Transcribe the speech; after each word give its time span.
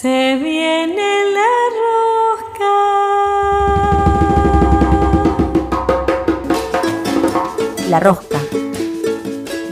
Se 0.00 0.36
viene 0.36 1.24
la 1.34 1.54
rosca. 2.54 2.74
La 7.90 7.98
rosca. 7.98 8.38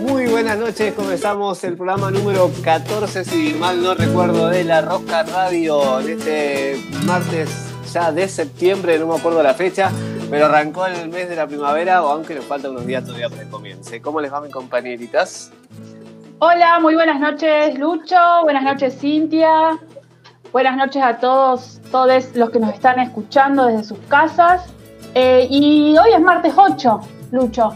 Muy 0.01 0.27
buenas 0.27 0.59
noches, 0.59 0.95
comenzamos 0.95 1.63
el 1.63 1.77
programa 1.77 2.11
número 2.11 2.51
14, 2.65 3.25
si 3.25 3.55
mal 3.55 3.81
no 3.81 3.95
recuerdo, 3.95 4.49
de 4.49 4.65
La 4.65 4.81
Rosca 4.81 5.23
Radio 5.23 6.01
en 6.01 6.19
este 6.19 6.83
martes 7.05 7.73
ya 7.93 8.11
de 8.11 8.27
septiembre, 8.27 8.99
no 8.99 9.07
me 9.07 9.15
acuerdo 9.15 9.45
la 9.45 9.55
fecha, 9.55 9.93
pero 10.29 10.47
arrancó 10.47 10.87
el 10.87 11.09
mes 11.09 11.29
de 11.29 11.37
la 11.37 11.47
primavera, 11.47 12.03
o 12.03 12.09
aunque 12.09 12.35
nos 12.35 12.47
faltan 12.47 12.73
unos 12.73 12.85
días 12.85 13.05
todavía 13.05 13.29
para 13.29 13.45
que 13.45 13.49
comience. 13.49 14.03
¿Cómo 14.03 14.21
les 14.21 14.33
va, 14.33 14.41
mis 14.41 14.51
compañeritas? 14.51 15.53
Hola, 16.41 16.81
muy 16.81 16.97
buenas 16.97 17.21
noches, 17.21 17.79
Lucho. 17.79 18.17
Buenas 18.43 18.65
noches, 18.65 18.99
Cintia. 18.99 19.79
Buenas 20.57 20.79
noches 20.79 21.03
a 21.03 21.19
todos, 21.19 21.83
todos 21.91 22.35
los 22.35 22.49
que 22.49 22.59
nos 22.59 22.73
están 22.73 22.99
escuchando 22.99 23.67
desde 23.67 23.85
sus 23.85 23.99
casas. 24.09 24.63
Eh, 25.15 25.47
y 25.51 25.95
hoy 25.99 26.09
es 26.15 26.21
martes 26.23 26.55
8, 26.57 26.99
Lucho. 27.31 27.75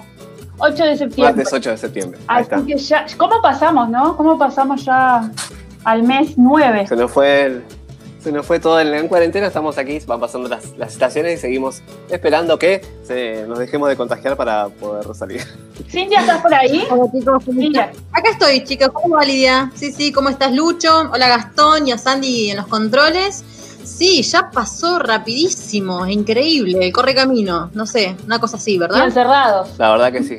8 0.56 0.84
de 0.84 0.96
septiembre. 0.96 1.34
Martes 1.34 1.52
8 1.52 1.70
de 1.72 1.76
septiembre. 1.76 2.18
Ahí 2.26 2.40
Así 2.40 2.54
está. 2.54 2.66
que 2.66 2.78
ya, 2.78 3.06
¿cómo 3.18 3.42
pasamos, 3.42 3.90
no? 3.90 4.16
¿Cómo 4.16 4.38
pasamos 4.38 4.82
ya 4.82 5.30
al 5.84 6.02
mes 6.04 6.38
9? 6.38 6.86
Se 6.86 6.96
nos 6.96 7.10
fue 7.12 7.42
el- 7.42 7.64
se 8.22 8.32
nos 8.32 8.44
fue 8.46 8.60
todo 8.60 8.80
en, 8.80 8.88
en 8.92 9.08
cuarentena, 9.08 9.46
estamos 9.46 9.78
aquí, 9.78 9.98
van 10.06 10.20
pasando 10.20 10.48
las, 10.48 10.76
las 10.76 10.92
estaciones 10.92 11.38
y 11.38 11.40
seguimos 11.40 11.82
esperando 12.10 12.58
que 12.58 12.82
se- 13.02 13.44
nos 13.46 13.58
dejemos 13.58 13.88
de 13.88 13.96
contagiar 13.96 14.36
para 14.36 14.68
poder 14.68 15.14
salir. 15.14 15.42
Cintia, 15.88 16.20
¿estás 16.20 16.42
por 16.42 16.52
ahí? 16.54 16.84
Hola 16.90 17.10
chicos, 17.12 17.42
¿cómo 17.44 17.60
Cintia. 17.60 17.92
Acá 18.12 18.30
estoy, 18.30 18.62
chicos. 18.64 18.88
¿Cómo 18.92 19.16
va 19.16 19.24
Lidia? 19.24 19.70
Sí, 19.74 19.90
sí, 19.92 20.12
¿cómo 20.12 20.28
estás, 20.28 20.52
Lucho? 20.52 21.10
Hola, 21.12 21.28
Gastón 21.28 21.88
y 21.88 21.92
a 21.92 21.98
Sandy 21.98 22.50
en 22.50 22.58
los 22.58 22.66
controles. 22.66 23.42
Sí, 23.82 24.22
ya 24.22 24.50
pasó 24.50 24.98
rapidísimo, 24.98 26.06
increíble, 26.06 26.92
corre 26.92 27.14
camino, 27.14 27.70
no 27.72 27.86
sé, 27.86 28.14
una 28.26 28.38
cosa 28.38 28.58
así, 28.58 28.74
Y 28.74 28.78
¿verdad? 28.78 29.06
encerrados. 29.06 29.70
La 29.78 29.90
verdad 29.92 30.12
que 30.12 30.22
sí. 30.22 30.36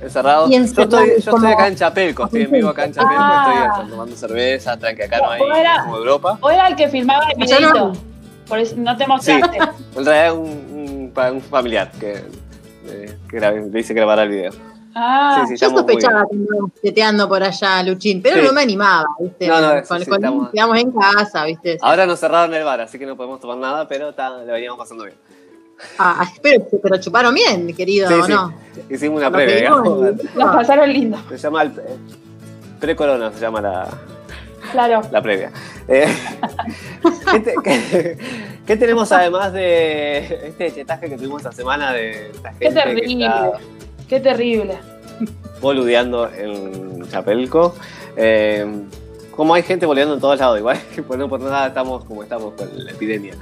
Encerrados. 0.00 0.50
Y 0.50 0.56
Yo 0.56 0.62
estoy, 0.64 0.86
yo 1.20 1.30
como- 1.32 1.36
estoy 1.48 1.52
acá 1.52 1.68
en 1.68 1.74
Chapelco, 1.76 2.24
estoy 2.26 2.42
en 2.42 2.50
vivo 2.52 2.68
acá 2.68 2.84
en 2.84 2.92
Chapelco, 2.92 3.16
Ah. 3.22 3.68
estoy 3.74 3.90
tomando 3.90 4.16
cerveza, 4.16 4.76
tranqui, 4.76 5.02
acá 5.02 5.18
no 5.18 5.30
hay 5.30 5.40
como 5.82 5.96
Europa. 5.96 6.38
O 6.40 6.50
era 6.50 6.68
el 6.68 6.76
que 6.76 6.88
filmaba 6.88 7.24
el 7.30 7.36
videito. 7.38 7.92
Por 8.46 8.58
eso 8.58 8.74
no 8.78 8.96
te 8.96 9.06
mostraste. 9.06 9.58
En 9.96 10.04
realidad 10.04 10.34
un, 10.34 10.48
un, 10.48 11.12
un 11.34 11.40
familiar 11.42 11.90
que, 11.98 12.24
eh, 12.86 13.18
que 13.28 13.40
le 13.40 13.68
dice 13.70 13.92
grabar 13.92 14.20
el 14.20 14.28
video. 14.30 14.52
Ah, 14.94 15.44
Sí, 15.46 15.56
sí, 15.56 15.62
Yo 15.64 15.70
sospechaba 15.70 16.24
que 16.28 16.34
andabas 16.36 16.72
teteando 16.82 17.28
por 17.28 17.42
allá, 17.42 17.82
Luchín, 17.82 18.20
pero 18.22 18.36
Sí. 18.40 18.42
no 18.46 18.52
me 18.52 18.62
animaba, 18.62 19.06
¿viste? 19.20 19.46
No, 19.46 19.60
no, 19.60 19.80
sí, 19.82 19.86
con, 19.86 20.00
sí, 20.00 20.06
con- 20.06 20.14
estamos- 20.24 20.48
quedamos 20.50 20.78
en 20.78 20.90
casa, 20.92 21.44
¿viste? 21.44 21.78
Ahora 21.82 22.06
nos 22.06 22.18
cerraron 22.18 22.52
el 22.54 22.64
bar, 22.64 22.80
así 22.80 22.98
que 22.98 23.06
no 23.06 23.14
podemos 23.16 23.38
tomar 23.38 23.58
nada, 23.58 23.86
pero 23.86 24.12
ta, 24.14 24.38
le 24.38 24.50
veníamos 24.50 24.78
pasando 24.78 25.04
bien. 25.04 25.16
Ah, 25.98 26.26
pero, 26.42 26.66
pero 26.82 26.96
chuparon 26.98 27.34
bien, 27.34 27.74
querido, 27.74 28.08
Sí, 28.08 28.14
¿o 28.14 28.26
sí. 28.26 28.32
no? 28.32 28.54
Hicimos 28.90 29.18
una 29.18 29.30
previa, 29.30 29.56
que 29.58 30.38
los 30.38 30.54
pasaron 30.54 30.92
lindo. 30.92 31.18
Se 31.28 31.38
llama 31.38 31.62
el, 31.62 31.68
eh, 31.68 31.96
pre-corona, 32.80 33.32
se 33.32 33.40
llama 33.40 33.60
la, 33.60 33.88
Claro. 34.72 35.02
la 35.10 35.22
previa. 35.22 35.50
Eh, 35.86 36.06
¿qué, 37.32 37.40
te- 37.40 37.54
qué- 37.64 38.18
qué 38.66 38.76
tenemos 38.76 39.10
además 39.12 39.52
de 39.52 40.48
este 40.48 40.72
chetaje 40.74 41.08
que 41.08 41.16
tuvimos 41.16 41.42
esta 41.42 41.52
semana 41.52 41.92
de 41.92 42.30
esta 42.30 42.50
Qué 42.58 42.66
gente 42.66 42.80
que 42.82 42.90
terrible. 42.90 43.24
está 43.26 43.50
Qué 44.08 44.20
terrible. 44.20 44.78
boludeando 45.60 46.30
en 46.32 47.08
Chapelco? 47.08 47.74
Eh, 48.16 48.66
como 49.38 49.54
hay 49.54 49.62
gente 49.62 49.86
boludeando 49.86 50.14
en 50.14 50.20
todos 50.20 50.36
lados, 50.40 50.58
igual 50.58 50.80
que 50.92 51.00
por 51.04 51.16
no 51.16 51.28
por 51.28 51.38
nada 51.40 51.68
estamos 51.68 52.04
como 52.04 52.24
estamos 52.24 52.54
con 52.54 52.68
la 52.74 52.90
epidemia. 52.90 53.34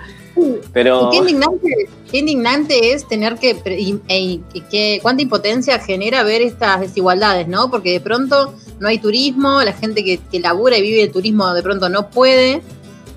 Pero 0.75 1.09
qué 1.11 1.17
indignante, 1.17 1.89
qué 2.11 2.19
indignante 2.19 2.93
es 2.93 3.09
tener 3.09 3.37
que, 3.37 3.55
pre- 3.55 3.81
y, 3.81 3.99
e- 4.07 4.41
y 4.53 4.61
que- 4.71 4.99
cuánta 5.01 5.23
impotencia 5.23 5.79
genera 5.79 6.23
ver 6.23 6.43
estas 6.43 6.81
desigualdades, 6.81 7.49
¿no? 7.49 7.71
Porque 7.71 7.93
de 7.93 8.01
pronto 8.01 8.53
no 8.79 8.89
hay 8.89 8.99
turismo, 8.99 9.63
la 9.63 9.73
gente 9.73 10.05
que, 10.05 10.19
que 10.31 10.39
labura 10.39 10.77
y 10.77 10.83
vive 10.83 11.01
de 11.01 11.09
turismo 11.09 11.53
de 11.55 11.63
pronto 11.63 11.89
no 11.89 12.11
puede, 12.11 12.61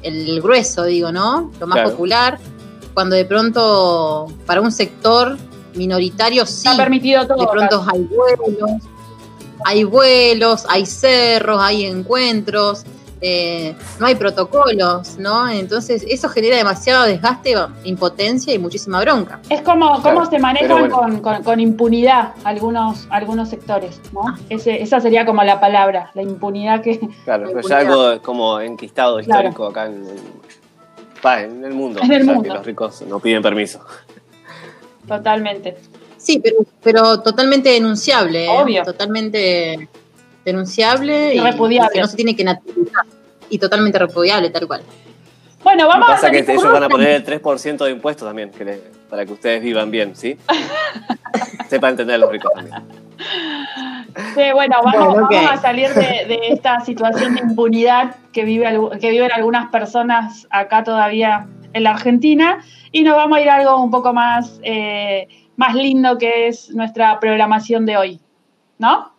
el, 0.02 0.42
grueso, 0.42 0.86
digo, 0.86 1.12
¿no? 1.12 1.52
Lo 1.60 1.68
más 1.68 1.76
Claro. 1.80 1.92
popular, 1.92 2.40
cuando 2.94 3.18
de 3.18 3.26
pronto 3.26 4.28
para 4.46 4.62
un 4.62 4.72
sector 4.72 5.38
minoritario 5.76 6.46
sí, 6.46 6.66
Está 6.66 6.78
permitido 6.78 7.28
todo. 7.28 7.42
de 7.42 7.48
pronto 7.48 7.86
hay 7.94 8.00
vuelos, 8.04 8.82
hay 9.66 9.84
vuelos, 9.84 10.66
hay 10.70 10.86
cerros, 10.86 11.60
hay 11.62 11.86
encuentros, 11.86 12.86
eh, 13.22 13.76
no 14.00 14.06
hay 14.06 14.16
protocolos, 14.16 15.18
¿no? 15.18 15.50
Entonces 15.50 16.06
eso 16.08 16.30
genera 16.30 16.56
demasiado 16.56 17.04
desgaste, 17.04 17.54
impotencia 17.84 18.54
y 18.54 18.60
muchísima 18.60 19.02
bronca. 19.02 19.42
Es 19.50 19.62
como 19.62 19.88
cómo 20.02 20.02
Claro, 20.02 20.26
se 20.30 20.40
manejan 20.40 20.80
bueno. 20.80 20.96
con, 20.96 21.20
con- 21.20 21.44
con 21.44 21.60
impunidad 21.60 22.32
algunos, 22.46 23.08
algunos 23.10 23.50
sectores, 23.50 24.00
¿no? 24.14 24.22
Ese- 24.50 24.82
esa 24.82 25.02
sería 25.02 25.26
como 25.26 25.44
la 25.44 25.60
palabra, 25.60 26.12
la 26.14 26.22
impunidad 26.22 26.82
que... 26.82 26.98
claro, 27.26 27.48
la 27.48 27.54
pero 27.56 27.68
ya 27.68 27.78
algo 27.80 28.22
como 28.22 28.62
enquistado 28.62 29.20
Claro. 29.20 29.50
histórico 29.50 29.68
acá 29.68 29.88
en, 29.88 30.06
el 31.66 31.74
mundo. 31.74 32.00
En 32.02 32.12
el 32.14 32.24
mundo. 32.24 32.44
que 32.44 32.50
los 32.50 32.66
ricos 32.66 33.02
no 33.02 33.20
piden 33.20 33.42
permiso. 33.42 33.82
Totalmente. 35.08 35.76
Sí, 36.20 36.40
pero, 36.44 36.58
pero 36.84 37.22
totalmente 37.22 37.70
denunciable, 37.70 38.46
¿eh? 38.46 38.50
Obvio. 38.50 38.84
totalmente 38.84 39.88
denunciable 40.46 41.34
Y 41.34 41.40
repudiable. 41.40 41.90
y 41.92 41.94
que 41.96 42.02
no 42.02 42.08
se 42.08 42.16
tiene 42.16 42.36
que 42.36 42.44
naturalizar. 42.44 43.06
Y 43.50 43.58
totalmente 43.58 43.98
repudiable, 43.98 44.50
tal 44.52 44.68
cual. 44.68 44.82
Bueno, 45.64 45.88
vamos 45.88 46.08
a 46.10 46.14
pasa 46.14 46.28
es 46.28 46.32
que 46.34 46.46
salir- 46.46 46.60
ellos 46.60 46.72
van 46.72 46.84
a 46.84 46.90
poner 46.90 47.10
el 47.10 47.24
3% 47.26 47.86
de 47.86 47.92
impuestos 47.92 48.28
también, 48.28 48.52
que 48.52 48.64
le- 48.66 48.82
para 49.10 49.26
que 49.26 49.34
ustedes 49.34 49.62
vivan 49.64 49.90
bien, 49.92 50.16
¿sí? 50.16 50.38
Sepa 51.70 51.90
entender 51.90 52.16
a 52.16 52.18
los 52.20 52.32
ricos 52.32 52.52
también. 52.54 52.76
Sí, 54.36 54.42
bueno, 54.54 54.78
vamos, 54.84 55.06
Bueno, 55.06 55.26
ok. 55.26 55.32
vamos 55.32 55.52
a 55.52 55.58
salir 55.58 55.90
de, 55.94 56.26
de 56.28 56.40
esta 56.50 56.80
situación 56.82 57.36
de 57.36 57.42
impunidad 57.42 58.16
que, 58.34 58.44
vive, 58.44 58.66
que 59.00 59.12
viven 59.12 59.32
algunas 59.32 59.70
personas 59.70 60.48
acá 60.50 60.84
todavía 60.84 61.48
en 61.74 61.84
la 61.84 61.92
Argentina 61.92 62.64
y 62.92 63.04
nos 63.04 63.16
vamos 63.16 63.38
a 63.38 63.42
ir 63.42 63.50
a 63.50 63.56
algo 63.58 63.84
un 63.84 63.92
poco 63.92 64.14
más, 64.14 64.60
eh, 64.64 65.28
más 65.60 65.76
lindo 65.76 66.18
que 66.18 66.48
es 66.48 66.70
nuestra 66.72 67.20
programación 67.20 67.86
de 67.86 67.98
hoy, 67.98 68.20
¿no? 68.78 69.12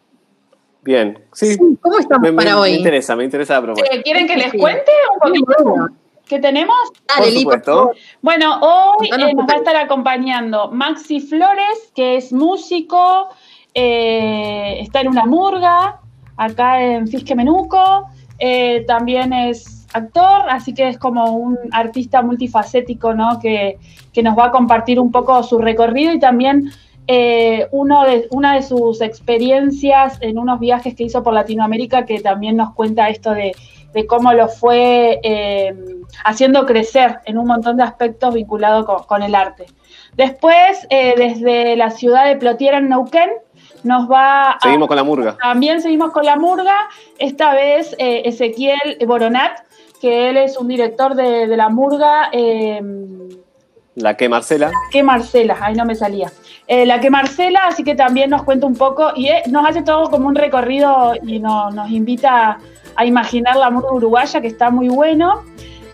Bien, 0.82 1.18
sí. 1.34 1.58
¿Cómo 1.82 1.98
estamos 1.98 2.22
Me, 2.22 2.30
me- 2.32 2.36
para 2.38 2.54
me 2.54 2.60
hoy? 2.62 2.70
interesa, 2.72 3.14
me 3.14 3.24
interesa 3.24 3.54
la 3.56 3.62
propuesta. 3.62 4.02
¿Quieren 4.02 4.26
que 4.26 4.36
les 4.36 4.50
Sí. 4.50 4.56
cuente 4.58 4.90
un 5.12 5.18
poquito 5.20 5.88
qué 6.26 6.38
tenemos? 6.38 6.76
Dale, 7.06 7.44
Por. 7.44 7.94
Bueno, 8.22 8.58
hoy 8.62 9.08
eh, 9.08 9.34
nos 9.34 9.46
va 9.46 9.52
a 9.52 9.56
estar 9.58 9.76
acompañando 9.76 10.70
Maxi 10.70 11.20
Flores, 11.20 11.92
que 11.94 12.16
es 12.16 12.32
músico, 12.32 13.28
eh, 13.74 14.78
está 14.80 15.02
en 15.02 15.08
una 15.08 15.26
murga, 15.26 16.00
acá 16.38 16.82
en 16.82 17.06
Fisque 17.06 17.34
Menuco, 17.34 18.06
eh, 18.38 18.82
también 18.86 19.34
es 19.34 19.79
actor, 19.92 20.42
así 20.48 20.74
que 20.74 20.88
es 20.88 20.98
como 20.98 21.32
un 21.32 21.58
artista 21.72 22.22
multifacético, 22.22 23.14
¿no? 23.14 23.38
Que, 23.40 23.78
que 24.12 24.22
nos 24.22 24.36
va 24.36 24.46
a 24.46 24.50
compartir 24.50 24.98
un 24.98 25.10
poco 25.10 25.42
su 25.42 25.58
recorrido 25.58 26.12
y 26.12 26.18
también 26.18 26.70
eh, 27.06 27.66
uno 27.72 28.04
de, 28.04 28.28
una 28.30 28.54
de 28.54 28.62
sus 28.62 29.00
experiencias 29.00 30.18
en 30.20 30.38
unos 30.38 30.60
viajes 30.60 30.94
que 30.94 31.04
hizo 31.04 31.22
por 31.22 31.34
Latinoamérica, 31.34 32.04
que 32.04 32.20
también 32.20 32.56
nos 32.56 32.74
cuenta 32.74 33.08
esto 33.08 33.32
de, 33.32 33.52
de 33.92 34.06
cómo 34.06 34.32
lo 34.32 34.48
fue 34.48 35.20
eh, 35.22 35.74
haciendo 36.24 36.66
crecer 36.66 37.18
en 37.24 37.38
un 37.38 37.46
montón 37.46 37.76
de 37.76 37.82
aspectos 37.82 38.34
vinculados 38.34 38.86
con, 38.86 39.02
con 39.04 39.22
el 39.22 39.34
arte. 39.34 39.66
Después, 40.14 40.86
eh, 40.90 41.14
desde 41.16 41.76
la 41.76 41.90
ciudad 41.90 42.26
de 42.26 42.36
Plotiera, 42.36 42.78
en 42.78 42.88
Neuquén, 42.88 43.30
nos 43.84 44.10
va 44.10 44.52
a... 44.52 44.60
Seguimos 44.60 44.88
con 44.88 44.96
la 44.96 45.04
murga. 45.04 45.36
También 45.40 45.80
seguimos 45.80 46.12
con 46.12 46.24
la 46.26 46.36
murga, 46.36 46.76
esta 47.18 47.54
vez 47.54 47.94
eh, 47.98 48.22
Ezequiel 48.24 48.98
Boronat, 49.06 49.58
que 50.00 50.30
él 50.30 50.36
es 50.38 50.56
un 50.56 50.66
director 50.68 51.14
de, 51.14 51.46
de 51.46 51.56
la 51.56 51.68
murga, 51.68 52.30
eh, 52.32 52.80
La 53.96 54.16
que 54.16 54.28
Marcela. 54.28 54.70
que 54.90 55.02
Marcela, 55.02 55.56
ahí 55.60 55.74
no 55.74 55.84
me 55.84 55.94
salía. 55.94 56.30
Eh, 56.66 56.86
la 56.86 57.00
que 57.00 57.10
Marcela, 57.10 57.66
así 57.66 57.82
que 57.84 57.94
también 57.94 58.30
nos 58.30 58.44
cuenta 58.44 58.66
un 58.66 58.76
poco 58.76 59.10
y 59.14 59.26
eh, 59.28 59.42
nos 59.50 59.68
hace 59.68 59.82
todo 59.82 60.08
como 60.10 60.28
un 60.28 60.34
recorrido 60.36 61.12
y 61.26 61.38
no- 61.40 61.70
nos 61.70 61.90
invita 61.90 62.58
a 62.96 63.04
imaginar 63.04 63.56
la 63.56 63.70
murga 63.70 63.92
uruguaya, 63.92 64.40
que 64.40 64.48
está 64.48 64.70
muy 64.70 64.88
bueno. 64.88 65.42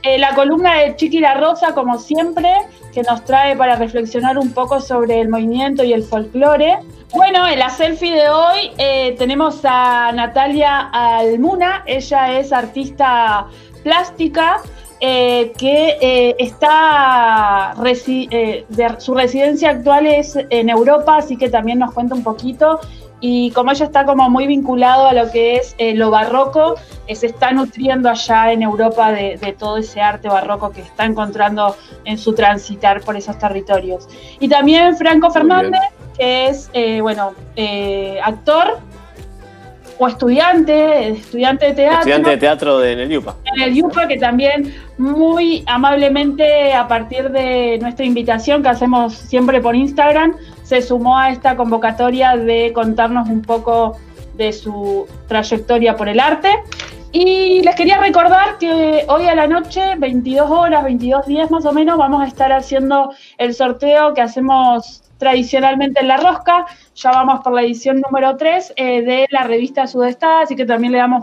eh, 0.03 0.19
la 0.19 0.37
columna 0.37 0.75
de 0.79 0.95
Chiqui 0.95 1.19
La 1.19 1.35
Rosa, 1.35 1.75
como 1.75 1.99
siempre, 1.99 2.49
que 2.95 3.03
nos 3.03 3.25
trae 3.25 3.57
para 3.57 3.75
reflexionar 3.75 4.39
un 4.39 4.53
poco 4.53 4.79
sobre 4.81 5.21
el 5.21 5.29
movimiento 5.29 5.83
y 5.83 5.93
el 5.93 6.05
folclore. 6.05 6.79
Bueno, 7.13 7.45
en 7.49 7.59
la 7.59 7.71
selfie 7.71 8.13
de 8.15 8.29
hoy 8.29 8.71
eh, 8.79 9.17
tenemos 9.19 9.61
a 9.65 10.13
Natalia 10.15 10.91
Almuna, 10.93 11.83
ella 11.87 12.39
es 12.39 12.53
artista 12.53 13.47
plástica. 13.87 14.61
Eh, 14.99 15.53
que 15.59 16.35
está 16.39 17.75
su 18.97 19.15
residencia 19.15 19.69
actual 19.69 20.07
es 20.07 20.39
en 20.49 20.71
Europa, 20.71 21.19
así 21.19 21.37
que 21.37 21.51
también 21.51 21.81
nos 21.81 21.93
cuenta 21.93 22.15
un 22.15 22.23
poquito 22.23 22.81
y 23.21 23.51
como 23.53 23.71
ella 23.71 23.87
está 23.87 24.05
como 24.05 24.29
muy 24.29 24.47
vinculado 24.47 25.07
a 25.07 25.15
lo 25.15 25.31
que 25.31 25.57
es 25.57 25.75
eh, 25.79 25.95
lo 25.95 26.11
barroco, 26.11 26.75
eh, 27.07 27.17
se 27.17 27.27
está 27.27 27.51
nutriendo 27.53 28.11
allá 28.11 28.53
en 28.53 28.63
Europa 28.63 29.11
de, 29.11 29.57
todo 29.59 29.79
ese 29.79 30.01
arte 30.01 30.29
barroco 30.29 30.71
que 30.71 30.83
está 30.83 31.05
encontrando 31.07 31.77
en 32.05 32.19
su 32.19 32.35
transitar 32.35 33.01
por 33.01 33.17
esos 33.17 33.39
territorios. 33.39 34.09
Y 34.39 34.49
también 34.49 34.97
Franco 34.97 35.31
Fernández, 35.31 35.81
que 36.17 36.49
es, 36.49 36.71
eh, 36.73 37.01
bueno, 37.01 37.33
actor 38.23 38.79
o 39.99 40.09
estudiante, 40.09 41.09
estudiante 41.09 41.67
de 41.67 41.73
teatro. 41.73 41.99
Estudiante 41.99 42.31
de 42.31 42.37
teatro 42.37 42.85
en 42.85 43.01
el 43.01 43.09
Yupa. 43.09 43.37
En 43.45 43.63
el 43.63 43.75
Yupa, 43.75 44.07
que 44.07 44.19
también 44.19 44.75
muy 44.99 45.65
amablemente, 45.67 46.75
a 46.75 46.87
partir 46.89 47.31
de 47.31 47.79
nuestra 47.81 48.05
invitación 48.05 48.63
que 48.63 48.69
hacemos 48.69 49.15
siempre 49.15 49.61
por 49.61 49.75
Instagram, 49.75 50.37
se 50.63 50.83
sumó 50.83 51.19
a 51.19 51.31
esta 51.31 51.57
convocatoria 51.57 52.37
de 52.37 52.73
contarnos 52.73 53.29
un 53.29 53.43
poco 53.43 53.97
de 54.35 54.53
su 54.53 55.07
trayectoria 55.29 55.97
por 55.97 56.09
el 56.09 56.21
arte. 56.21 56.51
Y 57.13 57.63
les 57.63 57.75
quería 57.75 57.99
recordar 57.99 58.59
que 58.59 59.07
hoy 59.09 59.27
a 59.27 59.35
la 59.35 59.47
noche, 59.47 59.95
22 59.97 60.51
horas, 60.51 60.85
22 60.85 61.27
días 61.27 61.51
más 61.51 61.65
o 61.65 61.73
menos, 61.73 61.97
vamos 61.97 62.23
a 62.23 62.27
estar 62.27 62.53
haciendo 62.53 63.11
el 63.39 63.55
sorteo 63.55 64.13
que 64.13 64.21
hacemos 64.21 65.03
tradicionalmente 65.19 66.01
en 66.01 66.09
La 66.09 66.17
Rosca. 66.17 66.67
Ya 66.95 67.11
vamos 67.11 67.41
por 67.43 67.53
la 67.53 67.63
edición 67.63 68.01
número 68.01 68.37
3 68.37 68.75
eh, 68.77 69.03
de 69.03 69.27
la 69.31 69.45
revista 69.45 69.87
Sudestada, 69.87 70.43
así 70.43 70.57
que 70.57 70.65
también 70.65 70.93
le, 70.93 70.99
damos 70.99 71.23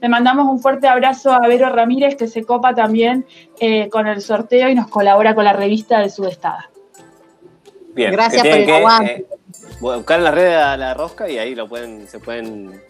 le 0.00 0.08
mandamos 0.08 0.46
un 0.46 0.60
fuerte 0.60 0.88
abrazo 0.88 1.32
a 1.32 1.46
Vero 1.46 1.68
Ramírez, 1.70 2.16
que 2.16 2.28
se 2.28 2.44
copa 2.44 2.74
también 2.74 3.26
eh, 3.60 3.88
con 3.88 4.06
el 4.06 4.20
sorteo 4.20 4.68
y 4.68 4.74
nos 4.74 4.88
colabora 4.88 5.34
con 5.34 5.44
la 5.44 5.52
revista 5.52 6.00
de 6.00 6.10
Sudestada. 6.10 6.70
Bien, 7.94 8.12
gracias 8.12 8.46
por 8.46 8.56
el 8.56 8.70
aguante. 8.70 9.12
Eh, 9.12 9.26
buscar 9.80 10.18
en 10.18 10.24
la 10.24 10.30
red 10.30 10.54
a 10.54 10.76
La 10.76 10.94
Rosca 10.94 11.28
y 11.28 11.38
ahí 11.38 11.54
lo 11.54 11.68
pueden, 11.68 12.06
se 12.06 12.18
pueden 12.18 12.80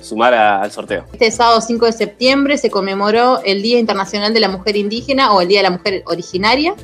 sumar 0.00 0.34
al 0.34 0.72
sorteo. 0.72 1.04
Este 1.12 1.30
sábado 1.30 1.60
5 1.60 1.86
de 1.86 1.92
septiembre 1.92 2.58
se 2.58 2.70
conmemoró 2.70 3.40
el 3.44 3.62
Día 3.62 3.78
Internacional 3.78 4.34
de 4.34 4.40
la 4.40 4.48
Mujer 4.48 4.76
Indígena 4.76 5.32
o 5.32 5.40
el 5.40 5.46
Día 5.46 5.60
de 5.60 5.62
la 5.62 5.70
Mujer 5.70 6.02
Originaria. 6.06 6.74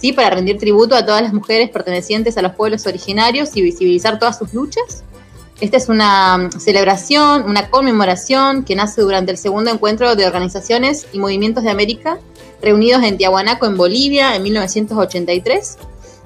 ¿Sí? 0.00 0.12
para 0.12 0.30
rendir 0.30 0.58
tributo 0.58 0.94
a 0.94 1.04
todas 1.04 1.22
las 1.22 1.32
mujeres 1.32 1.70
pertenecientes 1.70 2.36
a 2.36 2.42
los 2.42 2.52
pueblos 2.52 2.86
originarios 2.86 3.56
y 3.56 3.62
visibilizar 3.62 4.18
todas 4.18 4.38
sus 4.38 4.52
luchas. 4.54 5.04
Esta 5.60 5.76
es 5.76 5.88
una 5.88 6.38
mm, 6.38 6.58
celebración, 6.58 7.42
una 7.42 7.68
conmemoración 7.68 8.64
que 8.64 8.74
nace 8.74 9.02
durante 9.02 9.32
el 9.32 9.38
segundo 9.38 9.70
encuentro 9.70 10.16
de 10.16 10.26
organizaciones 10.26 11.06
y 11.12 11.18
movimientos 11.18 11.64
de 11.64 11.70
América 11.70 12.18
reunidos 12.62 13.02
en 13.02 13.16
Tiahuanaco, 13.16 13.66
en 13.66 13.76
Bolivia, 13.76 14.36
en 14.36 14.42
1983, 14.42 15.78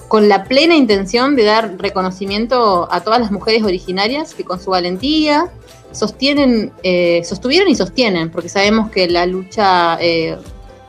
con 0.08 0.28
la 0.28 0.44
plena 0.44 0.74
intención 0.74 1.36
de 1.36 1.44
dar 1.44 1.76
reconocimiento 1.78 2.88
a 2.90 3.00
todas 3.02 3.20
las 3.20 3.30
mujeres 3.30 3.62
originarias 3.62 4.34
que 4.34 4.44
con 4.44 4.60
su 4.60 4.70
valentía 4.70 5.50
sostienen, 5.92 6.72
eh, 6.82 7.22
sostuvieron 7.24 7.68
y 7.68 7.76
sostienen, 7.76 8.30
porque 8.30 8.48
sabemos 8.48 8.90
que 8.90 9.08
la 9.08 9.26
lucha 9.26 9.96
eh, 10.00 10.36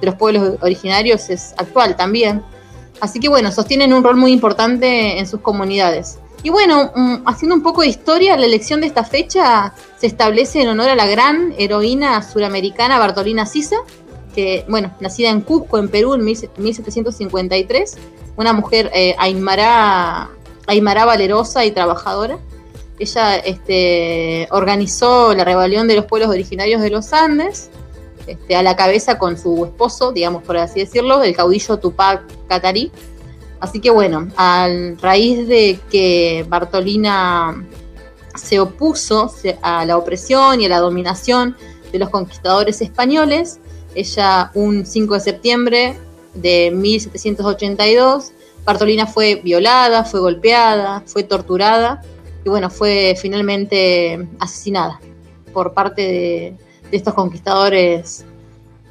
de 0.02 0.06
los 0.06 0.16
pueblos 0.16 0.58
originarios 0.62 1.30
es 1.30 1.54
actual 1.58 1.96
también, 1.96 2.42
Así 3.06 3.20
que 3.20 3.30
bueno, 3.30 3.52
sostienen 3.52 3.94
un 3.94 4.04
rol 4.04 4.16
muy 4.16 4.32
importante 4.32 5.20
en 5.20 5.28
sus 5.28 5.40
comunidades. 5.40 6.18
Y 6.42 6.50
bueno, 6.50 6.92
mm, 6.96 7.18
haciendo 7.28 7.56
un 7.56 7.62
poco 7.62 7.82
de 7.82 7.88
historia, 7.88 8.36
la 8.36 8.48
elección 8.48 8.82
de 8.82 8.88
esta 8.88 9.04
fecha 9.04 9.74
se 9.98 10.08
establece 10.08 10.62
en 10.62 10.70
honor 10.70 10.90
a 10.90 10.96
la 10.96 11.06
gran 11.06 11.54
heroína 11.58 12.24
suramericana 12.24 12.98
Bartolina 12.98 13.46
Sisa, 13.46 13.78
que, 14.34 14.66
bueno, 14.68 14.92
nacida 15.00 15.30
en 15.30 15.42
Cusco, 15.42 15.78
en 15.78 15.90
Perú, 15.90 16.16
en 16.16 16.24
1753, 16.24 17.98
una 18.38 18.54
mujer 18.54 18.90
eh, 18.94 19.16
aymara, 19.20 20.30
valerosa 20.68 21.64
y 21.64 21.72
trabajadora. 21.72 22.40
Ella 22.98 23.38
este, 23.38 24.48
organizó 24.50 25.36
la 25.36 25.44
rebelión 25.44 25.88
de 25.88 25.96
los 25.96 26.06
pueblos 26.06 26.30
originarios 26.30 26.82
de 26.82 26.90
los 26.90 27.14
Andes, 27.14 27.70
este, 28.28 28.56
a 28.56 28.64
la 28.64 28.76
cabeza 28.76 29.18
con 29.18 29.38
su 29.38 29.66
esposo, 29.66 30.12
digamos 30.12 30.44
por 30.44 30.58
así 30.58 30.80
decirlo, 30.80 31.22
el 31.24 31.36
caudillo 31.36 31.78
Tupac 31.78 32.24
Katari. 32.48 32.92
Así 33.60 33.80
que 33.80 33.90
bueno, 33.90 34.28
a 34.36 34.68
raíz 35.02 35.48
de 35.48 35.80
que 35.90 36.46
Bartolina 36.48 37.66
se 38.36 38.60
opuso 38.60 39.34
a 39.62 39.86
la 39.86 39.98
opresión 39.98 40.60
y 40.60 40.66
a 40.66 40.70
la 40.70 40.80
dominación 40.80 41.56
de 41.92 42.00
los 42.00 42.10
conquistadores 42.10 42.82
españoles, 42.82 43.60
ella 43.94 44.52
un 44.56 44.86
5 44.86 45.14
de 45.14 45.20
septiembre 45.20 45.98
de 46.34 46.72
1782, 46.72 48.32
Bartolina 48.66 49.08
fue 49.08 49.36
violada, 49.36 50.04
fue 50.04 50.20
golpeada, 50.20 51.04
fue 51.06 51.24
torturada 51.24 52.02
y 52.44 52.50
bueno, 52.50 52.70
fue 52.70 53.16
finalmente 53.18 54.28
asesinada 54.40 55.00
por 55.54 55.74
parte 55.74 56.02
de, 56.02 56.65
de 56.92 56.98
estos 56.98 57.14
conquistadores 57.14 58.26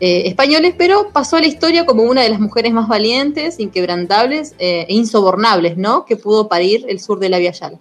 eh, 0.01 0.25
españoles, 0.27 0.75
pero 0.77 1.11
pasó 1.13 1.37
a 1.37 1.41
la 1.41 1.47
historia 1.47 1.87
como 1.87 2.03
una 2.03 2.23
de 2.23 2.29
las 2.29 2.41
mujeres 2.41 2.73
más 2.73 2.89
valientes, 2.89 3.61
inquebrantables 3.61 4.55
eh, 4.59 4.87
e 4.89 4.95
insobornables, 4.95 5.77
¿no? 5.77 6.05
Que 6.05 6.17
pudo 6.17 6.49
parir 6.49 6.85
el 6.89 7.01
sur 7.01 7.21
de 7.21 7.29
la 7.29 7.39
Via 7.39 7.53
Yala. 7.53 7.79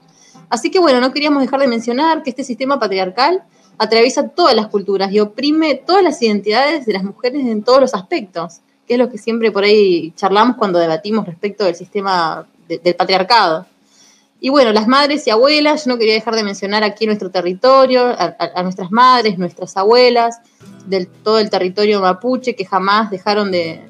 Así 0.50 0.69
que 0.69 0.80
bueno, 0.80 1.00
no 1.00 1.12
queríamos 1.12 1.42
dejar 1.42 1.60
de 1.60 1.68
mencionar 1.68 2.21
que 2.21 2.30
este 2.30 2.44
sistema 2.44 2.80
patriarcal 2.80 3.44
atraviesa 3.77 4.30
todas 4.30 4.56
las 4.56 4.68
culturas 4.68 5.12
y 5.12 5.19
oprime 5.19 5.75
todas 5.75 6.04
las 6.04 6.21
identidades 6.21 6.86
de 6.86 6.94
las 6.94 7.04
mujeres 7.04 7.45
en 7.48 7.63
todos 7.63 7.81
los 7.81 7.95
aspectos, 7.95 8.62
que 8.88 8.94
es 8.94 9.00
lo 9.00 9.09
que 9.09 9.18
siempre 9.18 9.51
por 9.51 9.63
ahí 9.63 10.13
charlamos 10.16 10.56
cuando 10.57 10.77
debatimos 10.77 11.25
respecto 11.25 11.66
del 11.66 11.75
sistema 11.75 12.48
del 12.68 12.95
patriarcado. 12.95 13.66
Y 14.45 14.50
bueno, 14.50 14.74
las 14.74 14.90
madres 14.90 15.25
y 15.25 15.30
abuelas, 15.30 15.86
yo 15.86 15.92
no 15.94 15.98
quería 15.98 16.16
dejar 16.16 16.36
de 16.36 16.44
mencionar 16.44 16.84
aquí 16.84 17.06
nuestro 17.06 17.31
territorio, 17.31 18.07
a, 18.07 18.62
nuestras 18.62 18.92
madres, 18.92 19.38
nuestras 19.38 19.78
abuelas, 19.78 20.42
del 20.86 21.07
todo 21.07 21.40
el 21.40 21.50
territorio 21.50 22.02
mapuche, 22.02 22.54
que 22.54 22.66
jamás 22.66 23.09
dejaron 23.09 23.54
de, 23.54 23.88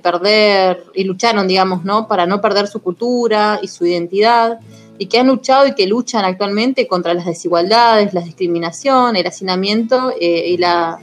perder 0.00 0.84
y 0.94 1.02
lucharon, 1.02 1.48
digamos, 1.48 1.84
¿no? 1.84 2.06
Para 2.06 2.26
no 2.26 2.40
perder 2.40 2.68
su 2.68 2.80
cultura 2.80 3.58
y 3.60 3.66
su 3.66 3.84
identidad, 3.84 4.60
y 4.98 5.06
que 5.06 5.18
han 5.18 5.26
luchado 5.26 5.66
y 5.66 5.74
que 5.74 5.88
luchan 5.88 6.24
actualmente 6.24 6.86
contra 6.86 7.12
las 7.12 7.26
desigualdades, 7.26 8.14
la 8.14 8.20
discriminación, 8.20 9.16
el 9.16 9.26
hacinamiento 9.26 10.12
eh, 10.20 10.46
y 10.46 10.58
la, 10.58 11.00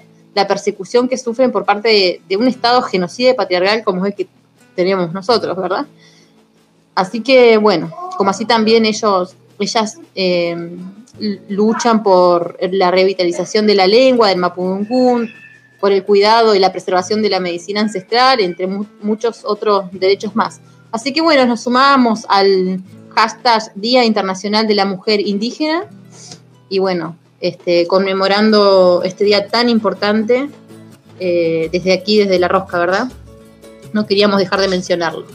persecución 0.47 1.09
que 1.09 1.17
sufren 1.17 1.51
por 1.51 1.65
parte 1.65 1.89
de, 1.89 2.21
de, 2.29 2.37
un 2.37 2.47
Estado 2.47 2.81
genocida 2.81 3.31
y 3.31 3.33
patriarcal 3.33 3.83
como 3.83 4.05
es 4.05 4.13
el 4.13 4.15
que 4.15 4.27
tenemos 4.73 5.11
nosotros, 5.11 5.57
¿verdad? 5.57 5.85
Así 6.95 7.21
que, 7.21 7.57
bueno, 7.57 7.91
como 8.17 8.29
así 8.29 8.45
también 8.45 8.85
ellos, 8.85 9.35
ellas 9.59 9.99
eh, 10.15 10.77
luchan 11.49 12.03
por 12.03 12.57
la 12.71 12.91
revitalización 12.91 13.67
de 13.67 13.75
la 13.75 13.87
lengua 13.87 14.29
del 14.29 14.37
Mapudungun, 14.37 15.29
por 15.79 15.91
el 15.91 16.03
cuidado 16.03 16.55
y 16.55 16.59
la 16.59 16.71
preservación 16.71 17.21
de 17.21 17.29
la 17.29 17.39
medicina 17.39 17.81
ancestral, 17.81 18.39
entre 18.39 18.67
muchos 18.67 19.43
otros 19.43 19.85
derechos 19.91 20.35
más. 20.35 20.61
Así 20.91 21.11
que 21.11 21.21
bueno, 21.21 21.45
nos 21.45 21.63
sumamos 21.63 22.25
al 22.29 22.81
hashtag 23.15 23.73
Día 23.75 24.05
Internacional 24.05 24.67
de 24.67 24.75
la 24.75 24.85
Mujer 24.85 25.19
Indígena 25.19 25.85
y 26.69 26.79
bueno, 26.79 27.17
este, 27.41 27.85
conmemorando 27.87 29.01
este 29.03 29.25
día 29.25 29.47
tan 29.47 29.67
importante 29.69 30.49
eh, 31.19 31.69
desde 31.71 31.93
aquí, 31.93 32.19
desde 32.19 32.39
La 32.39 32.47
Rosca, 32.47 32.79
¿verdad? 32.79 33.11
No 33.91 34.05
queríamos 34.05 34.39
dejar 34.39 34.61
de 34.61 34.69
mencionarlo. 34.69 35.25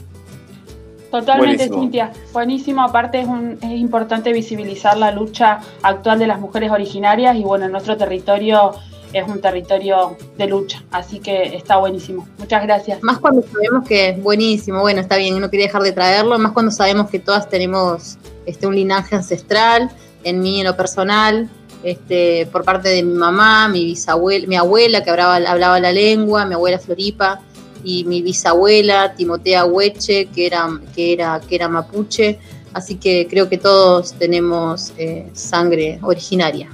Totalmente, 1.11 1.69
Cintia. 1.69 2.11
Buenísimo. 2.31 2.83
Aparte 2.83 3.21
es, 3.21 3.27
es 3.61 3.71
importante 3.71 4.31
visibilizar 4.31 4.97
la 4.97 5.11
lucha 5.11 5.59
actual 5.81 6.19
de 6.19 6.27
las 6.27 6.39
mujeres 6.39 6.71
originarias 6.71 7.35
y 7.35 7.43
bueno, 7.43 7.67
nuestro 7.67 7.97
territorio 7.97 8.73
es 9.13 9.27
un 9.27 9.41
territorio 9.41 10.17
de 10.37 10.47
lucha, 10.47 10.83
así 10.91 11.19
que 11.19 11.55
está 11.55 11.77
buenísimo. 11.77 12.27
Muchas 12.37 12.61
gracias. 12.63 13.01
Más 13.01 13.19
cuando 13.19 13.41
sabemos 13.41 13.87
que 13.87 14.09
es 14.09 14.21
buenísimo, 14.21 14.81
bueno, 14.81 15.01
está 15.01 15.17
bien, 15.17 15.39
no 15.39 15.49
quería 15.49 15.65
dejar 15.65 15.81
de 15.81 15.91
traerlo, 15.91 16.37
más 16.37 16.51
cuando 16.51 16.71
sabemos 16.71 17.09
que 17.09 17.19
todas 17.19 17.49
tenemos 17.49 18.17
este, 18.45 18.67
un 18.67 18.75
linaje 18.75 19.15
ancestral, 19.15 19.89
en 20.23 20.41
mí 20.41 20.59
en 20.59 20.67
lo 20.67 20.75
personal, 20.75 21.49
este, 21.83 22.47
por 22.51 22.63
parte 22.63 22.89
de 22.89 23.03
mi 23.03 23.13
mamá, 23.13 23.67
mi 23.67 23.85
bisabuela, 23.85 24.45
mi 24.47 24.55
abuela 24.55 25.03
que 25.03 25.09
hablaba, 25.09 25.35
hablaba 25.35 25.79
la 25.79 25.91
lengua, 25.91 26.45
mi 26.45 26.53
abuela 26.53 26.77
Floripa, 26.77 27.41
y 27.83 28.03
mi 28.05 28.21
bisabuela, 28.21 29.13
Timotea 29.15 29.65
Hueche, 29.65 30.27
que 30.27 30.45
era, 30.45 30.67
que 30.95 31.13
era, 31.13 31.39
que 31.47 31.55
era 31.55 31.67
mapuche. 31.67 32.39
Así 32.73 32.95
que 32.95 33.27
creo 33.27 33.49
que 33.49 33.57
todos 33.57 34.13
tenemos 34.13 34.93
eh, 34.97 35.27
sangre 35.33 35.99
originaria. 36.01 36.69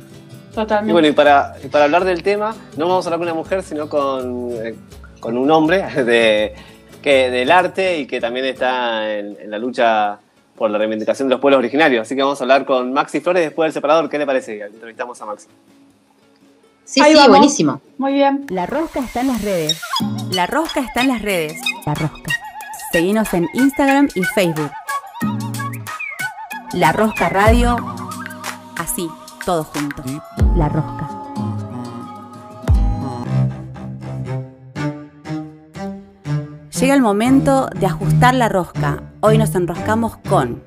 Totalmente. 0.53 0.89
Y 0.89 0.93
bueno, 0.93 1.07
y 1.07 1.12
para, 1.12 1.55
para 1.71 1.85
hablar 1.85 2.05
del 2.05 2.24
tema, 2.24 2.55
no 2.77 2.88
vamos 2.88 3.05
a 3.05 3.09
hablar 3.09 3.19
con 3.19 3.27
una 3.27 3.33
mujer, 3.33 3.63
sino 3.63 3.88
con, 3.89 4.51
eh, 4.53 4.75
con 5.19 5.38
un 5.38 5.50
hombre 5.51 5.83
de, 6.05 6.53
que, 7.01 7.29
del 7.29 7.51
arte 7.51 8.00
y 8.00 8.07
que 8.07 8.19
también 8.19 8.45
está 8.45 9.17
en, 9.17 9.38
en 9.39 9.51
la 9.51 9.57
lucha 9.57 10.19
por 10.55 10.69
la 10.69 10.77
reivindicación 10.77 11.27
de 11.27 11.35
los 11.35 11.41
pueblos 11.41 11.59
originarios. 11.59 12.01
Así 12.01 12.15
que 12.15 12.24
vamos 12.24 12.39
a 12.39 12.43
hablar 12.43 12.65
con 12.65 12.93
Maxi 12.93 13.19
Flores 13.19 13.43
después 13.43 13.67
del 13.67 13.74
separador. 13.74 14.09
¿Qué 14.09 14.17
le 14.17 14.25
parece? 14.25 14.62
Entrevistamos 14.62 15.21
a 15.21 15.25
Maxi. 15.25 15.47
Sí, 16.85 17.01
Ahí 17.01 17.11
sí, 17.13 17.17
vamos. 17.17 17.29
buenísimo. 17.29 17.81
Muy 17.97 18.13
bien. 18.13 18.45
La 18.49 18.65
rosca 18.65 18.99
está 18.99 19.21
en 19.21 19.27
las 19.27 19.41
redes. 19.41 19.81
La 20.31 20.45
rosca 20.47 20.79
está 20.81 21.01
en 21.01 21.07
las 21.09 21.21
redes. 21.21 21.59
La 21.85 21.93
rosca. 21.95 22.31
Seguinos 22.91 23.33
en 23.33 23.47
Instagram 23.53 24.07
y 24.15 24.23
Facebook. 24.23 24.71
La 26.73 26.91
Rosca 26.91 27.29
Radio. 27.29 27.77
Así, 28.77 29.09
todo 29.45 29.63
junto. 29.63 30.03
La 30.55 30.69
Rosca. 30.69 31.09
Llega 36.79 36.93
el 36.93 37.01
momento 37.01 37.67
de 37.73 37.85
ajustar 37.87 38.35
la 38.35 38.49
rosca. 38.49 39.01
Hoy 39.21 39.37
nos 39.37 39.55
enroscamos 39.55 40.17
con 40.29 40.61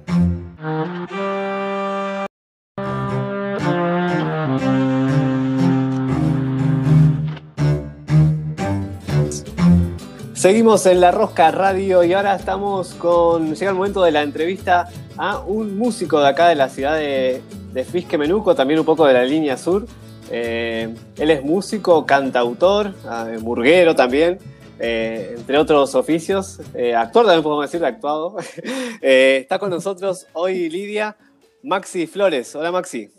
Seguimos 10.39 10.87
en 10.87 11.01
La 11.01 11.11
Rosca 11.11 11.51
Radio 11.51 12.05
y 12.05 12.13
ahora 12.13 12.37
estamos 12.37 12.95
con. 12.95 13.57
Llega 13.57 13.73
el 13.73 13.77
momento 13.77 14.05
de 14.05 14.13
la 14.13 14.23
entrevista 14.23 14.89
a 15.17 15.41
un 15.41 15.77
músico 15.77 16.21
de 16.21 16.29
acá 16.29 16.47
de 16.47 16.55
la 16.55 16.69
ciudad 16.69 16.95
de, 16.95 17.43
de 17.73 17.85
Fisque 17.85 18.17
Menuco, 18.17 18.55
también 18.55 18.79
un 18.79 18.87
poco 18.87 19.05
de 19.05 19.15
la 19.15 19.25
línea 19.25 19.57
sur. 19.57 19.85
Eh, 20.31 20.95
él 21.17 21.31
es 21.33 21.43
músico, 21.43 22.07
cantautor, 22.07 22.95
eh, 23.27 23.39
burguero 23.41 23.97
también, 23.97 24.39
eh, 24.79 25.35
entre 25.37 25.59
otros 25.59 25.97
oficios. 25.97 26.61
Eh, 26.73 26.95
actor 26.95 27.25
también 27.27 27.43
podemos 27.43 27.69
decir, 27.69 27.85
actuado. 27.85 28.37
Eh, 29.03 29.39
está 29.43 29.59
con 29.59 29.71
nosotros 29.71 30.29
hoy 30.35 30.71
Lidia 30.71 31.17
Maxi 31.65 32.07
Flores. 32.07 32.55
Hola 32.55 32.71
Maxi. 32.71 33.11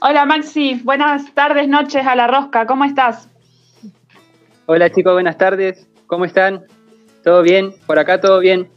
Hola 0.00 0.24
Maxi, 0.24 0.80
buenas 0.82 1.32
tardes, 1.32 1.68
noches 1.68 2.04
a 2.04 2.16
la 2.16 2.26
rosca, 2.26 2.66
¿cómo 2.66 2.84
estás? 2.84 3.28
Hola 4.66 4.90
chicos, 4.90 5.12
buenas 5.12 5.38
tardes. 5.38 5.86
¿Cómo 6.06 6.24
están? 6.24 6.64
¿Todo 7.24 7.42
bien? 7.42 7.74
Por 7.86 7.98
acá 7.98 8.20
todo 8.20 8.38
bien. 8.38 8.70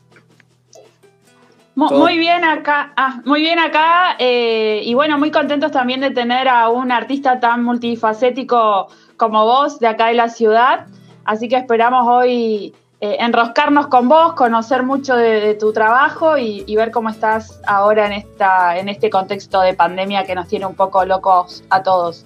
Muy 1.76 2.18
bien 2.18 2.44
acá, 2.44 2.92
ah, 2.98 3.22
muy 3.24 3.40
bien 3.40 3.58
acá 3.58 4.18
eh, 4.20 4.82
y 4.84 4.94
bueno, 4.96 5.18
muy 5.18 5.32
contentos 5.32 5.72
también 5.72 6.02
de 6.02 6.12
tener 6.12 6.50
a 6.50 6.68
un 6.68 6.92
artista 6.92 7.40
tan 7.40 7.64
multifacético 7.64 8.90
como 9.16 9.46
vos 9.46 9.80
de 9.80 9.88
acá 9.88 10.08
de 10.08 10.16
la 10.16 10.28
ciudad. 10.28 10.88
Así 11.24 11.48
que 11.48 11.56
esperamos 11.56 12.06
hoy 12.06 12.74
eh, 13.00 13.18
enroscarnos 13.20 13.88
con 13.88 14.10
vos, 14.10 14.34
conocer 14.34 14.84
mucho 14.84 15.16
de, 15.16 15.40
de 15.40 15.54
tu 15.54 15.72
trabajo 15.72 16.38
y, 16.38 16.66
y 16.68 16.76
ver 16.76 16.92
cómo 16.92 17.08
estás 17.08 17.62
ahora 17.66 18.08
en, 18.08 18.12
esta, 18.12 18.78
en 18.78 18.90
este 18.90 19.10
contexto 19.10 19.62
de 19.62 19.74
pandemia 19.74 20.26
que 20.26 20.36
nos 20.36 20.50
tiene 20.50 20.66
un 20.66 20.76
poco 20.76 21.06
locos 21.06 21.64
a 21.70 21.82
todos. 21.82 22.26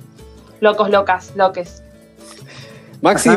Locos, 0.62 0.90
locas, 0.90 1.32
loques. 1.36 1.83
Maxi, 3.04 3.30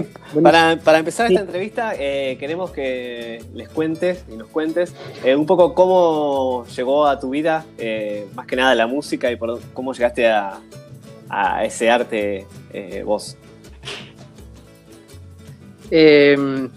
para, 0.42 0.76
para 0.76 0.98
empezar 1.00 1.26
Sí. 1.26 1.34
esta 1.34 1.44
entrevista, 1.44 1.92
eh, 1.98 2.36
queremos 2.38 2.70
que 2.70 3.42
les 3.52 3.68
cuentes 3.68 4.24
y 4.32 4.36
nos 4.36 4.46
cuentes 4.46 4.94
eh, 5.24 5.34
un 5.34 5.44
poco 5.44 5.74
cómo 5.74 6.64
llegó 6.66 7.04
a 7.06 7.18
tu 7.18 7.30
vida, 7.30 7.66
eh, 7.76 8.28
más 8.36 8.46
que 8.46 8.54
nada 8.54 8.76
la 8.76 8.86
música 8.86 9.28
y 9.32 9.34
por 9.34 9.60
cómo 9.74 9.92
llegaste 9.92 10.28
a, 10.28 10.60
a 11.28 11.64
ese 11.64 11.90
arte 11.90 12.46
vos. 13.04 13.36
Eh, 15.90 16.68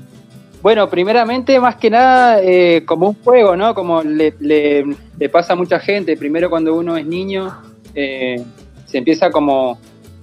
bueno, 0.63 0.89
primeramente, 0.89 1.59
más 1.59 1.75
que 1.75 1.91
nada, 1.91 2.41
como 2.85 3.09
un 3.09 3.15
juego, 3.23 3.55
¿no? 3.55 3.75
Como 3.75 4.01
le, 4.01 4.33
le- 4.39 4.95
le 5.17 5.29
pasa 5.29 5.53
a 5.53 5.55
mucha 5.55 5.79
gente. 5.79 6.17
Primero 6.17 6.49
cuando 6.49 6.75
uno 6.75 6.97
es 6.97 7.05
niño, 7.05 7.55
se 7.93 8.97
empieza 8.97 9.29
como... 9.29 9.77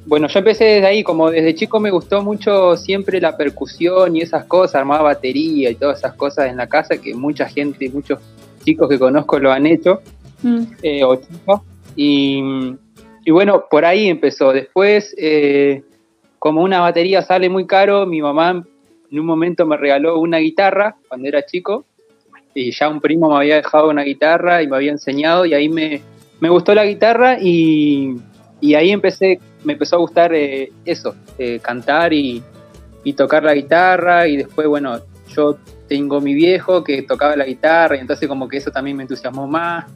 Bueno, 0.07 0.29
yo 0.29 0.39
empecé 0.39 0.65
desde 0.65 0.87
ahí, 0.87 1.03
como 1.03 1.31
desde 1.31 1.55
chico 1.55 1.81
me 1.81 1.91
gustó 1.91 2.23
mucho 2.23 2.77
siempre 2.77 3.21
la 3.21 3.37
percusión 3.37 4.15
y 4.15 4.21
esas 4.21 4.45
cosas, 4.45 4.77
armaba 4.77 5.03
batería 5.03 5.71
y 5.71 5.75
todas 5.75 5.99
esas 5.99 6.15
cosas 6.15 6.49
en 6.49 6.57
la 6.57 6.69
casa 6.69 6.99
que 6.99 7.13
mucha 7.15 7.49
gente, 7.49 7.91
muchos 7.91 8.21
chicos 8.65 8.89
que 8.89 8.99
conozco 8.99 9.39
lo 9.39 9.51
han 9.51 9.67
hecho. 9.67 10.01
Mm. 10.43 10.63
eh, 10.83 11.05
o 11.05 11.17
chicos. 11.17 11.61
Y, 11.97 12.41
y 13.25 13.31
bueno, 13.31 13.65
por 13.71 13.85
ahí 13.85 14.09
empezó. 14.09 14.53
Después, 14.53 15.15
eh, 15.19 15.83
como 16.39 16.63
una 16.63 16.81
batería 16.81 17.23
sale 17.23 17.49
muy 17.49 17.67
caro, 17.67 18.07
mi 18.07 18.21
mamá 18.23 18.65
en 19.11 19.21
un 19.21 19.27
momento 19.27 19.67
me 19.67 19.77
regaló 19.77 20.21
una 20.21 20.39
guitarra 20.39 20.97
cuando 21.09 21.29
era 21.29 21.45
chico. 21.45 21.85
Y 22.55 22.71
ya 22.71 22.89
un 22.89 23.01
primo 23.01 23.29
me 23.29 23.37
había 23.37 23.57
dejado 23.57 23.91
una 23.91 24.03
guitarra 24.03 24.63
y 24.63 24.69
me 24.69 24.77
había 24.77 24.93
enseñado. 24.93 25.45
Y 25.45 25.55
ahí 25.55 25.69
me, 25.69 26.01
me 26.41 26.49
gustó 26.49 26.75
la 26.75 26.87
guitarra 26.87 27.39
y, 27.41 28.17
y 28.61 28.75
ahí 28.75 28.91
empecé, 28.91 29.41
me 29.67 29.73
empezó 29.73 29.97
a 29.97 29.99
gustar 29.99 30.33
eh, 30.33 30.73
eso, 30.85 31.17
eh, 31.39 31.59
cantar 31.61 32.13
y, 32.13 32.41
y 33.03 33.13
tocar 33.15 33.43
la 33.43 33.53
guitarra. 33.53 34.29
Y 34.29 34.37
después, 34.37 34.69
bueno, 34.69 35.01
yo 35.35 35.59
tengo 35.89 36.21
mi 36.21 36.35
viejo 36.35 36.85
que 36.85 37.03
tocaba 37.03 37.35
la 37.35 37.45
guitarra 37.45 37.97
y 37.97 38.01
entonces 38.01 38.29
como 38.29 38.49
que 38.49 38.59
eso 38.59 38.71
también 38.71 38.97
me 38.97 39.03
entusiasmó 39.03 39.49
más. 39.49 39.87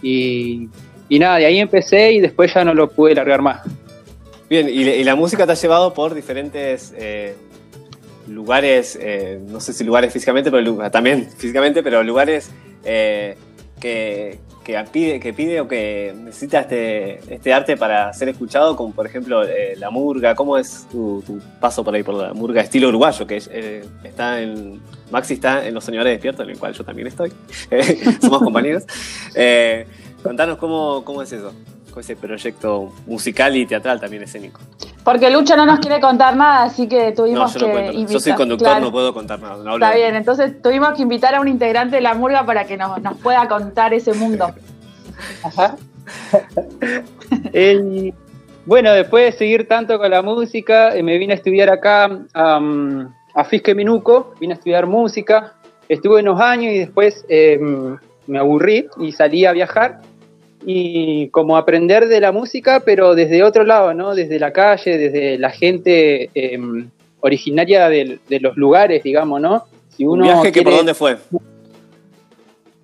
Y, 0.00 0.70
y 1.10 1.18
nada, 1.18 1.36
de 1.36 1.44
ahí 1.44 1.58
empecé 1.58 2.12
y 2.12 2.20
después 2.20 2.54
ya 2.54 2.64
no 2.64 2.72
lo 2.72 2.88
pude 2.88 3.14
largar 3.14 3.42
más. 3.42 3.60
Bien, 4.48 4.66
y, 4.66 5.04
la 5.04 5.14
música 5.14 5.44
te 5.44 5.52
ha 5.52 5.56
llevado 5.56 5.92
por 5.92 6.14
diferentes 6.14 6.94
eh, 6.96 7.36
lugares, 8.26 8.98
no 9.46 9.60
sé 9.60 9.74
si 9.74 9.84
lugares 9.84 10.10
físicamente, 10.10 10.50
pero 10.50 10.90
también 10.90 11.28
físicamente, 11.36 11.82
pero 11.82 12.02
lugares 12.02 12.50
que, 12.82 14.38
que 14.68 14.84
pide, 14.92 15.18
que 15.18 15.32
pide 15.32 15.62
o 15.62 15.66
que 15.66 16.14
necesita 16.14 16.60
este, 16.60 17.20
este 17.32 17.54
arte 17.54 17.78
para 17.78 18.12
ser 18.12 18.28
escuchado, 18.28 18.76
como 18.76 18.92
por 18.92 19.06
ejemplo 19.06 19.42
eh, 19.42 19.74
la 19.78 19.88
murga. 19.88 20.34
¿Cómo 20.34 20.58
es 20.58 20.86
tu, 20.92 21.22
paso 21.58 21.82
por 21.82 21.94
ahí 21.94 22.02
por 22.02 22.14
la 22.14 22.34
murga 22.34 22.60
estilo 22.60 22.88
uruguayo? 22.88 23.26
Que 23.26 23.42
eh, 23.50 23.86
está 24.04 24.42
en. 24.42 24.78
Maxi 25.10 25.32
está 25.32 25.66
en 25.66 25.72
Los 25.72 25.84
Señores 25.84 26.12
Despiertos, 26.12 26.44
en 26.44 26.50
el 26.50 26.58
cual 26.58 26.74
yo 26.74 26.84
también 26.84 27.08
estoy. 27.08 27.32
Somos 28.20 28.42
compañeros. 28.42 28.84
Eh, 29.34 29.86
contanos 30.22 30.58
cómo, 30.58 31.02
cómo 31.02 31.22
es 31.22 31.32
eso, 31.32 31.54
ese 32.00 32.16
proyecto 32.16 32.92
musical 33.06 33.56
y 33.56 33.66
teatral 33.66 34.00
también 34.00 34.22
escénico. 34.22 34.60
Porque 35.04 35.30
Lucho 35.30 35.56
no 35.56 35.64
nos 35.64 35.78
quiere 35.80 36.00
contar 36.00 36.36
nada, 36.36 36.64
así 36.64 36.86
que 36.88 37.08
No, 37.10 37.14
tuvimos 37.14 37.54
yo 37.54 37.60
no 37.60 37.66
que 37.66 37.72
cuento. 37.72 37.92
Yo 37.92 37.98
invitar- 38.00 38.20
soy 38.20 38.32
conductor, 38.34 38.68
Claro. 38.68 38.84
no 38.84 38.92
puedo 38.92 39.14
contar 39.14 39.40
nada. 39.40 39.62
no 39.64 39.74
Está 39.74 39.94
bien, 39.94 40.14
entonces 40.14 40.60
tuvimos 40.62 40.92
que 40.94 41.02
invitar 41.02 41.34
a 41.34 41.40
un 41.40 41.48
integrante 41.48 41.96
de 41.96 42.02
la 42.02 42.14
murga 42.14 42.44
para 42.44 42.64
que 42.66 42.76
nos, 42.76 43.00
nos 43.00 43.16
pueda 43.18 43.48
contar 43.48 43.94
ese 43.94 44.12
mundo. 44.14 44.48
El- 47.52 48.14
bueno, 48.66 48.92
después 48.92 49.24
de 49.32 49.32
seguir 49.38 49.66
tanto 49.68 49.98
con 49.98 50.10
la 50.10 50.22
música, 50.22 50.94
eh, 50.94 51.02
me 51.02 51.16
vine 51.18 51.32
a 51.32 51.36
estudiar 51.36 51.70
acá 51.70 52.10
am, 52.34 53.14
a 53.34 53.44
Fisque 53.44 53.74
Minuco, 53.74 54.34
vine 54.40 54.54
a 54.54 54.56
estudiar 54.56 54.86
música, 54.86 55.54
estuve 55.88 56.20
unos 56.20 56.40
años 56.40 56.72
y 56.72 56.78
después 56.78 57.24
em, 57.28 57.96
me 58.26 58.38
aburrí 58.38 58.86
y 58.98 59.12
salí 59.12 59.46
a 59.46 59.52
viajar 59.52 60.00
y 60.64 61.28
como 61.28 61.56
aprender 61.56 62.08
de 62.08 62.20
la 62.20 62.32
música, 62.32 62.82
pero 62.84 63.14
desde 63.14 63.42
otro 63.42 63.64
lado, 63.64 63.94
¿no? 63.94 64.14
Desde 64.14 64.38
la 64.38 64.52
calle, 64.52 64.98
desde 64.98 65.38
la 65.38 65.50
gente 65.50 66.30
em, 66.34 66.88
originaria 67.20 67.88
de, 67.88 68.18
los 68.40 68.56
lugares, 68.56 69.02
digamos, 69.02 69.40
¿no? 69.40 69.64
Si 69.96 70.04
¿Un 70.04 70.14
uno 70.20 70.24
viaje 70.24 70.52
que 70.52 70.60
por 70.62 70.72
quiere- 70.72 70.76
dónde 70.78 70.94
fue? 70.94 71.16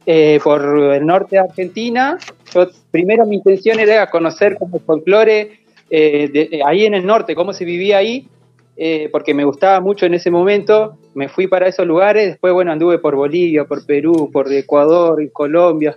eh, 0.07 0.39
por 0.45 0.63
el 0.93 1.07
norte 1.07 1.37
de 1.37 1.41
Argentina. 1.41 2.19
Yo, 2.55 2.67
primero 2.91 3.25
mi 3.27 3.37
intención 3.37 3.81
era 3.81 4.11
conocer 4.11 4.57
como 4.59 4.79
folclore 4.81 5.59
eh, 5.91 6.29
de- 6.33 6.49
eh, 6.53 6.61
ahí 6.65 6.85
en 6.87 6.95
el 6.95 7.07
norte, 7.07 7.35
cómo 7.35 7.53
se 7.53 7.65
vivía 7.65 7.99
ahí, 7.99 8.27
eh, 8.77 9.09
porque 9.13 9.33
me 9.35 9.45
gustaba 9.45 9.81
mucho 9.81 10.05
en 10.07 10.15
ese 10.15 10.31
momento. 10.31 10.97
Me 11.15 11.29
fui 11.29 11.47
para 11.47 11.69
esos 11.69 11.87
lugares, 11.87 12.27
después, 12.29 12.53
bueno, 12.53 12.73
anduve 12.73 12.99
por 12.99 13.15
Bolivia, 13.15 13.65
por 13.65 13.87
Perú, 13.87 14.31
por 14.33 14.53
Ecuador 14.53 15.23
y 15.23 15.29
Colombia. 15.31 15.97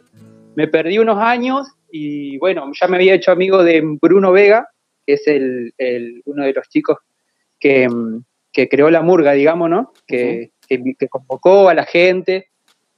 Me 0.58 0.68
perdí 0.68 0.98
unos 0.98 1.20
años 1.20 1.68
y, 1.92 2.40
bueno, 2.40 2.72
ya 2.74 2.88
me 2.88 2.98
había 2.98 3.14
hecho 3.14 3.32
amigo 3.32 3.64
de 3.64 3.80
Bruno 4.02 4.32
Vega, 4.32 4.68
que 5.06 5.14
es 5.14 5.28
el, 5.28 5.72
el- 5.78 6.24
uno 6.26 6.46
de 6.46 6.54
los 6.54 6.68
chicos 6.68 6.98
que, 7.60 7.88
que 8.52 8.68
creó 8.68 8.90
la 8.90 9.04
murga, 9.04 9.34
digamos, 9.34 9.70
¿no? 9.70 9.94
Que, 10.08 10.50
que, 10.68 10.82
que 10.98 11.08
convocó 11.10 11.70
a 11.70 11.76
la 11.76 11.86
gente 11.86 12.48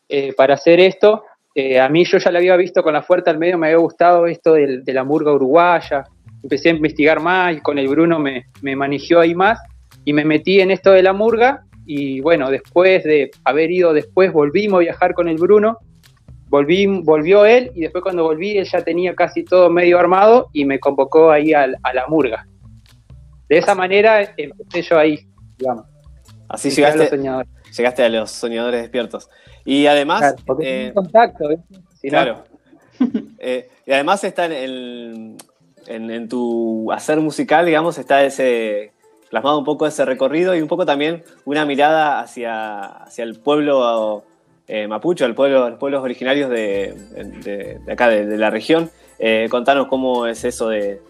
eh, 0.08 0.32
para 0.38 0.54
hacer 0.54 0.80
esto. 0.80 1.26
Eh, 1.54 1.82
a 1.82 1.90
mí 1.90 2.06
yo 2.06 2.18
ya 2.18 2.32
lo 2.32 2.38
había 2.38 2.56
visto 2.56 2.82
con 2.82 2.94
la 2.94 3.02
fuerza 3.04 3.30
al 3.32 3.38
medio, 3.38 3.58
me 3.58 3.68
había 3.68 3.80
gustado 3.80 4.26
esto 4.26 4.54
del- 4.54 4.86
de, 4.86 4.94
la 4.94 5.04
murga 5.04 5.34
uruguaya. 5.34 6.06
Empecé 6.42 6.70
a 6.70 6.76
investigar 6.76 7.20
más 7.20 7.58
y 7.58 7.60
con 7.60 7.78
el 7.78 7.90
Bruno 7.90 8.20
me, 8.20 8.46
me 8.62 8.74
manejó 8.78 9.20
ahí 9.20 9.36
más 9.36 9.60
y 10.06 10.14
me 10.14 10.24
metí 10.24 10.62
en 10.62 10.72
esto 10.72 10.92
de 10.94 11.04
la 11.04 11.12
murga. 11.12 11.66
Y 11.86 12.22
bueno, 12.22 12.50
después 12.52 13.04
de 13.04 13.32
haber 13.44 13.70
ido 13.70 13.92
después, 13.92 14.32
volvimos 14.32 14.78
a 14.78 14.82
viajar 14.84 15.14
con 15.14 15.28
el 15.28 15.36
Bruno. 15.36 15.78
Volví, 16.50 16.86
volvió 17.04 17.46
él 17.46 17.72
y 17.76 17.82
después 17.82 18.04
cuando 18.04 18.24
volví 18.24 18.58
él 18.58 18.68
ya 18.70 18.82
tenía 18.84 19.14
casi 19.16 19.44
todo 19.44 19.70
medio 19.70 20.00
armado 20.00 20.50
y 20.52 20.66
me 20.66 20.80
convocó 20.80 21.30
ahí 21.32 21.54
al- 21.54 21.78
a, 21.84 21.94
la 21.94 22.08
murga. 22.08 22.48
De 23.48 23.58
esa 23.58 23.76
manera 23.76 24.34
empecé 24.36 24.82
yo 24.82 24.98
ahí, 24.98 25.20
digamos. 25.58 25.86
Así 26.48 26.70
Llegué 26.72 26.86
a 26.86 26.88
los 26.90 26.96
llegaste, 26.98 27.18
soñadores. 27.18 27.50
llegaste 27.78 28.04
a 28.04 28.10
los 28.10 28.32
soñadores 28.32 28.82
despiertos. 28.82 29.30
Y 29.66 29.86
además, 29.86 30.36
Claro, 30.46 30.60
eh, 30.64 30.92
contacto, 30.96 31.48
¿viste? 31.50 31.76
Si 32.02 32.08
no- 32.08 32.12
Claro. 32.12 32.44
Eh, 33.40 33.70
y 33.86 33.92
además 33.94 34.24
está 34.24 34.46
en, 34.46 34.52
el- 34.52 35.36
en, 35.88 36.10
en 36.12 36.28
tu 36.28 36.92
hacer 36.92 37.20
musical, 37.22 37.66
digamos, 37.66 37.98
está 37.98 38.24
ese 38.24 38.92
plasmado 39.30 39.60
un 39.60 39.66
poco 39.66 39.86
ese 39.88 40.04
recorrido 40.06 40.56
y 40.56 40.62
un 40.62 40.68
poco 40.68 40.86
también 40.86 41.24
una 41.46 41.64
mirada 41.66 42.20
hacia, 42.20 42.82
hacia 43.04 43.24
el 43.24 43.40
pueblo 43.40 44.24
eh, 44.70 44.88
mapuche, 44.88 45.26
el 45.26 45.36
pueblo, 45.36 45.70
los 45.70 45.80
pueblos 45.80 46.02
originarios 46.04 46.50
de, 46.50 46.94
de- 47.44 47.80
de 47.86 47.92
acá, 47.92 48.08
de, 48.08 48.26
de 48.26 48.38
la 48.38 48.50
región. 48.50 48.90
Eh, 49.18 49.48
contanos 49.50 49.88
cómo 49.88 50.28
es 50.28 50.46
eso 50.46 50.70
de, 50.70 51.02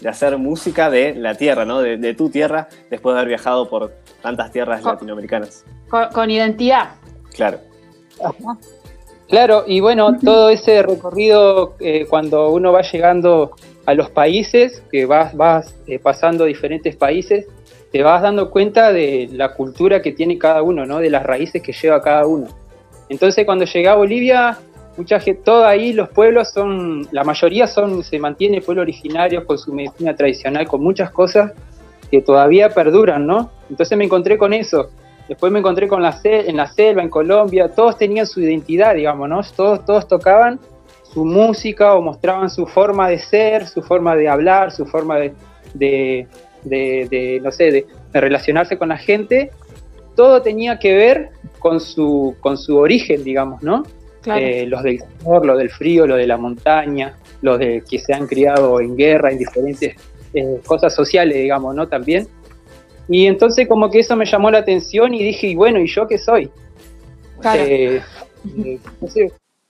de 0.00 0.08
hacer 0.08 0.38
música 0.38 0.88
de 0.90 1.14
la 1.16 1.34
tierra, 1.34 1.64
¿no? 1.64 1.80
De, 1.80 1.96
de 1.96 2.14
tu 2.14 2.30
tierra, 2.30 2.68
después 2.90 3.14
de 3.14 3.20
haber 3.20 3.28
viajado 3.30 3.68
por 3.68 3.92
tantas 4.22 4.52
tierras 4.52 4.84
latinoamericanas. 4.84 5.64
Con, 5.88 6.08
con 6.10 6.30
identidad. 6.30 6.90
Claro. 7.34 7.58
Claro, 9.28 9.64
y 9.66 9.80
bueno, 9.80 10.16
todo 10.22 10.50
ese 10.50 10.82
recorrido 10.82 11.74
eh, 11.80 12.06
cuando 12.08 12.50
uno 12.50 12.70
va 12.72 12.82
llegando 12.82 13.56
a 13.84 13.94
los 13.94 14.08
países, 14.10 14.82
que 14.90 15.04
vas, 15.04 15.34
vas 15.36 15.74
eh, 15.88 15.98
pasando 15.98 16.44
diferentes 16.44 16.94
países, 16.94 17.46
te 17.90 18.02
vas 18.02 18.22
dando 18.22 18.50
cuenta 18.50 18.92
de 18.92 19.28
la 19.32 19.54
cultura 19.54 20.00
que 20.02 20.12
tiene 20.12 20.38
cada 20.38 20.62
uno, 20.62 20.86
¿no? 20.86 20.98
De 21.00 21.10
las 21.10 21.24
raíces 21.24 21.62
que 21.62 21.72
lleva 21.72 22.00
cada 22.02 22.26
uno. 22.26 22.46
Entonces, 23.08 23.44
cuando 23.46 23.64
llegué 23.64 23.88
a 23.88 23.94
Bolivia, 23.94 24.58
mucha 24.96 25.20
gente, 25.20 25.42
todo 25.44 25.64
ahí, 25.66 25.92
los 25.92 26.08
pueblos 26.08 26.50
son, 26.52 27.06
la 27.12 27.22
mayoría 27.24 27.66
son, 27.66 28.02
se 28.02 28.18
mantiene 28.18 28.60
pueblo 28.60 28.82
originario 28.82 29.44
con 29.44 29.58
su 29.58 29.72
medicina 29.72 30.14
tradicional, 30.16 30.66
con 30.66 30.82
muchas 30.82 31.10
cosas 31.10 31.52
que 32.10 32.20
todavía 32.22 32.70
perduran, 32.70 33.26
¿no? 33.26 33.50
Entonces 33.68 33.96
me 33.98 34.04
encontré 34.04 34.38
con 34.38 34.52
eso. 34.52 34.90
Después 35.28 35.52
me 35.52 35.58
encontré 35.58 35.88
con 35.88 36.02
la 36.02 36.16
en 36.24 36.56
la 36.56 36.68
selva, 36.68 37.02
en 37.02 37.10
Colombia, 37.10 37.68
todos 37.68 37.98
tenían 37.98 38.26
su 38.26 38.40
identidad, 38.40 38.94
digamos, 38.94 39.28
¿no? 39.28 39.40
Todos, 39.56 39.84
todos 39.84 40.06
tocaban 40.06 40.60
su 41.02 41.24
música 41.24 41.94
o 41.94 42.00
mostraban 42.02 42.48
su 42.48 42.66
forma 42.66 43.08
de 43.08 43.18
ser, 43.18 43.66
su 43.66 43.82
forma 43.82 44.14
de 44.14 44.28
hablar, 44.28 44.70
su 44.70 44.86
forma 44.86 45.16
de, 45.18 45.32
de, 45.74 46.26
de- 46.62 47.08
de, 47.10 47.40
no 47.42 47.50
sé, 47.50 47.70
de 47.72 47.86
relacionarse 48.12 48.78
con 48.78 48.88
la 48.90 48.98
gente. 48.98 49.50
Todo 50.14 50.42
tenía 50.42 50.78
que 50.78 50.94
ver 50.94 51.30
con 51.68 51.80
su, 51.80 52.36
con 52.40 52.56
su 52.56 52.76
origen, 52.76 53.24
digamos, 53.24 53.62
¿no? 53.62 53.82
Claro. 54.22 54.40
Eh, 54.40 54.66
los 54.66 54.82
del 54.84 54.98
calor, 55.00 55.44
los 55.46 55.58
del 55.58 55.70
frío, 55.70 56.06
los 56.06 56.16
de 56.18 56.26
la 56.26 56.36
montaña, 56.36 57.14
los 57.42 57.58
de 57.58 57.82
que 57.88 57.98
se 57.98 58.12
han 58.14 58.26
criado 58.26 58.80
en 58.80 58.96
guerra, 58.96 59.30
en 59.32 59.38
diferentes 59.38 59.96
eh, 60.34 60.60
cosas 60.64 60.94
sociales, 60.94 61.36
digamos, 61.36 61.74
¿no? 61.74 61.88
También. 61.88 62.28
Y 63.08 63.26
entonces 63.26 63.66
como 63.68 63.90
que 63.90 64.00
eso 64.00 64.14
me 64.16 64.24
llamó 64.26 64.50
la 64.50 64.58
atención 64.58 65.12
y 65.14 65.22
dije, 65.22 65.48
y 65.48 65.54
bueno, 65.56 65.78
¿y 65.80 65.86
yo 65.86 66.06
qué 66.06 66.18
soy? 66.18 66.50
Claro. 67.40 67.62
Eh, 67.66 68.00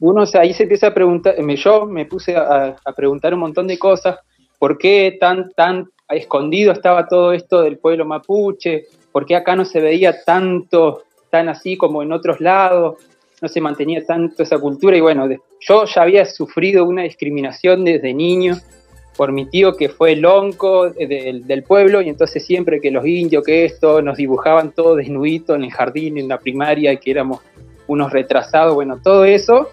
uno 0.01 0.27
se- 0.27 0.39
ahí 0.39 0.53
se 0.53 0.65
empieza 0.65 0.89
a 0.89 0.95
preguntar, 0.95 1.41
me- 1.43 1.57
yo 1.57 1.87
me 1.87 2.05
puse 2.05 2.37
a, 2.37 2.77
a 2.85 2.93
preguntar 2.93 3.33
un 3.35 3.41
montón 3.41 3.67
de 3.67 3.79
cosas, 3.79 4.19
¿por 4.59 4.77
qué 4.79 5.17
tan, 5.19 5.51
tan 5.53 5.87
escondido 6.11 6.73
estaba 6.73 7.09
todo 7.09 7.33
esto 7.33 7.63
del 7.63 7.79
pueblo 7.79 8.05
mapuche? 8.05 8.85
¿Por 9.13 9.25
qué 9.27 9.35
acá 9.37 9.57
no 9.57 9.65
se 9.65 9.81
veía 9.81 10.15
tanto, 10.25 11.03
tan 11.37 11.49
así 11.51 11.77
como 11.77 12.03
en 12.03 12.13
otros 12.13 12.41
lados? 12.41 12.97
No 13.43 13.49
se 13.49 13.61
mantenía 13.61 14.05
tanto 14.05 14.43
esa 14.43 14.59
cultura 14.59 14.97
y 14.97 15.01
bueno, 15.01 15.29
yo 15.61 15.85
ya 15.85 16.03
había 16.03 16.25
sufrido 16.25 16.87
una 16.87 17.03
discriminación 17.03 17.85
desde 17.85 18.15
niño 18.15 18.57
por 19.19 19.33
mi 19.33 19.47
tío 19.47 19.77
que 19.77 19.91
fue 19.91 20.13
el 20.13 20.25
onco 20.25 20.91
del, 20.91 21.47
del 21.47 21.63
pueblo 21.63 22.01
y 22.01 22.09
entonces 22.09 22.45
siempre 22.45 22.81
que 22.81 22.91
los 22.91 23.05
indios, 23.07 23.45
que 23.45 23.67
esto, 23.67 24.01
nos 24.01 24.17
dibujaban 24.17 24.73
todo 24.73 24.97
desnudito 24.97 25.55
en 25.55 25.65
el 25.65 25.73
jardín, 25.73 26.17
en 26.17 26.29
la 26.29 26.39
primaria 26.39 26.93
y 26.93 26.99
que 26.99 27.11
éramos 27.11 27.41
unos 27.87 28.11
retrasados, 28.11 28.75
bueno, 28.75 28.99
todo 29.03 29.25
eso, 29.27 29.69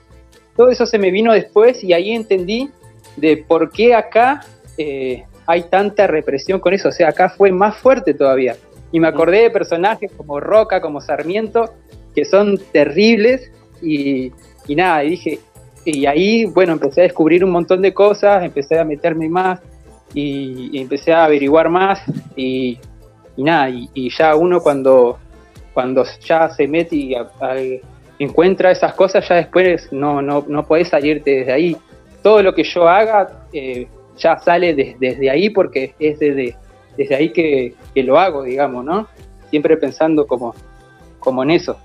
todo 0.58 0.69
eso 0.69 0.86
se 0.86 0.99
me 0.99 1.12
vino 1.12 1.32
después 1.32 1.82
y 1.84 1.93
ahí 1.93 2.12
entendí 2.12 2.69
de 3.15 3.38
por 3.38 3.71
qué 3.71 3.95
acá 3.95 4.45
eh, 4.78 5.23
hay 5.45 5.63
tanta 5.63 6.08
represión 6.08 6.60
con 6.60 6.73
eso, 6.73 6.89
o 6.89 6.91
sea, 6.91 7.10
acá 7.10 7.30
fue 7.30 7.52
más 7.52 7.78
fuerte 7.78 8.13
todavía. 8.13 8.56
Y 8.93 8.99
me 9.01 9.08
acordé 9.10 9.41
de 9.41 9.49
personajes 9.49 10.10
como 10.15 10.39
Roca, 10.39 10.79
como 10.79 11.01
Sarmiento, 11.01 11.73
que 12.15 12.23
son 12.23 12.58
terribles 12.71 13.51
y, 13.82 14.32
y 14.67 14.75
nada, 14.75 15.03
y 15.03 15.10
dije, 15.10 15.39
y 15.84 16.06
ahí, 16.06 16.45
bueno, 16.45 16.71
empecé 16.73 17.01
a 17.01 17.03
descubrir 17.03 17.43
un 17.43 17.51
montón 17.51 17.82
de 17.82 17.93
cosas, 17.93 18.43
empecé 18.45 18.79
a 18.79 18.86
meterme 18.86 19.27
más 19.27 19.60
y, 20.13 20.79
empecé 20.79 21.12
a 21.12 21.25
averiguar 21.25 21.69
más 21.69 21.99
y, 22.36 22.77
nada, 23.36 23.69
y, 23.69 24.10
ya 24.15 24.36
uno 24.36 24.62
cuando, 24.62 25.17
cuando 25.73 26.06
ya 26.25 26.47
se 26.49 26.67
mete 26.67 26.95
y 26.95 27.15
a- 27.15 27.27
encuentra 28.19 28.71
esas 28.71 28.93
cosas, 28.93 29.27
ya 29.27 29.36
después 29.36 29.91
no, 29.91 30.21
no, 30.21 30.45
no 30.47 30.63
podés 30.65 30.89
salirte 30.89 31.32
desde 31.39 31.51
ahí. 31.51 31.77
Todo 32.21 32.41
lo 32.43 32.53
que 32.53 32.63
yo 32.63 32.88
haga 32.88 33.47
eh, 33.51 33.88
ya 34.17 34.38
sale 34.38 34.75
des- 34.75 34.99
desde 34.99 35.29
ahí 35.32 35.49
porque 35.49 35.95
es 35.99 36.19
desde, 36.19 36.56
desde 36.97 37.15
ahí 37.15 37.32
que, 37.32 37.75
que 37.93 38.03
lo 38.03 38.19
hago, 38.19 38.43
digamos, 38.43 38.84
¿no? 38.86 39.08
Siempre 39.49 39.77
pensando 39.77 40.25
como, 40.27 40.53
como 41.19 41.43
en 41.43 41.51
eso, 41.51 41.77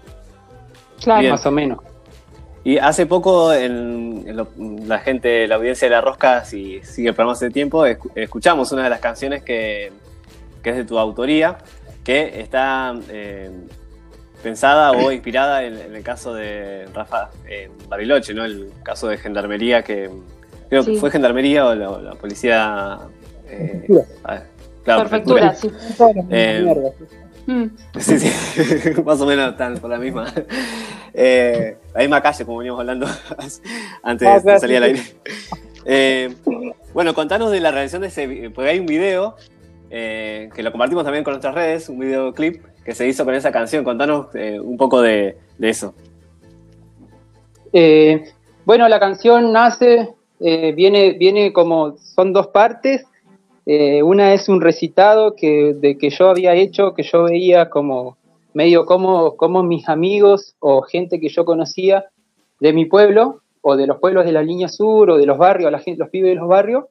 claro. 1.03 1.21
Bien. 1.21 1.33
más 1.33 1.45
o 1.47 1.51
menos. 1.51 1.79
Y 2.65 2.77
hace 2.79 3.07
poco 3.07 3.53
en, 3.53 4.25
en 4.27 4.37
lo- 4.37 4.49
la 4.87 4.99
gente, 4.99 5.47
la 5.47 5.55
audiencia 5.57 5.89
de 5.89 5.95
La 5.95 6.01
Rosca, 6.01 6.45
si 6.45 6.81
sigue 6.83 7.09
el 7.11 7.15
programa 7.15 7.33
hace 7.33 7.51
tiempo, 7.51 7.87
escu- 7.87 8.11
escuchamos 8.15 8.73
una 8.73 8.85
de 8.85 8.91
las 8.91 9.01
canciones 9.01 9.43
que, 9.43 9.91
que 10.63 10.71
es 10.71 10.77
de 10.77 10.85
tu 10.85 10.99
autoría, 10.99 11.57
que 12.05 12.41
está 12.41 12.95
eh, 13.11 13.51
pensada 14.43 14.93
o 14.93 15.11
inspirada 15.13 15.63
en, 15.65 15.79
en 15.79 15.95
el 15.95 16.03
caso 16.03 16.35
de 16.35 16.87
Rafa 16.93 17.31
en 17.49 17.71
Bariloche, 17.89 18.35
¿no? 18.35 18.45
El 18.45 18.71
caso 18.83 19.09
de 19.09 19.17
Gendarmería, 19.19 19.83
que 19.83 20.11
creo 20.69 20.85
que 20.85 20.95
fue 20.97 21.11
Gendarmería 21.11 21.67
o 21.67 21.75
la, 21.75 21.91
la 21.99 22.15
policía... 22.17 22.99
eh, 23.49 23.87
claro, 24.85 25.03
Perfectura, 25.03 25.55
sí. 25.55 25.71
Eh, 26.31 26.61
Mierda. 26.65 26.91
Mm. 27.47 27.65
Sí, 27.99 28.19
sí, 28.19 29.03
más 29.05 29.21
o 29.21 29.27
menos 29.27 29.53
están 29.53 29.79
por 29.79 29.91
la 29.91 29.99
misma. 29.99 30.33
Eh, 31.21 31.79
la 31.95 32.01
misma 32.01 32.23
calle, 32.23 32.45
como 32.45 32.59
veníamos 32.59 32.81
hablando 32.81 33.07
antes 34.03 34.29
Ah, 34.29 34.39
de 34.39 34.61
salir 34.61 34.77
al 34.77 34.83
aire. 34.85 35.03
Eh, 35.85 36.33
bueno, 36.93 37.13
contanos 37.15 37.51
de 37.51 37.61
la 37.61 37.73
realización 37.73 38.03
de 38.03 38.09
ese 38.09 38.51
porque 38.51 38.71
hay 38.71 38.79
un 38.79 38.87
video 38.87 39.35
eh, 39.91 40.51
que 40.55 40.63
lo 40.63 40.71
compartimos 40.71 41.05
también 41.05 41.25
con 41.25 41.33
nuestras 41.33 41.55
redes, 41.55 41.89
un 41.89 41.99
videoclip 41.99 42.63
que 42.85 42.95
se 42.95 43.09
hizo 43.09 43.25
con 43.25 43.35
esa 43.35 43.51
canción. 43.51 43.85
Contanos 43.85 44.27
eh, 44.35 44.61
un 44.61 44.77
poco 44.77 45.01
de, 45.01 45.39
de 45.57 45.69
eso. 45.71 45.95
Eh, 47.73 48.25
bueno, 48.65 48.89
la 48.89 49.01
canción 49.01 49.53
nace, 49.53 50.15
eh, 50.41 50.73
viene, 50.73 51.13
viene 51.13 51.53
como, 51.53 51.97
son 51.99 52.33
dos 52.33 52.49
partes. 52.49 53.05
Eh, 53.71 54.03
una 54.03 54.33
es 54.33 54.49
un 54.49 54.63
recitado 54.63 55.37
que, 55.37 55.75
de 55.75 55.99
que 55.99 56.09
yo 56.09 56.31
había 56.31 56.55
hecho, 56.55 56.95
que 56.95 57.03
yo 57.03 57.25
veía 57.25 57.69
como 57.69 58.17
medio 58.55 58.87
como, 58.87 59.37
como 59.37 59.63
mis 59.63 59.91
amigos 59.91 60.57
o 60.59 60.81
gente 60.81 61.21
que 61.21 61.29
yo 61.29 61.45
conocía 61.45 62.07
de 62.61 62.73
mi 62.73 62.87
pueblo 62.87 63.43
o 63.61 63.77
de 63.77 63.87
los 63.87 63.99
pueblos 63.99 64.25
de 64.25 64.33
la 64.33 64.43
línea 64.43 64.69
sur 64.69 65.11
o 65.11 65.19
de 65.19 65.27
los 65.27 65.37
barrios, 65.37 65.71
la 65.71 65.81
gente, 65.81 65.99
los 65.99 66.09
pibes 66.09 66.31
de 66.31 66.37
los 66.37 66.49
barrios, 66.49 66.87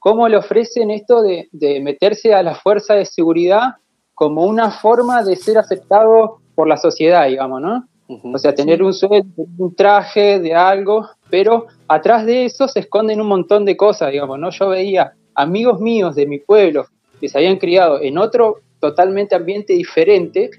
cómo 0.00 0.26
le 0.26 0.36
ofrecen 0.36 0.90
esto 0.90 1.22
de, 1.22 1.48
de 1.52 1.78
meterse 1.80 2.34
a 2.34 2.42
la 2.42 2.56
fuerza 2.56 2.94
de 2.94 3.04
seguridad 3.04 3.76
como 4.12 4.46
una 4.46 4.72
forma 4.72 5.22
de 5.22 5.36
ser 5.36 5.58
aceptado 5.58 6.38
por 6.56 6.66
la 6.66 6.76
sociedad, 6.76 7.28
digamos, 7.28 7.62
¿no? 7.62 7.86
O 8.34 8.38
sea, 8.38 8.52
tener 8.52 8.82
un 8.82 8.92
sueldo, 8.92 9.44
un 9.58 9.76
traje 9.76 10.40
de 10.40 10.54
algo, 10.54 11.08
pero 11.30 11.66
atrás 11.86 12.26
de 12.26 12.46
eso 12.46 12.66
se 12.66 12.80
esconden 12.80 13.20
un 13.20 13.28
montón 13.28 13.64
de 13.64 13.76
cosas, 13.76 14.10
digamos, 14.10 14.40
¿no? 14.40 14.50
Yo 14.50 14.68
veía 14.70 15.12
amigos 15.36 15.80
míos 15.80 16.14
de 16.16 16.26
mi 16.26 16.38
pueblo 16.38 16.86
que 17.20 17.28
se 17.28 17.38
habían 17.38 17.56
criado 17.58 18.00
en 18.02 18.18
otro 18.18 18.56
totalmente 18.80 19.34
ambiente 19.34 19.72
diferente 19.72 20.50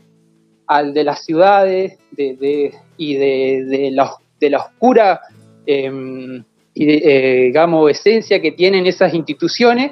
al 0.68 0.94
de 0.94 1.04
las 1.04 1.24
ciudades 1.26 1.98
de, 2.12 2.36
de- 2.36 2.74
y 2.98 3.16
de, 3.16 3.92
la, 3.92 4.58
oscura, 4.58 5.22
y 5.66 6.86
de, 6.86 7.02
eh, 7.04 7.42
digamos, 7.46 7.90
esencia 7.92 8.42
que 8.42 8.52
tienen 8.52 8.86
esas 8.88 9.14
instituciones. 9.14 9.92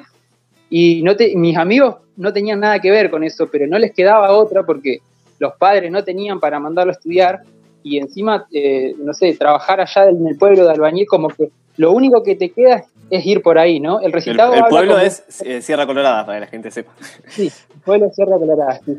Y 0.68 1.02
no 1.02 1.14
te- 1.16 1.34
mis 1.36 1.56
amigos 1.56 1.96
no 2.16 2.32
tenían 2.32 2.60
nada 2.60 2.80
que 2.80 2.90
ver 2.90 3.10
con 3.10 3.22
eso, 3.22 3.48
pero 3.50 3.66
no 3.66 3.78
les 3.78 3.92
quedaba 3.92 4.32
otra 4.32 4.64
porque 4.64 4.98
los 5.38 5.52
padres 5.54 5.90
no 5.92 6.02
tenían 6.02 6.40
para 6.40 6.58
mandarlo 6.58 6.90
a 6.92 6.96
estudiar 6.96 7.40
y 7.82 7.98
encima, 7.98 8.46
eh, 8.52 8.94
no 8.98 9.12
sé, 9.14 9.34
trabajar 9.34 9.80
allá 9.80 10.08
en 10.08 10.26
el 10.26 10.36
pueblo 10.36 10.64
de 10.64 10.72
albañil, 10.72 11.06
como 11.06 11.28
que 11.28 11.50
lo 11.76 11.92
único 11.92 12.22
que 12.24 12.34
te 12.34 12.50
queda 12.50 12.76
es 12.78 12.84
ir 13.10 13.42
por 13.42 13.58
ahí, 13.58 13.78
¿no? 13.80 14.00
El 14.00 14.06
El, 14.06 14.12
recitado 14.12 14.52
el 14.52 14.58
habla 14.60 14.68
pueblo 14.68 14.92
como- 14.94 15.04
es 15.06 15.24
eh, 15.44 15.62
Sierra 15.62 15.86
Colorada, 15.86 16.24
para 16.26 16.38
que 16.38 16.40
la 16.40 16.46
gente 16.50 16.70
sepa. 16.70 16.92
Sí, 17.28 17.50
pueblo 17.84 18.10
Sierra 18.12 18.38
Colorada, 18.38 18.80
sí. 18.84 18.96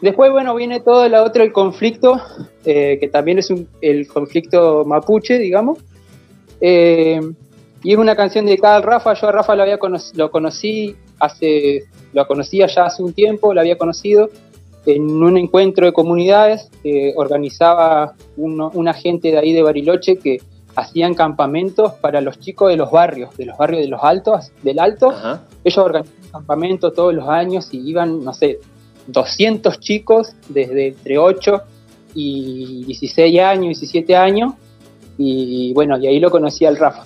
Después, 0.00 0.30
bueno, 0.32 0.54
viene 0.54 0.80
todo 0.80 1.04
el 1.04 1.14
otro, 1.14 1.42
el 1.44 1.52
conflicto, 1.52 2.20
eh, 2.64 2.98
que 3.00 3.08
también 3.08 3.38
es 3.38 3.50
un- 3.50 3.68
el 3.80 4.06
conflicto 4.08 4.84
mapuche, 4.84 5.38
digamos. 5.38 5.78
Eh, 6.60 7.20
y 7.84 7.92
es 7.92 7.98
una 7.98 8.14
canción 8.16 8.46
dedicada 8.46 8.76
al 8.76 8.82
Rafa. 8.82 9.14
Yo 9.14 9.28
a 9.28 9.32
Rafa 9.32 9.54
lo, 9.56 9.62
había 9.62 9.78
cono- 9.78 9.98
lo 10.14 10.30
conocí 10.30 10.96
hace, 11.18 11.84
lo 12.12 12.26
conocía 12.26 12.66
ya 12.66 12.86
hace 12.86 13.02
un 13.02 13.12
tiempo, 13.12 13.52
lo 13.54 13.60
había 13.60 13.76
conocido. 13.78 14.30
en 14.84 15.08
un 15.22 15.38
encuentro 15.38 15.86
de 15.86 15.92
comunidades 15.92 16.68
que 16.82 17.12
organizaba 17.14 18.14
uno, 18.36 18.68
una 18.74 18.92
gente 18.92 19.30
de 19.30 19.38
ahí 19.38 19.52
de 19.52 19.62
Bariloche 19.62 20.16
que 20.16 20.40
hacían 20.74 21.14
campamentos 21.14 21.92
para 21.94 22.20
los 22.20 22.38
chicos 22.38 22.70
de 22.70 22.76
los 22.76 22.90
barrios, 22.90 23.36
de 23.36 23.46
los 23.46 23.56
barrios 23.56 23.82
de 23.82 23.88
los 23.88 24.02
altos, 24.02 24.52
del 24.62 24.78
alto. 24.78 25.10
Ajá. 25.10 25.42
Ellos 25.64 25.78
organizaban 25.78 26.30
campamentos 26.32 26.94
todos 26.94 27.14
los 27.14 27.28
años 27.28 27.68
y 27.72 27.78
iban, 27.88 28.24
no 28.24 28.32
sé, 28.32 28.60
200 29.06 29.80
chicos 29.80 30.34
desde 30.48 30.88
entre 30.88 31.18
8 31.18 31.62
y 32.14 32.84
16 32.84 33.40
años, 33.40 33.80
17 33.80 34.16
años. 34.16 34.54
Y 35.18 35.72
bueno, 35.74 35.98
y 35.98 36.06
ahí 36.06 36.18
lo 36.18 36.30
conocí 36.30 36.64
al 36.64 36.76
Rafa. 36.76 37.04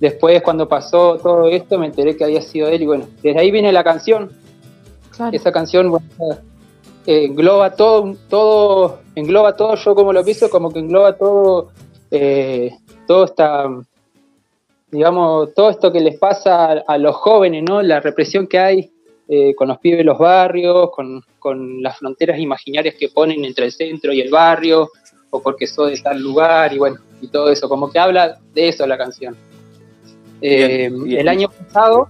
Después, 0.00 0.42
cuando 0.42 0.66
pasó 0.68 1.18
todo 1.18 1.48
esto, 1.48 1.78
me 1.78 1.86
enteré 1.86 2.16
que 2.16 2.24
había 2.24 2.40
sido 2.40 2.68
él. 2.68 2.82
Y 2.82 2.86
bueno, 2.86 3.06
desde 3.22 3.38
ahí 3.38 3.50
viene 3.50 3.70
la 3.72 3.84
canción. 3.84 4.30
Claro. 5.14 5.36
Esa 5.36 5.52
canción 5.52 5.90
bueno, 5.90 6.06
eh, 7.06 7.24
engloba 7.24 7.74
todo, 7.74 8.14
todo, 8.28 9.00
engloba 9.14 9.56
todo, 9.56 9.74
yo 9.74 9.94
como 9.94 10.12
lo 10.12 10.24
pienso, 10.24 10.50
como 10.50 10.70
que 10.70 10.80
engloba 10.80 11.16
todo, 11.16 11.70
eh, 12.10 12.72
todo 13.06 13.24
esta, 13.24 13.68
digamos, 14.90 15.54
todo 15.54 15.70
esto 15.70 15.92
que 15.92 16.00
les 16.00 16.18
pasa 16.18 16.72
a, 16.72 16.84
a 16.86 16.98
los 16.98 17.16
jóvenes, 17.16 17.62
¿no? 17.62 17.82
La 17.82 18.00
represión 18.00 18.46
que 18.46 18.58
hay 18.58 18.90
eh, 19.28 19.54
con 19.54 19.68
los 19.68 19.78
pibes 19.78 19.98
de 19.98 20.04
los 20.04 20.18
barrios, 20.18 20.90
con, 20.90 21.22
con 21.38 21.82
las 21.82 21.98
fronteras 21.98 22.38
imaginarias 22.38 22.96
que 22.96 23.08
ponen 23.08 23.44
entre 23.44 23.66
el 23.66 23.72
centro 23.72 24.12
y 24.12 24.20
el 24.20 24.30
barrio, 24.30 24.90
o 25.30 25.40
porque 25.40 25.68
soy 25.68 25.94
de 25.94 26.02
tal 26.02 26.20
lugar, 26.20 26.72
y 26.72 26.78
bueno, 26.78 26.96
y 27.20 27.28
todo 27.28 27.50
eso, 27.50 27.68
como 27.68 27.90
que 27.90 27.98
habla 28.00 28.38
de 28.52 28.68
eso 28.68 28.86
la 28.86 28.98
canción. 28.98 29.36
Eh, 30.40 30.88
Bien, 30.88 31.04
bien. 31.04 31.20
El 31.20 31.28
año 31.28 31.48
pasado, 31.48 32.08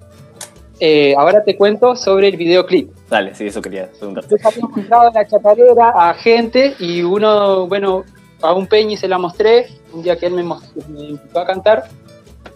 eh, 0.79 1.15
ahora 1.19 1.45
te 1.45 1.57
cuento 1.57 1.95
sobre 1.95 2.29
el 2.29 2.39
videoclip. 2.39 2.91
Dale, 3.11 3.35
sí, 3.35 3.49
eso 3.49 3.61
quería 3.61 3.91
preguntarte. 3.91 4.37
Yo 4.43 4.49
había 4.49 4.61
encontrado 4.61 5.09
en 5.09 5.15
la 5.15 5.27
chacarera 5.27 5.91
a 5.91 6.15
gente 6.15 6.75
y 6.79 7.03
uno, 7.03 7.67
bueno, 7.67 8.05
a 8.43 8.53
un 8.53 8.67
Peñi 8.67 8.97
se 8.97 9.09
la 9.09 9.19
mostré, 9.19 9.67
un 9.93 10.03
día 10.03 10.17
que 10.17 10.27
él 10.27 10.35
me, 10.35 10.43
mos- 10.43 10.63
me 10.89 11.11
invitó 11.11 11.41
a 11.41 11.47
cantar. 11.47 11.89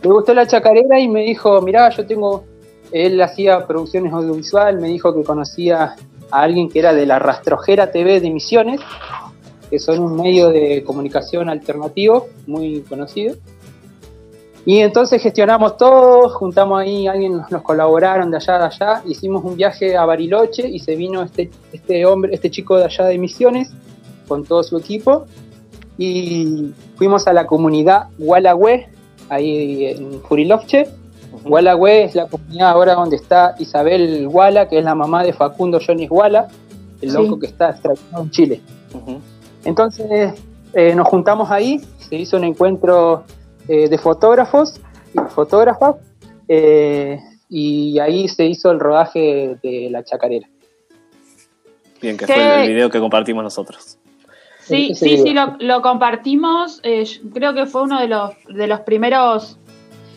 Le 0.02 0.10
gustó 0.10 0.34
la 0.34 0.46
chacarera 0.46 0.98
y 1.00 1.08
me 1.08 1.22
dijo, 1.22 1.60
mirá, 1.62 1.88
yo 1.90 2.06
tengo, 2.06 2.44
él 2.92 3.20
hacía 3.20 3.66
producciones 3.66 4.12
audiovisual, 4.12 4.80
me 4.80 4.88
dijo 4.88 5.14
que 5.14 5.22
conocía 5.24 5.96
a 6.30 6.40
alguien 6.40 6.68
que 6.68 6.78
era 6.78 6.92
de 6.92 7.06
la 7.06 7.18
Rastrojera 7.18 7.90
TV 7.90 8.20
de 8.20 8.30
Misiones, 8.30 8.80
que 9.70 9.78
son 9.78 10.00
un 10.00 10.16
medio 10.16 10.50
de 10.50 10.84
comunicación 10.84 11.48
alternativo 11.48 12.28
muy 12.46 12.82
conocido. 12.82 13.36
Y 14.66 14.78
entonces 14.78 15.22
gestionamos 15.22 15.76
todo, 15.76 16.30
juntamos 16.30 16.80
ahí, 16.80 17.06
alguien 17.06 17.42
nos 17.50 17.62
colaboraron 17.62 18.30
de 18.30 18.38
allá, 18.38 18.58
de 18.58 18.64
allá, 18.64 19.02
hicimos 19.06 19.44
un 19.44 19.56
viaje 19.56 19.94
a 19.94 20.06
Bariloche 20.06 20.66
y 20.66 20.78
se 20.78 20.96
vino 20.96 21.22
este, 21.22 21.50
este 21.72 22.06
hombre, 22.06 22.34
este 22.34 22.50
chico 22.50 22.78
de 22.78 22.84
allá 22.84 23.04
de 23.04 23.18
Misiones, 23.18 23.70
con 24.26 24.42
todo 24.44 24.62
su 24.62 24.78
equipo, 24.78 25.26
y 25.98 26.70
fuimos 26.96 27.26
a 27.26 27.32
la 27.32 27.46
comunidad 27.46 28.08
Gualagüe, 28.18 28.88
ahí 29.28 29.86
en 29.86 30.20
Jurilovche. 30.22 30.88
Gualagüe 31.44 32.04
es 32.04 32.14
la 32.14 32.26
comunidad 32.26 32.70
ahora 32.70 32.94
donde 32.94 33.16
está 33.16 33.54
Isabel 33.58 34.28
Guala, 34.28 34.68
que 34.68 34.78
es 34.78 34.84
la 34.84 34.94
mamá 34.94 35.22
de 35.24 35.32
Facundo 35.32 35.78
Jonis 35.84 36.08
Guala, 36.08 36.48
el 37.00 37.10
Sí. 37.10 37.16
loco 37.16 37.38
que 37.38 37.46
está 37.46 37.70
extraditado 37.70 38.22
en 38.22 38.30
Chile. 38.30 38.60
Entonces 39.64 40.34
eh, 40.72 40.94
nos 40.94 41.08
juntamos 41.08 41.50
ahí, 41.50 41.80
se 41.98 42.16
hizo 42.16 42.36
un 42.36 42.44
encuentro 42.44 43.24
eh, 43.68 43.88
de 43.88 43.98
fotógrafos 43.98 44.80
y 45.14 45.18
fotógrafas, 45.30 45.96
eh, 46.48 47.18
y 47.48 47.98
ahí 47.98 48.28
se 48.28 48.46
hizo 48.46 48.70
el 48.70 48.80
rodaje 48.80 49.56
de 49.62 49.88
la 49.90 50.02
chacarera. 50.04 50.48
Bien, 52.02 52.16
que 52.16 52.26
¿Qué? 52.26 52.32
fue 52.34 52.62
el 52.64 52.68
video 52.68 52.90
que 52.90 53.00
compartimos 53.00 53.42
nosotros. 53.44 53.98
Sí, 54.66 54.94
sí, 54.94 55.18
sí, 55.18 55.32
lo, 55.34 55.56
lo 55.60 55.82
compartimos. 55.82 56.80
eh, 56.82 57.04
creo 57.32 57.54
que 57.54 57.66
fue 57.66 57.82
uno 57.82 58.00
de 58.00 58.08
los, 58.08 58.30
de 58.48 58.66
los 58.66 58.80
primeros 58.80 59.58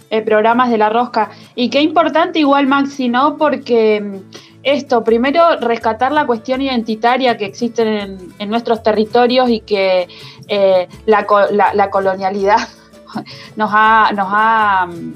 eh, 0.09 0.21
programas 0.21 0.69
de 0.69 0.77
La 0.77 0.89
Rosca. 0.89 1.29
Y 1.55 1.69
qué 1.69 1.81
importante 1.81 2.39
igual, 2.39 2.65
Maxi, 2.67 3.09
¿no? 3.09 3.35
Porque 3.37 3.99
mm, 4.01 4.15
esto, 4.63 5.03
primero, 5.03 5.57
rescatar 5.59 6.11
la 6.11 6.25
cuestión 6.25 6.61
identitaria 6.61 7.35
que 7.37 7.45
existe 7.45 7.81
en, 8.01 8.17
en 8.39 8.49
nuestros 8.49 8.83
territorios 8.83 9.49
y 9.49 9.59
que 9.61 10.07
eh, 10.47 10.87
la, 11.05 11.25
la- 11.51 11.73
la 11.73 11.89
colonialidad 11.89 12.57
nos 13.57 13.69
ha, 13.73 14.11
nos 14.15 14.27
ha, 14.31 14.87
mm, 14.87 15.13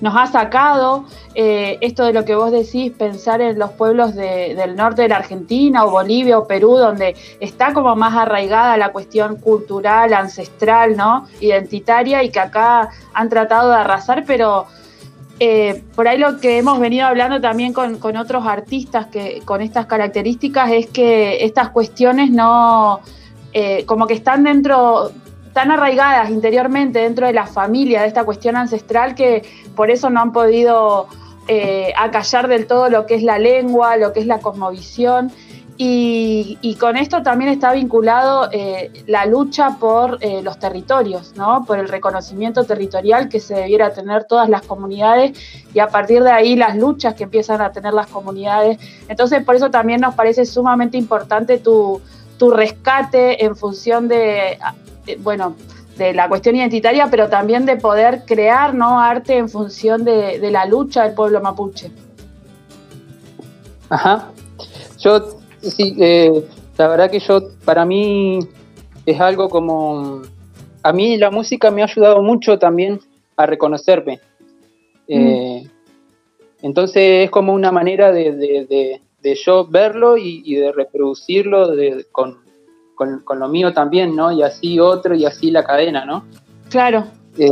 nos 0.00 0.14
ha 0.16 0.26
sacado. 0.26 1.04
eh, 1.36 1.78
esto 1.80 2.04
de 2.04 2.12
lo 2.12 2.24
que 2.24 2.34
vos 2.34 2.50
decís, 2.50 2.90
pensar 2.90 3.40
en 3.40 3.56
los 3.56 3.70
pueblos 3.70 4.16
de- 4.16 4.54
del 4.56 4.74
norte 4.74 5.02
de 5.02 5.08
la 5.08 5.16
Argentina 5.18 5.84
o 5.84 5.90
Bolivia 5.90 6.36
o 6.38 6.46
Perú, 6.46 6.76
donde 6.76 7.14
está 7.38 7.72
como 7.72 7.94
más 7.94 8.14
arraigada 8.16 8.76
la 8.76 8.90
cuestión 8.90 9.36
cultural, 9.36 10.12
ancestral, 10.12 10.96
¿no? 10.96 11.26
Identitaria 11.40 12.24
y 12.24 12.30
que 12.30 12.40
acá 12.40 12.88
han 13.14 13.28
tratado 13.28 13.70
de 13.70 13.76
arrasar, 13.76 14.24
pero 14.26 14.66
eh, 15.38 15.82
por 15.94 16.08
ahí 16.08 16.18
lo 16.18 16.38
que 16.40 16.58
hemos 16.58 16.78
venido 16.80 17.06
hablando 17.06 17.40
también 17.40 17.72
con, 17.72 17.98
con 17.98 18.16
otros 18.16 18.44
artistas 18.46 19.06
que 19.06 19.40
con 19.44 19.62
estas 19.62 19.86
características 19.86 20.70
es 20.72 20.86
que 20.88 21.44
estas 21.44 21.70
cuestiones 21.70 22.30
no, 22.30 23.00
eh, 23.52 23.84
como 23.86 24.06
que 24.06 24.14
están 24.14 24.42
dentro, 24.42 25.12
tan 25.52 25.70
arraigadas 25.70 26.30
interiormente 26.30 27.00
dentro 27.00 27.26
de 27.26 27.32
la 27.32 27.46
familia, 27.46 28.02
de 28.02 28.08
esta 28.08 28.24
cuestión 28.24 28.56
ancestral, 28.56 29.14
que 29.14 29.42
por 29.74 29.90
eso 29.90 30.10
no 30.10 30.20
han 30.20 30.32
podido 30.32 31.08
eh, 31.48 31.92
acallar 31.98 32.48
del 32.48 32.66
todo 32.66 32.88
lo 32.88 33.06
que 33.06 33.16
es 33.16 33.22
la 33.22 33.38
lengua, 33.38 33.96
lo 33.96 34.12
que 34.12 34.20
es 34.20 34.26
la 34.26 34.38
cosmovisión. 34.38 35.32
Y, 35.82 36.76
con 36.78 36.98
esto 36.98 37.22
también 37.22 37.50
está 37.50 37.72
vinculado 37.72 38.50
eh, 38.52 38.90
la 39.06 39.24
lucha 39.24 39.78
por 39.80 40.18
eh, 40.20 40.42
los 40.42 40.58
territorios, 40.58 41.32
¿no? 41.36 41.64
por 41.64 41.78
el 41.78 41.88
reconocimiento 41.88 42.64
territorial 42.64 43.30
que 43.30 43.40
se 43.40 43.54
debiera 43.54 43.90
tener 43.90 44.24
todas 44.24 44.50
las 44.50 44.60
comunidades 44.60 45.38
y 45.72 45.78
a 45.78 45.88
partir 45.88 46.22
de 46.22 46.32
ahí 46.32 46.54
las 46.54 46.76
luchas 46.76 47.14
que 47.14 47.24
empiezan 47.24 47.62
a 47.62 47.72
tener 47.72 47.94
las 47.94 48.08
comunidades. 48.08 48.78
Entonces, 49.08 49.42
por 49.42 49.56
eso 49.56 49.70
también 49.70 50.02
nos 50.02 50.14
parece 50.14 50.44
sumamente 50.44 50.98
importante 50.98 51.56
tu, 51.56 52.02
tu 52.40 52.50
rescate 52.50 53.44
en 53.44 53.54
función 53.54 54.08
de, 54.08 54.58
bueno, 55.20 55.56
de 55.96 56.14
la 56.14 56.28
cuestión 56.28 56.56
identitaria, 56.56 57.08
pero 57.10 57.28
también 57.28 57.66
de 57.66 57.76
poder 57.76 58.22
crear 58.26 58.74
¿no? 58.74 59.00
arte 59.00 59.36
en 59.36 59.48
función 59.48 60.04
de, 60.04 60.38
de 60.38 60.50
la 60.50 60.64
lucha 60.66 61.04
del 61.04 61.14
pueblo 61.14 61.40
mapuche. 61.40 61.90
Ajá. 63.88 64.30
Yo, 64.98 65.38
sí, 65.60 65.96
eh, 65.98 66.44
la 66.78 66.88
verdad 66.88 67.10
que 67.10 67.18
yo, 67.20 67.40
para 67.64 67.84
mí, 67.84 68.38
es 69.06 69.20
algo 69.20 69.48
como. 69.48 70.22
A 70.82 70.92
mí 70.92 71.18
la 71.18 71.30
música 71.30 71.70
me 71.70 71.82
ha 71.82 71.86
ayudado 71.86 72.22
mucho 72.22 72.58
también 72.58 73.00
a 73.36 73.46
reconocerme. 73.46 74.20
Eh, 75.08 75.68
entonces 76.62 77.24
es 77.24 77.30
como 77.30 77.52
una 77.52 77.72
manera 77.72 78.12
de, 78.12 78.32
de- 78.32 78.66
de- 78.66 79.00
de 79.22 79.34
yo 79.34 79.66
verlo 79.66 80.16
y, 80.16 80.42
y 80.44 80.54
de 80.54 80.72
reproducirlo 80.72 81.68
de- 81.74 82.06
con, 82.12 82.38
con- 83.00 83.20
con 83.20 83.38
lo 83.38 83.48
mío 83.48 83.72
también, 83.72 84.14
¿no? 84.14 84.30
Y 84.30 84.42
así 84.42 84.78
otro 84.78 85.14
y 85.14 85.24
así 85.24 85.50
la 85.50 85.64
cadena, 85.64 86.04
¿no? 86.04 86.22
Claro. 86.68 87.06
Eh, 87.38 87.50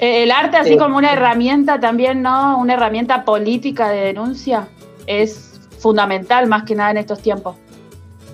Eh, 0.00 0.24
El 0.24 0.32
arte 0.32 0.56
así 0.56 0.72
eh, 0.72 0.76
como 0.76 0.96
una 0.96 1.12
herramienta 1.12 1.78
también, 1.78 2.20
¿no? 2.20 2.58
Una 2.58 2.74
herramienta 2.74 3.24
política 3.24 3.88
de 3.90 4.06
denuncia 4.06 4.66
es 5.06 5.60
fundamental 5.78 6.48
más 6.48 6.64
que 6.64 6.74
nada 6.74 6.90
en 6.90 6.96
estos 6.96 7.20
tiempos. 7.20 7.54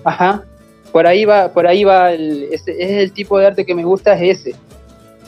Ajá. 0.03 0.41
Por 0.91 1.05
ahí 1.05 1.23
va, 1.23 1.49
por 1.53 1.67
ahí 1.67 1.83
va 1.83 2.13
el, 2.13 2.47
es 2.51 2.63
el 2.67 3.11
tipo 3.11 3.37
de 3.37 3.45
arte 3.45 3.63
que 3.63 3.75
me 3.75 3.83
gusta, 3.85 4.13
es 4.13 4.39
ese. 4.39 4.55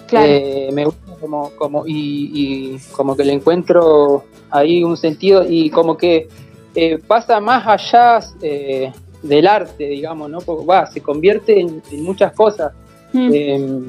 Claro. 0.08 0.26
Eh, 0.28 0.70
me 0.74 0.86
gusta 0.86 1.12
como, 1.22 1.52
como 1.52 1.84
y, 1.86 2.32
y 2.34 2.80
como 2.94 3.16
que 3.16 3.24
le 3.26 3.34
encuentro 3.34 4.24
ahí 4.50 4.84
un 4.84 4.98
sentido 4.98 5.46
y 5.48 5.70
como 5.70 5.98
que 5.98 6.28
eh, 6.74 6.98
pasa 7.08 7.40
más 7.40 7.64
allá 7.68 8.20
eh, 8.42 8.92
del 9.24 9.48
arte, 9.48 9.86
digamos, 9.88 10.30
¿no? 10.30 10.40
Porque, 10.42 10.66
va, 10.66 10.86
se 10.92 11.02
convierte 11.02 11.60
en, 11.60 11.82
en 11.92 12.04
muchas 12.04 12.34
cosas. 12.34 12.72
Mm. 13.14 13.30
Eh, 13.34 13.80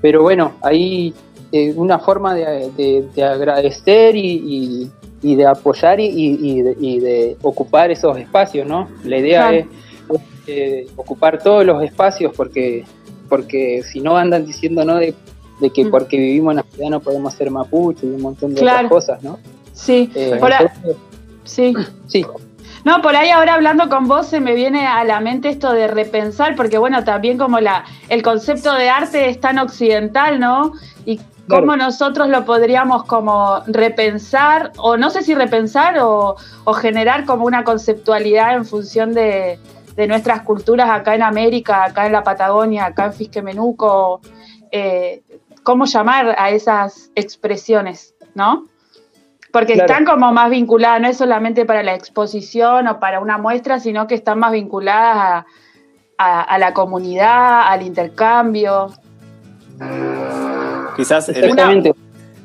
pero 0.00 0.22
bueno, 0.22 0.52
ahí 0.62 1.14
eh, 1.52 1.72
una 1.76 1.98
forma 1.98 2.34
de, 2.34 2.70
de- 2.76 3.08
de 3.14 3.22
agradecer 3.24 4.16
y, 4.16 4.20
y- 4.44 4.90
y 5.22 5.36
de 5.36 5.46
apoyar 5.46 5.98
y, 6.00 6.06
y- 6.06 6.60
de, 6.62 6.76
y 6.78 7.00
de 7.00 7.36
ocupar 7.42 7.90
esos 7.90 8.18
espacios, 8.18 8.66
¿no? 8.68 8.88
La 9.04 9.16
idea 9.18 9.48
Claro. 9.48 9.56
es 9.56 10.20
eh, 10.46 10.86
ocupar 10.96 11.42
todos 11.42 11.64
los 11.64 11.82
espacios 11.82 12.32
porque 12.36 12.84
porque 13.30 13.82
si 13.82 14.00
no 14.00 14.18
andan 14.18 14.44
diciendo 14.44 14.84
no 14.84 14.96
de, 14.96 15.14
que 15.72 15.84
Mm. 15.86 15.90
porque 15.90 16.18
vivimos 16.18 16.50
en 16.52 16.56
la 16.58 16.62
ciudad 16.64 16.90
no 16.90 17.00
podemos 17.00 17.32
ser 17.32 17.50
mapuche 17.50 18.06
y 18.06 18.10
un 18.10 18.20
montón 18.20 18.52
de 18.54 18.60
Claro. 18.60 18.88
otras 18.88 18.90
cosas, 18.90 19.22
¿no? 19.22 19.38
Sí, 19.72 20.10
Eh, 20.14 20.36
por 20.38 20.52
a- 20.52 20.58
entonces, 20.60 20.96
sí. 21.44 21.74
sí, 22.06 22.26
No, 22.84 23.00
por 23.00 23.16
ahí 23.16 23.30
ahora 23.30 23.54
hablando 23.54 23.88
con 23.88 24.06
vos 24.06 24.26
se 24.26 24.40
me 24.40 24.54
viene 24.54 24.86
a 24.86 25.04
la 25.04 25.20
mente 25.20 25.48
esto 25.48 25.72
de 25.72 25.88
repensar, 25.88 26.54
porque 26.54 26.76
bueno, 26.76 27.02
también 27.02 27.38
como 27.38 27.58
la, 27.58 27.84
el 28.10 28.22
concepto 28.22 28.74
de 28.74 28.90
arte 28.90 29.30
es 29.30 29.40
tan 29.40 29.58
occidental, 29.58 30.38
¿no? 30.38 30.72
Y 31.06 31.18
cómo 31.48 31.76
nosotros 31.76 32.28
lo 32.28 32.44
podríamos 32.44 33.04
como 33.04 33.60
repensar, 33.66 34.72
o 34.76 34.98
no 34.98 35.08
sé 35.08 35.22
si 35.22 35.34
repensar 35.34 35.98
o, 35.98 36.36
o 36.64 36.72
generar 36.74 37.24
como 37.24 37.46
una 37.46 37.64
conceptualidad 37.64 38.54
en 38.54 38.66
función 38.66 39.14
de, 39.14 39.58
de, 39.96 40.06
nuestras 40.06 40.42
culturas 40.42 40.90
acá 40.90 41.14
en 41.14 41.22
América, 41.22 41.84
acá 41.84 42.04
en 42.06 42.12
la 42.12 42.22
Patagonia, 42.22 42.86
acá 42.86 43.06
en 43.06 43.12
Fisquemenuco, 43.14 44.20
eh, 44.70 45.22
cómo 45.62 45.86
llamar 45.86 46.34
a 46.38 46.50
esas 46.50 47.10
expresiones, 47.14 48.14
¿no? 48.34 48.66
Porque 49.54 49.74
Claro. 49.74 49.86
están 49.92 50.04
como 50.04 50.32
más 50.32 50.50
vinculadas, 50.50 51.00
no 51.00 51.06
es 51.06 51.16
solamente 51.16 51.64
para 51.64 51.84
la 51.84 51.94
exposición 51.94 52.88
o 52.88 52.98
para 52.98 53.20
una 53.20 53.38
muestra, 53.38 53.78
sino 53.78 54.08
que 54.08 54.16
están 54.16 54.40
más 54.40 54.50
vinculadas 54.50 55.16
a, 55.16 55.46
a- 56.18 56.42
a 56.42 56.58
la 56.58 56.74
comunidad, 56.74 57.62
al 57.68 57.82
intercambio. 57.82 58.88
Quizás, 60.96 61.28
el- 61.28 61.36
Exactamente. 61.36 61.92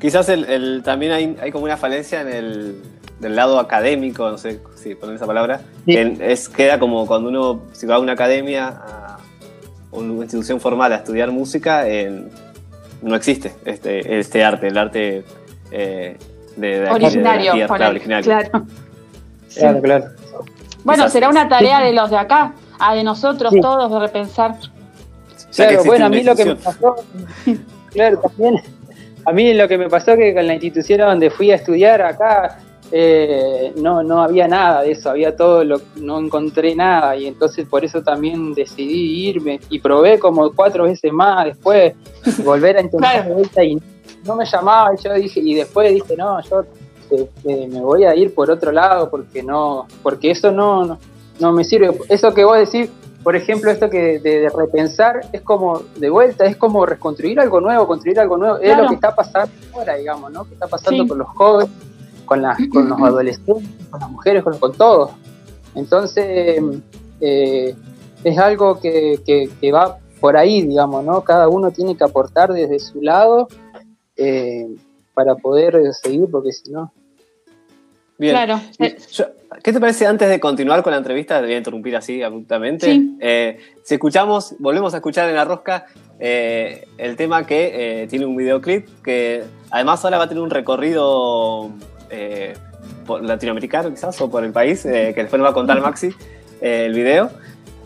quizás 0.00 0.28
el, 0.28 0.44
el- 0.44 0.82
también 0.84 1.12
hay, 1.12 1.36
hay 1.42 1.50
como 1.52 1.64
una 1.64 1.76
falencia 1.76 2.20
en 2.20 2.28
el 2.28 2.82
del 3.20 3.36
lado 3.36 3.58
académico, 3.58 4.28
no 4.30 4.38
sé 4.38 4.60
si 4.76 4.94
poner 4.94 5.16
esa 5.16 5.26
palabra, 5.26 5.60
Sí. 5.84 5.92
que 5.94 6.16
es, 6.32 6.48
queda 6.48 6.78
como 6.78 7.06
cuando 7.06 7.28
uno, 7.28 7.62
si 7.72 7.86
va 7.86 7.96
a 7.96 7.98
una 7.98 8.12
academia, 8.12 8.68
a 8.68 9.18
una 9.92 10.14
institución 10.22 10.60
formal 10.60 10.92
a 10.92 10.96
estudiar 10.96 11.30
música, 11.32 11.86
en- 11.88 12.30
no 13.02 13.14
existe 13.16 13.52
este, 13.64 14.18
este 14.20 14.44
arte, 14.44 14.68
el 14.68 14.78
arte 14.78 15.24
eh, 15.72 16.16
de, 16.60 16.68
de 16.68 16.74
aquí, 16.76 16.82
de 16.82 16.86
la 16.86 16.92
originario, 16.94 17.52
tierra, 17.52 17.76
claro, 17.76 17.90
originario. 17.90 18.24
claro. 18.24 18.66
Sí. 19.48 19.60
Claro, 19.60 19.80
claro. 19.82 20.04
Bueno, 20.84 21.02
Quizás- 21.04 21.12
será 21.12 21.28
una 21.28 21.48
tarea 21.48 21.80
de 21.80 21.92
los 21.92 22.10
de 22.10 22.16
acá, 22.18 22.52
a 22.78 22.94
de 22.94 23.02
nosotros 23.04 23.52
Sí. 23.52 23.60
todos 23.60 23.90
de 23.92 23.98
repensar. 23.98 24.54
Claro, 25.54 25.84
bueno, 25.84 26.06
a 26.06 26.08
mí 26.08 26.22
lo 26.22 26.36
que 26.36 26.44
me 26.44 26.56
pasó, 26.56 26.96
claro, 27.92 28.18
también, 28.18 28.54
a 29.26 29.32
mí 29.32 29.52
lo 29.54 29.66
que 29.68 29.76
me 29.78 29.88
pasó 29.88 30.16
que 30.16 30.32
con 30.34 30.46
la 30.46 30.54
institución 30.54 31.00
a 31.00 31.06
donde 31.06 31.30
fui 31.30 31.50
a 31.50 31.56
estudiar 31.56 32.00
acá, 32.02 32.58
eh, 32.92 33.72
no, 33.76 34.02
no 34.02 34.22
había 34.22 34.48
nada 34.48 34.82
de 34.82 34.92
eso, 34.92 35.10
había 35.10 35.36
todo, 35.36 35.64
lo, 35.64 35.80
no 35.96 36.18
encontré 36.20 36.74
nada 36.74 37.16
y 37.16 37.26
entonces 37.26 37.66
por 37.66 37.84
eso 37.84 38.02
también 38.02 38.52
decidí 38.54 39.28
irme 39.28 39.60
y 39.70 39.78
probé 39.80 40.18
como 40.18 40.52
cuatro 40.52 40.84
veces 40.84 41.12
más 41.12 41.44
después, 41.46 41.94
volver 42.44 42.76
a 42.76 42.80
intentar 42.82 43.24
Claro. 43.26 43.42
y 43.64 43.78
no 44.24 44.36
me 44.36 44.44
llamaba 44.44 44.90
y 44.94 45.02
yo 45.02 45.12
dije, 45.14 45.40
y 45.40 45.54
después 45.54 45.92
dije, 45.94 46.16
no, 46.16 46.40
yo 46.42 46.62
eh, 47.10 47.28
eh, 47.44 47.68
me 47.70 47.80
voy 47.80 48.04
a 48.04 48.14
ir 48.14 48.34
por 48.34 48.50
otro 48.50 48.70
lado 48.72 49.10
porque 49.10 49.42
no, 49.42 49.86
porque 50.02 50.30
eso 50.30 50.50
no, 50.52 50.84
no, 50.84 50.98
no 51.40 51.52
me 51.52 51.64
sirve. 51.64 51.90
Eso 52.08 52.32
que 52.34 52.44
vos 52.44 52.56
decís, 52.58 52.90
por 53.22 53.36
ejemplo, 53.36 53.70
esto 53.70 53.90
que 53.90 54.18
de, 54.18 54.40
de 54.40 54.48
repensar 54.48 55.20
es 55.32 55.42
como 55.42 55.82
de 55.96 56.08
vuelta, 56.08 56.44
es 56.46 56.56
como 56.56 56.86
reconstruir 56.86 57.38
algo 57.40 57.60
nuevo, 57.60 57.86
construir 57.86 58.18
algo 58.20 58.36
nuevo. 58.36 58.56
Es 58.58 58.76
lo 58.78 58.88
que 58.88 58.94
está 58.94 59.14
pasando 59.14 59.50
ahora, 59.74 59.96
digamos, 59.96 60.30
¿no? 60.32 60.44
Que 60.44 60.54
está 60.54 60.66
pasando 60.68 61.02
Sí. 61.02 61.08
con 61.08 61.18
los 61.18 61.28
jóvenes, 61.28 61.70
con, 62.24 62.40
las, 62.42 62.58
con 62.72 62.88
los 62.88 62.98
adolescentes, 63.00 63.68
con 63.90 64.00
las 64.00 64.10
mujeres, 64.10 64.42
con, 64.44 64.58
con 64.58 64.72
todos. 64.72 65.10
Entonces, 65.74 66.62
eh, 67.20 67.74
es 68.24 68.38
algo 68.38 68.80
que, 68.80 69.20
que- 69.24 69.48
que 69.60 69.72
va 69.72 69.98
por 70.20 70.36
ahí, 70.36 70.62
digamos, 70.62 71.04
¿no? 71.04 71.22
Cada 71.22 71.48
uno 71.48 71.70
tiene 71.70 71.96
que 71.96 72.04
aportar 72.04 72.52
desde 72.52 72.78
su 72.78 73.00
lado 73.00 73.48
eh, 74.20 74.68
para 75.14 75.34
poder 75.34 75.74
eh, 75.76 75.92
seguir, 75.92 76.28
porque 76.30 76.52
si 76.52 76.70
no... 76.70 76.92
Bien. 78.18 78.34
Claro. 78.34 78.60
Eh, 78.78 78.96
Yo- 79.12 79.24
¿Qué 79.64 79.72
te 79.72 79.80
parece 79.80 80.06
antes 80.06 80.28
de 80.28 80.38
continuar 80.38 80.82
con 80.82 80.92
la 80.92 80.98
entrevista? 80.98 81.40
Te 81.40 81.46
voy 81.46 81.54
a 81.54 81.58
interrumpir 81.58 81.96
así 81.96 82.22
abruptamente. 82.22 82.86
Sí. 82.86 83.16
Eh, 83.18 83.58
si 83.82 83.94
escuchamos, 83.94 84.54
volvemos 84.58 84.92
a 84.94 84.98
escuchar 84.98 85.28
en 85.28 85.34
la 85.36 85.44
rosca 85.44 85.86
eh, 86.18 86.86
el 86.98 87.16
tema 87.16 87.46
que 87.46 88.02
eh, 88.02 88.06
tiene 88.08 88.26
un 88.26 88.36
videoclip 88.36 88.86
que 89.02 89.42
además 89.70 90.04
ahora 90.04 90.18
va 90.18 90.24
a 90.24 90.28
tener 90.28 90.42
un 90.42 90.50
recorrido 90.50 91.70
eh, 92.10 92.54
por 93.06 93.24
latinoamericano 93.24 93.88
quizás 93.90 94.20
o 94.20 94.30
por 94.30 94.44
el 94.44 94.52
país, 94.52 94.84
eh, 94.84 95.12
que 95.14 95.22
después 95.22 95.38
nos 95.40 95.46
va 95.46 95.50
a 95.50 95.54
contar 95.54 95.80
Maxi 95.80 96.10
eh, 96.60 96.84
el 96.86 96.92
video. 96.94 97.30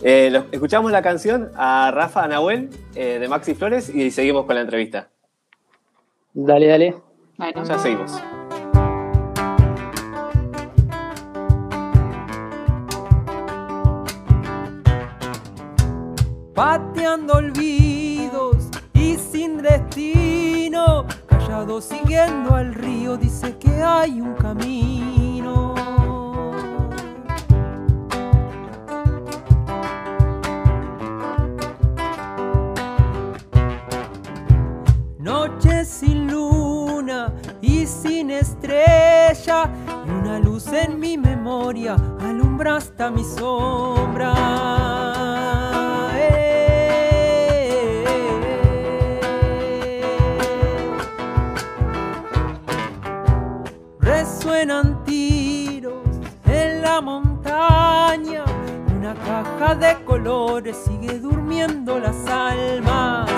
Eh, 0.02 0.30
lo- 0.32 0.46
escuchamos 0.52 0.90
la 0.92 1.00
canción 1.00 1.50
a 1.54 1.92
Rafa 1.94 2.26
Nahuel 2.26 2.68
eh, 2.96 3.18
de 3.20 3.28
Maxi 3.28 3.54
Flores 3.54 3.88
y 3.88 4.10
seguimos 4.10 4.44
con 4.46 4.56
la 4.56 4.62
entrevista. 4.62 5.08
Dale, 6.34 6.66
dale. 6.66 6.94
Bueno, 7.38 7.64
Ya 7.64 7.78
seguimos. 7.78 8.20
pateando 16.54 17.34
olvidos 17.34 18.68
y 18.94 19.16
sin 19.16 19.58
destino, 19.58 21.06
callado 21.26 21.80
siguiendo 21.80 22.54
al 22.54 22.74
río, 22.74 23.16
dice 23.16 23.56
que 23.58 23.70
hay 23.82 24.20
un 24.20 24.34
camino. 24.34 25.74
Y 37.64 37.86
sin 37.86 38.30
estrella, 38.30 39.70
y 40.06 40.10
una 40.10 40.38
luz 40.38 40.66
en 40.68 41.00
mi 41.00 41.16
memoria 41.16 41.96
alumbra 42.20 42.76
hasta 42.76 43.10
mi 43.10 43.24
sombra. 43.24 44.34
Resuenan 54.00 55.02
tiros 55.04 56.04
en 56.44 56.82
la 56.82 57.00
montaña, 57.00 58.44
una 58.94 59.14
caja 59.14 59.74
de 59.74 60.04
colores 60.04 60.76
sigue 60.84 61.18
durmiendo 61.18 61.98
las 61.98 62.26
almas. 62.26 63.33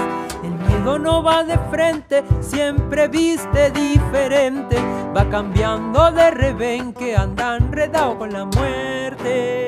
No 0.86 1.22
va 1.22 1.42
de 1.42 1.58
frente, 1.70 2.22
siempre 2.40 3.08
viste 3.08 3.70
diferente, 3.72 4.76
va 5.14 5.28
cambiando 5.28 6.12
de 6.12 6.30
rebenque, 6.30 7.16
anda 7.16 7.56
enredado 7.56 8.16
con 8.16 8.32
la 8.32 8.44
muerte. 8.44 9.66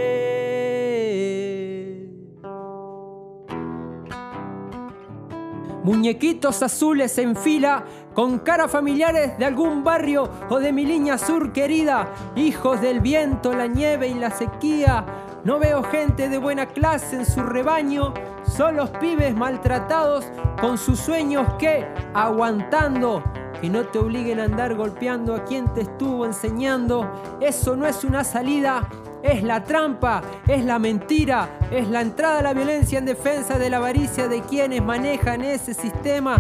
Muñequitos 5.83 6.63
azules 6.63 7.19
en 7.19 7.35
fila, 7.35 7.85
con 8.15 8.39
caras 8.39 8.71
familiares 8.71 9.37
de 9.39 9.45
algún 9.45 9.83
barrio 9.83 10.31
o 10.49 10.61
de 10.61 10.73
mi 10.73 10.87
línea 10.87 11.19
sur 11.19 11.53
querida, 11.53 12.09
hijos 12.37 12.81
del 12.81 13.01
viento, 13.01 13.53
la 13.53 13.67
nieve 13.67 14.07
y 14.07 14.15
la 14.15 14.31
sequía. 14.31 15.05
No 15.49 15.59
veo 15.59 15.83
gente 15.83 16.29
de 16.29 16.37
buena 16.37 16.67
clase 16.67 17.17
en 17.17 17.25
su 17.25 17.41
rebaño, 17.41 18.13
son 18.55 18.77
los 18.77 18.91
pibes 18.91 19.35
maltratados 19.35 20.27
con 20.61 20.77
sus 20.77 21.01
sueños 21.01 21.55
que, 21.59 21.87
aguantando, 22.13 23.25
que 23.59 23.71
no 23.71 23.87
te 23.87 23.99
obliguen 23.99 24.41
a 24.41 24.45
andar 24.45 24.75
golpeando 24.75 25.35
a 25.35 25.45
quien 25.47 25.73
te 25.73 25.81
estuvo 25.81 26.27
enseñando. 26.27 27.11
Eso 27.41 27.77
no 27.77 27.87
es 27.87 28.05
una 28.05 28.25
salida, 28.25 28.91
es 29.23 29.43
la 29.43 29.65
trampa, 29.65 30.21
es 30.47 30.67
la 30.67 30.79
mentira, 30.79 31.49
es 31.71 31.89
la 31.89 32.03
entrada 32.03 32.41
a 32.41 32.43
la 32.43 32.53
violencia 32.53 32.99
en 32.99 33.07
defensa 33.07 33.59
de 33.59 33.71
la 33.71 33.79
avaricia 33.79 34.29
de 34.29 34.43
quienes 34.43 34.85
manejan 34.85 35.41
ese 35.41 35.73
sistema. 35.73 36.37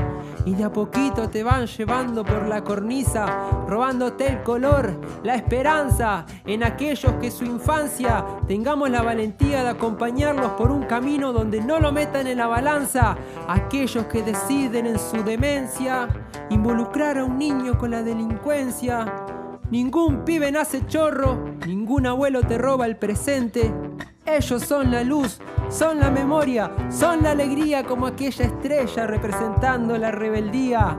Y 0.48 0.54
de 0.54 0.64
a 0.64 0.72
poquito 0.72 1.28
te 1.28 1.42
van 1.42 1.66
llevando 1.66 2.24
por 2.24 2.48
la 2.48 2.64
cornisa, 2.64 3.26
robándote 3.68 4.28
el 4.28 4.42
color, 4.42 4.98
la 5.22 5.34
esperanza 5.34 6.24
en 6.46 6.64
aquellos 6.64 7.12
que 7.20 7.30
su 7.30 7.44
infancia 7.44 8.24
tengamos 8.46 8.88
la 8.88 9.02
valentía 9.02 9.62
de 9.62 9.68
acompañarlos 9.68 10.52
por 10.52 10.70
un 10.70 10.84
camino 10.84 11.34
donde 11.34 11.60
no 11.60 11.80
lo 11.80 11.92
metan 11.92 12.26
en 12.28 12.38
la 12.38 12.46
balanza. 12.46 13.14
Aquellos 13.46 14.06
que 14.06 14.22
deciden 14.22 14.86
en 14.86 14.98
su 14.98 15.22
demencia 15.22 16.08
involucrar 16.48 17.18
a 17.18 17.24
un 17.24 17.36
niño 17.36 17.76
con 17.76 17.90
la 17.90 18.02
delincuencia. 18.02 19.04
Ningún 19.70 20.24
pibe 20.24 20.50
nace 20.50 20.86
chorro, 20.86 21.56
ningún 21.66 22.06
abuelo 22.06 22.40
te 22.40 22.56
roba 22.56 22.86
el 22.86 22.96
presente. 22.96 23.70
Ellos 24.30 24.62
son 24.62 24.90
la 24.90 25.02
luz, 25.02 25.38
son 25.70 26.00
la 26.00 26.10
memoria, 26.10 26.70
son 26.90 27.22
la 27.22 27.30
alegría 27.30 27.82
como 27.82 28.06
aquella 28.06 28.44
estrella 28.44 29.06
representando 29.06 29.96
la 29.96 30.10
rebeldía. 30.10 30.98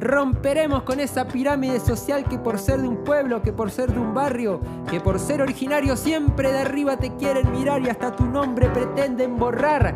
Romperemos 0.00 0.82
con 0.82 0.98
esa 0.98 1.28
pirámide 1.28 1.78
social 1.78 2.24
que 2.24 2.38
por 2.38 2.58
ser 2.58 2.80
de 2.80 2.88
un 2.88 3.04
pueblo, 3.04 3.42
que 3.42 3.52
por 3.52 3.70
ser 3.70 3.92
de 3.92 4.00
un 4.00 4.14
barrio, 4.14 4.60
que 4.90 4.98
por 4.98 5.18
ser 5.18 5.42
originario 5.42 5.94
siempre 5.94 6.52
de 6.52 6.60
arriba 6.60 6.96
te 6.96 7.14
quieren 7.16 7.52
mirar 7.52 7.82
y 7.82 7.90
hasta 7.90 8.16
tu 8.16 8.24
nombre 8.24 8.70
pretenden 8.70 9.36
borrar. 9.36 9.94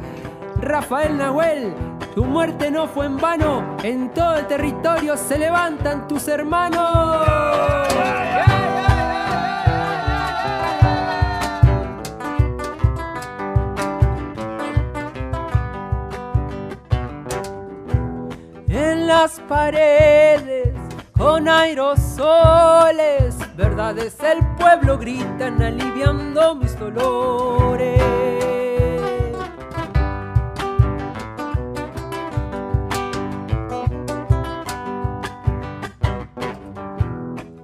Rafael 0.60 1.16
Nahuel, 1.16 1.72
tu 2.14 2.26
muerte 2.26 2.70
no 2.70 2.86
fue 2.86 3.06
en 3.06 3.16
vano, 3.16 3.76
en 3.82 4.10
todo 4.10 4.36
el 4.36 4.46
territorio 4.46 5.16
se 5.16 5.38
levantan 5.38 6.06
tus 6.06 6.28
hermanos. 6.28 8.17
Las 19.08 19.40
paredes 19.48 20.68
con 21.16 21.48
aerosoles. 21.48 23.34
Verdades 23.56 24.18
el 24.20 24.46
pueblo 24.56 24.98
gritan 24.98 25.62
aliviando 25.62 26.54
mis 26.54 26.78
dolores. 26.78 28.02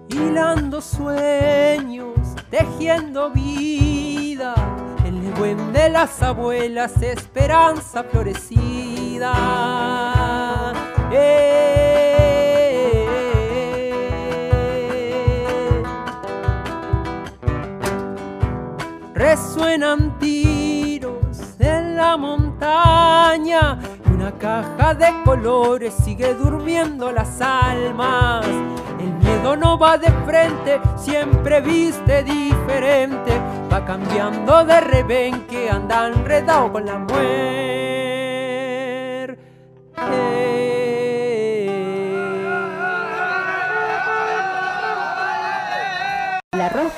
Hilando 0.09 0.81
sueños, 0.81 2.17
tejiendo 2.49 3.31
vida, 3.31 4.55
el 5.05 5.21
buen 5.35 5.75
de 5.75 5.91
las 5.91 6.23
abuelas, 6.23 7.03
esperanza 7.03 8.03
florecida. 8.03 9.35
Resuenan 19.15 20.19
tiros 20.19 21.39
en 21.59 21.97
la 21.97 22.17
montaña 22.17 23.79
y 24.07 24.13
una 24.13 24.33
caja 24.33 24.95
de 24.95 25.13
colores 25.25 25.95
sigue 26.05 26.35
durmiendo 26.35 27.11
las 27.11 27.41
almas. 27.41 28.47
El 29.01 29.13
miedo 29.15 29.57
no 29.57 29.79
va 29.79 29.99
de 29.99 30.11
frente, 30.27 30.81
siempre 30.97 31.61
viste 31.61 32.23
diferente, 32.23 33.33
va 33.73 33.85
cambiando 33.85 34.65
de 34.65 34.81
rebenque, 34.81 35.69
anda 35.69 36.09
enredado 36.09 36.73
con 36.73 36.87
la 36.87 36.99
muerte. 36.99 37.55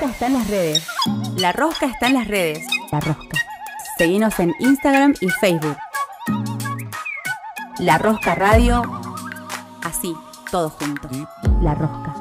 Está 0.09 0.27
en 0.27 0.33
las 0.33 0.49
redes. 0.49 0.87
La 1.35 1.51
rosca 1.51 1.85
está 1.85 2.07
en 2.07 2.13
las 2.13 2.27
redes. 2.27 2.65
La 2.91 2.99
rosca. 2.99 3.37
Seguinos 3.97 4.39
en 4.39 4.53
Instagram 4.59 5.13
y 5.21 5.29
Facebook. 5.29 5.77
La 7.79 7.97
Rosca 7.97 8.35
Radio. 8.35 8.81
Así, 9.83 10.15
todo 10.51 10.69
junto. 10.69 11.07
La 11.61 11.75
Rosca. 11.75 12.15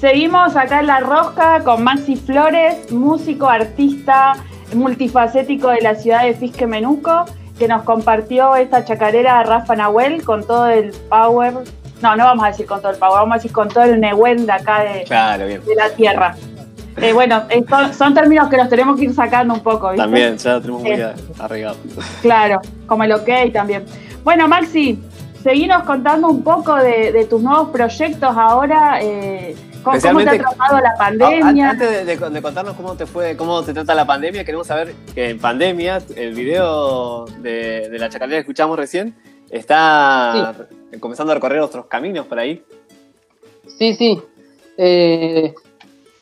Seguimos 0.00 0.56
acá 0.56 0.80
en 0.80 0.88
La 0.88 0.98
Rosca 0.98 1.62
con 1.62 1.84
Maxi 1.84 2.16
Flores, 2.16 2.90
músico, 2.90 3.48
artista, 3.48 4.32
multifacético 4.74 5.68
de 5.68 5.80
la 5.80 5.94
ciudad 5.94 6.24
de 6.24 6.34
Fisque 6.34 6.66
Menuco, 6.66 7.24
que 7.58 7.68
nos 7.68 7.82
compartió 7.82 8.56
esta 8.56 8.84
chacarera 8.84 9.42
Rafa 9.44 9.76
Nahuel 9.76 10.24
con 10.24 10.46
todo 10.46 10.66
el 10.68 10.90
power. 11.08 11.54
No, 12.02 12.16
no 12.16 12.24
vamos 12.24 12.44
a 12.44 12.48
decir 12.48 12.66
con 12.66 12.80
todo 12.80 12.90
el 12.92 12.98
power, 12.98 13.14
vamos 13.20 13.32
a 13.34 13.36
decir 13.38 13.52
con 13.52 13.68
todo 13.68 13.84
el 13.84 14.00
Nehuel 14.00 14.44
de 14.46 14.52
acá 14.52 14.80
de, 14.80 15.04
Claro, 15.04 15.46
bien. 15.46 15.64
de 15.64 15.74
la 15.76 15.88
tierra. 15.90 16.34
Eh, 16.96 17.12
bueno, 17.12 17.44
eh, 17.48 17.64
son, 17.68 17.94
son 17.94 18.12
términos 18.14 18.48
que 18.48 18.56
los 18.56 18.68
tenemos 18.68 18.98
que 18.98 19.04
ir 19.04 19.14
sacando 19.14 19.54
un 19.54 19.60
poco. 19.60 19.90
¿viste? 19.90 20.02
También, 20.02 20.36
ya 20.36 20.54
lo 20.54 20.60
tenemos 20.60 20.82
muy 20.82 20.90
Eh. 20.90 21.12
arreglado. 21.38 21.76
Claro, 22.20 22.60
como 22.86 23.04
el 23.04 23.12
OK 23.12 23.28
también. 23.52 23.84
Bueno, 24.24 24.46
Maxi, 24.48 25.00
seguinos 25.42 25.84
contando 25.84 26.28
un 26.28 26.42
poco 26.42 26.74
de, 26.74 27.12
de 27.12 27.24
tus 27.24 27.40
nuevos 27.40 27.68
proyectos 27.70 28.36
ahora. 28.36 28.98
eh, 29.00 29.54
¿cómo, 29.82 29.98
cómo 30.00 30.20
te 30.24 30.30
ha 30.30 30.38
tratado 30.38 30.80
la 30.80 30.94
pandemia? 30.96 31.70
Antes 31.70 31.90
de, 31.90 32.04
de- 32.04 32.30
de 32.30 32.42
contarnos 32.42 32.74
cómo 32.74 32.94
te 32.94 33.06
fue, 33.06 33.36
cómo 33.36 33.62
te 33.62 33.72
trata 33.72 33.94
la 33.94 34.06
pandemia, 34.06 34.44
queremos 34.44 34.66
saber 34.66 34.94
que 35.14 35.30
en 35.30 35.38
pandemia, 35.38 36.00
el 36.16 36.34
video 36.34 37.24
de, 37.40 37.88
de 37.90 37.98
la 37.98 38.08
chacarera 38.08 38.36
que 38.36 38.40
escuchamos 38.40 38.76
recién, 38.78 39.14
está 39.50 40.54
comenzando 41.00 41.32
a 41.32 41.34
recorrer 41.34 41.60
otros 41.60 41.86
caminos 41.86 42.26
por 42.26 42.38
ahí. 42.38 42.62
Sí, 43.78 43.94
sí. 43.94 44.20
Eh, 44.78 45.54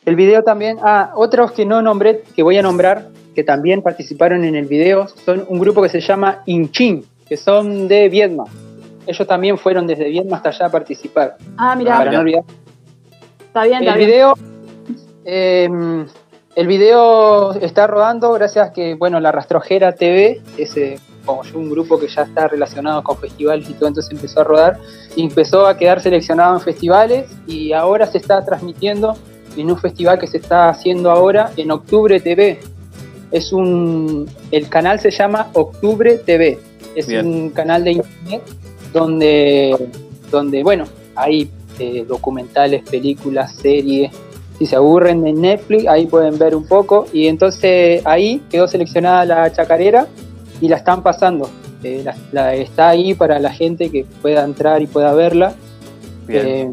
el 0.05 0.17
video 0.17 0.43
también. 0.43 0.79
Ah, 0.83 1.13
otros 1.15 1.53
que 1.53 1.65
no 1.67 1.83
nombré, 1.83 2.23
que 2.35 2.43
voy 2.43 2.57
a 2.59 2.63
nombrar, 2.63 3.09
que 3.35 3.45
también 3.45 3.83
participaron 3.83 4.45
en 4.45 4.57
el 4.57 4.67
video, 4.67 5.07
son 5.09 5.45
un 5.49 5.59
grupo 5.61 5.83
que 5.83 5.89
se 5.89 6.01
llama 6.01 6.43
Inchin, 6.47 7.05
que 7.29 7.37
son 7.37 7.87
de 7.89 8.09
Vietnam. 8.09 8.47
Ellos 9.07 9.27
también 9.27 9.57
fueron 9.59 9.87
desde 9.87 10.09
Vietnam 10.09 10.35
hasta 10.35 10.51
allá 10.51 10.67
a 10.67 10.69
participar. 10.71 11.37
Ah, 11.57 11.75
mira, 11.77 11.97
para 11.99 12.13
no 12.13 12.21
olvidar. 12.21 12.43
Está 13.51 13.65
bien, 13.65 13.83
está 13.83 13.93
El 13.93 13.99
bien. 13.99 14.11
video, 14.11 14.35
eh, 15.25 15.69
el 16.55 16.67
video 16.69 17.53
está 17.55 17.89
rodando 17.89 18.33
gracias 18.33 18.69
a 18.69 18.73
que, 18.73 18.95
bueno, 18.95 19.19
la 19.19 19.33
Rastrojera 19.33 19.93
TV, 19.93 20.41
es 20.57 20.77
eh, 20.77 21.01
como 21.25 21.43
yo, 21.43 21.59
un 21.59 21.69
grupo 21.69 21.99
que 21.99 22.07
ya 22.07 22.23
está 22.23 22.47
relacionado 22.47 23.03
con 23.03 23.19
festivales 23.19 23.69
y 23.69 23.75
todo, 23.75 23.89
entonces 23.89 24.13
empezó 24.13 24.41
a 24.41 24.45
rodar 24.45 24.79
y 25.17 25.25
empezó 25.25 25.67
a 25.67 25.77
quedar 25.77 26.01
seleccionado 26.01 26.55
en 26.55 26.61
festivales 26.61 27.29
y 27.49 27.73
ahora 27.73 28.07
se 28.07 28.19
está 28.19 28.45
transmitiendo 28.45 29.17
en 29.57 29.69
un 29.69 29.79
festival 29.79 30.19
que 30.21 30.29
se 30.29 30.39
está 30.39 30.69
haciendo 30.69 31.11
ahora 31.11 31.51
en 31.57 31.73
Octubre 31.73 32.21
TV. 32.21 32.61
Es 33.33 33.53
un, 33.53 34.29
el 34.53 34.69
canal 34.69 35.01
se 35.01 35.11
llama 35.11 35.51
Octubre 35.55 36.19
TV. 36.19 36.59
Es 36.95 37.09
Bien. 37.09 37.27
un 37.27 37.51
canal 37.51 37.83
de 37.85 37.93
internet 37.93 38.43
donde, 38.93 39.89
donde 40.31 40.63
bueno, 40.63 40.85
hay 41.17 41.51
eh, 41.81 42.05
documentales, 42.07 42.83
películas, 42.89 43.55
series. 43.55 44.13
Si 44.59 44.67
se 44.67 44.77
aburren 44.77 45.23
de 45.23 45.33
Netflix, 45.33 45.87
ahí 45.89 46.07
pueden 46.07 46.39
ver 46.39 46.55
un 46.55 46.67
poco. 46.67 47.07
Y 47.13 47.27
entonces 47.29 48.03
ahí 48.07 48.43
quedó 48.51 48.69
seleccionada 48.69 49.25
la 49.25 49.51
chacarera 49.53 50.07
y 50.61 50.69
la 50.69 50.77
están 50.77 51.03
pasando. 51.03 51.49
Eh, 51.83 52.03
la- 52.05 52.15
la- 52.33 52.55
está 52.55 52.91
ahí 52.91 53.15
para 53.15 53.39
la 53.39 53.51
gente 53.51 53.91
que 53.91 54.05
pueda 54.21 54.45
entrar 54.45 54.83
y 54.83 54.87
pueda 54.87 55.15
verla. 55.15 55.55
Bien. 56.27 56.47
Eh, 56.47 56.71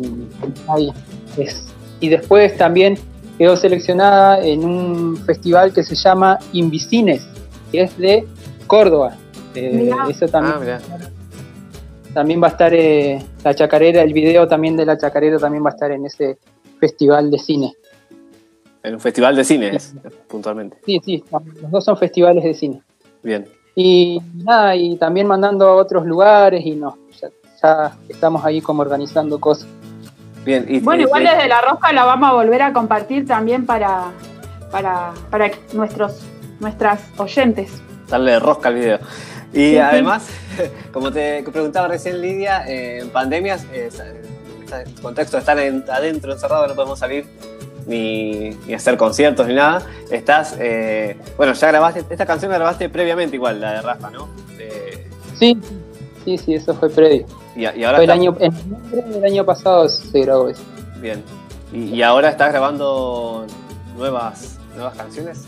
ahí 0.67 0.91
es. 1.37 1.63
Y 2.01 2.09
después 2.09 2.57
también 2.57 2.97
quedó 3.37 3.55
seleccionada 3.55 4.39
en 4.45 4.65
un 4.65 5.15
festival 5.25 5.71
que 5.73 5.83
se 5.83 5.95
llama 5.95 6.37
Invisines, 6.51 7.25
que 7.71 7.83
es 7.83 7.97
de 7.97 8.25
Córdoba. 8.67 9.15
Eh, 9.55 9.89
eso 10.09 10.27
también, 10.27 10.77
Ah. 10.77 11.09
También 12.17 12.41
va 12.41 12.47
a 12.47 12.49
estar 12.49 12.73
eh, 12.73 13.23
la 13.43 13.53
chacarera, 13.53 14.01
el 14.01 14.11
video 14.11 14.47
también 14.47 14.75
de 14.75 14.87
la 14.87 14.97
chacarera 14.97 15.37
también 15.37 15.63
va 15.63 15.69
a 15.69 15.73
estar 15.73 15.91
en 15.91 16.03
ese 16.03 16.39
festival 16.79 17.29
de 17.29 17.37
cine. 17.37 17.73
En 18.81 18.95
un 18.95 18.99
festival 18.99 19.35
de 19.35 19.43
cine, 19.43 19.75
es, 19.75 19.93
puntualmente. 20.27 20.79
Sí, 20.83 20.99
sí, 21.05 21.23
los 21.61 21.69
dos 21.69 21.85
son 21.85 21.95
festivales 21.95 22.43
de 22.43 22.55
cine. 22.55 22.81
Bien. 23.21 23.45
Y 23.75 24.19
nada, 24.33 24.75
y 24.75 24.95
también 24.95 25.27
mandando 25.27 25.67
a 25.67 25.75
otros 25.75 26.07
lugares 26.07 26.65
y 26.65 26.71
no, 26.71 26.97
ya, 27.21 27.29
ya 27.61 27.95
estamos 28.09 28.43
ahí 28.43 28.61
como 28.61 28.81
organizando 28.81 29.39
cosas. 29.39 29.67
Bien. 30.43 30.65
Y, 30.67 30.79
Bueno, 30.79 31.03
igual 31.03 31.23
desde 31.23 31.47
la 31.47 31.61
rosca 31.61 31.93
la 31.93 32.03
vamos 32.03 32.31
a 32.31 32.33
volver 32.33 32.63
a 32.63 32.73
compartir 32.73 33.27
también 33.27 33.67
para, 33.67 34.05
para, 34.71 35.13
para 35.29 35.51
nuestros 35.73 36.19
nuestras 36.59 36.99
oyentes. 37.19 37.79
darle 38.09 38.39
rosca 38.39 38.69
al 38.69 38.73
video. 38.73 38.99
Y 39.53 39.77
además, 39.77 40.27
como 40.91 41.11
te 41.11 41.43
preguntaba 41.43 41.87
recién 41.87 42.21
Lidia, 42.21 42.67
eh, 42.67 42.99
en 42.99 43.09
pandemias, 43.09 43.65
eh, 43.73 43.89
en 44.85 44.93
contexto 45.01 45.37
de 45.37 45.39
estar 45.41 45.57
en- 45.59 45.83
adentro, 45.89 46.33
encerrado, 46.33 46.67
no 46.67 46.75
podemos 46.75 46.99
salir 46.99 47.25
ni, 47.85 48.49
ni 48.67 48.73
hacer 48.73 48.97
conciertos 48.97 49.47
ni 49.47 49.53
nada. 49.53 49.81
Estás, 50.11 50.55
eh, 50.59 51.17
bueno, 51.37 51.53
ya 51.53 51.67
grabaste, 51.69 52.03
esta 52.09 52.25
canción 52.25 52.51
la 52.51 52.57
grabaste 52.57 52.89
previamente 52.89 53.35
igual, 53.37 53.61
la 53.61 53.73
de 53.73 53.81
Rafa, 53.81 54.09
¿no? 54.11 54.27
Sí, 55.39 55.57
sí, 56.25 56.37
sí, 56.37 56.55
eso 56.55 56.73
fue 56.73 56.89
previo. 56.89 57.25
y, 57.55 57.61
y 57.61 57.83
ahora 57.83 57.97
Fue 57.97 58.03
el 58.05 58.11
año, 58.11 58.35
en 58.39 58.51
noviembre 58.89 59.19
del 59.19 59.23
año 59.25 59.45
pasado 59.45 59.87
se 59.87 60.19
grabó 60.21 60.49
eso. 60.49 60.61
Bien. 60.99 61.23
Y, 61.71 61.83
y 61.95 62.01
ahora 62.01 62.29
estás 62.29 62.51
grabando 62.51 63.45
nuevas, 63.95 64.57
nuevas 64.75 64.95
canciones. 64.97 65.43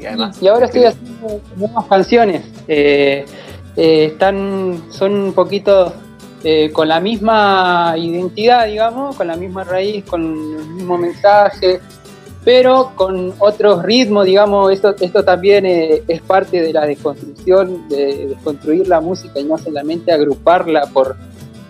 Y 0.00 0.06
además. 0.06 0.42
Y 0.42 0.48
ahora 0.48 0.66
estoy 0.66 0.84
haciendo 0.84 1.40
nuevas 1.56 1.86
canciones. 1.86 2.42
Eh, 2.68 3.24
eh, 3.76 4.04
están, 4.06 4.82
son 4.90 5.12
un 5.14 5.32
poquito 5.32 5.92
eh, 6.42 6.70
con 6.72 6.88
la 6.88 7.00
misma 7.00 7.94
identidad, 7.98 8.66
digamos, 8.66 9.14
con 9.16 9.26
la 9.26 9.36
misma 9.36 9.62
raíz, 9.64 10.04
con 10.04 10.22
el 10.22 10.66
mismo 10.68 10.96
mensaje, 10.96 11.80
pero 12.44 12.92
con 12.94 13.34
otros 13.38 13.82
ritmos, 13.82 14.24
digamos. 14.24 14.72
Esto, 14.72 14.94
esto 14.98 15.22
también 15.22 15.66
eh, 15.66 16.02
es 16.08 16.22
parte 16.22 16.62
de 16.62 16.72
la 16.72 16.86
desconstrucción, 16.86 17.86
de 17.88 18.28
desconstruir 18.28 18.88
la 18.88 19.00
música 19.00 19.38
y 19.38 19.44
no 19.44 19.58
solamente 19.58 20.12
agruparla 20.12 20.86
por, 20.86 21.16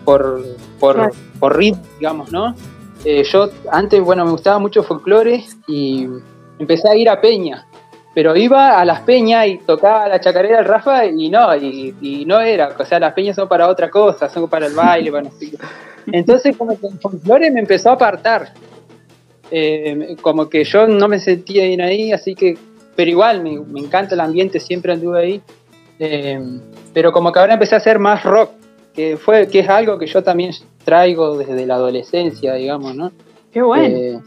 por, 0.05 0.45
por, 0.79 0.95
Claro. 0.95 1.13
por 1.41 1.57
ritmo, 1.57 1.83
digamos, 1.99 2.31
¿no? 2.31 2.55
Eh, 3.05 3.25
yo 3.25 3.49
antes, 3.73 4.01
bueno, 4.03 4.25
me 4.25 4.31
gustaba 4.31 4.59
mucho 4.59 4.85
folclore 4.85 5.43
y 5.67 6.07
empecé 6.59 6.89
a 6.89 6.95
ir 6.95 7.09
a 7.09 7.21
Peña 7.21 7.67
pero 8.15 8.37
iba 8.37 8.79
a 8.79 8.85
las 8.85 9.01
peñas 9.01 9.47
y 9.47 9.59
tocaba 9.59 10.09
la 10.09 10.21
chacarera 10.21 10.59
al 10.59 10.65
Rafa 10.65 11.07
y 11.07 11.29
no, 11.29 11.55
y, 11.57 11.95
y 12.01 12.25
no 12.25 12.41
era, 12.41 12.75
o 12.79 12.85
sea, 12.85 12.99
las 12.99 13.13
peñas 13.13 13.37
son 13.37 13.49
para 13.49 13.69
otra 13.69 13.89
cosa, 13.91 14.29
son 14.29 14.49
para 14.49 14.67
el 14.67 14.75
baile, 14.75 15.11
para 15.13 15.25
no 15.25 15.31
sé 15.39 15.51
qué. 15.51 15.59
Entonces 16.13 16.57
como 16.57 16.79
que 16.79 16.87
el 16.89 16.99
folclore 16.99 17.51
me 17.51 17.61
empezó 17.61 17.91
a 17.91 17.93
apartar. 17.95 18.53
eh, 19.51 20.17
como 20.21 20.49
que 20.49 20.65
yo 20.65 20.87
no 20.87 21.09
me 21.09 21.19
sentía 21.19 21.65
bien 21.65 21.81
ahí, 21.81 22.13
así 22.13 22.35
que, 22.35 22.57
pero 22.97 23.11
igual 23.11 23.43
me, 23.43 23.59
me 23.61 23.81
encanta 23.81 24.15
el 24.15 24.21
ambiente, 24.21 24.61
siempre 24.61 24.93
anduve 24.93 25.21
ahí. 25.21 25.43
Eh, 25.99 26.41
pero 26.95 27.13
como 27.13 27.33
que 27.33 27.39
ahora 27.39 27.55
empecé 27.55 27.75
a 27.75 27.79
hacer 27.79 27.99
más 27.99 28.23
rock, 28.25 28.51
que 28.95 29.17
fue 29.17 29.49
que 29.49 29.61
es 29.61 29.69
algo 29.69 29.99
que 29.99 30.07
yo 30.07 30.23
también 30.23 30.53
traigo 30.85 31.37
desde 31.37 31.67
la 31.67 31.75
adolescencia, 31.75 32.55
digamos, 32.55 32.95
¿no? 32.95 33.13
Qué 33.53 33.63
bueno. 33.63 33.97
Eh, 33.97 34.21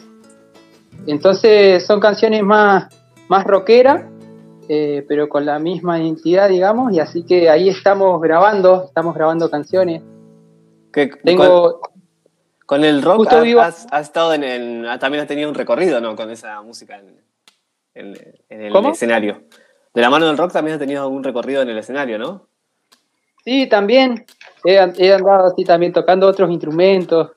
entonces 1.07 1.86
son 1.86 1.99
canciones 1.99 2.43
más, 2.43 2.88
más 3.28 3.43
rockeras, 3.45 4.03
eh, 4.69 5.05
pero 5.07 5.28
con 5.30 5.45
la 5.45 5.59
misma 5.59 5.99
identidad, 5.99 6.49
digamos, 6.49 6.93
y 6.93 6.99
así 6.99 7.24
que 7.24 7.49
ahí 7.49 7.69
estamos 7.69 8.21
grabando, 8.21 8.86
estamos 8.86 9.13
grabando 9.15 9.49
canciones. 9.49 10.01
Que- 10.91 11.07
Tengo, 11.24 11.80
con, 11.82 11.91
con 12.65 12.84
el 12.84 13.01
rock 13.01 13.17
Justo 13.17 13.38
has, 13.38 13.43
vivo- 13.43 13.61
has- 13.61 13.88
has 13.91 14.07
estado 14.07 14.34
en 14.34 14.43
el. 14.43 14.99
También 14.99 15.21
has 15.21 15.28
tenido 15.28 15.49
un 15.49 15.55
recorrido, 15.55 15.99
¿no? 15.99 16.15
Con 16.15 16.30
esa 16.30 16.61
música 16.61 16.99
en, 16.99 17.19
en- 17.95 18.36
en 18.49 18.61
el 18.61 18.71
¿Cómo? 18.71 18.89
escenario. 18.91 19.43
De 19.93 20.01
la 20.01 20.09
mano 20.09 20.26
del 20.28 20.38
rock 20.38 20.51
también 20.53 20.74
has 20.76 20.80
tenido 20.80 21.03
algún 21.03 21.24
recorrido 21.24 21.61
en 21.61 21.69
el 21.69 21.78
escenario, 21.78 22.17
¿no? 22.17 22.47
sí, 23.45 23.67
también 23.67 24.26
he 24.63 24.80
andado 24.80 25.47
así 25.47 25.65
también 25.65 25.91
tocando 25.91 26.26
otros 26.28 26.49
instrumentos, 26.49 27.32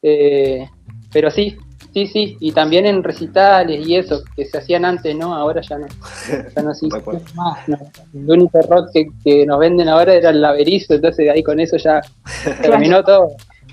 eh, 0.00 0.70
pero 1.12 1.28
sí, 1.28 1.56
sí, 1.92 2.06
sí, 2.06 2.36
y 2.40 2.52
también 2.52 2.86
en 2.86 3.02
recitales 3.02 3.86
y 3.86 3.96
eso, 3.96 4.22
que 4.36 4.44
se 4.46 4.58
hacían 4.58 4.84
antes, 4.84 5.14
¿no? 5.16 5.34
Ahora 5.34 5.60
ya 5.60 5.78
no, 5.78 5.86
ya 6.56 6.62
no 6.62 6.74
se 6.74 6.86
hace 6.86 7.34
más, 7.34 7.68
¿no? 7.68 7.78
El 8.14 8.30
único 8.30 8.60
rock 8.62 8.88
que, 8.92 9.06
que 9.24 9.46
nos 9.46 9.58
venden 9.58 9.88
ahora 9.88 10.14
era 10.14 10.30
el 10.30 10.40
laberizo, 10.40 10.94
entonces 10.94 11.28
ahí 11.30 11.42
con 11.42 11.58
eso 11.60 11.76
ya 11.76 12.00
terminó 12.62 13.02
todo. 13.04 13.28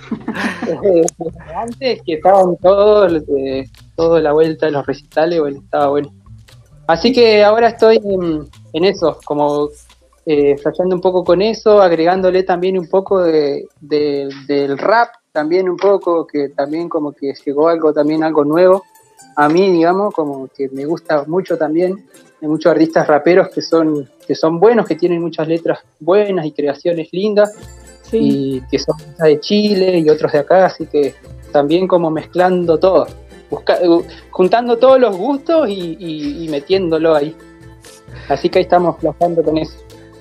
Antes 1.56 2.02
que 2.06 2.14
estaban 2.14 2.56
todos, 2.58 3.24
eh, 3.38 3.66
todo 3.96 4.20
la 4.20 4.34
vuelta 4.34 4.68
de 4.68 4.72
los 4.74 4.86
recitales, 4.86 5.40
bueno, 5.40 5.60
estaba 5.64 5.88
bueno. 5.90 6.14
Así 6.88 7.12
que 7.12 7.44
ahora 7.44 7.70
estoy 7.70 7.98
en, 8.04 8.48
en 8.74 8.86
eso, 8.86 9.18
como 9.26 9.70
eh, 10.26 10.58
flasheando 10.58 10.96
un 10.96 11.02
poco 11.02 11.24
con 11.24 11.42
eso, 11.42 11.82
agregándole 11.82 12.44
también 12.44 12.78
un 12.78 12.88
poco 12.88 13.22
de, 13.24 13.66
de- 13.82 14.30
del 14.48 14.78
rap, 14.78 15.10
también 15.38 15.70
un 15.70 15.78
poco, 15.78 16.26
que 16.26 16.50
también 16.50 16.90
como 16.90 17.12
que 17.12 17.32
llegó 17.46 17.68
algo, 17.68 17.94
también 17.94 18.24
algo 18.24 18.44
nuevo 18.44 18.84
a 19.36 19.48
mí, 19.50 19.72
digamos, 19.72 20.12
como 20.16 20.48
que 20.48 20.68
me 20.70 20.84
gusta 20.86 21.24
mucho 21.28 21.60
también. 21.60 21.92
Hay 22.42 22.48
muchos 22.48 22.72
artistas 22.72 23.06
raperos 23.06 23.50
que 23.50 23.62
son, 23.62 24.10
que 24.28 24.34
son 24.34 24.60
buenos, 24.60 24.88
que 24.88 24.96
tienen 24.96 25.22
muchas 25.22 25.48
letras 25.48 25.78
buenas 26.00 26.44
y 26.48 26.52
creaciones 26.54 27.10
lindas 27.12 27.54
Sí. 28.02 28.18
y 28.20 28.62
que 28.72 28.80
son 28.80 28.96
de 29.20 29.40
Chile 29.40 30.00
y 30.00 30.10
otros 30.10 30.32
de 30.32 30.40
acá, 30.40 30.66
así 30.66 30.88
que 30.88 31.14
también 31.52 31.88
como 31.88 32.10
mezclando 32.10 32.80
todo, 32.80 33.06
busca- 33.52 33.80
uh, 33.88 34.04
juntando 34.32 34.78
todos 34.80 35.00
los 35.00 35.16
gustos 35.16 35.70
y, 35.70 35.96
y- 36.00 36.46
y 36.46 36.50
metiéndolo 36.50 37.14
ahí. 37.14 37.36
Así 38.30 38.50
que 38.50 38.58
ahí 38.60 38.64
estamos 38.64 38.98
trabajando 38.98 39.44
con 39.44 39.56
eso. 39.60 39.74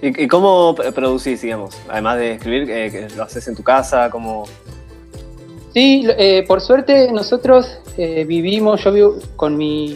¿Y, 0.03 0.25
y 0.25 0.29
cómo 0.29 0.75
producís, 0.95 1.41
digamos? 1.41 1.71
Además 1.89 2.19
de 2.19 2.33
escribir, 2.33 2.71
eh, 2.71 2.91
que 2.93 3.17
¿lo 3.17 3.23
haces 3.23 3.49
en 3.49 3.55
tu 3.57 3.63
casa? 3.63 4.11
¿Cómo...? 4.11 4.45
Sí, 5.77 6.07
eh, 6.17 6.43
por 6.49 6.63
suerte 6.63 7.13
nosotros 7.13 7.81
eh, 7.99 8.25
vivimos, 8.25 8.83
yo 8.83 8.93
vivo 8.93 9.17
con 9.37 9.59
mi, 9.59 9.95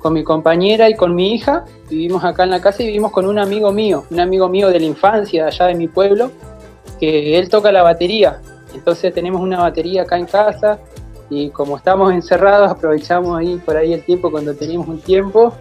con 0.00 0.14
mi 0.14 0.24
compañera 0.24 0.90
y 0.90 0.94
con 0.96 1.14
mi 1.14 1.32
hija, 1.32 1.64
vivimos 1.88 2.24
acá 2.24 2.42
en 2.42 2.50
la 2.50 2.60
casa 2.60 2.82
y 2.82 2.86
vivimos 2.86 3.12
con 3.12 3.26
un 3.26 3.38
amigo 3.38 3.70
mío, 3.70 4.02
un 4.10 4.18
amigo 4.18 4.48
mío 4.48 4.68
de 4.68 4.80
la 4.80 4.86
infancia, 4.86 5.46
allá 5.46 5.66
de 5.66 5.76
mi 5.76 5.86
pueblo, 5.86 6.32
que 6.98 7.38
él 7.38 7.48
toca 7.48 7.70
la 7.70 7.84
batería. 7.84 8.40
Entonces 8.74 9.14
tenemos 9.14 9.40
una 9.40 9.60
batería 9.60 10.02
acá 10.02 10.18
en 10.18 10.26
casa 10.26 10.80
y 11.30 11.50
como 11.50 11.76
estamos 11.76 12.12
encerrados 12.12 12.68
aprovechamos 12.68 13.38
ahí 13.38 13.58
por 13.64 13.76
ahí 13.76 13.92
el 13.92 14.04
tiempo 14.04 14.28
cuando 14.28 14.56
tenemos 14.56 14.88
un 14.88 15.00
tiempo 15.02 15.54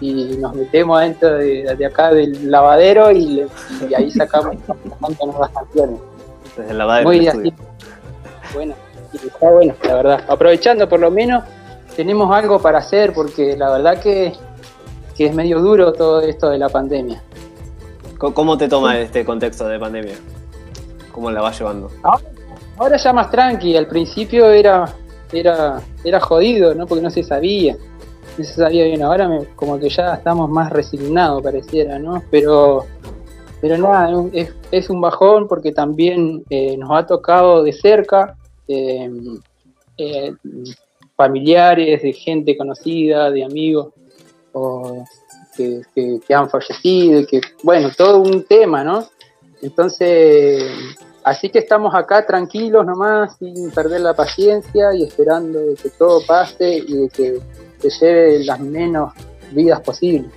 y 0.00 0.38
nos 0.38 0.54
metemos 0.54 0.98
adentro 0.98 1.34
de, 1.34 1.74
de 1.76 1.84
acá 1.84 2.14
del 2.14 2.50
lavadero 2.50 3.10
y, 3.10 3.26
le- 3.26 3.46
y 3.90 3.94
ahí 3.94 4.10
sacamos 4.10 4.56
sacamos 4.66 5.18
nuevas 5.22 5.50
canciones. 5.50 6.00
Desde 6.56 6.70
el 6.70 6.78
lavadero 6.78 7.08
Muy 7.10 7.28
así. 7.28 7.52
Bueno, 8.54 8.74
y 9.12 9.26
está 9.26 9.50
bueno, 9.50 9.74
la 9.84 9.94
verdad. 9.94 10.24
Aprovechando 10.28 10.88
por 10.88 11.00
lo 11.00 11.10
menos, 11.10 11.44
tenemos 11.96 12.34
algo 12.34 12.60
para 12.60 12.78
hacer 12.78 13.12
porque 13.12 13.56
la 13.56 13.70
verdad 13.70 14.00
que, 14.00 14.32
que 15.16 15.26
es 15.26 15.34
medio 15.34 15.60
duro 15.60 15.92
todo 15.92 16.20
esto 16.20 16.48
de 16.50 16.58
la 16.58 16.68
pandemia. 16.68 17.22
¿Cómo- 18.18 18.34
¿Cómo 18.34 18.56
te 18.58 18.68
toma 18.68 18.98
este 18.98 19.24
contexto 19.24 19.66
de 19.68 19.78
pandemia? 19.78 20.14
¿Cómo 21.12 21.30
la 21.30 21.42
vas 21.42 21.58
llevando? 21.58 21.90
Ahora 22.78 22.96
ya 22.96 23.12
más 23.12 23.30
tranqui, 23.30 23.76
al 23.76 23.86
principio 23.86 24.50
era, 24.50 24.86
era, 25.32 25.80
era 26.04 26.20
jodido, 26.20 26.74
¿no? 26.74 26.86
Porque 26.86 27.02
no 27.02 27.10
se 27.10 27.22
sabía. 27.22 27.76
No 28.38 28.44
se 28.44 28.54
sabía 28.54 28.84
bien. 28.84 29.02
Ahora 29.02 29.28
me- 29.28 29.44
como 29.56 29.78
que 29.78 29.90
ya 29.90 30.14
estamos 30.14 30.48
más 30.48 30.70
resignados, 30.72 31.42
pareciera, 31.42 31.98
¿no? 31.98 32.22
Pero, 32.30 32.86
pero 33.60 33.76
nada, 33.76 34.10
es, 34.32 34.54
es 34.70 34.88
un 34.88 35.00
bajón 35.02 35.46
porque 35.48 35.72
también 35.72 36.42
eh, 36.48 36.76
nos 36.78 36.90
ha 36.92 37.06
tocado 37.06 37.62
de 37.62 37.72
cerca 37.74 38.36
eh, 38.68 39.10
eh, 39.98 40.32
familiares, 41.16 42.02
de 42.02 42.12
gente 42.12 42.56
conocida, 42.56 43.30
de 43.30 43.44
amigos, 43.44 43.92
o 44.52 45.04
que, 45.56 45.82
que- 45.94 46.20
que 46.26 46.34
han 46.34 46.48
fallecido, 46.48 47.26
que, 47.26 47.40
bueno, 47.62 47.90
todo 47.96 48.20
un 48.20 48.44
tema, 48.44 48.82
¿no? 48.84 49.06
Entonces, 49.60 50.62
así 51.24 51.48
que 51.50 51.58
estamos 51.60 51.94
acá 51.94 52.26
tranquilos 52.26 52.84
nomás, 52.86 53.36
sin 53.38 53.70
perder 53.70 54.00
la 54.00 54.14
paciencia 54.14 54.94
y 54.94 55.04
esperando 55.04 55.58
de 55.60 55.74
que 55.74 55.90
todo 55.90 56.20
pase 56.26 56.78
y 56.78 56.96
de 56.96 57.08
que 57.08 57.38
se 57.78 57.90
lleve 58.06 58.44
las 58.44 58.58
menos 58.60 59.12
vidas 59.52 59.80
posibles. 59.80 60.30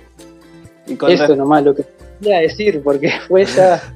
Eso 1.14 1.34
nomás 1.36 1.64
lo 1.64 1.74
que 1.74 1.84
quería 2.20 2.38
decir, 2.40 2.82
porque 2.82 3.10
fue 3.26 3.44
ya... 3.46 3.82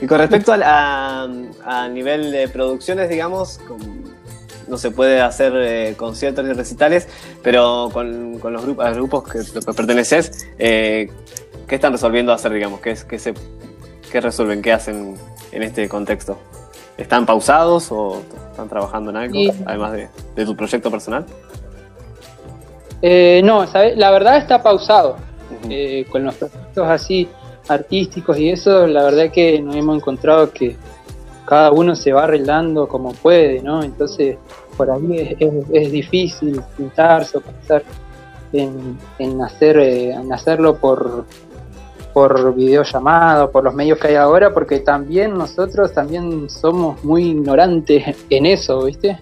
y 0.00 0.06
con 0.06 0.18
respecto 0.18 0.52
al- 0.52 0.62
a, 0.62 1.28
a 1.64 1.88
nivel 1.88 2.32
de 2.32 2.48
producciones, 2.48 3.08
digamos, 3.08 3.58
con- 3.66 4.00
no 4.68 4.78
se 4.78 4.90
puede 4.92 5.20
hacer 5.20 5.52
eh, 5.56 5.94
conciertos 5.96 6.44
ni 6.44 6.52
recitales, 6.52 7.08
pero 7.42 7.90
con, 7.92 8.38
con 8.38 8.52
los 8.52 8.62
grupos, 8.62 8.84
los 8.86 8.96
grupos 8.96 9.24
que, 9.28 9.38
que 9.60 9.72
perteneces, 9.72 10.46
eh, 10.58 11.10
¿qué 11.66 11.74
están 11.74 11.92
resolviendo 11.92 12.32
hacer, 12.32 12.52
digamos? 12.52 12.80
¿Qué, 12.80 12.96
qué 13.08 13.18
se, 13.18 13.34
¿Qué 14.12 14.20
resuelven? 14.20 14.62
¿Qué 14.62 14.72
hacen 14.72 15.16
en 15.52 15.62
este 15.64 15.88
contexto? 15.88 16.38
¿Están 16.96 17.26
pausados 17.26 17.90
o 17.90 18.22
están 18.50 18.68
trabajando 18.68 19.10
en 19.10 19.16
algo, 19.16 19.34
Y- 19.34 19.52
además 19.66 19.92
de, 19.92 20.08
de 20.36 20.44
tu 20.44 20.54
proyecto 20.56 20.90
personal? 20.90 21.26
Eh, 23.02 23.40
no, 23.44 23.66
¿sabes? 23.66 23.96
la 23.96 24.10
verdad 24.10 24.36
está 24.36 24.62
pausado. 24.62 25.16
Eh, 25.68 26.06
con 26.10 26.24
los 26.24 26.34
proyectos 26.36 26.88
así 26.88 27.28
artísticos 27.70 28.38
y 28.38 28.50
eso, 28.50 28.86
la 28.86 29.04
verdad 29.04 29.30
que 29.30 29.60
nos 29.60 29.76
hemos 29.76 29.96
encontrado 29.96 30.50
que 30.50 30.76
cada 31.46 31.70
uno 31.72 31.94
se 31.96 32.12
va 32.12 32.24
arreglando 32.24 32.86
como 32.88 33.12
puede, 33.12 33.62
¿no? 33.62 33.82
Entonces, 33.82 34.36
por 34.76 34.90
ahí 34.90 35.36
es, 35.38 35.52
es- 35.72 35.92
difícil 35.92 36.60
pintarse 36.76 37.38
o 37.38 37.40
pensar 37.40 37.82
en, 38.52 38.98
en 39.18 39.42
hacer, 39.42 39.76
eh, 39.78 40.10
en 40.12 40.32
hacerlo 40.32 40.76
por, 40.76 41.24
por 42.12 42.54
videollamada, 42.54 43.44
o 43.44 43.50
por 43.50 43.64
los 43.64 43.74
medios 43.74 43.98
que 43.98 44.08
hay 44.08 44.14
ahora, 44.16 44.52
porque 44.52 44.80
también 44.80 45.36
nosotros 45.36 45.92
también 45.92 46.48
somos 46.50 47.02
muy 47.04 47.30
ignorantes 47.30 48.16
en 48.30 48.46
eso, 48.46 48.84
¿viste? 48.84 49.18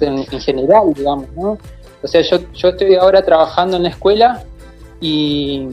En, 0.00 0.18
en 0.18 0.40
general, 0.40 0.92
digamos, 0.94 1.26
¿no? 1.36 1.58
O 2.02 2.06
sea, 2.08 2.22
yo, 2.22 2.38
yo 2.54 2.68
estoy 2.70 2.94
ahora 2.94 3.22
trabajando 3.22 3.76
en 3.76 3.82
la 3.84 3.90
escuela 3.90 4.42
y, 5.00 5.68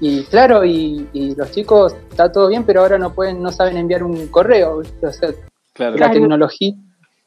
y 0.00 0.24
claro, 0.24 0.64
y, 0.64 1.08
y 1.12 1.34
los 1.34 1.50
chicos 1.52 1.94
está 2.10 2.30
todo 2.30 2.48
bien, 2.48 2.64
pero 2.64 2.80
ahora 2.82 2.98
no 2.98 3.14
pueden, 3.14 3.42
no 3.42 3.50
saben 3.50 3.76
enviar 3.76 4.02
un 4.02 4.26
correo. 4.28 4.82
O 5.02 5.10
sea, 5.12 5.30
Claro. 5.72 5.96
la 5.96 6.10
tecnología 6.10 6.72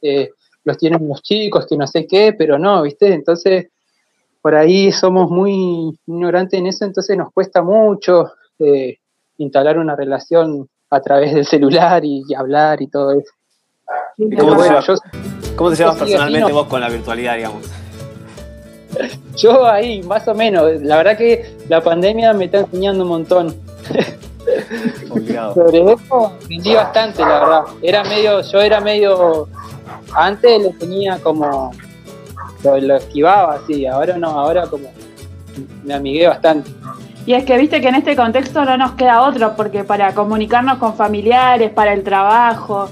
eh, 0.01 0.31
los 0.63 0.77
tienen 0.77 1.07
los 1.07 1.21
chicos, 1.21 1.67
que 1.67 1.77
no 1.77 1.85
sé 1.85 2.07
qué, 2.07 2.33
pero 2.33 2.57
no, 2.57 2.81
¿viste? 2.81 3.13
Entonces, 3.13 3.67
por 4.41 4.55
ahí 4.55 4.91
somos 4.91 5.29
muy 5.29 5.95
ignorantes 6.07 6.59
en 6.59 6.65
eso, 6.67 6.83
entonces 6.85 7.15
nos 7.15 7.31
cuesta 7.31 7.61
mucho 7.61 8.31
eh, 8.57 8.97
instalar 9.37 9.77
una 9.77 9.95
relación 9.95 10.67
a 10.89 10.99
través 11.01 11.33
del 11.35 11.45
celular 11.45 12.03
y, 12.03 12.23
y 12.27 12.33
hablar 12.33 12.81
y 12.81 12.87
todo 12.87 13.11
eso. 13.11 13.31
¿Y 14.17 14.27
Pero 14.29 14.41
cómo, 14.43 14.51
te 14.53 14.57
bueno, 14.57 14.81
llevas, 14.81 14.87
yo, 14.87 15.55
cómo 15.55 15.69
te 15.69 15.75
llevas 15.75 15.95
sí, 15.97 16.01
así 16.03 16.11
personalmente 16.11 16.49
no. 16.49 16.55
vos 16.55 16.67
con 16.67 16.81
la 16.81 16.89
virtualidad, 16.89 17.35
digamos? 17.35 17.71
yo 19.35 19.65
ahí, 19.67 20.01
más 20.03 20.27
o 20.27 20.35
menos, 20.35 20.81
la 20.81 20.97
verdad 20.97 21.17
que 21.17 21.57
la 21.67 21.81
pandemia 21.81 22.33
me 22.33 22.45
está 22.45 22.59
enseñando 22.59 23.03
un 23.03 23.09
montón. 23.09 23.55
Obligado. 25.09 25.53
Sobre 25.53 25.79
eso 25.79 26.25
aprendí 26.43 26.73
bastante, 26.73 27.21
la 27.21 27.39
verdad. 27.39 27.61
Era 27.81 28.03
medio, 28.03 28.41
yo 28.41 28.61
era 28.61 28.81
medio, 28.81 29.47
antes 30.13 30.63
lo 30.63 30.69
tenía 30.71 31.17
como, 31.19 31.71
lo, 32.63 32.77
lo 32.77 32.95
esquivaba 32.95 33.55
así, 33.55 33.85
ahora 33.85 34.17
no, 34.17 34.29
ahora 34.29 34.65
como 34.67 34.89
me 35.83 35.93
amigué 35.93 36.27
bastante. 36.27 36.71
Y 37.25 37.33
es 37.33 37.43
que 37.43 37.57
viste 37.57 37.79
que 37.79 37.89
en 37.89 37.95
este 37.95 38.15
contexto 38.15 38.65
no 38.65 38.75
nos 38.77 38.93
queda 38.93 39.21
otro, 39.21 39.55
porque 39.55 39.83
para 39.83 40.13
comunicarnos 40.15 40.77
con 40.79 40.95
familiares, 40.95 41.69
para 41.71 41.93
el 41.93 42.03
trabajo, 42.03 42.89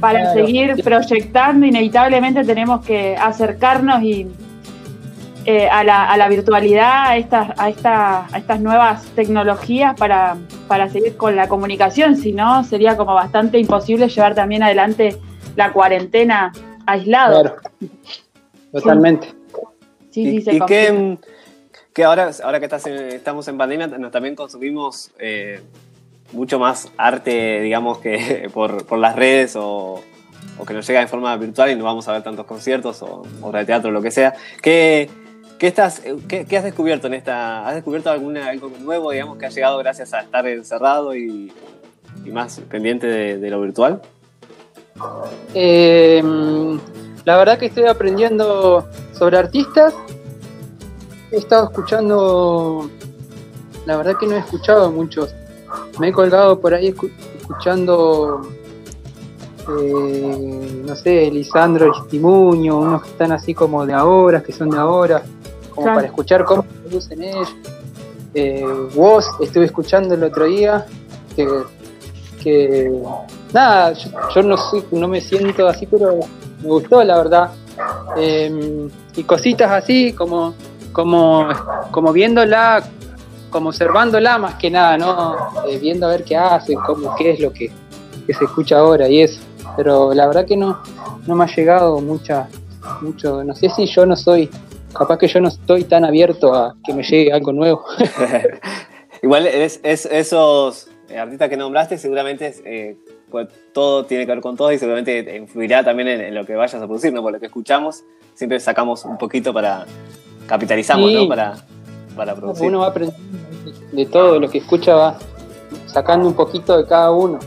para 0.00 0.20
Claro. 0.20 0.46
seguir 0.46 0.82
proyectando, 0.82 1.66
inevitablemente 1.66 2.44
tenemos 2.44 2.84
que 2.84 3.16
acercarnos 3.16 4.02
y, 4.02 4.26
eh, 5.50 5.66
a, 5.66 5.82
la, 5.82 6.04
a, 6.04 6.18
la, 6.18 6.28
virtualidad, 6.28 7.06
a 7.06 7.16
estas, 7.16 7.58
a, 7.58 7.70
esta, 7.70 8.26
a 8.26 8.36
estas 8.36 8.60
nuevas 8.60 9.06
tecnologías 9.14 9.98
para, 9.98 10.36
para 10.66 10.90
seguir 10.90 11.16
con 11.16 11.36
la 11.36 11.48
comunicación, 11.48 12.18
si 12.18 12.32
no 12.32 12.64
sería 12.64 12.98
como 12.98 13.14
bastante 13.14 13.58
imposible 13.58 14.10
llevar 14.10 14.34
también 14.34 14.62
adelante 14.62 15.16
la 15.56 15.72
cuarentena 15.72 16.52
aislado. 16.84 17.40
Claro, 17.40 17.56
totalmente. 18.72 19.28
Sí, 20.10 20.32
sí, 20.32 20.42
sí 20.42 20.56
y, 20.56 20.60
que, 20.66 21.16
que, 21.94 22.04
ahora, 22.04 22.30
ahora 22.44 22.58
que 22.58 22.66
estás 22.66 22.86
estamos 22.86 23.48
en 23.48 23.56
pandemia, 23.56 23.88
también 24.10 24.36
consumimos 24.36 25.12
eh, 25.18 25.62
mucho 26.32 26.58
más 26.58 26.92
arte, 26.98 27.62
digamos, 27.62 28.00
que 28.00 28.50
por, 28.52 28.84
por 28.84 28.98
las 28.98 29.16
redes 29.16 29.56
o, 29.56 30.02
o, 30.58 30.66
que 30.66 30.74
nos 30.74 30.86
llega 30.86 31.00
en 31.00 31.08
forma 31.08 31.34
virtual 31.38 31.70
y 31.70 31.74
no 31.74 31.84
vamos 31.84 32.06
a 32.06 32.12
ver 32.12 32.22
tantos 32.22 32.44
conciertos 32.44 33.00
o 33.00 33.22
obras 33.40 33.62
de 33.62 33.64
teatro 33.64 33.88
o 33.88 33.92
lo 33.94 34.02
que 34.02 34.10
sea. 34.10 34.34
¿Qué, 34.60 35.08
qué, 35.58 35.68
estás, 35.68 36.02
qué, 36.28 36.44
qué, 36.44 36.56
has 36.56 36.64
descubierto 36.64 37.06
en 37.06 37.14
esta? 37.14 37.66
¿Has 37.66 37.74
descubierto 37.74 38.10
alguna, 38.10 38.48
algo 38.48 38.70
nuevo, 38.80 39.10
digamos, 39.10 39.38
que 39.38 39.46
ha 39.46 39.50
llegado 39.50 39.78
gracias 39.78 40.14
a 40.14 40.20
estar 40.20 40.46
encerrado 40.46 41.14
y, 41.16 41.52
más 42.32 42.60
pendiente 42.70 43.06
de, 43.06 43.38
de 43.38 43.50
lo 43.50 43.60
virtual? 43.60 44.02
Eh, 45.54 46.22
la 47.24 47.36
verdad 47.36 47.58
que 47.58 47.66
estoy 47.66 47.86
aprendiendo 47.86 48.88
sobre 49.12 49.38
artistas. 49.38 49.94
He 51.30 51.36
estado 51.36 51.64
escuchando, 51.64 52.90
la 53.86 53.96
verdad 53.96 54.14
que 54.18 54.26
no 54.26 54.36
he 54.36 54.40
escuchado 54.40 54.90
muchos 54.90 55.34
me 55.98 56.08
he 56.08 56.12
colgado 56.12 56.60
por 56.60 56.74
ahí 56.74 56.94
escuchando, 57.40 58.42
eh, 59.80 60.82
no 60.86 60.96
sé, 60.96 61.30
Lisandro 61.30 61.92
Estimuño, 61.92 62.78
unos 62.78 63.02
que 63.02 63.10
están 63.10 63.32
así 63.32 63.54
como 63.54 63.84
de 63.84 63.94
ahora, 63.94 64.42
que 64.42 64.52
son 64.52 64.70
de 64.70 64.78
ahora, 64.78 65.22
como 65.78 65.94
para 65.94 66.06
escuchar 66.06 66.44
cómo 66.44 66.62
producen 66.62 67.22
ellos. 67.22 67.54
Eh, 68.34 68.64
vos 68.94 69.26
estuve 69.40 69.64
escuchando 69.64 70.14
el 70.14 70.22
otro 70.22 70.44
día 70.44 70.84
que, 71.34 72.90
nada, 73.52 73.92
yo, 74.34 74.42
no, 74.42 74.56
no 74.92 75.08
me 75.08 75.20
siento 75.20 75.66
así, 75.66 75.86
pero 75.86 76.20
me 76.62 76.68
gustó 76.68 77.02
la 77.02 77.16
verdad. 77.16 77.50
Em, 78.16 78.88
y 79.16 79.22
cositas 79.22 79.70
así 79.70 80.12
como, 80.12 80.54
como, 80.92 81.46
como 81.90 82.12
viéndola 82.12 82.82
como 83.50 83.70
observándola 83.70 84.38
más 84.38 84.54
que 84.54 84.70
nada, 84.70 84.98
¿no? 84.98 85.36
Eh, 85.68 85.78
viendo 85.78 86.06
a 86.06 86.10
ver 86.10 86.24
qué 86.24 86.36
hace, 86.36 86.74
cómo, 86.74 87.14
qué 87.16 87.32
es 87.32 87.40
lo 87.40 87.52
que, 87.52 87.70
se 88.26 88.44
escucha 88.44 88.78
ahora 88.78 89.08
y 89.08 89.22
eso. 89.22 89.40
Pero 89.76 90.12
la 90.12 90.26
verdad 90.26 90.44
que 90.44 90.56
no, 90.56 90.80
no 91.26 91.34
me 91.34 91.44
ha 91.44 91.46
llegado 91.46 91.98
mucha, 92.00 92.48
mucho, 93.00 93.42
no 93.42 93.54
sé 93.54 93.70
si 93.70 93.86
yo 93.86 94.04
no 94.04 94.16
soy, 94.16 94.50
capaz 94.96 95.18
que 95.18 95.28
yo 95.28 95.40
no 95.40 95.48
estoy 95.48 95.84
tan 95.84 96.04
abierto 96.04 96.54
a 96.54 96.76
que 96.84 96.92
me 96.92 97.02
llegue 97.02 97.32
algo 97.32 97.52
nuevo. 97.52 97.84
Igual 99.22 99.46
es, 99.46 99.80
esos 99.82 100.88
artistas 101.16 101.48
que 101.48 101.56
nombraste 101.56 101.98
seguramente 101.98 102.54
eh, 102.64 102.96
pues, 103.30 103.48
todo 103.72 104.04
tiene 104.04 104.26
que 104.26 104.32
ver 104.32 104.40
con 104.40 104.56
todo 104.56 104.72
y 104.72 104.78
seguramente 104.78 105.36
influirá 105.36 105.82
también 105.82 106.08
en, 106.08 106.34
lo 106.34 106.44
que 106.46 106.54
vayas 106.54 106.80
a 106.80 106.86
producir, 106.86 107.12
¿no? 107.12 107.22
Por 107.22 107.32
lo 107.32 107.40
que 107.40 107.46
escuchamos, 107.46 108.04
siempre 108.34 108.60
sacamos 108.60 109.04
un 109.04 109.18
poquito 109.18 109.52
para 109.52 109.86
capitalizamos, 110.46 111.12
¿no? 111.12 111.28
Para, 111.28 111.56
para 112.16 112.34
producir. 112.34 112.68
Uno 112.68 112.80
va 112.80 112.88
aprendiendo 112.88 113.28
de 113.92 114.06
todo 114.06 114.38
lo 114.38 114.48
que 114.48 114.58
escucha 114.58 114.94
va 114.94 115.18
sacando 115.86 116.28
un 116.28 116.34
poquito 116.34 116.76
de 116.76 116.86
cada 116.86 117.10
uno. 117.10 117.38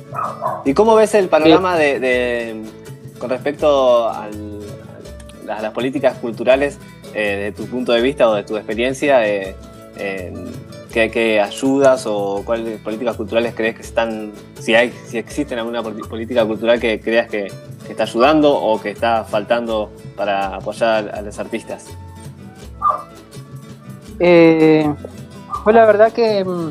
¿Y 0.66 0.74
cómo 0.74 0.96
ves 0.96 1.16
el 1.16 1.28
panorama 1.28 1.78
de, 1.78 2.62
con 3.20 3.30
respecto 3.30 4.10
a 4.10 4.28
las 5.46 5.72
políticas 5.74 6.18
culturales 6.18 6.78
eh, 7.14 7.38
de 7.38 7.52
tu 7.52 7.66
punto 7.68 7.92
de 7.92 8.02
vista 8.02 8.30
o 8.30 8.36
de 8.36 8.44
tu 8.44 8.56
experiencia? 8.58 9.28
Eh, 9.28 9.56
¿qué, 10.92 11.42
ayudas 11.42 12.06
o 12.06 12.44
cuáles 12.46 12.80
políticas 12.82 13.16
culturales 13.16 13.54
crees 13.56 13.76
que 13.76 13.82
están, 13.82 14.32
si 14.60 14.76
hay, 14.76 14.92
si 15.06 15.18
existen 15.18 15.60
alguna 15.60 15.82
política 15.82 16.46
cultural 16.46 16.80
que 16.80 17.00
creas 17.00 17.30
que, 17.30 17.52
está 17.90 18.04
ayudando 18.04 18.54
o 18.54 18.80
que 18.80 18.92
está 18.92 19.26
faltando 19.26 19.90
para 20.16 20.56
apoyar 20.56 21.14
a 21.14 21.22
los 21.22 21.38
artistas? 21.40 21.88
Eh, 24.18 24.90
pues 25.66 25.76
la 25.76 25.86
verdad 25.86 26.14
que, 26.14 26.46
mm, 26.46 26.70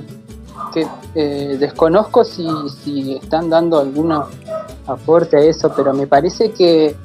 eh, 1.15 1.57
desconozco 1.61 2.25
si, 2.25 3.19
están 3.23 3.51
dando 3.51 3.81
algún 3.81 4.13
aporte 4.87 5.37
a 5.37 5.41
eso, 5.41 5.71
pero 5.77 5.93
me 5.93 6.07
parece 6.07 6.53
que, 6.53 6.97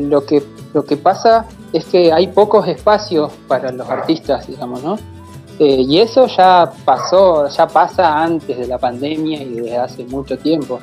lo 0.00 0.24
que 0.24 0.42
lo 0.74 0.84
que 0.84 0.96
pasa 0.96 1.46
es 1.72 1.84
que 1.86 2.12
hay 2.12 2.26
pocos 2.26 2.66
espacios 2.66 3.32
para 3.46 3.70
los 3.70 3.88
artistas, 3.88 4.46
digamos, 4.48 4.82
¿no? 4.82 4.98
Eh, 5.60 5.84
y 5.88 6.00
eso 6.00 6.26
ya 6.26 6.72
pasó, 6.84 7.48
ya 7.48 7.68
pasa 7.68 8.20
antes 8.22 8.58
de 8.58 8.66
la 8.66 8.76
pandemia 8.76 9.40
y 9.40 9.54
desde 9.54 9.78
hace 9.78 10.04
mucho 10.04 10.36
tiempo. 10.36 10.80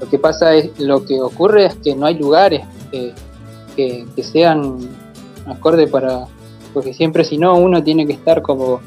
Lo 0.00 0.08
que 0.08 0.18
pasa 0.18 0.54
es, 0.54 0.78
lo 0.78 1.04
que 1.04 1.20
ocurre 1.20 1.66
es 1.66 1.74
que 1.74 1.96
no 1.96 2.06
hay 2.06 2.14
lugares 2.14 2.64
que, 2.92 4.06
que 4.14 4.22
sean 4.22 4.78
acorde 5.46 5.88
para, 5.88 6.26
porque 6.72 6.94
siempre 6.94 7.24
si 7.24 7.36
no 7.36 7.56
uno 7.56 7.82
tiene 7.82 8.06
que 8.06 8.12
estar 8.12 8.42
como 8.42 8.80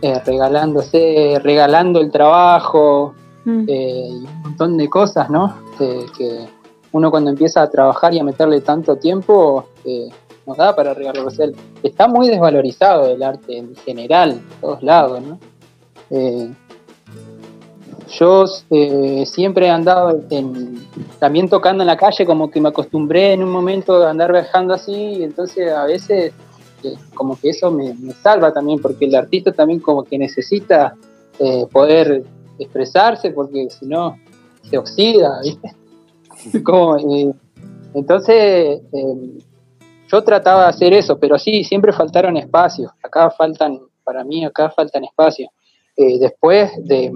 eh, 0.00 0.20
regalándose, 0.24 1.38
regalando 1.42 2.00
el 2.00 2.10
trabajo 2.10 3.12
mm. 3.44 3.64
eh, 3.68 4.08
y 4.08 4.24
un 4.24 4.42
montón 4.42 4.78
de 4.78 4.88
cosas, 4.88 5.28
¿no? 5.28 5.54
que 5.78 6.46
uno 6.92 7.10
cuando 7.10 7.30
empieza 7.30 7.62
a 7.62 7.70
trabajar 7.70 8.14
y 8.14 8.18
a 8.18 8.24
meterle 8.24 8.60
tanto 8.60 8.96
tiempo, 8.96 9.66
eh, 9.84 10.08
nos 10.46 10.56
da 10.56 10.74
para 10.74 10.94
regalar. 10.94 11.26
está 11.82 12.08
muy 12.08 12.28
desvalorizado 12.28 13.10
el 13.10 13.22
arte 13.22 13.58
en 13.58 13.74
general, 13.76 14.32
en 14.32 14.60
todos 14.60 14.82
lados, 14.82 15.22
¿no? 15.22 15.38
yo 18.08 18.46
siempre 19.24 19.66
he 19.66 19.70
andado 19.70 20.20
también 21.18 21.48
tocando 21.48 21.82
en 21.82 21.86
la 21.86 21.96
calle, 21.96 22.26
como 22.26 22.50
que 22.50 22.60
me 22.60 22.68
acostumbré 22.68 23.32
en 23.32 23.42
un 23.42 23.50
momento 23.50 24.04
a 24.04 24.10
andar 24.10 24.32
viajando 24.32 24.74
así, 24.74 24.92
y 24.92 25.22
entonces 25.22 25.72
a 25.72 25.84
veces 25.84 26.34
como 27.14 27.38
que 27.38 27.50
eso 27.50 27.70
me, 27.70 27.94
salva 28.22 28.52
también, 28.52 28.80
porque 28.80 29.06
el 29.06 29.14
artista 29.14 29.52
también 29.52 29.80
como 29.80 30.02
que 30.04 30.18
necesita 30.18 30.94
eh, 31.38 31.66
poder 31.70 32.24
expresarse, 32.58 33.30
porque 33.30 33.68
si 33.70 33.86
no 33.86 34.18
se 34.68 34.78
oxida, 34.78 35.40
¿viste? 35.42 35.72
eh, 36.54 37.32
entonces 37.94 38.80
eh, 38.92 39.40
yo 40.10 40.24
trataba 40.24 40.64
de 40.64 40.68
hacer 40.68 40.92
eso, 40.92 41.18
pero 41.18 41.38
sí, 41.38 41.64
siempre 41.64 41.92
faltaron 41.92 42.36
espacios, 42.36 42.90
acá 43.02 43.30
faltan, 43.30 43.80
para 44.04 44.24
mí 44.24 44.44
acá 44.44 44.70
faltan 44.70 45.04
espacios. 45.04 45.50
después 45.96 46.70
de, 46.84 47.12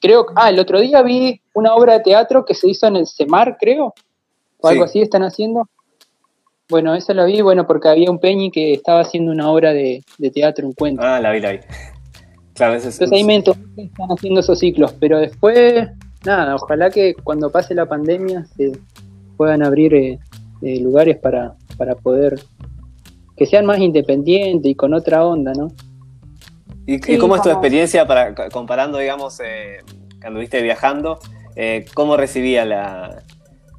creo, 0.00 0.26
ah, 0.36 0.50
el 0.50 0.58
otro 0.58 0.80
día 0.80 1.02
vi 1.02 1.40
una 1.54 1.74
obra 1.74 1.94
de 1.94 2.00
teatro 2.00 2.44
que 2.44 2.54
se 2.54 2.68
hizo 2.68 2.86
en 2.86 2.96
el 2.96 3.06
CEMAR, 3.06 3.56
creo, 3.58 3.94
o 4.60 4.68
algo 4.68 4.84
así 4.84 5.00
están 5.00 5.22
haciendo, 5.22 5.68
bueno, 6.68 6.94
eso 6.94 7.12
lo 7.12 7.26
vi, 7.26 7.42
bueno, 7.42 7.66
porque 7.66 7.88
había 7.88 8.10
un 8.10 8.18
Peñi 8.18 8.50
que 8.50 8.72
estaba 8.72 9.00
haciendo 9.00 9.32
una 9.32 9.50
obra 9.50 9.72
de, 9.72 10.02
teatro, 10.32 10.66
un 10.66 10.72
cuento. 10.72 11.02
Ah, 11.02 11.20
la 11.20 11.30
vi, 11.32 11.40
la 11.40 11.52
vi. 11.52 11.58
Claro, 12.54 12.74
Entonces 12.74 13.12
ahí 13.12 13.24
me 13.24 13.34
entonces 13.34 13.64
están 13.76 14.08
haciendo 14.08 14.40
esos 14.40 14.58
ciclos, 14.58 14.94
pero 14.98 15.18
después, 15.18 15.88
nada, 16.24 16.54
ojalá 16.54 16.90
que 16.90 17.14
cuando 17.14 17.50
pase 17.50 17.74
la 17.74 17.86
pandemia 17.86 18.46
se 18.56 18.72
puedan 19.36 19.62
abrir 19.62 19.94
eh, 19.94 20.18
eh, 20.62 20.80
lugares 20.80 21.18
para, 21.18 21.54
para 21.76 21.94
poder 21.94 22.40
que 23.36 23.46
sean 23.46 23.66
más 23.66 23.78
independientes 23.78 24.70
y 24.70 24.74
con 24.74 24.94
otra 24.94 25.24
onda, 25.24 25.52
¿no? 25.54 25.72
¿Y, 26.86 27.16
cómo 27.18 27.34
es 27.34 27.42
tu 27.42 27.48
experiencia 27.50 28.06
para 28.06 28.34
comparando, 28.50 28.98
digamos, 28.98 29.40
eh, 29.40 29.78
cuando 30.20 30.40
viste 30.40 30.62
viajando? 30.62 31.18
¿Cómo 31.94 32.16
recibía 32.16 32.64
la, 32.64 33.22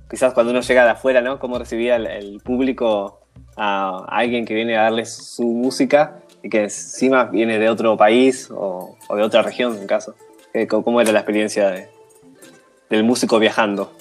quizás 0.09 0.33
cuando 0.33 0.51
uno 0.51 0.61
llega 0.61 0.83
de 0.85 0.89
afuera, 0.91 1.21
¿no? 1.21 1.39
Cómo 1.39 1.59
recibía 1.59 1.97
el, 1.97 2.39
público 2.43 3.19
a, 3.55 4.05
alguien 4.07 4.45
que 4.45 4.55
viene 4.55 4.75
a 4.75 4.83
darle 4.83 5.05
su 5.05 5.43
música 5.43 6.19
y 6.41 6.49
que 6.49 6.63
encima 6.63 7.25
viene 7.25 7.59
de 7.59 7.69
otro 7.69 7.95
país 7.95 8.49
o, 8.51 8.97
de 9.15 9.21
otra 9.21 9.43
región, 9.43 9.77
en 9.77 9.87
caso. 9.87 10.15
¿Cómo 10.69 10.99
era 10.99 11.11
la 11.11 11.19
experiencia 11.19 11.69
del 12.89 13.03
músico 13.03 13.39
viajando? 13.39 13.91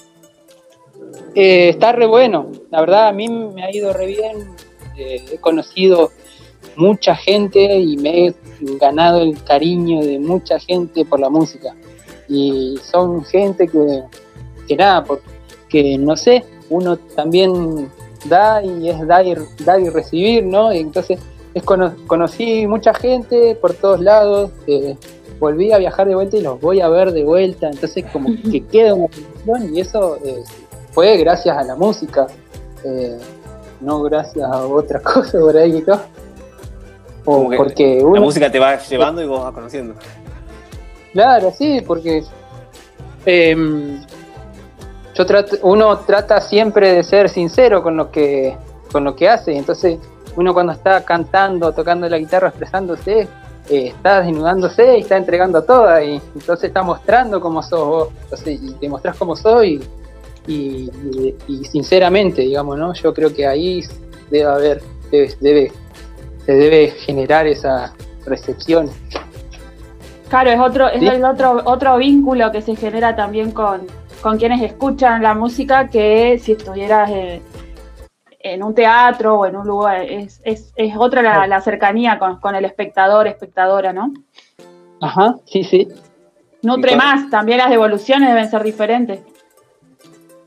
Eh, 1.33 1.69
está 1.69 1.91
re 1.91 2.05
bueno, 2.05 2.51
la 2.71 2.79
verdad 2.81 3.07
a 3.07 3.11
mí 3.11 3.27
me 3.27 3.63
ha 3.63 3.73
ido 3.73 3.93
re 3.93 4.07
bien. 4.07 4.55
Eh, 4.97 5.23
he 5.33 5.37
conocido 5.37 6.11
mucha 6.75 7.15
gente 7.15 7.79
y 7.79 7.97
me 7.97 8.27
he 8.27 8.35
ganado 8.79 9.21
el 9.21 9.41
cariño 9.43 10.01
de 10.01 10.19
mucha 10.19 10.59
gente 10.59 11.05
por 11.05 11.19
la 11.19 11.29
música. 11.29 11.75
Y 12.27 12.79
son 12.83 13.23
gente 13.25 13.67
que, 13.67 14.03
que 14.67 14.75
nada, 14.75 15.03
por, 15.03 15.21
que 15.69 15.97
no 15.97 16.15
sé, 16.15 16.43
uno 16.69 16.97
también 16.97 17.89
da 18.25 18.63
y 18.63 18.89
es 18.89 19.05
dar 19.07 19.25
y, 19.25 19.35
dar 19.63 19.79
y 19.79 19.89
recibir, 19.89 20.43
¿no? 20.43 20.73
Y 20.73 20.79
entonces 20.79 21.19
es 21.53 21.63
conocí 21.63 22.67
mucha 22.67 22.93
gente 22.93 23.55
por 23.55 23.73
todos 23.73 24.01
lados, 24.01 24.51
eh, 24.67 24.97
volví 25.39 25.71
a 25.71 25.77
viajar 25.77 26.07
de 26.07 26.15
vuelta 26.15 26.37
y 26.37 26.41
los 26.41 26.59
voy 26.61 26.81
a 26.81 26.87
ver 26.89 27.11
de 27.11 27.23
vuelta, 27.23 27.69
entonces 27.69 28.05
como 28.11 28.29
que 28.51 28.65
queda 28.65 28.93
una 28.93 29.07
conexión 29.45 29.75
y 29.75 29.79
eso 29.81 30.17
eh, 30.23 30.43
fue 30.91 31.17
gracias 31.17 31.57
a 31.57 31.63
la 31.63 31.75
música, 31.75 32.27
eh, 32.83 33.17
no 33.81 34.01
gracias 34.03 34.43
a 34.49 34.65
otra 34.65 34.99
cosa 35.03 35.39
por 35.39 35.55
ahí 35.57 35.77
y 35.77 35.81
todo. 35.81 36.01
O 37.25 37.49
porque 37.57 37.97
La 37.99 38.05
uno, 38.05 38.21
música 38.21 38.51
te 38.51 38.59
va 38.59 38.77
llevando 38.89 39.21
y 39.21 39.25
vos 39.27 39.43
vas 39.43 39.53
conociendo. 39.53 39.95
Claro, 41.11 41.51
sí, 41.57 41.81
porque 41.85 42.23
em, 43.25 44.01
yo 45.13 45.25
trato- 45.25 45.57
uno 45.63 45.97
trata 45.99 46.39
siempre 46.41 46.91
de 46.93 47.03
ser 47.03 47.29
sincero 47.29 47.81
con 47.81 47.97
lo 47.97 48.11
que 48.11 48.55
con 48.91 49.03
lo 49.03 49.15
que 49.15 49.27
hace. 49.27 49.55
Entonces, 49.57 49.97
uno 50.37 50.53
cuando 50.53 50.71
está 50.73 51.03
cantando, 51.03 51.71
tocando 51.73 52.07
la 52.07 52.17
guitarra, 52.17 52.49
expresándose, 52.49 53.27
eh, 53.69 53.87
está 53.87 54.21
desnudándose 54.21 54.97
y 54.97 55.01
está 55.01 55.17
entregando 55.17 55.63
toda. 55.63 56.03
Y 56.03 56.21
entonces 56.35 56.65
está 56.65 56.83
mostrando 56.83 57.39
cómo 57.41 57.61
sos 57.63 57.87
vos. 57.87 58.07
Entonces, 58.23 58.59
y 58.61 58.71
te 58.73 58.87
mostrás 58.89 59.15
cómo 59.17 59.35
soy 59.35 59.81
y, 60.47 60.53
y- 60.53 61.35
y 61.47 61.65
sinceramente, 61.65 62.41
digamos, 62.41 62.77
¿no? 62.77 62.93
Yo 62.93 63.13
creo 63.13 63.33
que 63.33 63.47
ahí 63.47 63.81
debe 64.29 64.45
haber, 64.45 64.81
debe, 65.11 65.33
debe- 65.41 65.71
se 66.45 66.51
debe 66.53 66.89
generar 66.91 67.47
esa 67.47 67.93
recepción. 68.25 68.89
Claro, 70.29 70.49
es 70.51 70.59
otro, 70.59 70.87
es 70.89 70.99
Sí. 70.99 71.07
el 71.07 71.23
otro, 71.23 71.61
otro 71.65 71.97
vínculo 71.97 72.51
que 72.51 72.61
se 72.61 72.75
genera 72.75 73.15
también 73.15 73.51
con, 73.51 73.81
con 74.21 74.37
quienes 74.37 74.61
escuchan 74.61 75.21
la 75.21 75.33
música 75.35 75.87
que 75.87 76.39
si 76.41 76.53
estuvieras 76.53 77.09
eh, 77.11 77.41
en 78.53 78.61
un 78.61 78.75
teatro 78.75 79.39
o 79.39 79.45
en 79.47 79.55
un 79.55 79.65
lugar, 79.65 80.03
es, 80.03 80.39
es, 80.43 80.71
es 80.75 80.95
otra 80.95 81.23
la, 81.23 81.47
la 81.47 81.61
cercanía 81.61 82.19
con, 82.19 82.39
con 82.39 82.53
el 82.55 82.63
espectador, 82.63 83.25
espectadora, 83.27 83.91
¿no? 83.91 84.13
Ajá, 85.01 85.35
sí, 85.45 85.63
sí. 85.63 85.87
Nutre 86.61 86.95
más, 86.95 87.29
también 87.31 87.57
las 87.57 87.69
devoluciones 87.71 88.29
deben 88.29 88.49
ser 88.49 88.63
diferentes. 88.63 89.19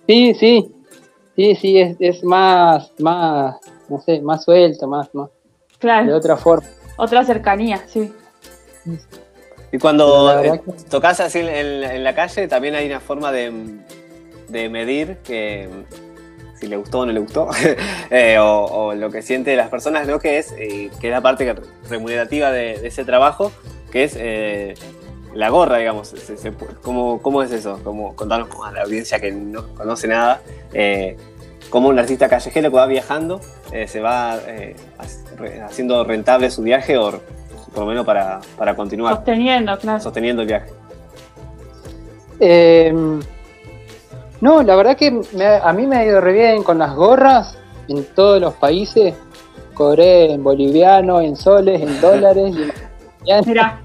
Sí, 0.06 0.32
sí, 0.34 0.72
sí, 1.34 1.54
sí, 1.56 1.78
es, 1.78 1.96
es 1.98 2.22
más, 2.22 2.92
más, 3.00 3.56
no 3.88 4.00
sé, 4.00 4.20
más 4.20 4.44
suelto, 4.44 4.86
más, 4.86 5.12
más, 5.14 5.28
de 5.28 5.78
Claro, 5.78 6.16
otra 6.16 6.36
forma. 6.36 6.66
otra 6.96 7.24
cercanía, 7.24 7.78
sí. 7.88 8.12
Y 9.72 9.78
cuando 9.78 10.40
eh, 10.40 10.62
tocas 10.88 11.18
así 11.20 11.40
en, 11.40 11.48
en 11.48 12.04
la 12.04 12.14
calle, 12.14 12.46
también 12.48 12.74
hay 12.76 12.86
una 12.86 13.00
forma 13.00 13.32
de, 13.32 13.80
de 14.48 14.68
medir 14.68 15.18
que 15.18 15.68
si 16.58 16.66
le 16.66 16.76
gustó 16.76 17.00
o 17.00 17.06
no 17.06 17.12
le 17.12 17.20
gustó, 17.20 17.48
eh, 18.10 18.38
o, 18.38 18.64
o 18.64 18.94
lo 18.94 19.10
que 19.10 19.22
siente 19.22 19.54
las 19.56 19.68
personas, 19.68 20.06
¿no? 20.06 20.18
Que 20.18 20.38
es, 20.38 20.52
eh, 20.58 20.90
que 21.00 21.08
es 21.08 21.12
la 21.12 21.20
parte 21.20 21.54
remunerativa 21.88 22.50
de, 22.50 22.78
de 22.78 22.88
ese 22.88 23.04
trabajo, 23.04 23.52
que 23.92 24.04
es 24.04 24.16
eh, 24.18 24.74
la 25.34 25.50
gorra, 25.50 25.78
digamos. 25.78 26.08
Se- 26.08 26.36
se- 26.36 26.52
¿cómo, 26.82 27.20
cómo 27.22 27.42
es 27.42 27.52
eso? 27.52 27.80
¿Cómo, 27.84 28.16
contanos 28.16 28.48
a 28.64 28.72
la 28.72 28.82
audiencia 28.82 29.20
que 29.20 29.30
no 29.30 29.68
conoce 29.74 30.08
nada, 30.08 30.40
eh, 30.72 31.16
cómo 31.70 31.88
un 31.88 31.98
artista 31.98 32.28
callejero 32.28 32.70
que 32.70 32.76
va 32.76 32.86
viajando 32.86 33.40
eh, 33.72 33.86
se 33.86 34.00
va 34.00 34.38
eh, 34.46 34.74
ha- 34.98 35.66
haciendo 35.66 36.02
rentable 36.04 36.50
su 36.50 36.62
viaje 36.62 36.96
o 36.96 37.20
por 37.74 37.84
lo 37.84 37.86
menos 37.86 38.06
para, 38.06 38.40
para 38.56 38.74
continuar 38.74 39.16
Sosteniendo, 39.16 39.78
claro. 39.78 40.00
sosteniendo 40.00 40.42
el 40.42 40.48
viaje. 40.48 40.70
Eh, 44.38 44.40
no, 44.40 44.62
la 44.62 44.76
verdad 44.76 44.96
que 44.96 45.10
me 45.10 45.46
a 45.46 45.72
mí 45.72 45.86
me 45.86 45.96
ha 45.96 46.04
ido 46.04 46.20
re 46.20 46.32
bien 46.32 46.62
con 46.62 46.78
las 46.78 46.94
gorras 46.94 47.56
en 47.88 48.04
todos 48.14 48.40
los 48.40 48.54
países. 48.54 49.14
Cobré 49.74 50.32
en 50.32 50.42
boliviano, 50.42 51.20
en 51.20 51.36
soles, 51.36 51.80
en 51.80 52.00
dólares. 52.00 52.54
y 53.24 53.30
en. 53.30 53.44
Mira, 53.46 53.80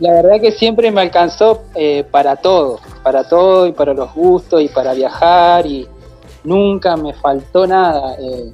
La 0.00 0.12
verdad 0.12 0.40
que 0.40 0.52
siempre 0.52 0.90
me 0.90 1.02
alcanzó 1.02 1.62
eh, 1.74 2.04
para 2.10 2.36
todo, 2.36 2.80
para 3.02 3.28
todo 3.28 3.66
y 3.66 3.72
para 3.72 3.94
los 3.94 4.12
gustos 4.12 4.60
y 4.60 4.68
para 4.68 4.92
viajar 4.92 5.64
y 5.66 5.88
nunca 6.42 6.96
me 6.96 7.14
faltó 7.14 7.66
nada 7.66 8.16
eh, 8.18 8.52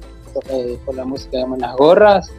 eh, 0.49 0.79
con 0.85 0.95
la 0.95 1.03
música, 1.03 1.31
digamos, 1.37 1.57
en 1.57 1.61
las 1.61 1.75
gorras, 1.75 2.31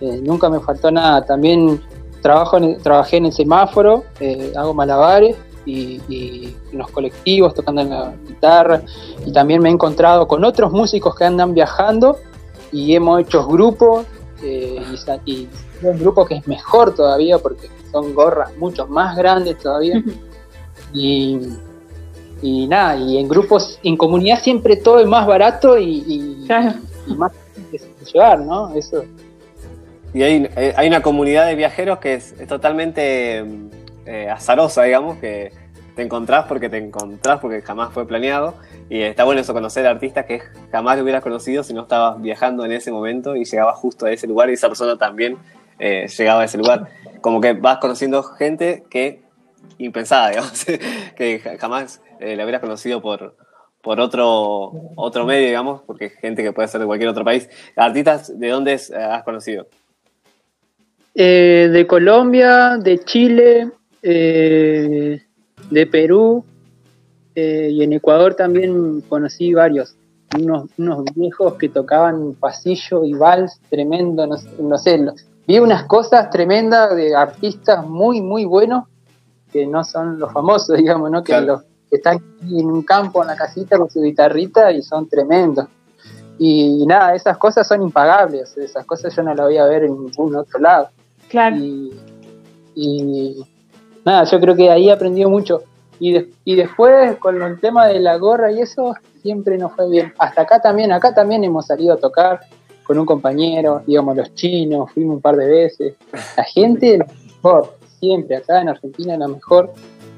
eh, 0.00 0.20
nunca 0.22 0.48
me 0.48 0.60
faltó 0.60 0.90
nada. 0.90 1.24
También 1.24 1.80
trabajo 2.20 2.56
en 2.58 2.80
trabajé 2.80 3.16
en 3.16 3.26
el 3.26 3.32
semáforo, 3.32 4.04
eh, 4.20 4.52
hago 4.56 4.74
malabares 4.74 5.36
y, 5.64 6.00
y 6.08 6.56
en 6.72 6.78
los 6.78 6.90
colectivos 6.90 7.54
tocando 7.54 7.82
en 7.82 7.90
la 7.90 8.12
guitarra 8.28 8.82
y 9.24 9.32
también 9.32 9.62
me 9.62 9.68
he 9.68 9.72
encontrado 9.72 10.26
con 10.26 10.44
otros 10.44 10.72
músicos 10.72 11.14
que 11.14 11.24
andan 11.24 11.54
viajando 11.54 12.18
y 12.72 12.94
hemos 12.94 13.20
hecho 13.20 13.46
grupos 13.46 14.06
eh, 14.42 14.82
y, 15.24 15.32
y 15.32 15.48
un 15.82 15.98
grupo 15.98 16.24
que 16.24 16.36
es 16.36 16.46
mejor 16.48 16.94
todavía 16.94 17.38
porque 17.38 17.68
son 17.90 18.14
gorras 18.14 18.56
mucho 18.56 18.86
más 18.86 19.16
grandes 19.16 19.58
todavía 19.58 20.02
y, 20.92 21.38
y 22.42 22.66
nada, 22.66 22.96
y 22.96 23.18
en 23.18 23.28
grupos, 23.28 23.78
en 23.82 23.96
comunidad 23.96 24.40
siempre 24.42 24.76
todo 24.76 24.98
es 24.98 25.06
más 25.06 25.26
barato 25.26 25.78
y, 25.78 26.02
y- 26.06 26.44
claro. 26.46 26.74
y 27.06 27.14
más 27.14 27.32
fácil 27.32 27.64
de 27.70 28.04
llevar, 28.12 28.40
¿no? 28.40 28.74
Eso. 28.74 29.04
Y 30.14 30.22
hay, 30.22 30.48
eh, 30.56 30.74
hay 30.76 30.88
una 30.88 31.02
comunidad 31.02 31.46
de 31.46 31.54
viajeros 31.54 31.98
que 31.98 32.14
es, 32.14 32.32
es 32.38 32.48
totalmente 32.48 33.44
eh, 34.06 34.28
azarosa, 34.30 34.82
digamos, 34.84 35.18
que 35.18 35.52
te 35.94 36.02
encontrás 36.02 36.46
porque 36.46 36.68
te 36.68 36.78
encontrás 36.78 37.38
porque 37.40 37.60
jamás 37.62 37.92
fue 37.92 38.06
planeado. 38.06 38.54
Y 38.88 39.02
está 39.02 39.24
bueno 39.24 39.40
eso, 39.40 39.52
conocer 39.52 39.86
artistas 39.86 40.26
que 40.26 40.40
jamás 40.70 40.96
lo 40.96 41.02
hubieras 41.02 41.22
conocido 41.22 41.62
si 41.62 41.72
no 41.74 41.82
estabas 41.82 42.20
viajando 42.20 42.64
en 42.64 42.72
ese 42.72 42.90
momento 42.92 43.36
y 43.36 43.44
llegabas 43.44 43.76
justo 43.76 44.06
a 44.06 44.12
ese 44.12 44.26
lugar 44.26 44.50
y 44.50 44.54
esa 44.54 44.68
persona 44.68 44.96
también 44.98 45.36
eh, 45.78 46.06
llegaba 46.08 46.42
a 46.42 46.44
ese 46.44 46.58
lugar. 46.58 46.88
Como 47.20 47.40
que 47.40 47.52
vas 47.54 47.78
conociendo 47.78 48.22
gente 48.22 48.84
que 48.90 49.22
impensada, 49.78 50.28
digamos, 50.30 50.64
que 51.16 51.38
ja- 51.40 51.56
jamás 51.58 52.00
eh, 52.20 52.36
la 52.36 52.44
hubieras 52.44 52.60
conocido 52.60 53.00
por, 53.00 53.36
por 53.80 54.00
otro, 54.00 54.72
otro 54.96 55.24
medio, 55.24 55.46
digamos, 55.46 55.82
porque 55.86 56.10
gente 56.10 56.42
que 56.42 56.52
puede 56.52 56.68
ser 56.68 56.80
de 56.80 56.86
cualquier 56.86 57.08
otro 57.10 57.24
país. 57.24 57.48
Artistas, 57.76 58.38
¿de 58.38 58.48
dónde 58.48 58.72
has 58.74 59.22
conocido? 59.24 59.66
Eh, 61.14 61.68
de 61.72 61.86
Colombia, 61.86 62.76
de 62.78 62.98
Chile, 63.00 63.70
eh, 64.02 65.22
de 65.70 65.86
Perú 65.86 66.44
eh, 67.34 67.68
y 67.70 67.82
en 67.82 67.92
Ecuador 67.94 68.34
también 68.34 69.00
conocí 69.02 69.54
varios. 69.54 69.94
Unos, 70.38 70.64
unos 70.78 71.04
viejos 71.14 71.54
que 71.54 71.68
tocaban 71.68 72.34
pasillo 72.40 73.04
y 73.04 73.12
vals 73.12 73.60
tremendo, 73.68 74.26
no, 74.26 74.36
sé- 74.38 74.48
no 74.60 74.78
sé, 74.78 74.98
lo- 74.98 75.12
vi 75.46 75.58
unas 75.58 75.84
cosas 75.84 76.30
tremendas 76.30 76.94
de 76.96 77.14
artistas 77.14 77.86
muy, 77.86 78.20
muy 78.22 78.44
buenos 78.46 78.84
que 79.52 79.66
no 79.66 79.84
son 79.84 80.18
los 80.18 80.32
famosos, 80.32 80.76
digamos, 80.78 81.10
¿no? 81.10 81.22
Que 81.22 81.32
Claro. 81.32 81.46
los 81.46 81.62
que 81.90 81.96
están 81.96 82.16
aquí 82.16 82.58
en 82.60 82.66
un 82.70 82.82
campo, 82.82 83.20
en 83.22 83.28
la 83.28 83.36
casita 83.36 83.76
con 83.76 83.90
su 83.90 84.00
guitarrita 84.00 84.72
y 84.72 84.82
son 84.82 85.06
tremendos. 85.08 85.66
Y 86.38 86.86
nada, 86.86 87.14
esas 87.14 87.36
cosas 87.36 87.68
son 87.68 87.82
impagables, 87.82 88.56
esas 88.56 88.86
cosas 88.86 89.14
yo 89.14 89.22
no 89.22 89.34
las 89.34 89.46
voy 89.46 89.58
a 89.58 89.66
ver 89.66 89.84
en 89.84 90.02
ningún 90.06 90.34
otro 90.34 90.58
lado. 90.58 90.88
Claro. 91.28 91.56
Y, 91.56 91.92
y 92.74 93.44
nada, 94.04 94.24
yo 94.24 94.40
creo 94.40 94.54
que 94.56 94.70
ahí 94.70 94.90
aprendió 94.90 95.28
mucho. 95.28 95.62
Y, 96.00 96.12
de- 96.12 96.30
y 96.44 96.56
después 96.56 97.16
con 97.18 97.40
el 97.42 97.60
tema 97.60 97.86
de 97.86 98.00
la 98.00 98.16
gorra 98.16 98.50
y 98.50 98.60
eso, 98.60 98.94
siempre 99.22 99.56
nos 99.58 99.72
fue 99.72 99.88
bien. 99.88 100.12
Hasta 100.18 100.42
acá 100.42 100.60
también, 100.60 100.90
acá 100.92 101.14
también 101.14 101.44
hemos 101.44 101.66
salido 101.66 101.94
a 101.94 101.96
tocar 101.96 102.40
con 102.84 102.98
un 102.98 103.06
compañero, 103.06 103.82
digamos 103.86 104.16
los 104.16 104.34
chinos, 104.34 104.90
fuimos 104.92 105.16
un 105.16 105.20
par 105.22 105.36
de 105.36 105.46
veces. 105.46 105.94
La 106.36 106.42
gente, 106.44 106.98
la 106.98 107.06
mejor, 107.06 107.76
siempre, 108.00 108.36
acá 108.36 108.60
en 108.60 108.68
Argentina 108.70 109.16
la 109.16 109.28
mejor. 109.28 109.72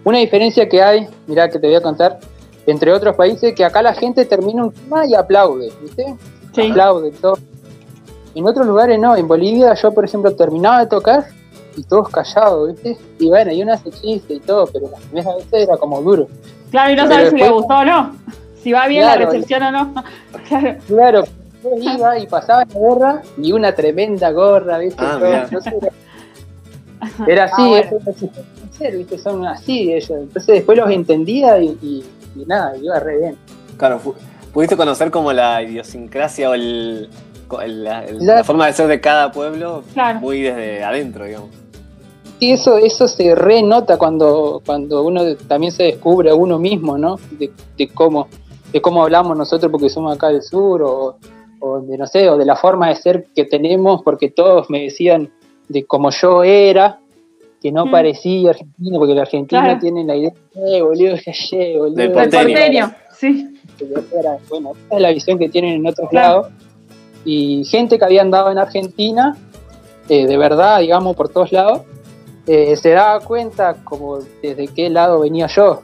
Una 0.04 0.18
diferencia 0.18 0.66
que 0.68 0.82
hay, 0.82 1.06
mirá 1.26 1.48
que 1.50 1.58
te 1.58 1.66
voy 1.66 1.76
a 1.76 1.82
contar, 1.82 2.18
entre 2.66 2.92
otros 2.92 3.14
países, 3.16 3.54
que 3.54 3.64
acá 3.64 3.82
la 3.82 3.92
gente 3.92 4.24
termina 4.24 4.64
un 4.64 4.72
tema 4.72 5.06
y 5.06 5.14
aplaude, 5.14 5.70
¿viste? 5.82 6.16
Sí. 6.54 6.70
aplaude 6.70 7.10
todo. 7.12 7.36
En 8.34 8.46
otros 8.46 8.66
lugares 8.66 8.98
no, 8.98 9.14
en 9.16 9.28
Bolivia 9.28 9.74
yo 9.74 9.92
por 9.92 10.04
ejemplo 10.06 10.34
terminaba 10.34 10.80
de 10.80 10.86
tocar 10.86 11.24
y 11.76 11.82
todos 11.84 12.08
callados, 12.08 12.72
¿viste? 12.72 12.96
Y 13.18 13.28
bueno, 13.28 13.52
y 13.52 13.62
uno 13.62 13.72
hace 13.72 13.90
chiste 13.90 14.34
y 14.34 14.40
todo, 14.40 14.66
pero 14.72 14.90
la 14.90 14.98
primera 14.98 15.34
vez 15.36 15.46
era 15.52 15.76
como 15.76 16.00
duro. 16.02 16.28
Claro, 16.70 16.92
y 16.92 16.96
no 16.96 17.06
sabes 17.08 17.30
si 17.30 17.36
le 17.36 17.48
gustó 17.50 17.74
o 17.74 17.84
no. 17.84 18.16
Si 18.62 18.72
va 18.72 18.86
bien 18.88 19.04
la 19.04 19.16
recepción 19.16 19.62
o 19.62 19.70
no. 19.72 19.94
Claro. 20.48 20.76
Claro, 20.86 21.24
yo 21.62 21.70
iba 21.94 22.18
y 22.18 22.26
pasaba 22.26 22.64
la 22.64 22.74
gorra 22.74 23.22
y 23.38 23.52
una 23.52 23.74
tremenda 23.74 24.30
gorra, 24.32 24.78
¿viste? 24.78 25.02
Ah, 25.04 25.16
Todo, 25.18 25.50
no 25.50 25.60
sé, 25.62 25.72
era, 25.80 25.92
era 27.26 27.44
así, 27.44 27.54
Ah, 27.58 27.66
bueno. 27.68 27.86
eso 27.86 27.98
no 28.04 28.12
se 28.12 28.26
puede 28.26 28.46
hacer, 28.72 28.96
¿viste? 28.98 29.18
Son 29.18 29.46
así 29.46 29.92
ellos. 29.92 30.10
Entonces 30.10 30.46
después 30.46 30.76
los 30.78 30.90
entendía 30.90 31.58
y, 31.58 31.78
y- 31.82 32.04
y 32.36 32.44
nada, 32.46 32.76
iba 32.76 32.98
re 33.00 33.18
bien. 33.18 33.36
Claro, 33.76 34.00
pudiste 34.52 34.76
conocer 34.76 35.10
como 35.10 35.32
la 35.32 35.62
idiosincrasia 35.62 36.50
o 36.50 36.54
el, 36.54 37.08
co- 37.48 37.60
el- 37.60 37.84
la, 37.84 38.04
el- 38.04 38.24
La- 38.26 38.36
la 38.36 38.44
forma 38.44 38.66
de 38.66 38.72
ser 38.72 38.86
de 38.88 39.00
cada 39.00 39.30
pueblo 39.32 39.82
Claro. 39.94 40.20
muy 40.20 40.42
desde 40.42 40.82
adentro, 40.84 41.24
digamos. 41.24 41.48
Sí, 42.40 42.50
eso, 42.52 42.76
eso 42.78 43.08
se 43.08 43.34
renota 43.34 43.96
cuando, 43.96 44.60
cuando 44.66 45.02
uno 45.04 45.22
también 45.48 45.72
se 45.72 45.84
descubre 45.84 46.30
a 46.30 46.34
uno 46.34 46.58
mismo, 46.58 46.98
¿no? 46.98 47.16
De, 47.30 47.50
de 47.78 47.88
cómo, 47.88 48.28
de 48.72 48.82
cómo 48.82 49.02
hablamos 49.02 49.36
nosotros 49.36 49.70
porque 49.70 49.88
somos 49.88 50.14
acá 50.14 50.28
del 50.28 50.42
sur, 50.42 50.82
o, 50.82 51.16
o 51.60 51.80
de 51.80 51.96
no 51.96 52.06
sé, 52.06 52.28
o 52.28 52.36
de 52.36 52.44
la 52.44 52.56
forma 52.56 52.88
de 52.88 52.96
ser 52.96 53.26
que 53.34 53.44
tenemos, 53.44 54.02
porque 54.02 54.30
todos 54.30 54.68
me 54.68 54.82
decían 54.82 55.30
de 55.68 55.84
cómo 55.86 56.10
yo 56.10 56.42
era, 56.42 56.98
que 57.62 57.72
no 57.72 57.86
Mm. 57.86 57.90
parecía 57.90 58.50
argentino, 58.50 58.98
porque 58.98 59.12
el 59.12 59.18
argentino 59.20 59.62
Claro. 59.62 59.78
tiene 59.80 60.04
la 60.04 60.16
idea, 60.16 60.32
eh, 60.54 60.82
boludo, 60.82 61.14
gallego, 61.24 61.78
boludo. 61.84 61.96
Del 61.96 62.06
El 62.06 62.12
porteño. 62.12 62.94
sí. 63.18 63.48
Bueno, 64.50 64.72
esa 64.86 64.96
es 64.96 65.00
la 65.02 65.10
visión 65.12 65.38
que 65.38 65.48
tienen 65.48 65.74
en 65.76 65.86
otros 65.86 66.10
Claro. 66.10 66.42
lados. 66.42 66.52
Y 67.24 67.64
gente 67.64 67.98
que 67.98 68.04
había 68.04 68.20
andado 68.22 68.50
en 68.50 68.58
Argentina 68.58 69.36
eh, 70.10 70.26
de 70.26 70.36
verdad, 70.36 70.80
digamos, 70.80 71.16
por 71.16 71.30
todos 71.30 71.50
lados, 71.50 71.80
eh, 72.46 72.76
se 72.76 72.90
daba 72.90 73.20
cuenta 73.20 73.76
como 73.84 74.18
desde 74.42 74.68
qué 74.68 74.90
lado 74.90 75.20
venía 75.20 75.46
yo. 75.46 75.82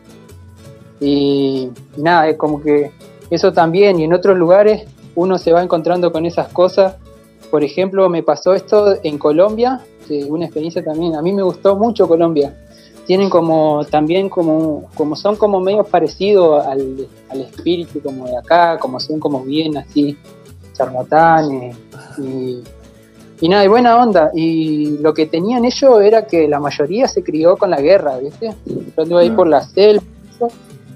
Y, 1.00 1.70
nada, 1.96 2.28
es 2.28 2.36
como 2.36 2.60
que 2.60 2.90
eso 3.30 3.52
también, 3.52 3.98
y 3.98 4.04
en 4.04 4.12
otros 4.12 4.36
lugares 4.36 4.86
uno 5.14 5.38
se 5.38 5.52
va 5.52 5.62
encontrando 5.62 6.12
con 6.12 6.26
esas 6.26 6.48
cosas. 6.48 6.96
Por 7.50 7.64
ejemplo, 7.64 8.08
me 8.08 8.22
pasó 8.22 8.54
esto 8.54 8.96
en 9.02 9.18
Colombia, 9.18 9.80
que 10.06 10.24
una 10.24 10.44
experiencia 10.44 10.84
también, 10.84 11.16
a 11.16 11.22
mí 11.22 11.32
me 11.32 11.42
gustó 11.42 11.76
mucho 11.76 12.06
Colombia. 12.06 12.54
Tienen 13.06 13.30
como 13.30 13.84
también 13.90 14.28
como, 14.28 14.88
como 14.94 15.16
son 15.16 15.36
como 15.36 15.58
medio 15.60 15.82
parecidos 15.82 16.64
al, 16.64 17.08
al 17.30 17.40
espíritu 17.40 18.00
como 18.00 18.26
de 18.26 18.36
acá, 18.36 18.78
como 18.78 19.00
son 19.00 19.18
como 19.18 19.42
bien 19.42 19.76
así, 19.78 20.16
charlatanes 20.74 21.76
y, 22.18 22.62
y 23.40 23.48
nada, 23.48 23.64
y 23.64 23.68
buena 23.68 23.96
onda. 23.96 24.30
Y 24.34 24.98
lo 24.98 25.14
que 25.14 25.26
tenían 25.26 25.64
ellos 25.64 26.02
era 26.02 26.26
que 26.26 26.46
la 26.46 26.60
mayoría 26.60 27.08
se 27.08 27.22
crió 27.22 27.56
con 27.56 27.70
la 27.70 27.80
guerra, 27.80 28.18
¿viste? 28.18 28.54
Yo 28.66 29.02
anduve 29.02 29.22
ahí 29.22 29.30
por 29.30 29.48
la 29.48 29.62
selva 29.62 30.02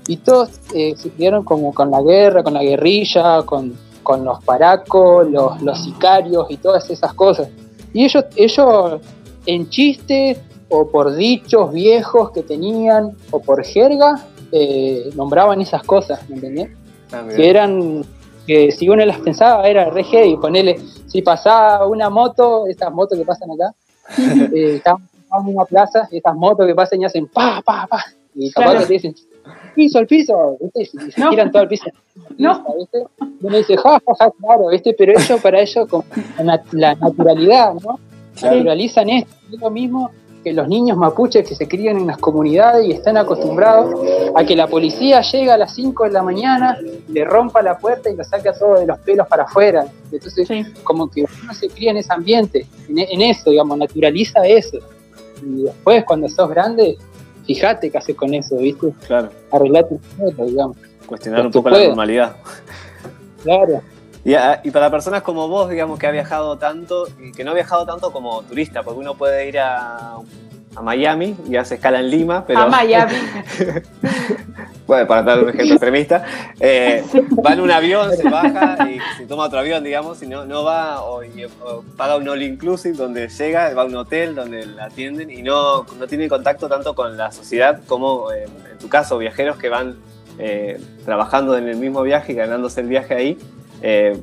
y 0.06 0.18
todos 0.18 0.60
eh, 0.74 0.94
se 0.96 1.10
criaron 1.10 1.44
como 1.44 1.72
con 1.72 1.90
la 1.90 2.02
guerra, 2.02 2.42
con 2.42 2.54
la 2.54 2.62
guerrilla, 2.62 3.42
con, 3.42 3.74
con 4.02 4.24
los 4.24 4.42
paracos, 4.44 5.30
los, 5.30 5.62
los 5.62 5.82
sicarios 5.82 6.46
y 6.50 6.58
todas 6.58 6.88
esas 6.90 7.14
cosas. 7.14 7.48
Y 7.92 8.04
ellos, 8.04 8.24
ellos 8.36 9.00
en 9.46 9.68
chiste 9.70 10.38
o 10.68 10.88
por 10.88 11.14
dichos 11.14 11.72
viejos 11.72 12.30
que 12.32 12.42
tenían 12.42 13.12
o 13.30 13.40
por 13.40 13.64
jerga, 13.64 14.26
eh, 14.52 15.10
nombraban 15.14 15.60
esas 15.60 15.82
cosas, 15.82 16.28
¿me 16.28 16.36
entendés? 16.36 16.70
Ah, 17.12 17.24
que 17.34 17.48
eran 17.48 18.04
que 18.46 18.72
si 18.72 18.88
uno 18.88 19.04
las 19.04 19.18
pensaba 19.18 19.66
era 19.68 19.88
re 19.90 20.04
heavy, 20.04 20.36
ponele, 20.36 20.78
si 21.14 21.22
pasaba 21.22 21.86
una 21.86 22.10
moto, 22.10 22.66
estas 22.66 22.92
motos 22.92 23.16
que 23.16 23.24
pasan 23.24 23.48
acá, 23.52 23.72
eh, 24.52 24.74
estábamos 24.78 25.08
en 25.46 25.54
una 25.54 25.64
plaza, 25.64 26.08
estas 26.10 26.34
motos 26.34 26.66
que 26.66 26.74
pasan 26.74 27.00
y 27.02 27.04
hacen 27.04 27.28
pa, 27.28 27.62
pa, 27.64 27.86
pa, 27.86 28.04
y 28.34 28.50
capaz 28.50 28.64
Claro. 28.70 28.80
que 28.80 28.86
te 28.86 28.92
dicen, 28.94 29.14
piso, 29.76 30.00
el 30.00 30.08
piso, 30.08 30.56
¿viste? 30.60 30.82
y 30.82 30.86
se 31.12 31.20
No. 31.20 31.30
tiran 31.30 31.52
todo 31.52 31.62
el 31.62 31.68
piso. 31.68 31.84
No. 32.36 32.64
¿viste? 32.76 33.04
Y 33.40 33.46
uno 33.46 33.56
dice, 33.58 33.76
ja, 33.76 33.92
ja, 34.04 34.14
ja, 34.18 34.30
claro, 34.40 34.68
¿viste? 34.70 34.92
Pero 34.98 35.12
ellos, 35.12 35.40
para 35.40 35.60
ellos, 35.60 35.88
con 35.88 36.02
la, 36.38 36.44
nat- 36.44 36.72
la 36.72 36.94
naturalidad, 36.96 37.74
¿no? 37.74 38.00
Claro. 38.36 38.56
Naturalizan 38.56 39.08
esto, 39.10 39.30
es 39.52 39.60
lo 39.60 39.70
mismo 39.70 40.10
que 40.44 40.52
los 40.52 40.68
niños 40.68 40.96
mapuches 40.96 41.48
que 41.48 41.54
se 41.56 41.66
crían 41.66 41.96
en 41.96 42.06
las 42.06 42.18
comunidades 42.18 42.86
y 42.86 42.92
están 42.92 43.16
acostumbrados 43.16 43.92
a 44.36 44.44
que 44.44 44.54
la 44.54 44.66
policía 44.68 45.22
llega 45.22 45.54
a 45.54 45.56
las 45.56 45.74
5 45.74 46.04
de 46.04 46.10
la 46.10 46.22
mañana, 46.22 46.78
le 47.08 47.24
rompa 47.24 47.62
la 47.62 47.78
puerta 47.78 48.10
y 48.10 48.14
lo 48.14 48.22
saca 48.22 48.52
todo 48.52 48.74
de 48.78 48.86
los 48.86 48.98
pelos 49.00 49.26
para 49.26 49.44
afuera. 49.44 49.86
Entonces, 50.12 50.46
Sí. 50.46 50.62
como 50.84 51.10
que 51.10 51.24
uno 51.42 51.54
se 51.54 51.68
cría 51.68 51.90
en 51.92 51.96
ese 51.96 52.12
ambiente, 52.12 52.66
en, 52.88 52.98
en 52.98 53.22
eso, 53.22 53.50
digamos, 53.50 53.78
naturaliza 53.78 54.46
eso. 54.46 54.78
Y 55.42 55.62
después, 55.64 56.04
cuando 56.04 56.28
sos 56.28 56.48
grande, 56.50 56.96
fíjate 57.46 57.90
qué 57.90 57.98
haces 57.98 58.14
con 58.14 58.32
eso, 58.34 58.56
¿viste? 58.58 58.92
Claro. 59.06 59.30
Arreglate 59.50 59.94
un 59.94 60.00
poco, 60.30 60.44
digamos. 60.46 60.76
Cuestionar 61.06 61.46
un 61.46 61.52
Tú 61.52 61.58
poco 61.58 61.70
la 61.70 61.74
puedes. 61.76 61.88
normalidad. 61.88 62.36
Claro. 63.42 63.80
Y, 64.24 64.34
a- 64.34 64.60
y 64.64 64.70
para 64.70 64.90
personas 64.90 65.22
como 65.22 65.48
vos, 65.48 65.68
digamos, 65.70 65.98
que 65.98 66.06
ha 66.06 66.10
viajado 66.10 66.56
tanto, 66.56 67.06
y 67.20 67.32
que 67.32 67.44
no 67.44 67.50
ha 67.50 67.54
viajado 67.54 67.84
tanto 67.84 68.10
como 68.12 68.42
turista, 68.42 68.82
porque 68.82 69.00
uno 69.00 69.14
puede 69.14 69.46
ir 69.48 69.58
a, 69.58 70.14
a 70.76 70.82
Miami 70.82 71.36
y 71.48 71.56
hace 71.56 71.74
escala 71.76 72.00
en 72.00 72.10
Lima, 72.10 72.44
pero... 72.46 72.60
A 72.60 72.66
Miami. 72.68 73.12
Bueno, 74.86 75.06
para 75.06 75.22
dar 75.22 75.38
un 75.42 75.48
ejemplo 75.48 75.72
extremista, 75.76 76.24
eh, 76.60 77.02
va 77.44 77.54
en 77.54 77.60
un 77.62 77.70
avión, 77.70 78.14
se 78.14 78.28
baja 78.28 78.76
y 78.90 78.98
se 79.16 79.24
toma 79.26 79.44
otro 79.44 79.58
avión, 79.58 79.82
digamos, 79.82 80.22
y 80.22 80.26
no, 80.26 80.44
no 80.44 80.62
va 80.62 81.02
o, 81.02 81.24
y- 81.24 81.44
o 81.44 81.82
paga 81.96 82.16
un 82.18 82.28
all 82.28 82.42
inclusive 82.42 82.94
donde 82.94 83.28
llega, 83.28 83.72
va 83.72 83.80
a 83.80 83.84
un 83.86 83.96
hotel 83.96 84.34
donde 84.34 84.66
la 84.66 84.84
atienden 84.84 85.30
y 85.30 85.40
no, 85.42 85.86
no 85.98 86.06
tiene 86.06 86.28
contacto 86.28 86.68
tanto 86.68 86.94
con 86.94 87.16
la 87.16 87.32
sociedad 87.32 87.80
como 87.86 88.30
eh, 88.30 88.44
en 88.72 88.78
tu 88.78 88.90
caso, 88.90 89.16
viajeros 89.16 89.56
que 89.56 89.70
van 89.70 89.96
eh, 90.38 90.78
trabajando 91.06 91.56
en 91.56 91.66
el 91.66 91.76
mismo 91.78 92.02
viaje 92.02 92.32
y 92.32 92.34
ganándose 92.34 92.82
el 92.82 92.88
viaje 92.88 93.14
ahí. 93.14 93.38
Eh, 93.86 94.16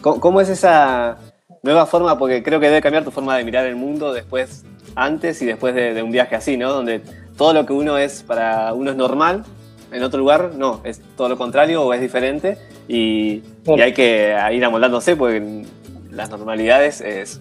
¿cómo, 0.00 0.20
cómo 0.20 0.40
es 0.40 0.48
esa 0.48 1.18
nueva 1.62 1.84
forma? 1.84 2.16
Porque 2.18 2.42
creo 2.42 2.58
que 2.60 2.66
debe 2.68 2.80
cambiar 2.80 3.04
tu 3.04 3.10
forma 3.10 3.36
de 3.36 3.44
mirar 3.44 3.66
el 3.66 3.76
mundo 3.76 4.12
después, 4.14 4.64
antes 4.94 5.42
y 5.42 5.46
después 5.46 5.74
de, 5.74 5.92
de 5.92 6.02
un 6.02 6.10
viaje 6.10 6.34
así, 6.34 6.56
¿no? 6.56 6.72
Donde 6.72 7.02
todo 7.36 7.52
lo 7.52 7.66
que 7.66 7.74
uno 7.74 7.98
es 7.98 8.22
para 8.22 8.72
uno 8.72 8.90
es 8.90 8.96
normal, 8.96 9.44
en 9.92 10.02
otro 10.02 10.18
lugar 10.18 10.52
no, 10.56 10.80
es 10.84 11.02
todo 11.16 11.28
lo 11.28 11.36
contrario 11.36 11.82
o 11.84 11.92
es 11.92 12.00
diferente 12.00 12.56
y, 12.88 13.42
y 13.66 13.80
hay 13.82 13.92
que 13.92 14.34
ir 14.52 14.64
amoldándose 14.64 15.14
porque 15.16 15.66
las 16.10 16.30
normalidades 16.30 17.02
es- 17.02 17.40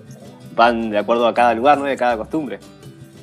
van 0.56 0.90
de 0.90 0.98
acuerdo 0.98 1.26
a 1.28 1.34
cada 1.34 1.54
lugar, 1.54 1.78
¿no? 1.78 1.88
Y 1.88 1.94
a 1.94 1.96
cada 1.96 2.18
costumbre. 2.18 2.60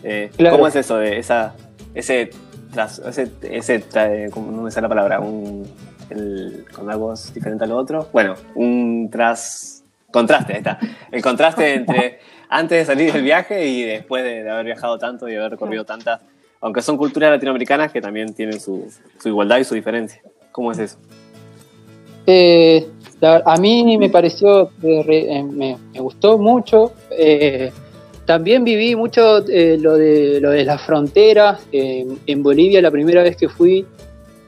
Eh, 0.02 0.30
Claro. 0.38 0.56
¿Cómo 0.56 0.66
es 0.68 0.74
eso 0.76 0.96
de 0.96 1.18
esa, 1.18 1.54
ese, 1.94 2.30
tras, 2.72 3.00
ese, 3.00 3.30
ese 3.42 3.84
tra- 3.86 4.30
¿cómo 4.30 4.50
no 4.50 4.62
me 4.62 4.70
sale 4.70 4.86
la 4.86 4.88
palabra? 4.88 5.20
Un, 5.20 5.66
el- 6.10 6.64
con 6.74 6.90
algo 6.90 7.14
diferente 7.34 7.64
a 7.64 7.66
lo 7.66 7.76
otro. 7.76 8.08
Bueno, 8.12 8.34
un 8.54 9.08
tras 9.10 9.84
contraste, 10.10 10.52
ahí 10.54 10.58
está. 10.58 10.78
El 11.12 11.22
contraste 11.22 11.74
entre 11.74 12.18
antes 12.48 12.78
de 12.78 12.84
salir 12.84 13.12
del 13.12 13.22
viaje 13.22 13.66
y 13.66 13.82
después 13.82 14.24
de, 14.24 14.42
de 14.42 14.50
haber 14.50 14.64
viajado 14.66 14.98
tanto 14.98 15.28
y 15.28 15.34
haber 15.36 15.50
recorrido 15.52 15.84
tantas, 15.84 16.20
aunque 16.60 16.82
son 16.82 16.96
culturas 16.96 17.30
latinoamericanas 17.30 17.92
que 17.92 18.00
también 18.00 18.32
tienen 18.34 18.58
su, 18.60 18.90
su 19.18 19.28
igualdad 19.28 19.58
y 19.58 19.64
su 19.64 19.74
diferencia. 19.74 20.22
¿Cómo 20.52 20.72
es 20.72 20.78
eso? 20.78 20.98
Eh, 22.26 22.86
la- 23.20 23.42
a 23.44 23.56
mí 23.56 23.96
me 23.98 24.10
pareció, 24.10 24.70
eh, 24.82 25.02
re- 25.06 25.38
eh, 25.38 25.42
me, 25.42 25.76
me 25.92 26.00
gustó 26.00 26.38
mucho. 26.38 26.92
eh, 27.10 27.72
también 28.26 28.62
viví 28.62 28.94
mucho 28.94 29.38
eh, 29.48 29.78
lo, 29.80 29.94
de, 29.96 30.38
lo 30.40 30.50
de 30.50 30.64
las 30.64 30.82
fronteras. 30.82 31.66
eh, 31.72 32.06
en 32.26 32.42
Bolivia 32.42 32.82
la 32.82 32.90
primera 32.90 33.22
vez 33.22 33.36
que 33.36 33.48
fui, 33.48 33.86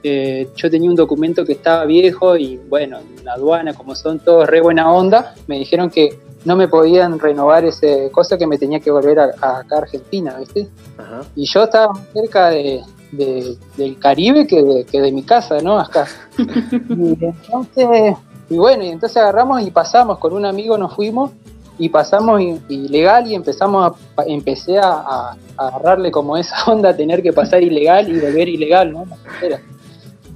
eh, 0.03 0.49
yo 0.57 0.71
tenía 0.71 0.89
un 0.91 0.97
documento 0.97 1.45
que 1.45 1.53
estaba 1.53 1.85
viejo 1.85 2.37
y 2.37 2.57
bueno, 2.69 2.99
en 3.19 3.25
la 3.25 3.35
aduana, 3.35 3.75
como 3.75 3.95
son 3.95 4.19
todos 4.19 4.47
re 4.49 4.61
buena 4.61 4.91
onda, 4.93 5.35
me 5.47 5.59
dijeron 5.59 5.91
que 5.91 6.19
no 6.45 6.57
me 6.57 6.69
podían 6.69 7.19
renovar 7.19 7.65
ese 7.67 8.11
cosa 8.13 8.39
que 8.39 8.47
me 8.47 8.57
tenía 8.57 8.81
que 8.81 8.91
volver 8.91 9.19
a, 9.21 9.25
a 9.43 9.59
acá 9.59 9.77
a 9.77 9.79
Argentina, 9.81 10.37
¿viste? 10.39 10.69
Ajá. 10.97 11.21
Y 11.37 11.45
yo 11.47 11.65
estaba 11.65 11.93
más 11.93 12.03
cerca 12.15 12.49
de, 12.49 12.81
de- 13.13 13.57
del 13.77 13.99
Caribe 13.99 14.47
que 14.47 14.63
de, 14.63 14.85
que 14.85 15.01
de 15.03 15.13
mi 15.13 15.23
casa, 15.23 15.61
¿no? 15.61 15.79
Acá. 15.79 16.07
y 16.39 17.25
entonces, 17.25 18.17
y 18.49 18.57
bueno, 18.57 18.85
y 18.85 18.89
entonces 18.89 19.19
agarramos 19.19 19.61
y 19.63 19.71
pasamos, 19.71 20.19
con 20.19 20.33
un 20.33 20.47
amigo 20.47 20.79
nos 20.79 20.95
fuimos 20.95 21.31
y 21.79 21.89
pasamos 21.91 22.41
ilegal 22.69 23.27
y 23.27 23.35
empezamos 23.35 23.93
a, 24.17 24.23
empecé 24.27 24.79
a, 24.79 24.91
a- 24.93 25.37
agarrarle 25.59 26.11
como 26.11 26.37
esa 26.39 26.57
onda, 26.67 26.97
tener 26.97 27.23
que 27.23 27.33
pasar 27.35 27.63
ilegal 27.63 28.09
y 28.09 28.19
volver 28.19 28.49
ilegal, 28.49 28.93
¿no? 28.93 29.05
La. 29.43 29.61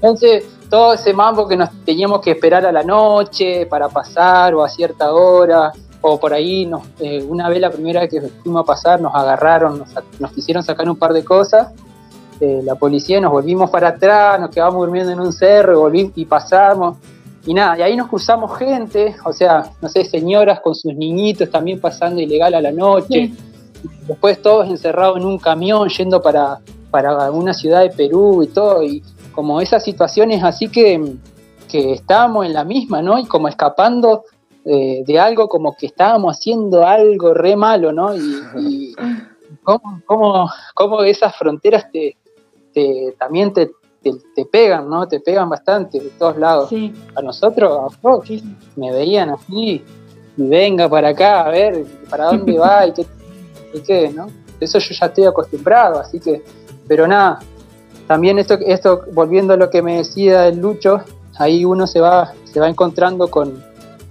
Entonces, 0.05 0.44
todo 0.68 0.92
ese 0.92 1.14
mambo 1.14 1.48
que 1.48 1.57
nos 1.57 1.70
teníamos 1.82 2.20
que 2.20 2.32
esperar 2.32 2.66
a 2.66 2.70
la 2.70 2.82
noche 2.82 3.64
para 3.64 3.88
pasar 3.88 4.55
o 4.55 4.62
a 4.62 4.68
cierta 4.68 5.14
hora, 5.14 5.72
o 6.02 6.20
por 6.20 6.34
ahí, 6.34 6.66
nos, 6.66 6.82
eh, 7.00 7.24
una 7.26 7.48
vez 7.48 7.59
la 7.59 7.70
primera 7.70 8.02
vez 8.02 8.11
que 8.11 8.20
fuimos 8.42 8.64
a 8.64 8.66
pasar, 8.66 9.00
nos 9.00 9.14
agarraron, 9.14 9.78
nos, 9.78 9.88
nos 10.18 10.30
quisieron 10.32 10.62
sacar 10.62 10.90
un 10.90 10.96
par 10.96 11.14
de 11.14 11.24
cosas, 11.24 11.68
eh, 12.38 12.61
la 12.62 12.74
policía, 12.74 13.18
nos 13.18 13.32
volvimos 13.32 13.70
para 13.70 13.88
atrás, 13.88 14.38
nos 14.38 14.50
quedamos 14.50 14.74
durmiendo 14.74 15.11
en 15.11 15.20
un 15.20 15.32
cerro, 15.32 15.90
y 15.94 16.24
pasamos, 16.26 16.98
y 17.46 17.55
nada, 17.55 17.78
y 17.78 17.82
ahí 17.82 17.96
nos 17.96 18.09
cruzamos 18.09 18.59
gente, 18.59 19.16
o 19.24 19.32
sea, 19.32 19.70
no 19.80 19.88
sé, 19.88 20.05
señoras 20.05 20.61
con 20.61 20.74
sus 20.74 20.94
niñitos 20.94 21.48
también 21.50 21.80
pasando 21.80 22.20
ilegal 22.20 22.52
a 22.52 22.61
la 22.61 22.72
noche, 22.72 23.32
Sí. 23.32 23.36
después 24.07 24.42
todos 24.42 24.68
encerrados 24.68 25.16
en 25.16 25.24
un 25.24 25.38
camión 25.38 25.88
yendo 25.88 26.20
para, 26.20 26.59
para 26.90 27.30
una 27.30 27.55
ciudad 27.55 27.80
de 27.80 27.88
Perú 27.88 28.42
y 28.42 28.48
todo, 28.48 28.82
y 28.82 29.02
como 29.35 29.61
esas 29.61 29.82
situaciones 29.85 30.43
así 30.43 30.68
que, 30.68 31.16
que 31.68 31.93
estábamos 31.93 32.47
en 32.47 32.53
la 32.53 32.64
misma, 32.64 33.03
¿no? 33.03 33.18
Y 33.18 33.26
como 33.26 33.49
escapando 33.49 34.24
eh, 34.64 35.03
de 35.07 35.18
algo, 35.18 35.49
como 35.49 35.76
que 35.76 35.87
estábamos 35.87 36.37
haciendo 36.37 36.87
algo 36.87 37.35
re 37.35 37.57
malo, 37.57 37.93
¿no? 37.93 38.14
Y, 38.16 38.20
y 38.59 38.95
cómo, 39.62 40.01
cómo- 40.07 40.51
cómo 40.74 41.03
esas 41.03 41.37
fronteras 41.37 41.91
te, 41.93 42.16
te- 42.72 43.14
también 43.18 43.53
te, 43.53 43.70
te, 44.03 44.12
te 44.35 44.45
pegan, 44.47 44.89
¿no? 44.89 45.07
Te 45.09 45.20
pegan 45.20 45.49
bastante 45.49 46.01
de 46.01 46.11
todos 46.11 46.37
lados. 46.39 46.68
Sí. 46.70 46.93
A 47.14 47.22
nosotros, 47.22 47.93
a 47.93 47.99
vos, 48.03 48.28
me 48.76 48.93
veían 48.93 49.30
así, 49.30 49.82
y 50.37 50.43
venga 50.49 50.89
para 50.89 51.09
acá, 51.11 51.43
a 51.47 51.51
ver, 51.51 51.85
para 52.11 52.26
dónde 52.26 52.59
va 52.59 52.87
y 52.87 52.93
qué, 52.93 53.07
y 53.74 53.80
qué, 53.80 54.11
¿no? 54.11 54.28
Eso 54.61 54.78
yo 54.78 54.95
ya 54.95 55.07
estoy 55.07 55.24
acostumbrado, 55.24 55.99
así 56.01 56.20
que, 56.20 56.43
pero 56.89 57.07
nada, 57.07 57.41
también 58.07 58.38
esto, 58.38 58.55
esto 58.55 59.03
volviendo 59.12 59.55
a 59.55 59.57
lo 59.57 59.70
que 59.70 59.82
me 59.82 59.97
decía 59.99 60.49
el 60.49 60.59
Lucho, 60.61 61.01
ahí 61.38 61.64
uno 61.64 61.86
se 61.86 62.01
va, 62.01 62.32
se 62.45 62.61
va 62.61 62.68
encontrando 62.68 63.28
con, 63.28 63.62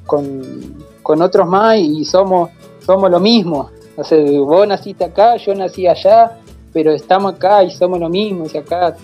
con, 0.05 0.41
con 1.01 1.21
otros 1.21 1.47
más 1.47 1.77
y 1.77 2.03
somos, 2.05 2.49
somos 2.85 3.09
lo 3.11 3.19
mismo. 3.19 3.69
O 3.95 4.03
sea, 4.03 4.19
vos 4.41 4.67
naciste 4.67 5.03
acá, 5.03 5.37
yo 5.37 5.53
nací 5.53 5.87
allá, 5.87 6.39
pero 6.71 6.91
estamos 6.91 7.35
acá 7.35 7.63
y 7.63 7.69
somos 7.69 7.99
lo 7.99 8.09
mismo. 8.09 8.45
Y 8.51 8.57
acá 8.57 8.95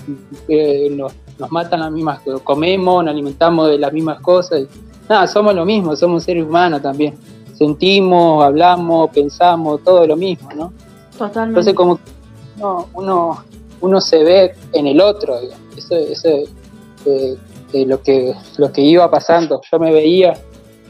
eh, 0.48 0.90
nos, 0.92 1.14
nos 1.38 1.52
matan 1.52 1.82
las 1.82 1.92
mismas 1.92 2.22
comemos, 2.44 3.04
nos 3.04 3.12
alimentamos 3.12 3.70
de 3.70 3.78
las 3.78 3.94
mismas 3.94 4.20
cosas. 4.22 4.64
nada, 5.08 5.28
somos 5.28 5.54
lo 5.54 5.66
mismo, 5.66 5.96
somos 5.96 6.24
seres 6.24 6.44
humanos 6.44 6.82
también. 6.82 7.16
sentimos, 7.54 8.44
hablamos, 8.44 9.12
pensamos, 9.12 9.84
todo 9.84 10.08
lo 10.08 10.16
mismo, 10.16 10.50
¿no? 10.56 10.74
Totalmente. 11.18 11.60
Entonces 11.60 11.74
como 11.76 12.00
uno, 12.58 12.88
uno, 12.94 13.44
uno 13.82 14.02
se 14.02 14.24
ve 14.24 14.56
en 14.74 14.88
el 14.88 15.02
otro, 15.02 15.40
digamos. 15.40 15.78
eso, 15.78 15.96
eso 15.96 16.30
eh, 17.06 17.38
eh, 17.74 17.86
lo, 17.86 18.02
que, 18.02 18.34
lo 18.58 18.72
que 18.72 18.82
iba 18.82 19.10
pasando, 19.10 19.62
yo 19.72 19.80
me 19.80 19.92
veía 19.92 20.34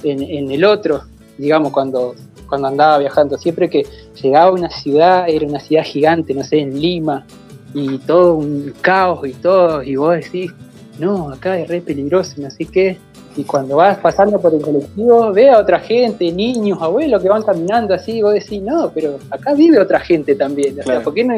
en, 0.04 0.24
en 0.24 0.52
el 0.52 0.64
otro, 0.64 1.04
digamos, 1.38 1.72
cuando, 1.72 2.16
cuando 2.48 2.68
andaba 2.68 2.98
viajando, 2.98 3.38
siempre 3.38 3.70
que 3.70 3.86
llegaba 4.22 4.50
a 4.50 4.54
una 4.54 4.70
ciudad, 4.70 5.30
era 5.30 5.46
una 5.46 5.60
ciudad 5.60 5.84
gigante, 5.84 6.34
no 6.34 6.44
sé, 6.44 6.60
en 6.60 6.80
Lima, 6.80 7.26
y 7.74 8.00
todo 8.00 8.36
un 8.36 8.74
caos 8.82 9.28
y 9.28 9.34
todo, 9.34 9.84
y 9.84 9.96
vos 9.96 10.16
decís, 10.16 10.52
no, 10.98 11.30
acá 11.32 11.58
es 11.60 11.68
re 11.68 11.82
peligroso, 11.82 12.34
no 12.38 12.50
sé 12.50 12.66
qué, 12.66 12.98
y 13.36 13.44
cuando 13.44 13.78
vas 13.78 13.98
pasando 14.00 14.40
por 14.42 14.54
el 14.54 14.62
colectivo, 14.62 15.32
ve 15.32 15.50
a 15.50 15.60
otra 15.60 15.80
gente, 15.80 16.32
niños, 16.32 16.80
abuelos 16.82 17.22
que 17.22 17.30
van 17.30 17.44
caminando 17.44 17.94
así, 17.94 18.18
y 18.18 18.22
vos 18.22 18.34
decís, 18.34 18.62
no, 18.62 18.92
pero 18.94 19.20
acá 19.30 19.54
vive 19.54 19.80
otra 19.80 20.00
gente 20.00 20.36
también, 20.36 20.80
o 20.80 20.84
sea. 20.84 21.02
¿por 21.02 21.14
qué 21.14 21.24
no 21.24 21.36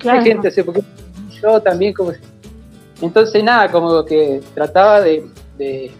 Claro. 0.00 0.18
hay 0.18 0.24
gente? 0.24 0.48
O 0.48 0.50
sea, 0.50 0.64
¿por 0.64 0.74
qué 0.74 0.82
yo 1.40 1.60
también 1.62 1.92
como... 1.94 2.12
Entonces 3.00 3.42
nada, 3.44 3.70
como 3.70 4.04
que 4.04 4.40
trataba 4.54 5.00
de, 5.00 5.24
de- 5.56 5.90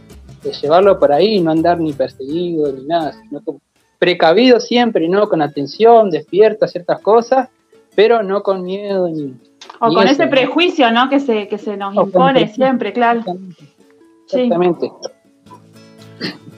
de 0.43 0.53
llevarlo 0.53 0.99
por 0.99 1.13
ahí, 1.13 1.39
no 1.41 1.51
andar 1.51 1.79
ni 1.79 1.93
perseguido 1.93 2.73
ni 2.73 2.85
nada, 2.87 3.13
sino 3.13 3.43
como 3.43 3.61
precavido 3.99 4.59
siempre, 4.59 5.07
¿no? 5.09 5.29
Con 5.29 5.43
atención, 5.43 6.11
despierto 6.11 6.65
a 6.65 6.69
ciertas 6.69 7.01
cosas, 7.01 7.49
pero 7.95 8.23
no 8.23 8.43
con 8.43 8.63
miedo 8.63 9.09
ni... 9.09 9.35
O 9.81 9.89
ni 9.89 9.95
con 9.95 10.09
ese 10.09 10.25
¿no? 10.25 10.31
prejuicio, 10.31 10.91
¿no? 10.91 11.09
Que 11.11 11.21
se, 11.21 11.47
que 11.49 11.59
se 11.59 11.77
nos 11.77 11.95
O 11.97 12.05
impone 12.05 12.49
siempre, 12.49 12.93
claro. 12.95 13.23
Sí. 14.27 14.41
Exactamente. 14.41 14.91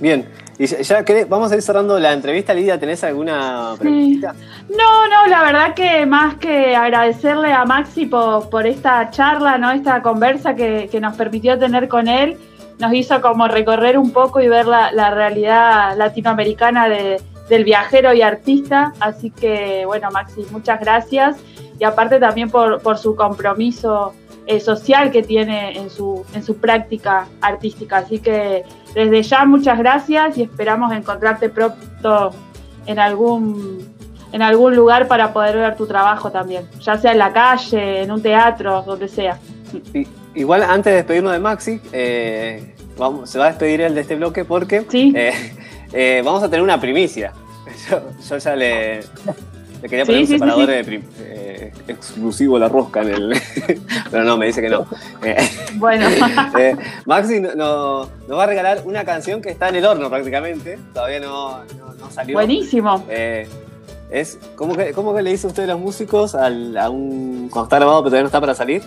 Bien, 0.01 0.27
y 0.63 0.67
ya, 0.67 0.81
ya 0.81 1.05
querés- 1.05 1.29
vamos 1.29 1.51
a 1.51 1.57
ir 1.57 1.63
cerrando 1.63 1.99
la 1.99 2.13
entrevista. 2.13 2.55
Lidia, 2.55 2.79
¿tenés 2.79 3.03
alguna 3.05 3.75
preguntita? 3.79 4.35
No, 4.71 5.09
no, 5.09 5.27
la 5.27 5.43
verdad 5.43 5.75
que 5.75 6.07
más 6.07 6.37
que 6.37 6.77
agradecerle 6.77 7.53
a 7.53 7.65
Maxi 7.65 8.07
por, 8.07 8.49
por 8.51 8.67
esta 8.67 9.11
charla, 9.11 9.59
¿no? 9.59 9.71
Esta 9.73 10.03
conversa 10.03 10.55
que, 10.55 10.89
que 10.91 11.01
nos 11.01 11.17
permitió 11.17 11.59
tener 11.59 11.89
con 11.89 12.09
él, 12.09 12.37
nos 12.79 12.93
hizo 12.95 13.21
como 13.21 13.49
recorrer 13.49 13.99
un 13.99 14.11
poco 14.13 14.41
y 14.41 14.49
ver 14.49 14.67
la, 14.67 14.93
la 14.93 15.11
realidad 15.11 15.97
latinoamericana 15.97 16.89
de- 16.89 17.21
del 17.49 17.65
viajero 17.65 18.13
y 18.15 18.23
artista. 18.23 18.93
Así 19.01 19.31
que, 19.31 19.85
bueno, 19.87 20.11
Maxi, 20.13 20.47
muchas 20.51 20.81
gracias. 20.81 21.37
Y 21.79 21.85
aparte 21.85 22.19
también 22.21 22.51
por, 22.51 22.81
por 22.81 22.97
su 22.99 23.15
compromiso 23.17 24.15
eh, 24.47 24.61
social 24.61 25.11
que 25.11 25.23
tiene 25.23 25.77
en 25.77 25.91
su, 25.91 26.25
en 26.35 26.43
su 26.43 26.57
práctica 26.57 27.27
artística. 27.41 27.99
Así 27.99 28.21
que 28.21 28.65
desde 28.95 29.23
ya 29.23 29.45
muchas 29.45 29.79
gracias 29.79 30.39
y 30.39 30.43
esperamos 30.43 30.93
encontrarte 30.93 31.49
pronto 31.49 32.31
en 32.87 32.99
algún 32.99 33.91
en 34.33 34.41
algún 34.41 34.75
lugar 34.75 35.09
para 35.09 35.33
poder 35.35 35.57
ver 35.57 35.77
tu 35.77 35.87
trabajo 35.87 36.31
también, 36.31 36.67
ya 36.81 36.97
sea 36.97 37.13
en 37.13 37.19
la 37.19 37.33
calle, 37.35 38.03
en 38.03 38.11
un 38.11 38.23
teatro, 38.23 38.83
donde 38.83 39.07
sea. 39.07 39.39
Igual, 40.35 40.63
antes 40.63 40.87
de 40.91 40.97
despedirnos 40.97 41.33
de 41.33 41.39
Maxi, 41.39 41.81
eh, 41.93 42.75
vamos, 42.97 43.29
se 43.29 43.39
va 43.39 43.45
a 43.45 43.49
despedir 43.49 43.83
él 43.83 43.95
de 43.95 44.01
este 44.01 44.17
bloque 44.17 44.47
porque 44.47 44.87
Sí. 44.89 45.13
eh, 45.15 45.33
eh, 45.93 46.23
vamos 46.25 46.43
a 46.43 46.49
tener 46.49 46.63
una 46.63 46.81
primicia. 46.81 47.33
Yo, 47.91 48.01
yo 48.29 48.39
ya 48.39 48.57
le, 48.57 49.01
le 49.83 49.89
quería 49.89 50.05
Sí, 50.05 50.13
poner 50.13 50.21
un 50.21 50.27
sí, 50.27 50.33
sí, 50.33 50.39
separador 50.39 50.67
sí. 50.67 50.73
de 50.73 50.85
prim- 50.85 51.03
eh, 51.21 51.73
exclusivo 51.89 52.59
la 52.59 52.69
rosca 52.69 53.03
en 53.03 53.09
el. 53.09 53.35
Pero 54.11 54.25
no, 54.25 54.37
me 54.37 54.47
dice 54.47 54.63
que 54.63 54.69
no. 54.71 54.87
Eh, 55.25 55.37
Bueno, 55.75 56.07
eh, 56.59 56.77
Maxi 57.07 57.41
no- 57.41 57.55
no- 57.55 58.09
nos 58.29 58.39
va 58.39 58.45
a 58.45 58.47
regalar 58.47 58.83
una 58.85 59.05
canción 59.05 59.43
que 59.43 59.51
está 59.51 59.69
en 59.69 59.77
el 59.77 59.85
horno 59.85 60.09
prácticamente. 60.09 60.79
Todavía 60.95 61.21
no, 61.21 61.65
no- 61.79 61.95
no 61.99 62.11
salió. 62.11 62.35
buenísimo. 62.35 63.05
Eh, 63.11 63.49
es, 64.11 64.39
¿cómo, 64.57 64.77
que, 64.77 64.93
¿Cómo 64.93 65.15
que 65.15 65.23
le 65.23 65.31
dice 65.31 65.47
usted 65.47 65.65
a 65.65 65.69
los 65.69 65.81
músicos 65.81 66.35
al- 66.35 66.77
a 66.77 66.89
un, 66.91 67.49
cuando 67.51 67.65
está 67.65 67.77
grabado 67.77 67.99
pero 68.03 68.11
todavía 68.11 68.23
no 68.23 68.29
está 68.29 68.41
para 68.41 68.55
salir? 68.55 68.83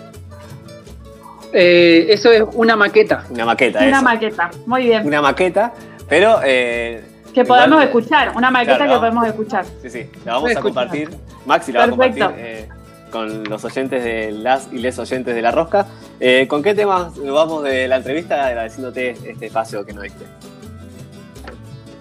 Eh, 1.54 2.08
eso 2.10 2.32
es 2.32 2.44
una 2.54 2.76
maqueta. 2.76 3.26
Una 3.30 3.46
maqueta, 3.46 3.80
Una 3.80 3.90
eso. 3.98 4.02
maqueta, 4.04 4.52
muy 4.66 4.84
bien. 4.84 5.06
Una 5.08 5.22
maqueta, 5.22 5.74
pero 6.10 6.40
eh, 6.44 7.02
Que 7.36 7.44
podemos 7.46 7.84
igual- 7.84 7.88
escuchar, 7.88 8.32
una 8.36 8.50
maqueta 8.50 8.78
Claro, 8.78 8.92
que 8.94 8.98
vamos. 8.98 9.00
podemos 9.02 9.28
escuchar. 9.28 9.66
Sí, 9.82 9.90
sí, 9.90 10.10
la 10.26 10.34
vamos 10.34 10.56
a 10.56 10.62
compartir. 10.62 11.10
Maxi 11.46 11.72
la 11.72 11.80
va 11.80 11.86
a 11.86 11.88
Perfecto. 11.90 12.26
compartir 12.26 12.46
eh, 12.48 12.70
con 13.12 13.44
los 13.44 13.64
oyentes 13.66 14.04
de 14.04 14.32
las 14.32 14.70
y 14.72 14.78
les 14.80 14.98
oyentes 14.98 15.36
de 15.36 15.42
La 15.42 15.52
Rosca. 15.52 15.86
Eh, 16.20 16.48
¿Con 16.48 16.64
qué 16.64 16.74
temas 16.74 17.16
nos 17.18 17.36
vamos 17.36 17.64
de 17.64 17.88
la 17.88 17.98
entrevista 17.98 18.48
agradeciéndote 18.48 19.12
este 19.30 19.46
espacio 19.48 19.86
que 19.86 19.94
nos 19.94 20.04
diste? 20.04 20.26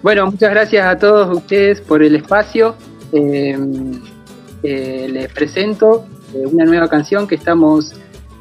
Bueno, 0.01 0.25
muchas 0.27 0.51
gracias 0.51 0.85
a 0.85 0.97
todos 0.97 1.35
ustedes 1.35 1.81
por 1.81 2.03
el 2.03 2.15
espacio. 2.15 2.75
Eh, 3.11 3.57
eh, 4.63 5.07
les 5.11 5.31
presento 5.33 6.05
una 6.33 6.65
nueva 6.65 6.87
canción 6.89 7.27
que 7.27 7.35
estamos 7.35 7.93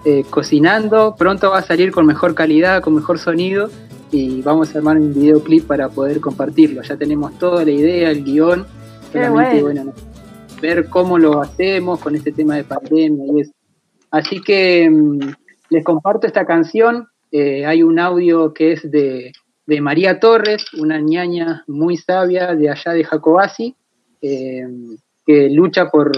eh, 0.04 0.24
cocinando. 0.28 1.14
Pronto 1.16 1.50
va 1.50 1.58
a 1.58 1.62
salir 1.62 1.90
con 1.90 2.06
mejor 2.06 2.34
calidad, 2.34 2.82
con 2.82 2.94
mejor 2.94 3.18
sonido 3.18 3.70
y 4.14 4.42
vamos 4.42 4.72
a 4.72 4.78
armar 4.78 4.96
un 4.96 5.12
videoclip 5.12 5.66
para 5.66 5.88
poder 5.88 6.20
compartirlo. 6.20 6.82
Ya 6.82 6.96
tenemos 6.96 7.36
toda 7.36 7.64
la 7.64 7.72
idea, 7.72 8.10
el 8.10 8.22
guion. 8.22 8.64
Solamente, 9.12 9.60
bueno. 9.60 9.84
bueno, 9.84 9.92
ver 10.62 10.88
cómo 10.88 11.18
lo 11.18 11.42
hacemos 11.42 11.98
con 11.98 12.14
este 12.14 12.30
tema 12.30 12.54
de 12.54 12.62
pandemia 12.62 13.24
y 13.32 13.40
eso. 13.40 13.52
Así 14.12 14.40
que 14.40 14.88
mm, 14.88 15.18
les 15.70 15.84
comparto 15.84 16.28
esta 16.28 16.46
canción. 16.46 17.08
Eh, 17.32 17.66
hay 17.66 17.82
un 17.82 17.98
audio 17.98 18.54
que 18.54 18.72
es 18.72 18.88
de, 18.88 19.32
de 19.66 19.80
María 19.80 20.20
Torres, 20.20 20.64
una 20.74 21.00
ñaña 21.00 21.64
muy 21.66 21.96
sabia 21.96 22.54
de 22.54 22.70
allá 22.70 22.92
de 22.92 23.02
Jacobasi, 23.02 23.74
eh, 24.22 24.64
que 25.26 25.50
lucha 25.50 25.90
por, 25.90 26.12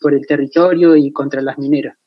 por 0.00 0.14
el 0.14 0.26
territorio 0.26 0.96
y 0.96 1.12
contra 1.12 1.42
las 1.42 1.58
mineras. 1.58 1.98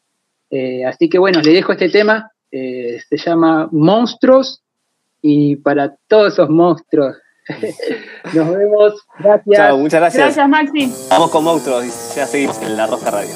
Eh, 0.49 0.85
así 0.85 1.07
que 1.07 1.19
bueno, 1.19 1.39
le 1.41 1.51
dejo 1.51 1.71
este 1.71 1.89
tema, 1.89 2.31
eh, 2.51 2.99
se 3.07 3.17
llama 3.17 3.69
Monstruos, 3.71 4.63
y 5.27 5.55
para 5.55 5.95
todos 6.07 6.33
esos 6.33 6.51
monstruos, 6.51 7.15
nos 8.33 8.49
vemos, 8.51 8.93
gracias. 9.17 9.57
Chao, 9.57 9.77
muchas 9.79 9.99
gracias. 9.99 10.23
Gracias, 10.23 10.47
Maxi. 10.49 10.93
Vamos 11.09 11.31
con 11.31 11.43
monstruos 11.43 11.83
y 11.83 11.89
ya 12.15 12.27
seguimos 12.27 12.61
en 12.61 12.77
La 12.77 12.85
Rosca 12.85 13.09
Radio. 13.09 13.33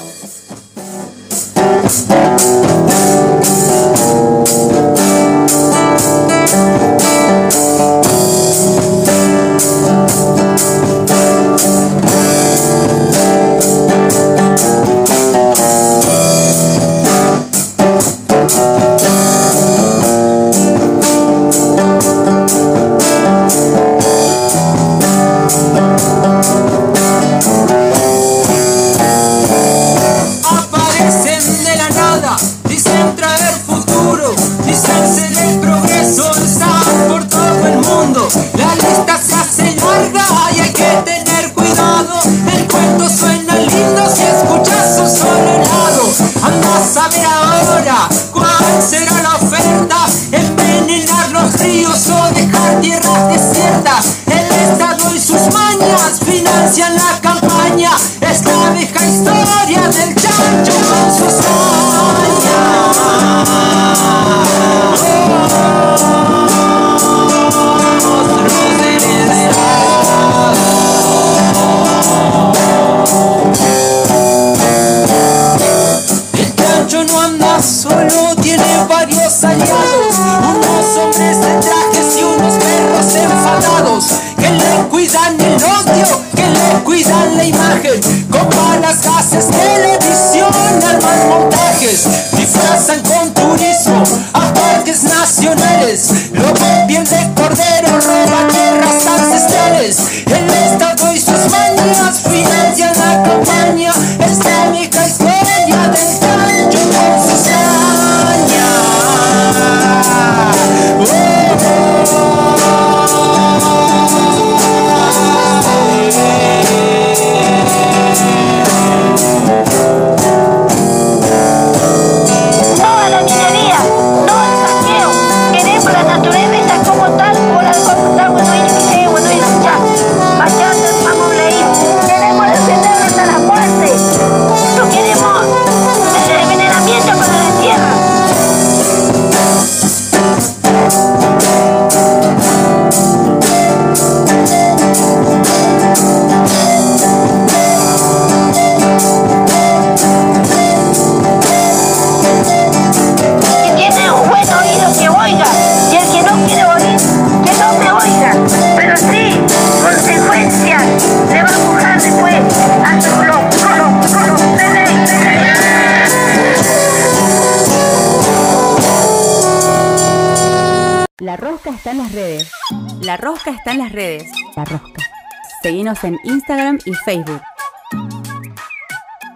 Y 176.90 176.94
Facebook. 176.96 177.42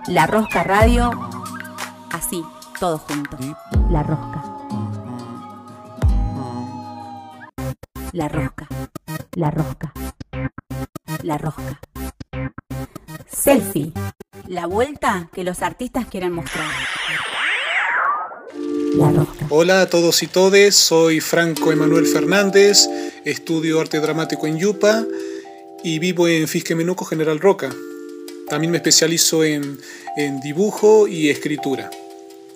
La 0.07 0.25
Rosca 0.25 0.63
Radio. 0.63 1.11
Así, 2.11 2.43
todo 2.79 2.97
junto. 2.97 3.37
La 3.91 4.01
Rosca. 4.01 4.43
La 8.11 8.27
Rosca. 8.27 8.67
La 9.35 9.51
Rosca. 9.51 9.93
La 11.21 11.37
Rosca. 11.37 11.79
Selfie. 13.27 13.93
La 14.47 14.65
vuelta 14.65 15.29
que 15.31 15.43
los 15.43 15.61
artistas 15.61 16.07
quieren 16.07 16.33
mostrar. 16.33 16.71
La 18.97 19.11
Rosca. 19.11 19.45
Hola 19.49 19.81
a 19.81 19.89
todos 19.89 20.23
y 20.23 20.27
todes, 20.27 20.75
soy 20.75 21.19
Franco 21.19 21.71
Emanuel 21.71 22.07
Fernández, 22.07 22.89
estudio 23.25 23.79
arte 23.79 23.99
dramático 23.99 24.47
en 24.47 24.57
Yupa 24.57 25.05
y 25.83 25.99
vivo 25.99 26.27
en 26.27 26.47
Fisquemenuco 26.47 27.05
General 27.05 27.39
Roca. 27.39 27.69
También 28.49 28.71
me 28.71 28.77
especializo 28.77 29.43
en, 29.43 29.79
en 30.15 30.39
dibujo 30.39 31.07
y 31.07 31.29
escritura. 31.29 31.89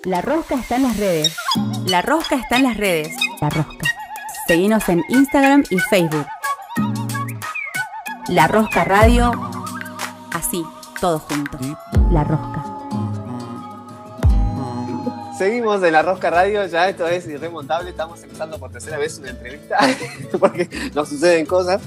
La 0.04 0.22
Rosca 0.22 0.54
está 0.54 0.76
en 0.76 0.84
las 0.84 0.96
redes. 0.96 1.36
La 1.86 2.02
Rosca 2.02 2.36
está 2.36 2.56
en 2.56 2.64
las 2.64 2.76
redes. 2.76 3.14
La 3.40 3.50
Rosca. 3.50 3.86
Seguinos 4.46 4.88
en 4.88 5.02
Instagram 5.08 5.64
y 5.70 5.78
Facebook. 5.78 6.26
La 8.28 8.48
Rosca 8.48 8.84
Radio. 8.84 9.32
Así, 10.32 10.64
todo 11.00 11.18
junto. 11.18 11.58
La 12.10 12.24
Rosca. 12.24 12.78
Seguimos 15.38 15.80
en 15.84 15.92
la 15.92 16.02
Rosca 16.02 16.30
Radio, 16.30 16.66
ya 16.66 16.88
esto 16.88 17.06
es 17.06 17.28
irremontable, 17.28 17.90
estamos 17.90 18.20
empezando 18.24 18.58
por 18.58 18.72
tercera 18.72 18.98
vez 18.98 19.18
una 19.18 19.30
entrevista, 19.30 19.78
porque 20.40 20.68
nos 20.92 21.08
suceden 21.08 21.46
cosas. 21.46 21.80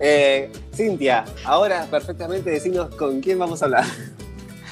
Eh, 0.00 0.50
Cintia, 0.74 1.26
ahora 1.44 1.86
perfectamente 1.90 2.50
decimos 2.50 2.94
con 2.94 3.20
quién 3.20 3.38
vamos 3.38 3.60
a 3.60 3.66
hablar. 3.66 3.84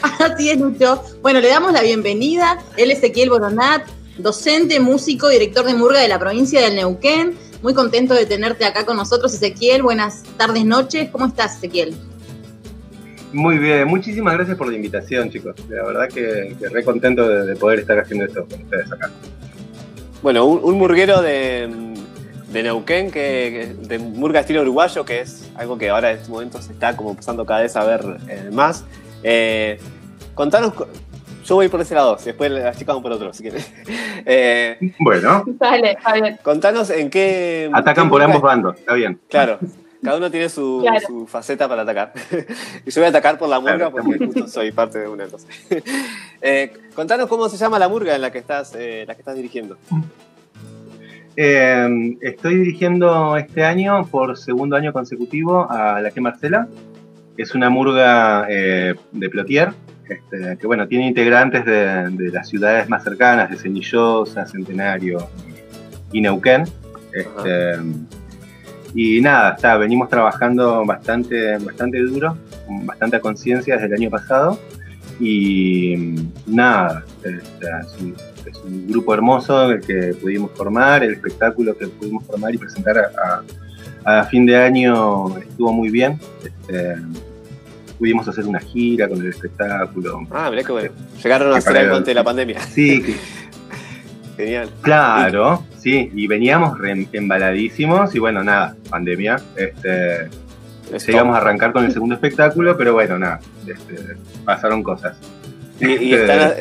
Así 0.18 0.50
es, 0.50 0.58
Lucho. 0.58 1.02
Bueno, 1.20 1.40
le 1.40 1.48
damos 1.48 1.72
la 1.72 1.82
bienvenida. 1.82 2.58
Él 2.76 2.90
es 2.90 2.98
Ezequiel 2.98 3.28
Boronat, 3.30 3.86
docente, 4.16 4.80
músico, 4.80 5.28
director 5.28 5.66
de 5.66 5.74
Murga 5.74 6.00
de 6.00 6.08
la 6.08 6.18
provincia 6.18 6.62
del 6.62 6.76
Neuquén. 6.76 7.36
Muy 7.62 7.74
contento 7.74 8.14
de 8.14 8.24
tenerte 8.24 8.64
acá 8.64 8.86
con 8.86 8.96
nosotros, 8.96 9.34
Ezequiel. 9.34 9.82
Buenas 9.82 10.22
tardes, 10.36 10.64
noches. 10.64 11.10
¿Cómo 11.10 11.26
estás, 11.26 11.56
Ezequiel? 11.56 11.94
Muy 13.32 13.58
bien, 13.58 13.86
muchísimas 13.86 14.34
gracias 14.34 14.56
por 14.56 14.68
la 14.68 14.76
invitación, 14.76 15.30
chicos. 15.30 15.54
La 15.68 15.84
verdad 15.84 16.08
que, 16.08 16.56
que 16.58 16.68
re 16.70 16.82
contento 16.82 17.28
de, 17.28 17.44
de 17.44 17.56
poder 17.56 17.80
estar 17.80 17.98
haciendo 17.98 18.24
esto 18.24 18.46
con 18.48 18.62
ustedes 18.62 18.90
acá. 18.90 19.10
Bueno, 20.22 20.46
un, 20.46 20.64
un 20.64 20.78
murguero 20.78 21.20
de, 21.20 21.68
de 22.50 22.62
Neuquén, 22.62 23.10
que, 23.10 23.74
que- 23.80 23.86
de 23.88 23.98
murga 23.98 24.40
estilo 24.40 24.62
uruguayo, 24.62 25.04
que 25.04 25.20
es 25.20 25.50
algo 25.56 25.76
que 25.78 25.90
ahora 25.90 26.10
en 26.12 26.18
este 26.18 26.30
momento 26.30 26.60
se 26.62 26.72
está 26.72 26.96
como 26.96 27.10
empezando 27.10 27.44
cada 27.44 27.60
vez 27.62 27.76
a 27.76 27.84
ver 27.84 28.18
eh, 28.28 28.48
más. 28.52 28.84
Eh, 29.22 29.78
contanos, 30.34 30.72
co- 30.74 30.88
yo 31.44 31.54
voy 31.54 31.68
por 31.68 31.80
ese 31.80 31.94
lado, 31.94 32.16
después 32.22 32.50
las 32.50 32.76
chicas 32.78 32.94
van 32.94 33.02
por 33.02 33.12
otro, 33.12 33.32
si 33.32 33.42
quieren. 33.42 33.62
Eh, 34.30 34.76
Bueno, 34.98 35.42
Dale, 35.46 35.96
bien. 36.20 36.38
contanos 36.42 36.90
en 36.90 37.08
qué... 37.08 37.70
atacan 37.72 38.06
qué 38.06 38.10
por 38.10 38.20
ambos 38.20 38.42
bandos, 38.42 38.76
está 38.76 38.92
bien. 38.94 39.18
Claro, 39.30 39.58
cada 40.02 40.18
uno 40.18 40.30
tiene 40.30 40.50
su, 40.50 40.80
Claro. 40.82 41.00
su 41.06 41.26
faceta 41.26 41.66
para 41.66 41.82
atacar. 41.82 42.12
y 42.84 42.90
yo 42.90 43.00
voy 43.00 43.06
a 43.06 43.08
atacar 43.08 43.38
por 43.38 43.48
la 43.48 43.58
murga 43.58 43.76
Claro, 43.90 43.92
porque 43.92 44.18
justo 44.26 44.48
soy 44.48 44.70
parte 44.72 44.98
de 44.98 45.08
una 45.08 45.26
cosa. 45.26 45.46
Eh, 46.40 46.72
contanos 46.94 47.26
cómo 47.28 47.48
se 47.48 47.56
llama 47.56 47.78
la 47.80 47.88
murga 47.88 48.14
en 48.14 48.20
la 48.22 48.30
que 48.30 48.38
estás, 48.38 48.72
eh, 48.76 49.04
la 49.08 49.14
que 49.16 49.22
estás 49.22 49.34
dirigiendo. 49.34 49.76
Eh, 51.40 52.16
estoy 52.20 52.56
dirigiendo 52.56 53.36
este 53.36 53.64
año 53.64 54.04
por 54.06 54.36
segundo 54.36 54.74
año 54.74 54.92
consecutivo 54.92 55.70
a 55.70 56.00
La 56.00 56.10
que 56.10 56.20
Marcela. 56.20 56.66
Es 57.36 57.54
una 57.54 57.70
murga 57.70 58.48
eh, 58.50 58.96
de 59.12 59.30
Plotier, 59.30 59.68
este, 60.08 60.58
que 60.58 60.66
bueno, 60.66 60.88
tiene 60.88 61.06
integrantes 61.06 61.64
de, 61.64 62.30
las 62.32 62.48
ciudades 62.48 62.88
más 62.88 63.04
cercanas, 63.04 63.50
de 63.50 63.56
Cenillosa, 63.56 64.46
Centenario 64.46 65.28
y 66.10 66.22
Neuquén. 66.22 66.64
Este, 67.12 67.76
y 68.96 69.20
nada, 69.20 69.54
está, 69.54 69.76
venimos 69.76 70.08
trabajando 70.08 70.84
bastante, 70.84 71.56
bastante 71.58 72.00
duro, 72.00 72.36
bastante 72.82 73.20
conciencia 73.20 73.74
desde 73.74 73.86
el 73.86 73.94
año 73.94 74.10
pasado. 74.10 74.58
Y 75.20 76.16
nada, 76.48 77.04
es, 77.22 77.96
un, 78.00 78.16
es 78.50 78.58
un 78.64 78.86
grupo 78.88 79.14
hermoso 79.14 79.70
el 79.70 79.80
que 79.80 80.14
pudimos 80.20 80.50
formar, 80.54 81.02
el 81.04 81.12
espectáculo 81.14 81.76
que 81.76 81.86
pudimos 81.88 82.24
formar 82.24 82.54
y 82.54 82.58
presentar 82.58 82.98
a, 82.98 83.02
a- 83.04 84.20
a 84.20 84.24
fin 84.24 84.46
de 84.46 84.56
año 84.56 85.36
estuvo 85.38 85.72
muy 85.72 85.90
bien. 85.90 86.18
Este, 86.44 86.96
pudimos 87.98 88.26
hacer 88.28 88.46
una 88.46 88.60
gira 88.60 89.08
con 89.08 89.20
el 89.20 89.28
espectáculo. 89.28 90.20
Ah, 90.30 90.48
mirá 90.50 90.62
que 90.62 90.72
bueno. 90.72 90.90
Llegaron 91.22 91.52
a 91.52 91.56
hacer 91.58 91.76
algo 91.76 91.96
antes 91.96 92.06
de 92.06 92.14
la 92.14 92.24
pandemia. 92.24 92.60
Sí, 92.60 93.02
que- 93.06 93.16
Genial. 94.36 94.70
claro, 94.82 95.64
sí, 95.78 96.10
y 96.14 96.26
veníamos 96.28 96.78
re- 96.78 97.08
embaladísimos 97.12 98.14
y 98.14 98.20
bueno, 98.20 98.44
nada, 98.44 98.76
pandemia. 98.88 99.36
Este, 99.56 100.28
llegamos 101.06 101.34
a 101.34 101.38
arrancar 101.38 101.72
con 101.72 101.84
el 101.84 101.92
segundo 101.92 102.14
espectáculo, 102.14 102.76
pero 102.76 102.92
bueno, 102.94 103.18
nada, 103.18 103.40
este, 103.66 104.16
pasaron 104.44 104.82
cosas. 104.84 105.18
¿Y, 105.80 105.86
y 106.04 106.14
están, 106.14 106.52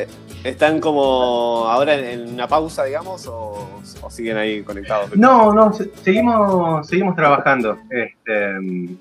están 0.44 0.80
como 0.80 1.66
ahora 1.68 1.94
en, 1.94 2.32
una 2.34 2.46
pausa, 2.48 2.84
digamos, 2.84 3.26
o, 3.26 3.68
siguen 4.10 4.36
ahí 4.36 4.62
conectados? 4.62 5.16
No, 5.16 5.52
no, 5.52 5.72
se- 5.72 5.90
seguimos, 6.02 6.86
seguimos 6.86 7.16
trabajando. 7.16 7.78
Este, 7.90 8.96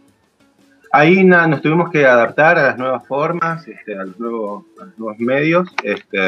ahí 0.91 1.23
nada, 1.23 1.47
nos 1.47 1.61
tuvimos 1.61 1.89
que 1.91 2.05
adaptar 2.05 2.57
a 2.59 2.63
las 2.63 2.77
nuevas 2.77 3.05
formas, 3.07 3.67
este, 3.67 3.97
a, 3.97 4.03
los 4.03 4.19
nuevos, 4.19 4.65
a 4.81 4.85
los 4.85 4.97
nuevos 4.97 5.19
medios. 5.19 5.69
Este, 5.83 6.19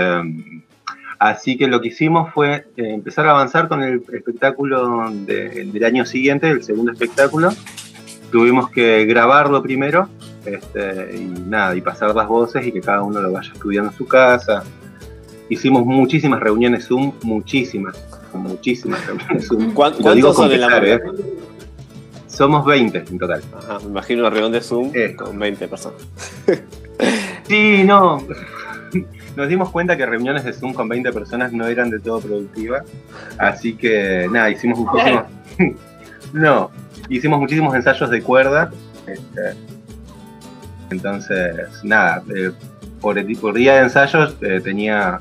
así 1.17 1.57
que 1.57 1.67
lo 1.67 1.81
que 1.81 1.89
hicimos 1.89 2.31
fue 2.33 2.67
eh, 2.77 2.93
empezar 2.93 3.27
a 3.27 3.31
avanzar 3.31 3.67
con 3.67 3.81
el 3.83 4.03
espectáculo 4.13 5.09
de- 5.11 5.65
del 5.65 5.83
año 5.83 6.05
siguiente, 6.05 6.49
el 6.49 6.63
segundo 6.63 6.91
espectáculo. 6.91 7.49
Tuvimos 8.31 8.69
que 8.69 9.05
grabarlo 9.05 9.63
primero 9.63 10.07
este, 10.45 11.15
y 11.17 11.25
nada, 11.47 11.75
y 11.75 11.81
pasar 11.81 12.13
las 12.15 12.27
voces 12.27 12.65
y 12.65 12.71
que 12.71 12.79
cada 12.79 13.01
uno 13.01 13.19
lo 13.21 13.31
vaya 13.31 13.51
estudiando 13.51 13.89
en 13.91 13.97
su 13.97 14.07
casa. 14.07 14.63
Hicimos 15.49 15.85
muchísimas 15.85 16.39
reuniones 16.39 16.85
Zoom, 16.87 17.11
muchísimas, 17.23 17.95
muchísimas 18.33 19.05
reuniones 19.05 19.47
Zoom. 19.47 19.73
¿Cuán- 19.73 19.93
Lo 19.99 20.13
digo 20.13 20.33
¿Cuántos 20.33 20.35
con 20.35 20.45
son 20.45 20.51
en 20.53 20.61
la 20.61 20.69
murga? 20.69 20.95
¿eh? 20.95 21.01
Somos 22.27 22.65
20 22.65 23.03
en 23.09 23.17
total. 23.19 23.41
Ajá, 23.57 23.79
me 23.79 23.85
imagino 23.89 24.21
una 24.21 24.29
reunión 24.29 24.51
de 24.51 24.61
Zoom 24.61 24.91
Eh. 24.93 25.15
con 25.15 25.37
20 25.39 25.67
personas. 25.67 25.99
Sí, 27.47 27.83
no. 27.83 28.21
Nos 29.35 29.47
dimos 29.47 29.69
cuenta 29.71 29.95
que 29.97 30.05
reuniones 30.05 30.43
de 30.43 30.53
Zoom 30.53 30.73
con 30.73 30.87
20 30.87 31.11
personas 31.11 31.51
no 31.51 31.65
eran 31.67 31.89
de 31.89 31.99
todo 31.99 32.19
productivas. 32.19 32.83
Así 33.37 33.73
que 33.73 34.27
nada, 34.31 34.49
hicimos 34.51 34.79
muchísimos. 34.79 35.23
no, 36.33 36.69
hicimos 37.09 37.39
muchísimos 37.39 37.73
ensayos 37.75 38.09
de 38.09 38.21
cuerda. 38.21 38.71
este, 39.07 39.55
entonces, 40.91 41.55
nada, 41.83 42.23
eh, 42.35 42.51
por, 43.01 43.17
el- 43.17 43.35
por 43.37 43.53
día 43.55 43.75
de 43.75 43.83
ensayos 43.83 44.35
eh, 44.41 44.59
tenía 44.63 45.19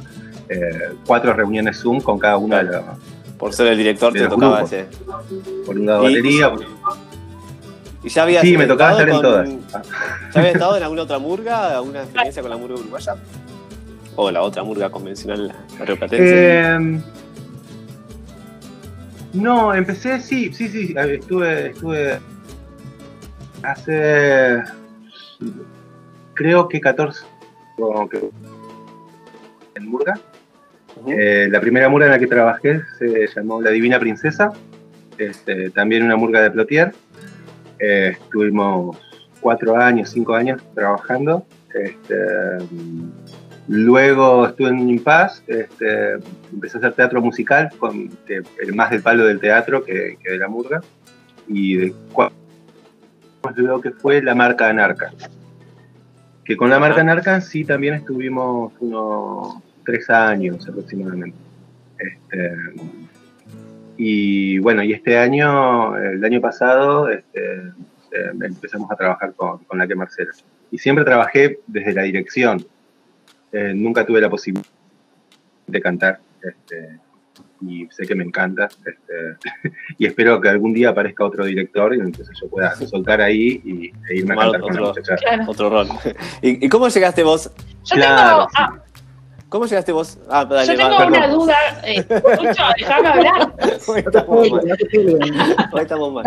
eh, 0.48 0.94
cuatro 1.06 1.32
reuniones 1.32 1.78
Zoom 1.80 2.00
con 2.00 2.18
cada 2.18 2.36
uno 2.38 2.56
de 2.56 2.62
los. 2.64 2.82
Por 3.38 3.52
ser 3.54 3.68
el 3.68 3.78
director 3.78 4.12
te 4.12 4.26
tocaba 4.26 4.56
grupos. 4.62 4.72
ese. 4.72 4.86
Por 5.64 5.78
un 5.78 5.86
lado 5.86 6.08
Y- 6.10 6.16
batería. 6.16 6.52
¿Y 8.02 8.08
ya 8.08 8.22
habías 8.22 8.42
Sí, 8.42 8.56
me 8.56 8.66
tocaba 8.66 8.92
estar 8.92 9.08
en 9.08 9.20
todas. 9.20 9.48
¿Ya 9.48 10.40
habías 10.40 10.54
estado 10.54 10.76
en 10.76 10.82
alguna 10.82 11.02
otra 11.02 11.18
murga? 11.18 11.76
¿Alguna 11.76 12.02
experiencia 12.02 12.42
con 12.42 12.50
la 12.50 12.56
murga 12.56 12.76
uruguaya? 12.76 13.16
¿O 14.16 14.30
la 14.30 14.42
otra 14.42 14.62
murga 14.64 14.90
convencional, 14.90 15.54
la 15.78 15.84
rioplatense? 15.84 16.24
Eh, 16.26 17.00
no, 19.34 19.74
empecé, 19.74 20.20
sí, 20.20 20.52
sí, 20.52 20.68
sí, 20.68 20.94
estuve, 20.96 21.68
estuve 21.70 22.18
hace, 23.62 24.62
creo 26.34 26.68
que 26.68 26.80
14, 26.80 27.24
como 27.76 28.08
que- 28.08 28.30
en 29.74 29.88
Murga. 29.88 30.18
Eh, 31.06 31.48
la 31.50 31.60
primera 31.60 31.88
murga 31.88 32.06
en 32.06 32.12
la 32.12 32.18
que 32.18 32.26
trabajé 32.26 32.82
se 32.98 33.28
llamó 33.34 33.60
La 33.62 33.70
Divina 33.70 33.98
Princesa, 33.98 34.52
este, 35.16 35.70
también 35.70 36.04
una 36.04 36.16
murga 36.16 36.42
de 36.42 36.50
Plotier. 36.50 36.92
Eh, 37.78 38.16
estuvimos 38.20 38.98
cuatro 39.40 39.76
años, 39.76 40.10
cinco 40.10 40.34
años 40.34 40.60
trabajando. 40.74 41.46
Este, 41.74 42.16
luego 43.68 44.46
estuve 44.48 44.68
en 44.70 44.80
un 44.80 44.90
impasse, 44.90 45.42
este, 45.46 46.14
empecé 46.52 46.78
a 46.78 46.80
hacer 46.80 46.92
teatro 46.94 47.20
musical, 47.20 47.70
con, 47.78 48.08
que- 48.26 48.42
más 48.74 48.90
del 48.90 49.02
palo 49.02 49.24
del 49.24 49.38
teatro 49.38 49.84
que, 49.84 50.18
que 50.22 50.32
de 50.32 50.38
la 50.38 50.48
murga. 50.48 50.80
Y 51.46 51.76
de 51.76 51.94
lo 53.56 53.80
que 53.80 53.90
fue 53.92 54.20
la 54.22 54.34
marca 54.34 54.68
Anarca. 54.68 55.12
Que 56.44 56.56
con 56.56 56.70
la 56.70 56.78
marca 56.78 57.00
Anarca 57.00 57.40
sí 57.40 57.64
también 57.64 57.94
estuvimos 57.94 58.72
unos 58.80 59.56
tres 59.88 60.10
años 60.10 60.68
aproximadamente. 60.68 61.38
Este, 61.98 62.52
Y 63.96 64.58
bueno, 64.58 64.82
y 64.84 64.92
este 64.92 65.18
año, 65.18 65.96
el 65.96 66.22
año 66.22 66.40
pasado, 66.40 67.08
este, 67.08 67.40
eh, 68.12 68.30
empezamos 68.42 68.88
a 68.92 68.96
trabajar 68.96 69.32
con, 69.34 69.64
con 69.64 69.78
la 69.78 69.88
que 69.88 69.96
Marcela. 69.96 70.30
Y 70.70 70.78
siempre 70.78 71.04
trabajé 71.04 71.60
desde 71.66 71.94
la 71.94 72.02
dirección. 72.02 72.64
Eh, 73.50 73.72
nunca 73.74 74.04
tuve 74.04 74.20
la 74.20 74.28
posibilidad 74.30 74.68
de 75.66 75.80
cantar. 75.80 76.20
Este, 76.42 77.00
y 77.62 77.88
sé 77.90 78.06
que 78.06 78.14
me 78.14 78.24
encanta. 78.24 78.68
Este, 78.86 79.72
y 79.98 80.06
espero 80.06 80.40
que 80.40 80.48
algún 80.48 80.74
día 80.74 80.90
aparezca 80.90 81.24
otro 81.24 81.44
director 81.44 81.94
y 81.94 82.00
entonces 82.00 82.38
yo 82.40 82.48
pueda 82.48 82.76
soltar 82.92 83.20
ahí 83.20 83.60
y, 83.64 83.92
e 84.10 84.18
irme 84.18 84.34
a 84.34 84.36
cantar 84.36 84.60
con 84.60 84.74
la 84.74 84.80
muchacha. 84.80 85.16
Claro. 85.16 85.44
otro 85.48 85.70
rol. 85.70 85.88
¿Y, 86.42 86.64
y 86.66 86.68
cómo 86.68 86.88
llegaste 86.88 87.22
vos? 87.22 87.50
Yo 87.84 87.96
Claro, 87.96 88.46
tengo, 88.46 88.48
ah, 88.54 88.82
¿Cómo 89.48 89.64
llegaste 89.66 89.92
vos? 89.92 90.18
Ah, 90.28 90.44
dale, 90.44 90.66
yo 90.66 90.76
tengo 90.76 90.90
va, 90.98 91.06
una 91.06 91.20
perdón. 91.20 91.38
duda. 91.38 91.56
Eh, 91.82 92.04
Lucho, 92.42 92.62
déjame 92.78 93.08
hablar. 93.08 93.52
Hoy 93.86 94.00
estamos 94.00 94.50
mal. 94.50 94.78
Hoy 95.72 95.80
estamos 95.80 96.12
mal. 96.12 96.24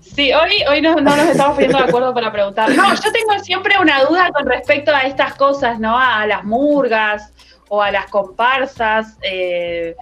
Sí, 0.00 0.32
hoy, 0.32 0.62
hoy 0.70 0.82
no, 0.82 0.94
no 0.96 1.16
nos 1.16 1.26
estamos 1.28 1.54
poniendo 1.54 1.78
de 1.78 1.84
acuerdo 1.84 2.14
para 2.14 2.30
preguntar. 2.32 2.70
No, 2.74 2.94
yo 2.94 3.12
tengo 3.12 3.38
siempre 3.42 3.74
una 3.80 4.04
duda 4.04 4.30
con 4.32 4.46
respecto 4.46 4.94
a 4.94 5.00
estas 5.02 5.34
cosas, 5.34 5.78
¿no? 5.80 5.98
A 5.98 6.26
las 6.26 6.44
murgas 6.44 7.32
o 7.68 7.82
a 7.82 7.90
las 7.90 8.06
comparsas. 8.06 9.16
eh, 9.22 9.96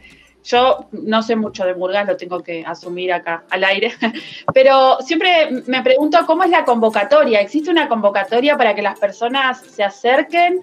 yo 0.44 0.86
no 0.92 1.22
sé 1.22 1.36
mucho 1.36 1.64
de 1.64 1.74
murgas, 1.74 2.07
lo 2.07 2.18
tengo 2.18 2.42
que 2.42 2.62
asumir 2.66 3.11
acá 3.14 3.44
al 3.48 3.64
aire, 3.64 3.94
pero 4.52 4.98
siempre 5.00 5.48
me 5.66 5.82
pregunto 5.82 6.18
cómo 6.26 6.44
es 6.44 6.50
la 6.50 6.66
convocatoria. 6.66 7.40
¿Existe 7.40 7.70
una 7.70 7.88
convocatoria 7.88 8.55
para 8.57 8.74
que 8.74 8.82
las 8.82 8.98
personas 8.98 9.61
se 9.62 9.82
acerquen? 9.82 10.61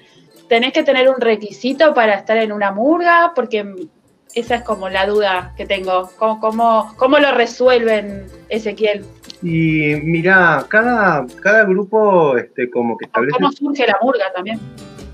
¿Tenés 0.52 0.74
que 0.74 0.84
tener 0.84 1.08
un 1.08 1.22
requisito 1.22 1.94
para 1.94 2.16
estar 2.16 2.36
en 2.36 2.52
una 2.52 2.74
murga? 2.74 3.32
Porque 3.34 3.88
esa 4.36 4.56
es 4.56 4.64
como 4.64 4.90
la 4.90 5.06
duda 5.06 5.54
que 5.56 5.66
tengo. 5.66 6.10
¿Cómo, 6.20 6.42
cómo, 6.42 6.94
cómo 6.98 7.20
lo 7.20 7.32
resuelven, 7.32 8.26
Ezequiel? 8.50 9.06
Y 9.42 9.96
mira, 10.04 10.66
cada, 10.68 11.26
cada 11.42 11.64
grupo 11.64 12.36
este, 12.38 12.70
como 12.70 12.98
que 12.98 13.06
establece 13.06 13.38
¿Cómo 13.38 13.50
surge 13.54 13.88
la 13.88 13.98
murga 14.02 14.26
también? 14.36 14.60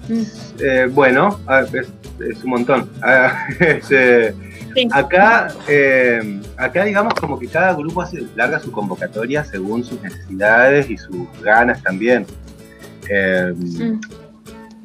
Mm. 0.09 0.23
Eh, 0.59 0.87
bueno, 0.91 1.39
es, 1.71 1.87
es 2.19 2.43
un 2.43 2.49
montón. 2.49 2.89
Ah, 3.03 3.47
es, 3.59 3.91
eh, 3.91 4.33
Sí. 4.73 4.87
acá, 4.91 5.49
eh, 5.67 6.41
acá 6.57 6.83
digamos 6.83 7.13
como 7.13 7.37
que 7.37 7.47
cada 7.47 7.75
grupo 7.75 8.01
hace, 8.01 8.23
larga 8.35 8.59
su 8.59 8.71
convocatoria 8.71 9.43
según 9.43 9.83
sus 9.83 10.01
necesidades 10.01 10.89
y 10.89 10.97
sus 10.97 11.27
ganas 11.43 11.83
también. 11.83 12.25
Eh, 13.07 13.53
Mm. 13.55 13.99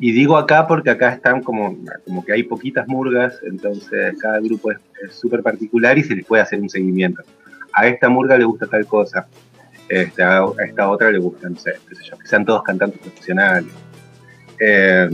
Y 0.04 0.10
digo 0.10 0.36
acá 0.36 0.66
porque 0.66 0.90
acá 0.90 1.12
están 1.12 1.42
como, 1.42 1.78
como 2.04 2.24
que 2.24 2.32
hay 2.32 2.42
poquitas 2.42 2.88
murgas, 2.88 3.38
entonces 3.44 4.16
cada 4.20 4.40
grupo 4.40 4.72
es 4.72 4.78
súper 5.14 5.44
particular 5.44 5.96
y 5.96 6.02
se 6.02 6.16
les 6.16 6.26
puede 6.26 6.42
hacer 6.42 6.60
un 6.60 6.68
seguimiento. 6.68 7.22
A 7.72 7.86
esta 7.86 8.08
murga 8.08 8.36
le 8.36 8.44
gusta 8.44 8.66
tal 8.66 8.84
cosa, 8.84 9.28
este, 9.88 10.24
a 10.24 10.44
esta 10.66 10.90
otra 10.90 11.12
le 11.12 11.18
gusta, 11.18 11.48
no 11.48 11.56
sé, 11.56 11.74
qué 11.88 11.94
sé 11.94 12.02
yo, 12.10 12.18
que 12.18 12.26
sean 12.26 12.44
todos 12.44 12.64
cantantes 12.64 13.00
profesionales. 13.00 13.70
Eh, 14.58 15.08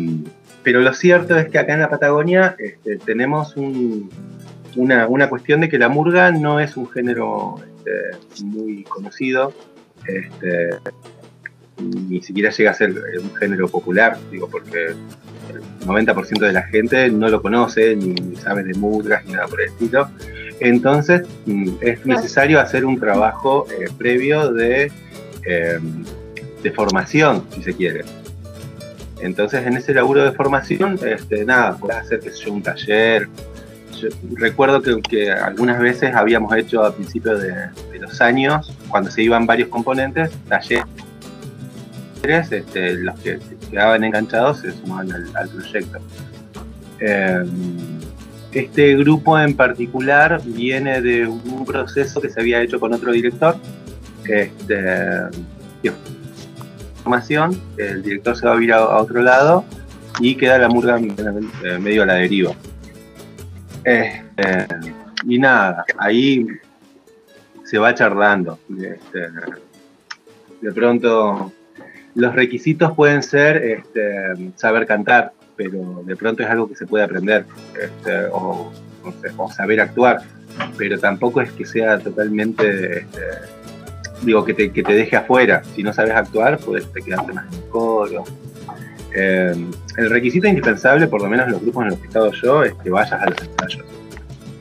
pero 0.63 0.81
lo 0.81 0.95
cierto 0.95 1.37
es 1.37 1.49
que 1.49 1.59
acá 1.59 1.75
en 1.75 1.81
la 1.81 1.91
Patagonia 1.91 2.57
este, 2.59 2.97
tenemos 2.97 3.57
un- 3.59 4.09
una, 4.77 5.07
una 5.07 5.29
cuestión 5.29 5.61
de 5.61 5.69
que 5.69 5.79
la 5.79 5.91
murga 5.91 6.31
no 6.31 6.61
es 6.61 6.79
un 6.79 6.89
género 6.89 7.57
este, 7.77 8.43
muy 8.45 8.85
conocido, 8.85 9.53
ni 11.79 12.23
siquiera 12.23 12.51
llega 12.51 12.71
a 12.71 12.75
ser 12.75 12.91
eh, 12.91 13.19
un 13.21 13.35
género 13.37 13.69
popular, 13.69 14.19
digo, 14.31 14.49
porque 14.49 14.87
el 14.87 15.87
90% 15.87 16.41
de 16.41 16.53
la 16.53 16.63
gente 16.63 17.09
no 17.11 17.29
lo 17.29 17.41
conoce, 17.41 17.97
ni, 17.97 18.15
ni 18.15 18.37
sabe 18.37 18.63
de 18.65 18.75
murgas, 18.75 19.25
ni 19.25 19.33
nada 19.33 19.47
por 19.47 19.61
el 19.61 19.69
estilo. 19.69 20.09
Entonces 20.61 21.23
mm, 21.47 21.69
es 21.81 22.05
necesario 22.05 22.61
hacer 22.61 22.85
un 22.85 22.99
trabajo 22.99 23.67
eh, 23.71 23.89
previo 23.97 24.53
de, 24.53 24.91
eh, 25.45 25.79
de 26.63 26.71
formación, 26.73 27.45
si 27.51 27.63
se 27.63 27.75
quiere. 27.75 28.05
Entonces, 29.21 29.67
en 29.67 29.77
ese 29.77 29.93
laburo 29.93 30.23
de 30.23 30.31
formación, 30.31 30.97
este, 31.05 31.45
nada, 31.45 31.77
podés 31.77 31.97
hacer, 31.97 32.23
sé 32.23 32.31
yo, 32.45 32.53
un 32.53 32.63
taller. 32.63 33.29
Yo 34.01 34.09
recuerdo 34.37 34.81
que, 34.81 35.01
que 35.03 35.33
algunas 35.33 35.81
veces 35.81 36.15
habíamos 36.15 36.55
hecho 36.57 36.85
a 36.85 36.95
principios 36.95 37.43
de, 37.43 37.51
de 37.51 37.99
los 37.99 38.21
años, 38.21 38.73
cuando 38.89 39.11
se 39.11 39.23
iban 39.23 39.45
varios 39.45 39.71
componentes, 39.71 40.31
talleres, 40.49 40.85
este, 42.23 42.95
los 42.95 43.19
que 43.21 43.39
quedaban 43.71 44.05
enganchados 44.05 44.61
se 44.61 44.73
sumaban 44.73 45.11
al, 45.13 45.49
proyecto. 45.49 45.99
Eh, 47.01 47.45
este 48.53 48.97
grupo 48.97 49.39
en 49.39 49.55
particular 49.55 50.41
viene 50.45 51.01
de 51.01 51.27
un 51.27 51.65
proceso 51.65 52.21
que 52.21 52.31
se 52.31 52.41
había 52.41 52.63
hecho 52.63 52.81
con 52.81 52.93
otro 52.93 53.13
director, 53.13 53.57
este, 54.25 54.85
formación, 57.03 57.59
el 57.77 58.03
director 58.03 58.37
se 58.37 58.47
va 58.47 58.57
a 58.57 58.63
ir 58.63 58.73
a, 58.73 58.79
a 58.79 59.01
otro 59.01 59.23
lado 59.23 59.65
y 60.21 60.35
queda 60.35 60.59
la 60.59 60.69
murga 60.69 60.99
eh, 60.99 61.79
medio 61.79 62.03
a 62.03 62.07
la 62.07 62.15
deriva. 62.15 62.53
Este, 63.85 64.67
y 65.25 65.39
nada, 65.39 65.85
ahí 65.97 66.47
se 67.65 67.79
va 67.79 67.95
charlando. 67.95 68.59
Este, 68.71 69.29
de 70.61 70.73
pronto, 70.73 71.53
los 72.15 72.35
requisitos 72.35 72.93
pueden 72.93 73.23
ser 73.23 73.57
este, 73.57 74.51
saber 74.57 74.87
cantar, 74.87 75.33
pero 75.57 76.03
de 76.05 76.17
pronto 76.17 76.43
es 76.43 76.49
algo 76.49 76.69
que 76.69 76.75
se 76.75 76.87
puede 76.87 77.05
aprender, 77.05 77.45
este, 77.81 78.27
o, 78.33 78.73
no 79.05 79.13
sé, 79.21 79.29
o 79.37 79.51
saber 79.51 79.81
actuar, 79.81 80.23
pero 80.77 80.99
tampoco 80.99 81.41
es 81.41 81.51
que 81.53 81.65
sea 81.65 81.99
totalmente 81.99 83.01
este, 83.01 83.21
digo, 84.23 84.45
que 84.45 84.55
te, 84.55 84.73
que 84.73 84.83
te 84.83 84.95
deje 84.95 85.17
afuera. 85.17 85.63
Si 85.75 85.83
no 85.83 85.93
sabes 85.93 86.13
actuar, 86.15 86.59
puedes 86.59 86.91
te 86.93 87.03
quedarte 87.03 87.33
más 87.33 87.47
en 87.53 87.63
el 87.63 87.69
coro. 87.69 88.25
Eh, 89.15 89.55
el 89.97 90.11
requisito 90.11 90.47
indispensable, 90.47 91.07
por 91.09 91.23
lo 91.23 91.29
menos 91.29 91.47
en 91.47 91.53
los 91.53 91.63
grupos 91.63 91.85
en 91.85 91.91
los 91.91 91.99
que 91.99 92.05
he 92.05 92.09
estado 92.09 92.33
yo, 92.33 92.63
es 92.63 92.75
que 92.75 92.91
vayas 92.91 93.13
a 93.13 93.31
los 93.31 93.39
ensayos. 93.41 93.87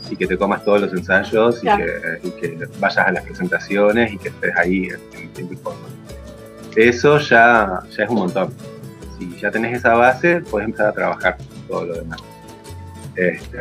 Y 0.09 0.15
que 0.15 0.25
te 0.25 0.37
comas 0.37 0.63
todos 0.63 0.81
los 0.81 0.93
ensayos 0.93 1.61
y, 1.63 1.67
que, 1.67 2.19
y 2.23 2.31
que 2.31 2.67
vayas 2.79 3.05
a 3.05 3.11
las 3.11 3.25
presentaciones 3.25 4.13
y 4.13 4.17
que 4.17 4.29
estés 4.29 4.55
ahí 4.55 4.87
en, 4.87 5.31
en 5.37 5.57
forma. 5.57 5.96
Eso 6.77 7.17
ya, 7.19 7.79
ya 7.97 8.03
es 8.03 8.09
un 8.09 8.15
montón. 8.17 8.53
Si 9.17 9.39
ya 9.39 9.49
tenés 9.51 9.77
esa 9.77 9.95
base, 9.95 10.41
puedes 10.41 10.67
empezar 10.67 10.87
a 10.89 10.93
trabajar 10.93 11.37
todo 11.67 11.85
lo 11.85 11.93
demás. 11.95 12.19
Este, 13.15 13.57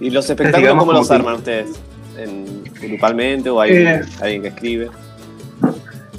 ¿Y 0.00 0.10
los 0.10 0.24
espectáculos 0.28 0.60
digamos 0.60 0.82
cómo 0.82 0.86
como 0.92 0.98
los 0.98 1.08
que- 1.08 1.14
arman 1.14 1.34
ustedes? 1.36 1.70
¿En, 2.16 2.64
¿Grupalmente 2.80 3.48
o 3.50 3.60
hay 3.60 3.70
Eh. 3.72 4.02
alguien 4.20 4.42
que 4.42 4.48
escribe? 4.48 4.90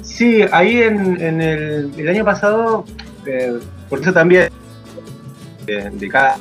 Sí, 0.02 0.42
ahí 0.52 0.82
en, 0.82 1.20
en 1.20 1.40
el, 1.42 1.92
el 1.98 2.08
año 2.08 2.24
pasado, 2.24 2.84
eh, 3.26 3.58
por 3.88 4.00
eso 4.00 4.12
también 4.12 4.48
eh, 5.66 5.90
de, 5.92 6.08
cada, 6.08 6.36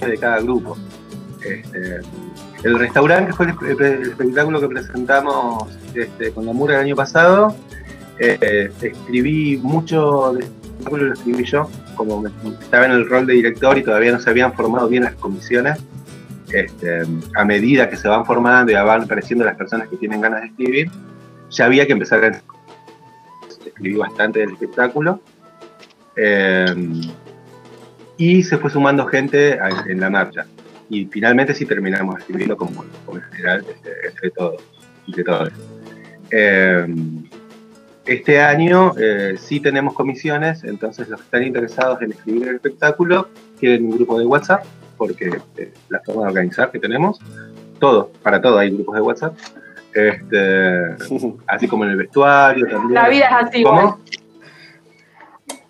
de 0.00 0.16
cada 0.18 0.40
grupo. 0.40 0.76
Este, 1.44 2.00
el 2.64 2.78
restaurante, 2.78 3.30
que 3.30 3.36
fue 3.36 3.46
el, 3.46 3.54
el- 3.70 3.82
el 3.82 4.02
espectáculo 4.10 4.60
que 4.60 4.68
presentamos 4.68 5.64
este, 5.94 6.30
con 6.32 6.46
la 6.46 6.52
Mura 6.54 6.76
el 6.76 6.80
año 6.86 6.96
pasado, 6.96 7.54
eh, 8.18 8.70
escribí 8.80 9.58
mucho 9.62 10.32
de 10.34 10.44
espectáculo, 10.44 11.04
lo 11.06 11.14
escribí 11.14 11.44
yo, 11.44 11.70
como 11.96 12.26
estaba 12.60 12.86
en 12.86 12.92
el 12.92 13.08
rol 13.08 13.26
de 13.26 13.34
director 13.34 13.78
y 13.78 13.82
todavía 13.82 14.12
no 14.12 14.20
se 14.20 14.30
habían 14.30 14.52
formado 14.52 14.88
bien 14.88 15.04
las 15.04 15.14
comisiones. 15.14 15.78
Este, 16.52 17.02
a 17.34 17.44
medida 17.44 17.88
que 17.88 17.96
se 17.96 18.08
van 18.08 18.26
formando 18.26 18.72
y 18.72 18.74
van 18.74 19.02
apareciendo 19.02 19.44
las 19.44 19.56
personas 19.56 19.88
que 19.88 19.96
tienen 19.96 20.20
ganas 20.20 20.42
de 20.42 20.46
escribir, 20.48 20.90
ya 21.50 21.64
había 21.64 21.86
que 21.86 21.92
empezar 21.92 22.22
a 22.24 22.42
escribí 23.66 23.96
bastante 23.96 24.40
del 24.40 24.52
espectáculo. 24.52 25.20
Eh, 26.16 26.74
y 28.18 28.42
se 28.42 28.58
fue 28.58 28.70
sumando 28.70 29.06
gente 29.06 29.58
en 29.86 30.00
la 30.00 30.10
marcha. 30.10 30.46
Y 30.88 31.06
finalmente 31.06 31.54
sí 31.54 31.64
terminamos 31.64 32.18
escribiendo 32.18 32.56
como, 32.56 32.84
como 33.06 33.18
en 33.18 33.24
general 33.24 33.64
este, 33.68 33.90
entre 34.08 34.30
todos. 34.30 34.62
Entre. 35.06 35.52
Eh, 36.30 36.86
este 38.06 38.40
año 38.40 38.92
eh, 38.98 39.36
sí 39.38 39.60
tenemos 39.60 39.94
comisiones, 39.94 40.64
entonces 40.64 41.08
los 41.08 41.20
que 41.20 41.24
están 41.24 41.42
interesados 41.44 42.02
en 42.02 42.12
escribir 42.12 42.48
el 42.48 42.54
espectáculo 42.56 43.28
tienen 43.60 43.84
un 43.84 43.92
grupo 43.92 44.18
de 44.18 44.26
WhatsApp, 44.26 44.64
porque 44.96 45.40
eh, 45.56 45.72
la 45.88 46.00
forma 46.00 46.22
de 46.22 46.28
organizar 46.28 46.70
que 46.70 46.78
tenemos, 46.78 47.20
todo, 47.78 48.10
para 48.22 48.40
todo 48.40 48.58
hay 48.58 48.70
grupos 48.70 48.94
de 48.96 49.00
WhatsApp. 49.00 49.34
Este, 49.94 50.96
así 51.46 51.68
como 51.68 51.84
en 51.84 51.90
el 51.90 51.96
vestuario 51.96 52.66
también. 52.66 52.94
La 52.94 53.08
vida 53.08 53.26
es 53.26 53.48
así, 53.48 53.62
¿Cómo? 53.62 53.98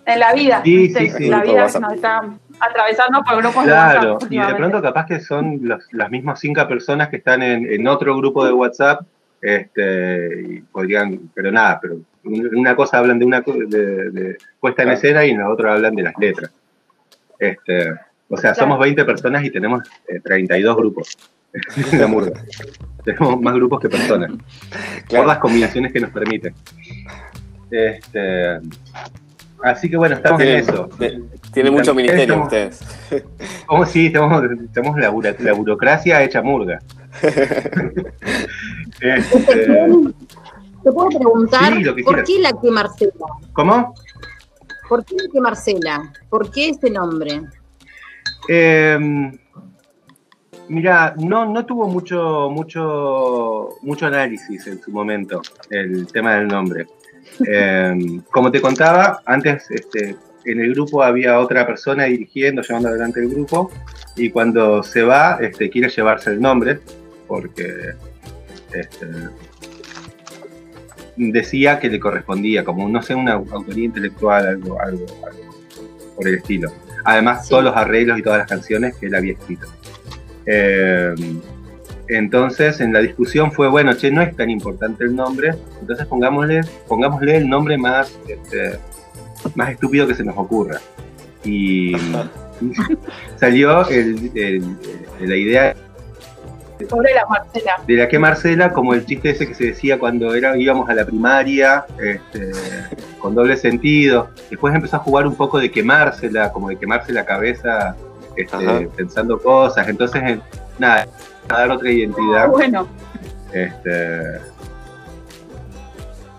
En 0.04 0.18
la 0.18 0.32
vida, 0.32 0.62
Sí, 0.64 0.92
sí, 0.92 1.10
sí. 1.10 1.28
la 1.28 1.42
vida 1.42 1.68
nos 1.80 1.92
está 1.92 2.24
atravesando 2.58 3.22
por 3.22 3.36
grupos 3.36 3.64
de 3.64 3.70
Claro, 3.70 4.12
WhatsApp 4.14 4.32
y 4.32 4.38
de 4.38 4.54
pronto 4.54 4.82
capaz 4.82 5.06
que 5.06 5.20
son 5.20 5.60
los, 5.62 5.84
las 5.92 6.10
mismas 6.10 6.40
cinco 6.40 6.66
personas 6.66 7.08
que 7.08 7.16
están 7.16 7.42
en, 7.42 7.70
en 7.70 7.86
otro 7.86 8.16
grupo 8.16 8.44
de 8.44 8.52
WhatsApp, 8.52 9.02
este, 9.40 10.42
y 10.48 10.60
podrían, 10.62 11.30
pero 11.34 11.52
nada, 11.52 11.78
pero 11.80 11.98
una 12.24 12.76
cosa 12.76 12.98
hablan 12.98 13.18
de 13.18 13.24
una 13.24 13.40
de, 13.40 14.10
de 14.10 14.36
puesta 14.60 14.82
en 14.82 14.88
Claro. 14.88 14.96
escena 14.98 15.24
y 15.24 15.30
en 15.30 15.38
la 15.38 15.50
otra 15.50 15.74
hablan 15.74 15.94
de 15.94 16.02
las 16.02 16.14
letras. 16.18 16.50
Este, 17.38 17.90
o 18.28 18.36
sea, 18.36 18.52
Claro. 18.52 18.56
somos 18.56 18.78
20 18.78 19.04
personas 19.04 19.44
y 19.44 19.50
tenemos 19.50 19.82
eh, 20.08 20.20
32 20.20 20.76
grupos. 20.76 21.16
la 21.92 22.06
murga. 22.06 22.40
Tenemos 23.04 23.40
más 23.40 23.54
grupos 23.54 23.80
que 23.80 23.88
personas. 23.88 24.30
Por 25.08 25.26
las 25.26 25.38
combinaciones 25.38 25.92
que 25.92 26.00
nos 26.00 26.10
permiten. 26.10 26.54
Este, 27.70 28.58
así 29.62 29.90
que 29.90 29.96
bueno, 29.96 30.14
estamos 30.16 30.40
en 30.40 30.48
eso. 30.48 30.88
de- 30.98 31.22
tiene 31.52 31.70
mucho 31.70 31.94
ministerio 31.94 32.22
Estamos- 32.22 32.46
ustedes. 32.46 32.80
¿Cómo 33.66 33.84
sí? 33.84 34.08
Tenemos, 34.10 34.42
tenemos 34.72 34.98
la, 34.98 35.34
la 35.40 35.52
burocracia 35.52 36.22
hecha 36.22 36.40
murga. 36.42 36.78
Este, 39.00 39.78
¿Te 40.82 40.92
puedo 40.92 41.08
preguntar 41.08 41.74
Sí, 41.74 42.02
por 42.02 42.24
qué 42.24 42.38
la 42.40 42.52
que 42.60 42.70
Marcela? 42.70 43.12
¿Cómo? 43.52 43.94
¿Por 44.88 45.04
qué 45.04 45.14
la 45.16 45.32
que 45.32 45.40
Marcela? 45.40 46.12
¿Por 46.28 46.50
qué 46.50 46.70
este 46.70 46.90
nombre? 46.90 47.42
Eh, 48.48 48.98
mira, 50.68 51.14
no, 51.18 51.46
no 51.46 51.64
tuvo 51.64 51.88
mucho, 51.88 52.50
mucho, 52.50 53.70
mucho 53.82 54.06
análisis 54.06 54.66
en 54.66 54.82
su 54.82 54.90
momento 54.90 55.40
el 55.70 56.06
tema 56.08 56.34
del 56.34 56.48
nombre. 56.48 56.86
Eh, 57.46 58.20
como 58.30 58.50
te 58.50 58.60
contaba, 58.60 59.22
antes 59.26 59.70
este, 59.70 60.16
en 60.44 60.60
el 60.60 60.74
grupo 60.74 61.02
había 61.02 61.38
otra 61.38 61.66
persona 61.66 62.04
dirigiendo, 62.04 62.62
llevando 62.62 62.88
adelante 62.88 63.20
el 63.20 63.28
grupo, 63.28 63.70
y 64.16 64.30
cuando 64.30 64.82
se 64.82 65.02
va, 65.02 65.38
este, 65.40 65.70
quiere 65.70 65.88
llevarse 65.88 66.30
el 66.30 66.40
nombre, 66.40 66.80
porque 67.26 67.94
este, 68.72 69.08
decía 71.16 71.78
que 71.78 71.88
le 71.88 72.00
correspondía, 72.00 72.64
como 72.64 72.88
no 72.88 73.02
sé, 73.02 73.14
una 73.14 73.32
autoría 73.34 73.84
intelectual, 73.84 74.46
algo, 74.46 74.80
algo, 74.80 75.06
algo 75.26 75.54
por 76.16 76.28
el 76.28 76.34
estilo. 76.36 76.72
Además, 77.04 77.44
Sí. 77.44 77.50
todos 77.50 77.64
los 77.64 77.76
arreglos 77.76 78.18
y 78.18 78.22
todas 78.22 78.38
las 78.40 78.48
canciones 78.48 78.94
que 78.96 79.06
él 79.06 79.14
había 79.14 79.32
escrito. 79.32 79.66
Eh, 80.46 81.14
entonces, 82.08 82.80
en 82.80 82.92
la 82.92 83.00
discusión 83.00 83.52
fue, 83.52 83.68
bueno, 83.68 83.94
che, 83.94 84.10
no 84.10 84.22
es 84.22 84.34
tan 84.36 84.50
importante 84.50 85.04
el 85.04 85.14
nombre, 85.14 85.54
entonces 85.80 86.06
pongámosle, 86.06 86.60
pongámosle 86.88 87.36
el 87.36 87.48
nombre 87.48 87.78
más, 87.78 88.16
este, 88.28 88.78
más 89.54 89.70
estúpido 89.70 90.06
que 90.06 90.14
se 90.14 90.24
nos 90.24 90.36
ocurra. 90.36 90.78
Y 91.44 91.92
salió 93.36 93.88
el- 93.88 94.30
el- 94.34 94.76
la 95.20 95.36
idea 95.36 95.74
Sobre 96.88 97.14
la 97.14 97.26
Marcela. 97.26 97.80
de 97.86 97.94
la 97.94 98.08
que 98.08 98.18
Marcela, 98.18 98.72
como 98.72 98.94
el 98.94 99.04
chiste 99.06 99.30
ese 99.30 99.46
que 99.46 99.54
se 99.54 99.64
decía 99.66 99.98
cuando 99.98 100.34
era, 100.34 100.56
íbamos 100.56 100.88
a 100.88 100.94
la 100.94 101.04
primaria, 101.04 101.84
este, 102.00 102.52
con 103.18 103.34
doble 103.34 103.56
sentido. 103.56 104.30
Después 104.50 104.74
empezó 104.74 104.96
a 104.96 105.00
jugar 105.00 105.26
un 105.26 105.34
poco 105.34 105.58
de 105.58 105.70
quemársela, 105.70 106.52
como 106.52 106.68
de 106.68 106.76
quemarse 106.76 107.12
la 107.12 107.24
cabeza 107.24 107.96
este, 108.36 108.88
pensando 108.96 109.38
cosas. 109.38 109.88
Entonces, 109.88 110.38
nada, 110.78 111.06
a 111.48 111.58
dar 111.58 111.70
otra 111.70 111.90
identidad 111.90 112.48
Bueno, 112.48 112.88
este, 113.52 113.90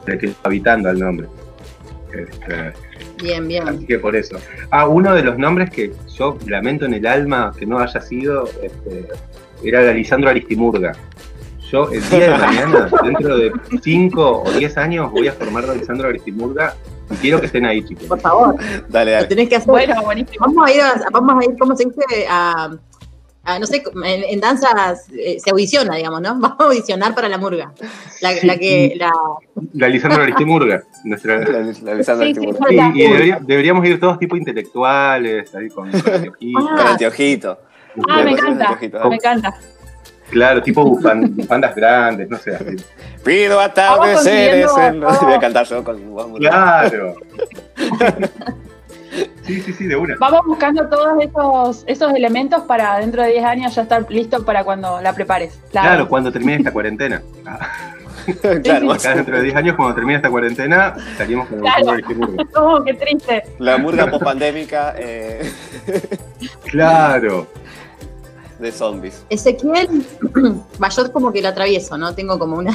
de 0.06 0.18
que 0.20 0.26
está 0.28 0.50
habitando 0.50 0.90
al 0.90 1.00
nombre. 1.00 1.28
Este, 2.14 2.74
Bien, 3.22 3.48
bien. 3.48 3.68
Así 3.68 3.86
que 3.86 4.00
por 4.00 4.16
eso. 4.16 4.38
Ah, 4.70 4.88
uno 4.88 5.14
de 5.14 5.24
los 5.24 5.38
nombres 5.38 5.70
que 5.70 5.94
yo 6.18 6.38
lamento 6.46 6.86
en 6.86 6.94
el 6.94 7.06
alma 7.06 7.54
que 7.58 7.66
no 7.66 7.80
haya 7.80 8.02
sido 8.02 8.50
este, 8.62 9.08
era 9.64 9.82
el 9.82 9.90
Alisandro 9.90 10.30
Aristimurga. 10.30 10.94
Yo 11.72 11.90
el 11.92 12.08
día 12.10 12.32
de 12.34 12.38
mañana, 12.38 12.90
dentro 13.04 13.38
de 13.38 13.52
5 13.82 14.44
o 14.46 14.52
10 14.52 14.78
años, 14.78 15.12
voy 15.12 15.28
a 15.28 15.34
formar 15.34 15.66
de 15.66 15.72
Alisandro 15.72 16.08
Aristimurga 16.08 16.76
y 17.12 17.16
quiero 17.16 17.40
que 17.40 17.48
estén 17.48 17.66
ahí, 17.66 17.84
chicos. 17.84 18.06
Por 18.06 18.20
favor, 18.20 18.56
Dale, 18.90 19.12
lo 19.12 19.16
dale. 19.18 19.28
tenés 19.28 19.50
que 19.50 19.56
hacer. 19.56 19.70
bueno, 19.70 20.02
buenísimo. 20.04 20.46
Vamos 20.46 20.70
a 20.70 20.72
ir, 20.74 20.82
a, 20.82 20.94
vamos 21.12 21.44
a 21.44 21.50
ir, 21.50 21.58
¿cómo 21.58 21.76
se 21.76 21.86
dice? 21.86 22.28
A, 22.30 22.70
a, 23.46 23.60
no 23.60 23.66
sé, 23.66 23.84
en, 24.06 24.24
en 24.24 24.40
danzas 24.40 25.08
eh, 25.18 25.38
se 25.44 25.50
audiciona, 25.50 25.96
digamos, 25.96 26.22
¿no? 26.22 26.30
Vamos 26.40 26.58
a 26.60 26.64
audicionar 26.66 27.16
para 27.16 27.28
la 27.28 27.38
murga. 27.40 27.74
La, 28.22 28.32
la 28.44 28.58
que, 28.58 28.94
la, 28.96 29.12
La 29.74 29.88
Alisandro 29.88 30.22
Aristimurga. 30.24 30.84
Nuestra... 31.06 31.40
La, 31.40 31.60
la 31.96 32.04
Sí, 32.04 32.36
sí. 32.36 32.42
Sí, 32.42 32.76
y 32.96 33.02
debería- 33.02 33.40
deberíamos 33.42 33.86
ir 33.88 34.00
todos 34.00 34.20
tipo 34.20 34.38
intelectuales, 34.38 35.54
ahí 35.56 35.70
con, 35.70 35.90
con. 35.92 36.02
Con 36.54 36.88
anteojito. 36.88 37.58
Ah, 37.62 37.68
me 37.96 38.04
Con 38.04 38.28
encanta, 38.28 38.78
me 39.10 39.16
encanta. 39.16 39.54
Claro, 40.30 40.64
tipo 40.64 40.84
bufan- 40.84 41.36
bufandas 41.36 41.76
grandes, 41.76 42.28
no 42.30 42.38
sé. 42.38 42.56
así. 42.56 42.76
Pido 43.24 43.60
atardeceres 43.60 44.64
en... 44.78 45.02
consiguiendo- 45.02 45.20
Voy 45.22 45.34
a 45.34 45.40
cantar 45.40 45.66
yo 45.68 45.84
con 45.84 46.10
muy- 46.32 46.40
Claro. 46.40 47.16
Sí, 49.44 49.62
sí, 49.62 49.74
sí, 49.74 49.86
de 49.88 49.96
una. 49.96 50.16
Vamos 50.20 50.42
buscando 50.48 50.88
todos 50.90 51.22
esos, 51.22 51.84
esos 51.86 52.14
elementos 52.14 52.64
para 52.64 52.98
dentro 52.98 53.22
de 53.22 53.30
10 53.34 53.46
años 53.46 53.76
ya 53.76 53.84
estar 53.84 54.10
listo 54.10 54.44
para 54.44 54.64
cuando 54.64 55.02
la 55.02 55.14
prepares. 55.14 55.60
La- 55.72 55.82
Claro, 55.82 56.08
cuando 56.10 56.32
termine 56.32 56.58
esta 56.58 56.72
cuarentena. 56.72 57.22
Ah. 57.46 57.60
Claro, 58.64 58.94
Acá 58.94 59.16
dentro 59.16 59.36
de 59.36 59.44
10 59.44 59.56
años, 59.58 59.76
cuando 59.76 59.94
termine 59.96 60.16
esta 60.16 60.30
cuarentena, 60.30 60.96
salimos 61.18 61.46
con 61.50 61.58
el 61.58 61.64
Claro. 61.66 61.92
Aristimurga. 61.92 62.44
Oh, 62.56 62.82
qué 62.84 62.94
triste. 62.94 63.44
la 63.60 63.78
murga 63.78 64.10
post-pandémica 64.10 64.96
eh, 64.98 65.52
Claro. 66.72 67.48
De 68.64 68.72
zombies. 68.72 69.24
Ezequiel, 69.30 70.06
va, 70.84 70.90
yo 70.90 71.12
como 71.12 71.32
que 71.32 71.42
lo 71.42 71.50
atravieso, 71.50 71.98
¿no? 71.98 72.16
Tengo 72.16 72.40
como 72.40 72.58
una... 72.58 72.74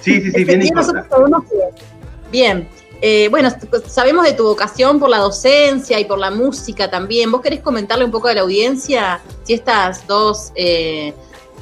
Sí, 0.00 0.20
sí, 0.20 0.30
sí, 0.32 0.44
bien 0.44 0.62
Ezequiel, 0.62 0.66
importa. 0.68 0.80
nosotros 0.92 1.06
sabemos 1.10 1.42
que- 1.44 2.30
Bien. 2.30 2.68
Eh, 3.04 3.26
bueno, 3.30 3.50
sabemos 3.88 4.24
de 4.24 4.32
tu 4.34 4.44
vocación 4.44 5.00
por 5.00 5.08
la 5.10 5.18
docencia 5.18 5.98
y 5.98 6.04
por 6.04 6.18
la 6.18 6.30
música 6.30 6.88
también. 6.88 7.32
¿Vos 7.32 7.40
querés 7.40 7.60
comentarle 7.60 8.04
un 8.04 8.12
poco 8.12 8.28
a 8.28 8.34
la 8.34 8.42
audiencia 8.42 9.20
si 9.42 9.54
estas 9.54 10.06
dos 10.06 10.52
eh, 10.54 11.12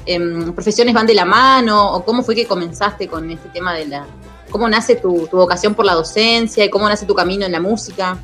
em, 0.04 0.52
profesiones 0.52 0.92
van 0.92 1.06
de 1.06 1.14
la 1.14 1.24
mano 1.24 1.94
o 1.94 2.04
cómo 2.04 2.22
fue 2.22 2.34
que 2.34 2.44
comenzaste 2.46 3.08
con 3.08 3.30
este 3.30 3.48
tema 3.48 3.72
de 3.72 3.86
la... 3.86 4.06
¿Cómo 4.50 4.68
nace 4.68 4.96
tu, 4.96 5.28
tu 5.28 5.38
vocación 5.38 5.74
por 5.74 5.86
la 5.86 5.94
docencia 5.94 6.62
y 6.64 6.68
cómo 6.68 6.86
nace 6.88 7.06
tu 7.06 7.14
camino 7.14 7.46
en 7.46 7.52
la 7.52 7.60
música? 7.60 8.18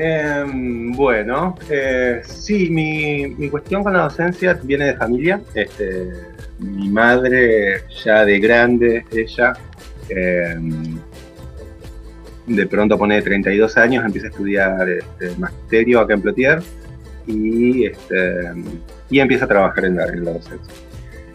Em, 0.00 0.92
bueno, 0.92 1.56
eh, 1.68 2.20
sí, 2.24 2.70
mi, 2.70 3.26
mi 3.36 3.50
cuestión 3.50 3.82
con 3.82 3.94
la 3.94 4.04
docencia 4.04 4.56
viene 4.62 4.84
de 4.84 4.94
familia. 4.94 5.40
Este, 5.52 6.12
mi 6.60 6.88
madre, 6.88 7.82
ya 8.04 8.24
de 8.24 8.38
grande, 8.38 9.04
ella, 9.10 9.54
em, 10.08 11.00
de 12.46 12.66
pronto 12.68 12.96
pone 12.96 13.20
32 13.20 13.76
años, 13.76 14.04
empieza 14.04 14.28
a 14.28 14.30
estudiar 14.30 14.88
este, 14.88 15.32
magisterio 15.36 15.98
acá 15.98 16.14
en 16.14 16.22
Plotier 16.22 16.62
y, 17.26 17.86
este, 17.86 18.52
y 19.10 19.18
empieza 19.18 19.46
a 19.46 19.48
trabajar 19.48 19.84
en 19.84 19.96
la, 19.96 20.06
en 20.06 20.24
la 20.24 20.32
docencia. 20.34 20.74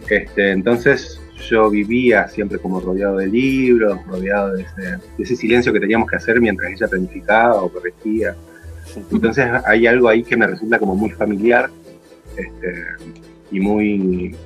Este, 0.08 0.52
entonces 0.52 1.20
yo 1.50 1.68
vivía 1.68 2.28
siempre 2.28 2.58
como 2.58 2.80
rodeado 2.80 3.18
de 3.18 3.26
libros, 3.26 3.98
rodeado 4.06 4.54
de 4.54 4.62
ese, 4.62 4.82
de 4.82 5.00
ese 5.18 5.36
silencio 5.36 5.70
que 5.70 5.80
teníamos 5.80 6.08
que 6.08 6.16
hacer 6.16 6.40
mientras 6.40 6.72
ella 6.72 6.88
planificaba 6.88 7.62
o 7.62 7.70
corregía. 7.70 8.34
Entonces 8.96 9.46
hay 9.66 9.86
algo 9.86 10.08
ahí 10.08 10.22
que 10.22 10.36
me 10.36 10.46
resulta 10.46 10.78
como 10.78 10.94
muy 10.94 11.10
familiar 11.10 11.70
este, 12.36 12.84
y 13.50 13.60
muy, 13.60 14.36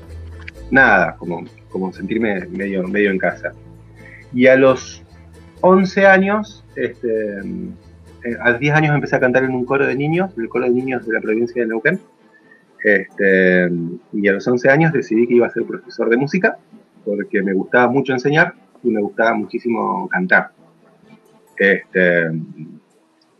nada, 0.70 1.16
como, 1.16 1.45
como 1.70 1.93
sentirme 1.93 2.47
medio, 2.47 2.87
medio 2.89 3.11
en 3.11 3.19
casa. 3.19 3.53
Y 4.33 4.47
a 4.47 4.57
los 4.57 5.03
11 5.61 6.07
años, 6.07 6.65
este, 6.77 7.39
eh, 7.39 8.37
a 8.41 8.51
los 8.51 8.61
10 8.61 8.75
años 8.75 8.95
empecé 8.95 9.16
a 9.16 9.20
cantar 9.20 9.45
en 9.45 9.53
un 9.53 9.65
coro 9.65 9.87
de 9.87 9.97
niños, 9.97 10.31
el 10.37 10.49
coro 10.49 10.65
de 10.65 10.70
niños 10.70 11.07
de 11.07 11.12
la 11.12 11.20
provincia 11.20 11.62
de 11.62 11.69
Neuquén. 11.69 12.01
Este, 12.85 13.69
y 14.12 14.29
a 14.29 14.33
los 14.33 14.47
11 14.47 14.69
años 14.70 14.93
decidí 14.93 15.27
que 15.27 15.35
iba 15.35 15.47
a 15.47 15.51
ser 15.51 15.65
profesor 15.65 16.09
de 16.09 16.16
música 16.16 16.59
porque 17.05 17.43
me 17.43 17.55
gustaba 17.55 17.91
mucho 17.91 18.12
enseñar 18.12 18.55
y 18.83 18.91
me 18.91 19.01
gustaba 19.01 19.35
muchísimo 19.35 20.09
cantar. 20.09 20.51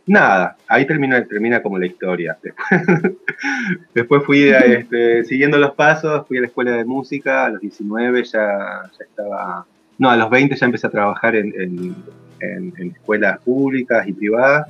Nada, 0.09 0.57
ahí 0.67 0.85
termina, 0.85 1.23
termina 1.23 1.61
como 1.61 1.77
la 1.77 1.85
historia. 1.85 2.37
Después 3.93 4.23
fui 4.25 4.49
a, 4.51 4.59
este, 4.59 5.23
siguiendo 5.25 5.57
los 5.57 5.71
pasos, 5.75 6.27
fui 6.27 6.37
a 6.37 6.41
la 6.41 6.47
escuela 6.47 6.71
de 6.71 6.85
música, 6.85 7.45
a 7.45 7.49
los 7.49 7.61
19 7.61 8.23
ya, 8.23 8.89
ya 8.97 9.03
estaba, 9.05 9.65
no, 9.97 10.09
a 10.09 10.17
los 10.17 10.29
20 10.29 10.55
ya 10.55 10.65
empecé 10.65 10.87
a 10.87 10.89
trabajar 10.89 11.35
en, 11.35 11.53
en- 11.59 11.95
en- 12.41 12.73
en 12.77 12.91
escuelas 12.91 13.39
públicas 13.39 14.07
y 14.07 14.13
privadas. 14.13 14.67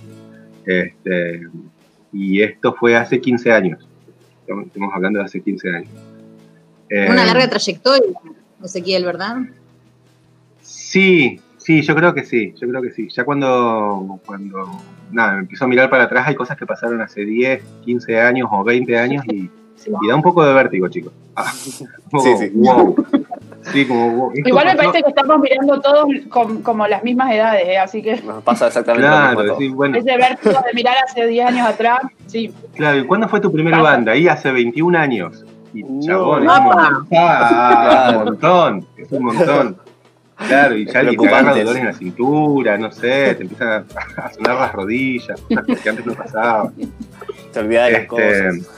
Este, 0.66 1.48
y 2.14 2.42
esto 2.42 2.74
fue 2.74 2.96
hace 2.96 3.20
15 3.22 3.52
años. 3.52 3.88
Estamos 4.42 4.66
estamos 4.68 4.92
hablando 4.94 5.20
de 5.20 5.26
hace 5.26 5.42
15 5.42 5.70
años. 5.70 5.90
Una 6.92 7.24
Eh, 7.24 7.26
larga 7.28 7.48
trayectoria, 7.50 8.10
Ezequiel, 8.64 9.06
¿verdad? 9.06 9.38
Sí, 10.62 11.40
sí, 11.58 11.82
yo 11.84 11.96
creo 11.96 12.14
que 12.14 12.24
sí, 12.26 12.54
yo 12.60 12.68
creo 12.68 12.82
que 12.82 12.92
sí. 12.92 13.08
Ya 13.10 13.24
cuando, 13.24 14.20
cuando 14.26 14.66
nada, 15.12 15.34
me 15.34 15.40
empiezo 15.40 15.66
a 15.66 15.68
mirar 15.68 15.90
para 15.90 16.04
atrás, 16.06 16.28
hay 16.28 16.36
cosas 16.36 16.58
que 16.58 16.66
pasaron 16.66 17.02
hace 17.02 17.26
10, 17.26 17.64
15 17.86 18.22
años 18.22 18.50
o 18.52 18.64
20 18.64 18.98
años 18.98 19.24
y, 19.28 19.50
y 20.02 20.08
da 20.08 20.16
un 20.16 20.22
poco 20.22 20.46
de 20.46 20.54
vértigo, 20.54 20.88
chicos. 20.90 21.14
Ah, 21.36 21.52
un 21.66 21.88
poco, 22.12 22.24
Sí, 22.24 22.38
sí. 22.38 22.52
wow. 22.54 23.06
Sí, 23.72 23.86
como 23.86 24.10
wow. 24.12 24.32
Esto 24.34 24.50
Igual 24.50 24.66
me 24.68 24.76
parece 24.76 25.04
que 25.04 25.10
estamos 25.10 25.40
mirando 25.40 25.80
todos 25.82 26.06
com- 26.30 26.62
como 26.62 26.88
las 26.88 27.04
mismas 27.04 27.32
edades, 27.32 27.68
¿eh? 27.68 27.78
así 27.78 28.02
que 28.02 28.22
Nos 28.22 28.42
pasa 28.44 28.68
exactamente 28.68 29.08
lo 29.44 29.58
mismo 29.58 29.76
bueno, 29.76 29.98
ese 29.98 30.16
vértigo 30.18 30.56
de 30.66 30.74
mirar 30.74 30.96
hace 31.08 31.28
10 31.28 31.48
años 31.48 31.68
atrás, 31.68 32.00
sí. 32.28 32.54
claro. 32.76 33.00
¿Y 33.00 33.06
cuándo 33.06 33.28
fue 33.28 33.40
tu 33.42 33.52
primera 33.52 33.78
Pasa. 33.78 33.92
banda? 33.92 34.12
Ahí 34.14 34.28
hace 34.28 34.52
21 34.52 34.98
años. 34.98 35.46
Y 35.74 35.84
No. 35.84 36.02
chabón, 36.02 36.44
es 36.44 36.50
ah, 37.20 38.14
un 38.18 38.24
montón, 38.26 38.88
es 38.98 39.12
un 39.12 39.24
montón. 39.24 39.78
Claro, 40.48 40.76
y 40.78 40.86
ya 40.86 40.92
te 40.94 40.98
agarra 41.00 41.12
preocupante 41.18 41.60
dolor 41.60 41.76
eso. 41.76 41.80
en 41.80 41.86
la 41.86 41.94
cintura, 41.94 42.78
no 42.78 42.92
sé, 42.92 43.36
te 43.36 43.44
empiezan 43.44 43.68
a, 43.68 44.22
a 44.24 44.34
sonar 44.34 44.56
las 44.56 44.72
rodillas, 44.74 45.40
cosas 45.42 45.80
que 45.82 45.90
antes 45.90 46.06
no 46.06 46.14
pasaban. 46.14 46.74
Te 47.54 47.60
olvidas 47.60 47.86
de 47.88 47.92
las 47.92 48.02
Este, 48.02 48.08
cosas. 48.08 48.70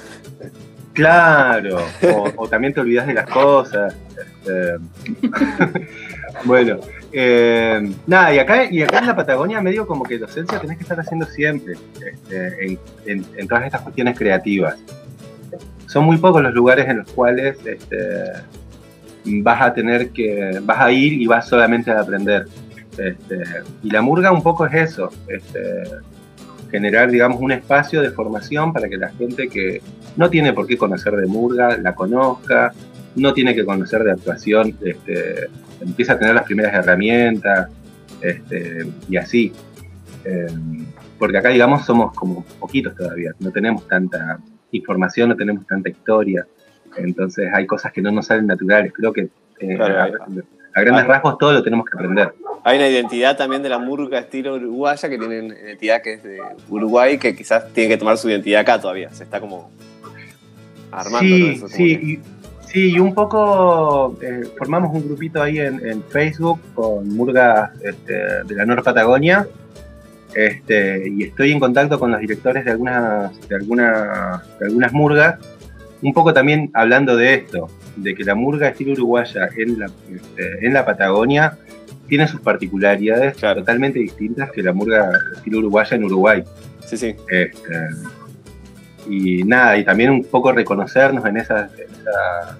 Claro, 0.93 1.77
o, 2.13 2.31
o 2.35 2.47
también 2.49 2.73
te 2.73 2.81
olvidas 2.81 3.07
de 3.07 3.13
las 3.13 3.25
cosas. 3.29 3.95
este. 4.43 4.77
bueno, 6.45 6.79
eh, 7.13 7.91
nada, 8.07 8.33
y 8.33 8.39
acá, 8.39 8.65
y 8.69 8.81
acá 8.81 8.99
en 8.99 9.07
la 9.07 9.15
Patagonia 9.15 9.61
medio 9.61 9.85
como 9.87 10.03
que 10.03 10.17
docencia 10.17 10.59
tenés 10.59 10.77
que 10.77 10.83
estar 10.83 10.99
haciendo 10.99 11.25
siempre 11.27 11.73
este, 12.05 12.65
en, 12.65 12.79
en- 13.05 13.25
en 13.37 13.47
todas 13.47 13.65
estas 13.65 13.81
cuestiones 13.81 14.17
creativas. 14.17 14.77
Son 15.87 16.05
muy 16.05 16.17
pocos 16.17 16.41
los 16.41 16.53
lugares 16.53 16.87
en 16.87 16.99
los 16.99 17.11
cuales 17.11 17.57
este, 17.65 18.23
vas 19.25 19.61
a 19.61 19.73
tener 19.73 20.09
que, 20.09 20.59
vas 20.63 20.79
a 20.79 20.91
ir 20.91 21.13
y 21.13 21.27
vas 21.27 21.47
solamente 21.47 21.91
a 21.91 22.01
aprender. 22.01 22.45
Este, 22.97 23.43
y 23.83 23.89
la 23.89 24.01
murga 24.01 24.31
un 24.31 24.43
poco 24.43 24.65
es 24.65 24.73
eso, 24.73 25.09
este, 25.27 25.83
generar, 26.69 27.09
digamos, 27.09 27.39
un 27.41 27.51
espacio 27.51 28.01
de 28.01 28.11
formación 28.11 28.73
para 28.73 28.89
que 28.89 28.97
la 28.97 29.09
gente 29.09 29.47
que 29.47 29.81
no 30.17 30.29
tiene 30.29 30.53
por 30.53 30.67
qué 30.67 30.77
conocer 30.77 31.15
de 31.15 31.27
murga 31.27 31.77
la 31.77 31.95
conozca, 31.95 32.73
no 33.15 33.33
tiene 33.33 33.55
que 33.55 33.65
conocer 33.65 34.03
de 34.03 34.11
actuación, 34.11 34.77
este, 34.83 35.47
empieza 35.81 36.13
a 36.13 36.19
tener 36.19 36.35
las 36.35 36.45
primeras 36.45 36.73
herramientas 36.73 37.69
este, 38.21 38.87
y 39.09 39.17
así. 39.17 39.51
Eh, 40.23 40.47
porque 41.17 41.37
acá, 41.37 41.49
digamos, 41.49 41.85
somos 41.85 42.13
como 42.13 42.43
poquitos 42.59 42.95
todavía, 42.95 43.31
no 43.39 43.51
tenemos 43.51 43.87
tanta 43.87 44.39
información, 44.71 45.29
no 45.29 45.35
tenemos 45.35 45.67
tanta 45.67 45.89
historia, 45.89 46.45
entonces 46.97 47.49
hay 47.53 47.65
cosas 47.65 47.91
que 47.91 48.01
no 48.01 48.11
nos 48.11 48.27
salen 48.27 48.47
naturales. 48.47 48.91
Creo 48.93 49.11
que 49.13 49.29
eh, 49.59 49.75
Claro, 49.75 49.99
a, 49.99 50.07
grandes 50.07 51.03
hay- 51.03 51.07
rasgos 51.07 51.37
todo 51.37 51.53
lo 51.53 51.63
tenemos 51.63 51.85
que 51.85 51.97
aprender. 51.97 52.33
Hay 52.63 52.77
una 52.77 52.87
identidad 52.87 53.35
también 53.37 53.63
de 53.63 53.69
la 53.69 53.79
murga 53.79 54.19
estilo 54.19 54.55
uruguaya 54.55 55.09
que 55.09 55.17
tiene 55.17 55.39
una 55.41 55.55
identidad 55.59 56.01
que 56.03 56.13
es 56.13 56.23
de 56.23 56.39
Uruguay 56.69 57.17
que 57.17 57.35
quizás 57.35 57.71
tiene 57.73 57.89
que 57.89 57.97
tomar 57.97 58.17
su 58.17 58.29
identidad 58.29 58.61
acá 58.61 58.79
todavía. 58.79 59.09
Se 59.11 59.23
está 59.23 59.39
como 59.39 59.71
armando. 60.91 61.19
Sí, 61.21 61.41
¿no? 61.47 61.51
Eso, 61.53 61.67
sí, 61.69 61.97
que- 61.97 62.19
sí, 62.67 62.91
y 62.91 62.99
un 62.99 63.13
poco 63.15 64.17
eh, 64.21 64.43
formamos 64.57 64.93
un 64.93 65.05
grupito 65.07 65.41
ahí 65.41 65.59
en, 65.59 65.85
en 65.85 66.03
Facebook 66.03 66.59
con 66.75 67.07
murgas 67.09 67.71
este, 67.83 68.13
de 68.43 68.55
la 68.55 68.65
Nueva 68.65 68.83
Patagonia. 68.83 69.47
Este, 70.33 71.09
y 71.09 71.23
estoy 71.23 71.51
en 71.51 71.59
contacto 71.59 71.99
con 71.99 72.11
los 72.11 72.21
directores 72.21 72.63
de 72.63 72.71
algunas, 72.71 73.49
de 73.49 73.55
algunas, 73.55 74.59
de 74.59 74.65
algunas 74.67 74.93
murgas, 74.93 75.39
un 76.01 76.13
poco 76.13 76.33
también 76.33 76.71
hablando 76.73 77.15
de 77.15 77.33
esto, 77.35 77.67
de 77.95 78.15
que 78.15 78.23
la 78.23 78.35
murga 78.35 78.67
estilo 78.69 78.93
uruguaya 78.93 79.49
en 79.55 79.79
la, 79.79 79.85
este, 79.85 80.65
en 80.65 80.73
la 80.73 80.85
Patagonia 80.85 81.57
tiene 82.07 82.27
sus 82.27 82.41
particularidades 82.41 83.37
Claro. 83.37 83.59
totalmente 83.61 83.99
distintas 83.99 84.51
que 84.51 84.61
la 84.63 84.73
murga 84.73 85.11
estilo 85.35 85.59
uruguaya 85.59 85.95
en 85.95 86.03
Uruguay. 86.05 86.43
Sí, 86.85 86.97
sí. 86.97 87.15
Este, 87.29 87.87
y 89.07 89.43
nada, 89.43 89.77
y 89.77 89.83
también 89.85 90.11
un 90.11 90.23
poco 90.23 90.51
reconocernos 90.51 91.25
en 91.25 91.37
esas, 91.37 91.71
en 91.79 91.89
esas, 91.91 92.57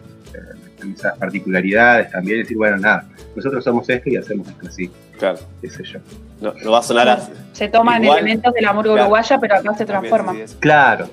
en 0.83 0.93
esas 0.93 1.17
particularidades 1.17 2.11
también, 2.11 2.39
decir, 2.39 2.57
bueno, 2.57 2.77
nada, 2.77 3.05
nosotros 3.35 3.63
somos 3.63 3.87
esto 3.89 4.09
y 4.09 4.15
hacemos 4.17 4.47
esto 4.47 4.67
así, 4.67 4.89
Claro. 5.19 5.37
qué 5.61 5.69
sé 5.69 5.83
yo. 5.83 5.99
No, 6.41 6.53
no 6.63 6.71
va 6.71 6.79
a 6.79 6.83
sonar 6.83 7.07
así. 7.09 7.31
Se 7.53 7.67
toman 7.67 8.03
Igual. 8.03 8.19
elementos 8.19 8.53
de 8.53 8.61
la 8.61 8.73
murga 8.73 8.93
Claro. 8.93 9.03
uruguaya, 9.03 9.39
pero 9.39 9.55
acá 9.55 9.73
se 9.75 9.85
transforma. 9.85 10.33
Claro, 10.59 11.09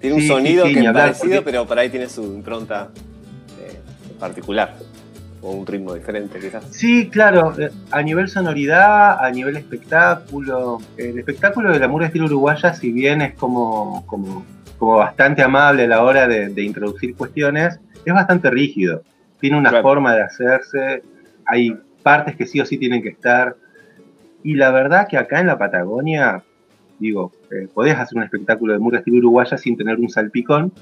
Tiene 0.00 0.16
un 0.16 0.22
Sí, 0.22 0.28
sonido 0.28 0.64
sí, 0.66 0.74
sí, 0.74 0.80
que 0.80 0.86
es 0.86 0.92
parecido, 0.92 1.28
porque- 1.36 1.42
pero 1.42 1.66
por 1.66 1.78
ahí 1.78 1.88
tiene 1.90 2.08
su 2.08 2.22
impronta 2.22 2.88
eh, 3.60 3.80
particular. 4.18 4.74
O 5.40 5.52
un 5.52 5.66
ritmo 5.66 5.94
diferente, 5.94 6.38
quizás. 6.40 6.64
sí, 6.72 7.08
claro, 7.08 7.54
eh, 7.60 7.70
a 7.92 8.02
nivel 8.02 8.28
sonoridad, 8.28 9.24
a 9.24 9.30
nivel 9.30 9.56
espectáculo, 9.56 10.78
el 10.96 11.16
espectáculo 11.18 11.72
de 11.72 11.78
la 11.78 11.86
murga 11.86 12.06
estilo 12.08 12.24
uruguaya, 12.26 12.74
si 12.74 12.90
bien 12.90 13.22
es 13.22 13.34
como, 13.34 14.04
como, 14.06 14.44
como 14.78 14.96
bastante 14.96 15.42
amable 15.42 15.84
a 15.84 15.86
la 15.86 16.02
hora 16.02 16.26
de, 16.26 16.48
de 16.48 16.62
introducir 16.64 17.14
cuestiones, 17.14 17.78
es 18.04 18.12
bastante 18.12 18.50
rígido, 18.50 19.02
tiene 19.40 19.56
una 19.56 19.70
Claro. 19.70 19.82
forma 19.84 20.14
de 20.16 20.22
hacerse, 20.22 21.02
hay 21.46 21.76
partes 22.02 22.34
que 22.34 22.44
sí 22.46 22.60
o 22.60 22.66
sí 22.66 22.76
tienen 22.76 23.00
que 23.02 23.10
estar, 23.10 23.54
y 24.42 24.54
la 24.56 24.72
verdad 24.72 25.06
que 25.08 25.18
acá 25.18 25.38
en 25.38 25.46
la 25.46 25.56
Patagonia, 25.58 26.42
digo, 26.98 27.32
eh, 27.50 27.68
podés 27.72 27.96
hacer 27.96 28.18
un 28.18 28.24
espectáculo 28.24 28.72
de 28.72 28.78
murga 28.78 28.98
estilo 28.98 29.18
uruguaya 29.18 29.56
sin 29.56 29.76
tener 29.76 29.96
un 29.98 30.08
salpicón, 30.08 30.72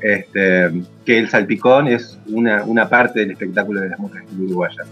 este, 0.00 0.70
que 1.04 1.18
el 1.18 1.28
salpicón 1.28 1.88
es 1.88 2.18
una, 2.28 2.64
una 2.64 2.88
parte 2.88 3.20
del 3.20 3.32
espectáculo 3.32 3.80
de 3.80 3.88
las 3.90 3.98
murgas 3.98 4.22
estilo 4.24 4.44
uruguaya. 4.44 4.82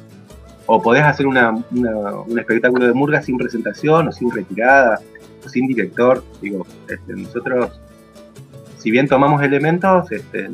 O 0.67 0.83
podés 0.83 1.05
hacer 1.05 1.27
una- 1.29 1.53
una- 1.71 2.15
un 2.23 2.39
espectáculo 2.39 2.87
de 2.87 2.93
murga 2.93 3.23
sin 3.23 3.39
presentación, 3.39 4.09
o 4.09 4.13
sin 4.13 4.31
retirada, 4.33 4.99
o 5.45 5.49
sin 5.49 5.69
director. 5.69 6.25
Digo, 6.43 6.67
este, 6.89 7.13
nosotros, 7.15 7.79
si 8.79 8.91
bien 8.91 9.07
tomamos 9.07 9.41
elementos, 9.43 10.11
este, 10.11 10.51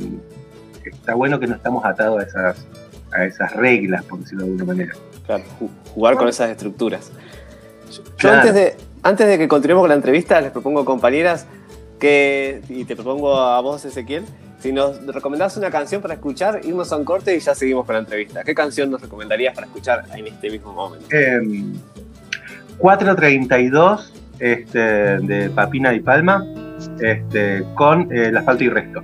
está 0.85 1.15
bueno 1.15 1.41
que 1.41 1.47
no 1.47 1.55
estamos 1.55 1.83
atados 1.87 2.21
a 2.23 2.27
esas, 2.27 2.67
a 3.13 3.25
esas 3.25 3.57
reglas, 3.57 4.05
por 4.05 4.19
decirlo 4.19 4.45
de 4.45 4.51
alguna 4.51 4.65
manera. 4.67 4.93
Claro, 5.25 5.45
ju- 5.59 5.71
jugar 5.95 6.17
con 6.17 6.29
esas 6.29 6.51
estructuras. 6.51 7.11
Yo, 7.91 8.03
yo 8.05 8.11
Claro. 8.19 8.37
antes, 8.41 8.55
de, 8.55 8.77
antes 9.03 9.27
de 9.27 9.39
que 9.39 9.49
continuemos 9.49 9.83
con 9.83 9.89
la 9.91 9.95
entrevista, 9.97 10.41
les 10.41 10.51
propongo, 10.51 10.85
compañeras, 10.85 11.47
que, 11.99 12.63
y 12.69 12.85
te 12.85 12.95
propongo 12.97 13.37
a 13.39 13.61
vos, 13.61 13.85
Ezequiel, 13.85 14.25
si 14.59 14.73
nos 14.73 15.05
recomendás 15.07 15.57
una 15.57 15.71
canción 15.71 16.01
para 16.03 16.15
escuchar, 16.15 16.61
irnos 16.65 16.93
a 16.93 16.97
un 16.97 17.05
corte 17.05 17.35
y 17.37 17.41
ya 17.41 17.55
seguimos 17.55 17.85
con 17.85 17.95
la 17.95 18.01
entrevista. 18.01 18.45
¿Qué 18.45 18.55
canción 18.55 18.91
nos 18.91 19.01
recomendarías 19.01 19.55
para 19.55 19.67
escuchar 19.67 20.05
en 20.15 20.27
este 20.29 20.51
mismo 20.51 20.73
momento? 20.73 21.07
Em, 21.11 21.73
432 22.79 24.13
este, 24.39 24.79
de 24.79 25.51
Papina 25.51 25.93
y 25.95 26.01
Palma, 26.01 26.45
este, 27.01 27.65
con 27.75 28.03
eh, 28.13 28.27
el 28.29 28.37
asfalto 28.37 28.65
y 28.65 28.69
resto. 28.69 29.03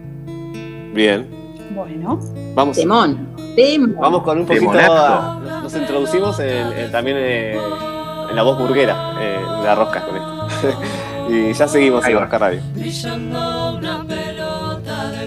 Bien, 0.94 1.26
Bueno, 1.74 2.18
vamos. 2.54 2.76
Temón. 2.76 3.28
Temón. 3.54 3.96
Vamos 4.00 4.22
con 4.22 4.38
un 4.40 4.46
poquito. 4.46 4.72
Nos 5.62 5.74
introducimos 5.76 6.38
en- 6.40 6.72
en- 6.72 6.90
también 6.92 7.16
eh, 7.20 7.58
en 8.30 8.36
la 8.36 8.42
voz 8.42 8.58
burguera, 8.58 9.14
eh, 9.20 9.40
de 9.60 9.64
la 9.64 9.74
rosca 9.74 10.04
con 10.04 10.16
esto. 10.16 10.80
y 11.30 11.52
ya 11.52 11.68
seguimos 11.68 12.04
Ahí 12.04 12.12
en 12.12 12.18
va. 12.18 12.22
Rosca 12.22 12.38
Radio. 12.38 12.60
brillando 12.74 13.74
una 13.76 14.04
pelota 14.04 15.10
de 15.10 15.26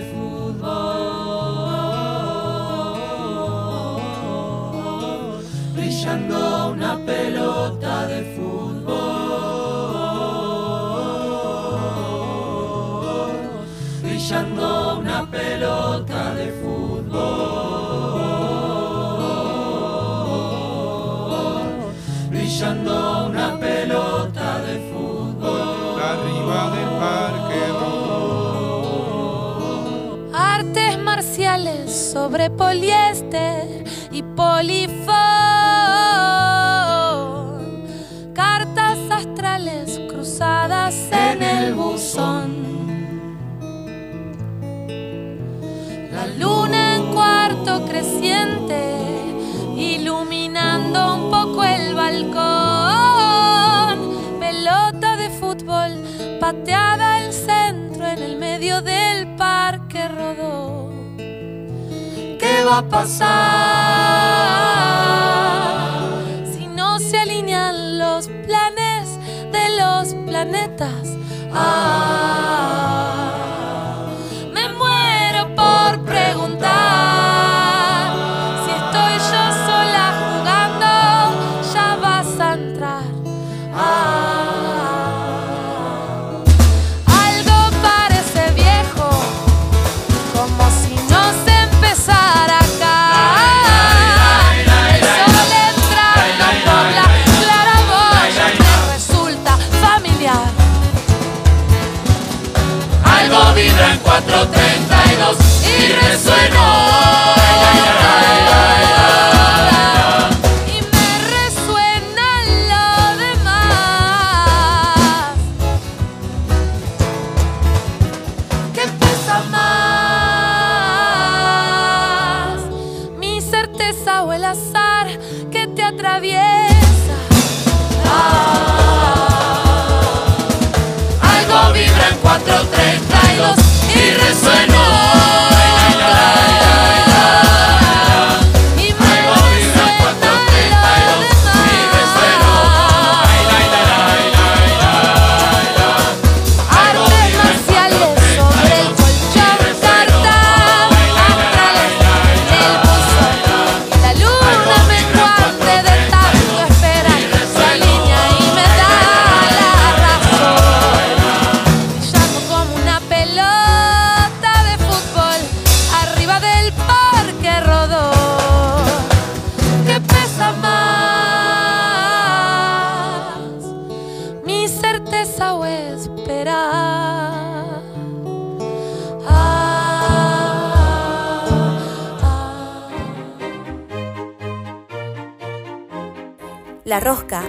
fútbol, 4.51 5.43
brillando 5.75 6.71
una 6.71 6.97
pelota 7.05 8.07
de 8.07 8.23
fútbol, 12.31 14.01
brillando 14.01 14.97
una 14.99 15.25
pelota 15.29 16.35
de 16.35 16.45
fútbol, 16.47 16.50
brillando 22.61 23.27
una 23.27 23.59
pelota 23.59 24.59
de 24.61 24.79
fútbol. 24.91 25.99
arriba 25.99 26.69
del 26.75 26.89
parque 26.99 27.61
Artes 30.33 30.97
marciales 30.99 31.91
sobre 31.91 32.49
poliéster 32.51 33.83
y 34.11 34.21
polifón. 34.21 35.10
Al 56.53 57.31
centro 57.31 58.05
en 58.05 58.21
el 58.21 58.35
medio 58.37 58.81
del 58.81 59.37
parque 59.37 60.05
rodó. 60.09 60.91
¿Qué 61.17 62.65
va 62.65 62.79
a 62.79 62.89
pasar 62.89 63.29
si 66.53 66.67
no 66.67 66.99
se 66.99 67.17
alinean 67.17 67.97
los 67.99 68.27
planes 68.45 69.17
de 69.53 69.77
los 69.79 70.13
planetas? 70.25 71.15
Ah, 71.53 72.90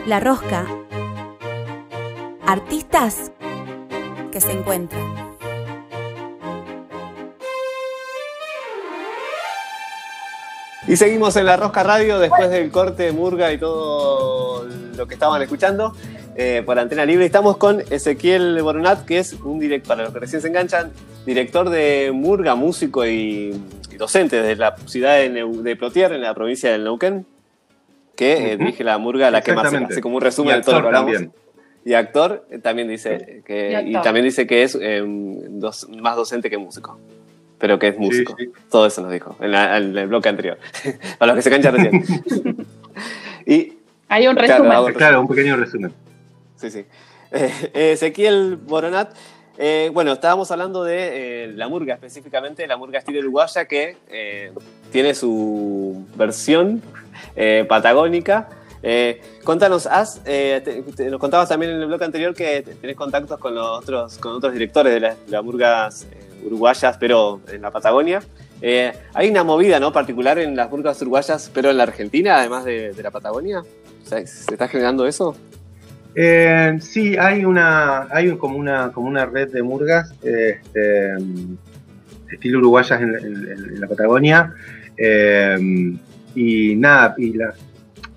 La 0.05 0.19
rosca. 0.19 0.67
Artistas 2.45 3.31
que 4.33 4.41
se 4.41 4.51
encuentran. 4.51 5.15
Y 10.89 10.97
seguimos 10.97 11.37
en 11.37 11.47
la 11.47 11.57
Rosca 11.57 11.85
Radio 11.85 12.19
después 12.19 12.51
del 12.51 12.73
corte 12.73 13.05
de 13.05 13.13
Murga 13.13 13.53
y 13.53 13.59
todo 13.59 14.67
lo 14.97 15.07
que 15.07 15.15
estaban 15.15 15.41
escuchando 15.41 15.95
eh, 16.35 16.65
por 16.67 16.81
Antena 16.81 17.07
Libre. 17.07 17.25
Estamos 17.25 17.57
con 17.57 17.81
Ezequiel 17.89 18.61
Boronat, 18.61 19.05
que 19.05 19.21
es 19.21 19.35
un 19.35 19.61
director, 19.61 19.89
para 19.91 20.03
los 20.03 20.13
que 20.13 20.19
recién 20.19 20.43
se 20.43 20.49
enganchan, 20.49 20.91
director 21.25 21.71
de 21.71 22.11
Murga, 22.13 22.57
músico 22.57 23.07
y, 23.07 23.57
docente 23.97 24.43
de 24.43 24.57
la 24.57 24.75
ciudad 24.87 25.19
de, 25.19 25.31
de 25.31 25.77
Plotier, 25.77 26.11
en 26.13 26.23
la 26.23 26.35
provincia 26.35 26.73
del 26.73 26.83
Neuquén, 26.83 27.25
que 28.17 28.53
eh, 28.53 28.55
Ujú. 28.57 28.65
dirige 28.65 28.85
la 28.85 28.99
Murga 28.99 29.31
La 29.31 29.41
que 29.43 29.53
más 29.53 29.73
hace 29.73 30.01
como 30.01 30.17
un 30.17 30.23
resumen 30.23 30.57
de 30.57 30.63
todo 30.63 30.77
lo 30.81 30.83
que 30.83 30.87
actor 30.89 30.97
hablamos. 30.97 31.13
también. 31.13 31.33
Y 31.85 31.95
actor 31.95 32.47
eh, 32.51 32.59
también 32.59 32.89
dice 32.89 33.43
que 33.45 33.83
Y 33.87 33.93
también 34.03 34.25
dice 34.25 34.47
que 34.47 34.63
es 34.63 34.79
eh, 34.81 35.03
dos- 35.05 35.89
más 35.89 36.17
docente 36.17 36.49
que 36.51 36.59
músico. 36.59 36.99
Pero 37.59 37.79
que 37.79 37.89
es 37.89 37.99
músico. 37.99 38.35
sí. 38.39 38.51
Todo 38.71 38.87
eso 38.87 39.03
nos 39.03 39.13
dijo 39.13 39.37
en, 39.41 39.51
la- 39.53 39.77
en 39.77 39.97
el 39.97 40.07
bloque 40.09 40.29
anterior. 40.29 40.59
Para 41.19 41.33
los 41.33 41.37
que 41.37 41.43
se 41.51 41.55
enganchan 41.57 41.75
recién. 41.77 42.67
y 43.47 43.73
Hay 44.09 44.27
un 44.27 44.35
Claro, 44.35 44.49
resumen. 44.65 44.73
hago- 44.73 44.93
Claro, 44.93 45.21
un 45.23 45.29
pequeño 45.29 45.57
resumen. 45.57 45.93
Sí, 46.57 46.71
sí. 46.71 46.85
Eh, 47.35 47.93
Ezequiel 47.95 48.57
Boronat, 48.57 49.15
eh, 49.57 49.91
bueno, 49.95 50.13
estábamos 50.13 50.51
hablando 50.51 50.85
de 50.85 51.45
eh, 51.45 51.53
la 51.55 51.67
murga 51.67 51.95
específicamente, 51.95 52.67
la 52.67 52.77
murga 52.77 52.99
estilo 52.99 53.21
uruguaya 53.21 53.65
que 53.65 53.97
eh, 54.11 54.53
tiene 54.91 55.15
su 55.15 56.05
versión 56.15 56.83
eh, 57.37 57.65
patagónica. 57.69 58.49
Eh, 58.83 59.23
contanos, 59.45 59.87
has, 59.87 60.21
eh, 60.27 60.83
nos 61.09 61.21
contabas 61.21 61.49
también 61.49 61.73
en 61.73 61.81
el 61.81 61.87
bloque 61.87 62.05
anterior 62.05 62.35
que 62.35 62.63
te- 62.63 62.75
tenés 62.75 62.97
contactos 62.97 63.39
con 63.39 63.55
los 63.55 63.79
otros, 63.79 64.19
con 64.19 64.33
otros 64.33 64.53
directores 64.53 64.93
de 64.93 65.01
las 65.01 65.17
las 65.29 65.45
murgas 65.45 66.07
eh, 66.11 66.17
uruguayas, 66.45 66.97
pero 66.99 67.41
en 67.53 67.63
la 67.63 67.71
Patagonia. 67.71 68.23
Hay 69.15 69.29
una 69.29 69.43
movida 69.43 69.81
¿no? 69.81 69.93
particular 69.93 70.39
en 70.39 70.55
las 70.55 70.71
murgas 70.71 71.01
uruguayas, 71.03 71.51
pero 71.53 71.71
en 71.71 71.77
la 71.79 71.83
Argentina, 71.85 72.39
además 72.39 72.65
de, 72.65 72.95
la 73.03 73.11
Patagonia. 73.11 73.63
¿Se 74.05 74.21
está 74.21 74.69
generando 74.69 75.07
eso? 75.07 75.37
Sí, 76.81 77.17
hay 77.17 77.45
una, 77.45 78.07
hay 78.11 78.37
como 78.37 78.57
una, 78.59 78.93
como 78.93 79.09
una 79.09 79.27
red 79.27 79.51
de 79.51 79.63
murgas, 79.63 80.13
este, 80.23 81.15
estilo 82.33 82.59
uruguayas 82.59 83.01
en, 83.01 83.81
la 83.81 83.87
Patagonia. 83.89 84.55
Y 86.35 86.75
nada, 86.77 87.15
y 87.19 87.33
la- 87.35 87.55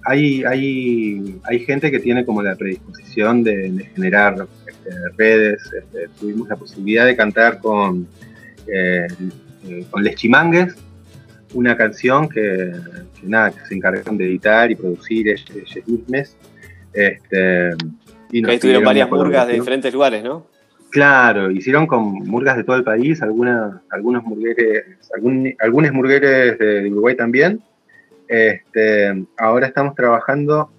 hay, 0.07 0.43
hay, 0.43 1.39
hay 1.45 1.59
gente 1.65 1.89
que 1.89 1.99
tiene 1.99 2.23
como 2.25 2.43
la 2.43 2.55
predisposición 2.55 3.43
de, 3.43 3.71
de 3.71 3.85
generar 3.85 4.47
este, 4.67 4.89
redes. 5.17 5.63
este, 5.73 6.09
tuvimos 6.19 6.47
la 6.47 6.55
posibilidad 6.55 7.05
de 7.07 7.15
cantar 7.15 7.59
con, 7.59 8.07
eh, 8.71 9.07
con 9.89 10.03
Les 10.03 10.15
Chimangues, 10.15 10.75
una 11.55 11.75
canción 11.75 12.29
que, 12.29 12.71
que 13.19 13.27
nada, 13.27 13.49
que 13.51 13.65
se 13.65 13.73
encargaron 13.75 14.15
de 14.17 14.25
editar 14.25 14.69
y 14.69 14.75
producir 14.75 15.27
ellos, 15.29 15.45
ellos 15.75 15.87
mismos. 15.87 16.37
Este, 16.93 17.71
y 18.31 18.41
nos 18.41 18.51
ahí 18.51 18.59
tuvieron 18.59 18.83
varias 18.83 19.09
murgas 19.09 19.47
de 19.47 19.53
diferentes 19.53 19.91
lugares, 19.93 20.23
¿no? 20.23 20.45
Claro, 20.91 21.49
hicieron 21.51 21.87
con 21.87 22.13
murgas 22.27 22.55
de 22.57 22.63
todo 22.63 22.75
el 22.75 22.83
país, 22.83 23.21
alguna, 23.21 23.81
algunos 23.89 24.23
murgueres, 24.23 24.83
algún, 25.15 25.53
algunos 25.59 25.91
murgueres 25.91 26.57
de, 26.59 26.83
de 26.83 26.91
Uruguay 26.91 27.15
también. 27.15 27.59
Este, 28.27 29.25
ahora 29.37 29.67
estamos 29.67 29.95
trabajando 29.95 30.71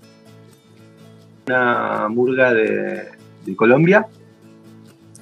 una 1.47 2.09
murga 2.09 2.53
de, 2.53 3.05
de 3.45 3.57
Colombia, 3.57 4.07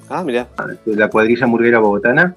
Ah, 0.09 0.23
mira. 0.23 0.47
la 0.85 1.09
cuadrilla 1.09 1.47
murguera 1.47 1.79
bogotana. 1.79 2.35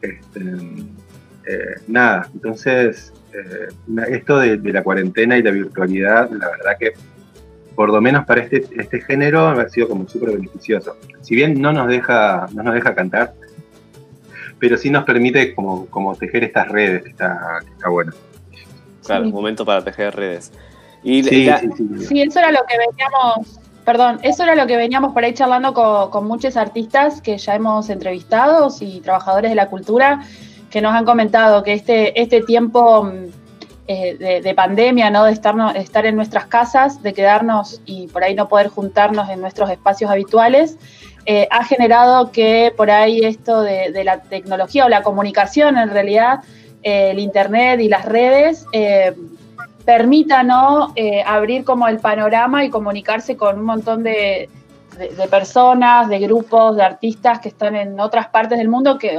Este, 0.00 0.40
eh, 0.40 1.74
nada, 1.88 2.28
entonces 2.32 3.12
eh, 3.32 3.68
esto 4.10 4.38
de, 4.38 4.58
de 4.58 4.72
la 4.72 4.84
cuarentena 4.84 5.36
y 5.36 5.42
la 5.42 5.50
virtualidad, 5.50 6.30
la 6.30 6.48
verdad 6.50 6.76
que 6.78 6.92
por 7.74 7.90
lo 7.90 8.00
menos 8.00 8.24
para 8.26 8.42
este, 8.42 8.64
este 8.76 9.00
género 9.00 9.48
ha 9.48 9.68
sido 9.68 9.88
como 9.88 10.08
súper 10.08 10.32
beneficioso. 10.32 10.96
Si 11.20 11.34
bien 11.34 11.60
no 11.60 11.72
nos 11.72 11.88
deja, 11.88 12.46
no 12.52 12.62
nos 12.62 12.74
deja 12.74 12.94
cantar, 12.94 13.34
pero 14.58 14.76
sí 14.76 14.90
nos 14.90 15.04
permite 15.04 15.54
como, 15.54 15.86
como 15.86 16.14
tejer 16.16 16.44
estas 16.44 16.68
redes, 16.68 17.02
que 17.02 17.10
está, 17.10 17.60
que 17.64 17.70
está 17.72 17.88
bueno. 17.88 18.12
Claro, 19.08 19.24
Sí. 19.26 19.32
momento 19.32 19.64
para 19.64 19.82
tejer 19.82 20.14
redes. 20.14 20.52
Y 21.02 21.22
Sí, 21.24 21.44
la- 21.44 21.58
sí, 21.58 21.68
sí. 21.76 22.04
Sí, 22.06 22.22
eso 22.22 22.38
era 22.38 22.50
lo 22.52 22.60
que 22.68 22.76
veníamos, 22.78 23.60
perdón, 23.84 24.18
eso 24.22 24.42
era 24.42 24.54
lo 24.54 24.66
que 24.66 24.76
veníamos 24.76 25.12
por 25.12 25.24
ahí 25.24 25.34
charlando 25.34 25.72
con, 25.74 26.10
con 26.10 26.26
muchos 26.26 26.56
artistas 26.56 27.20
que 27.20 27.36
ya 27.38 27.54
hemos 27.54 27.88
entrevistado 27.90 28.68
y 28.80 29.00
trabajadores 29.00 29.50
de 29.50 29.54
la 29.56 29.68
cultura 29.68 30.20
que 30.70 30.80
nos 30.80 30.92
han 30.94 31.04
comentado 31.04 31.62
que 31.62 31.72
este, 31.72 32.20
este 32.20 32.42
tiempo 32.42 33.04
mm, 33.04 33.10
eh, 33.86 34.16
de, 34.18 34.40
de 34.42 34.54
pandemia, 34.54 35.08
¿no? 35.10 35.24
de 35.24 35.32
estar, 35.32 35.54
estar 35.76 36.04
en 36.04 36.14
nuestras 36.16 36.44
casas, 36.46 37.02
de 37.02 37.14
quedarnos 37.14 37.80
y 37.86 38.06
por 38.08 38.22
ahí 38.22 38.34
no 38.34 38.46
poder 38.48 38.68
juntarnos 38.68 39.30
en 39.30 39.40
nuestros 39.40 39.70
espacios 39.70 40.10
habituales, 40.10 40.76
eh, 41.24 41.48
ha 41.50 41.64
generado 41.64 42.30
que 42.30 42.72
por 42.76 42.90
ahí 42.90 43.20
esto 43.24 43.62
de, 43.62 43.90
de 43.92 44.04
la 44.04 44.20
tecnología 44.20 44.84
o 44.84 44.88
la 44.90 45.02
comunicación 45.02 45.78
en 45.78 45.88
realidad, 45.90 46.40
el 46.82 47.18
Internet 47.18 47.80
y 47.80 47.88
las 47.88 48.04
redes, 48.04 48.66
eh, 48.72 49.14
permita 49.84 50.42
¿no? 50.42 50.92
Eh, 50.96 51.22
abrir 51.24 51.64
como 51.64 51.88
el 51.88 51.98
panorama 51.98 52.64
y 52.64 52.70
comunicarse 52.70 53.36
con 53.36 53.58
un 53.58 53.64
montón 53.64 54.02
de, 54.02 54.48
personas, 55.30 56.08
de 56.08 56.18
grupos, 56.18 56.76
de 56.76 56.82
artistas 56.82 57.40
que 57.40 57.48
están 57.48 57.74
en 57.74 57.98
otras 57.98 58.28
partes 58.28 58.58
del 58.58 58.68
mundo 58.68 58.98
que, 58.98 59.18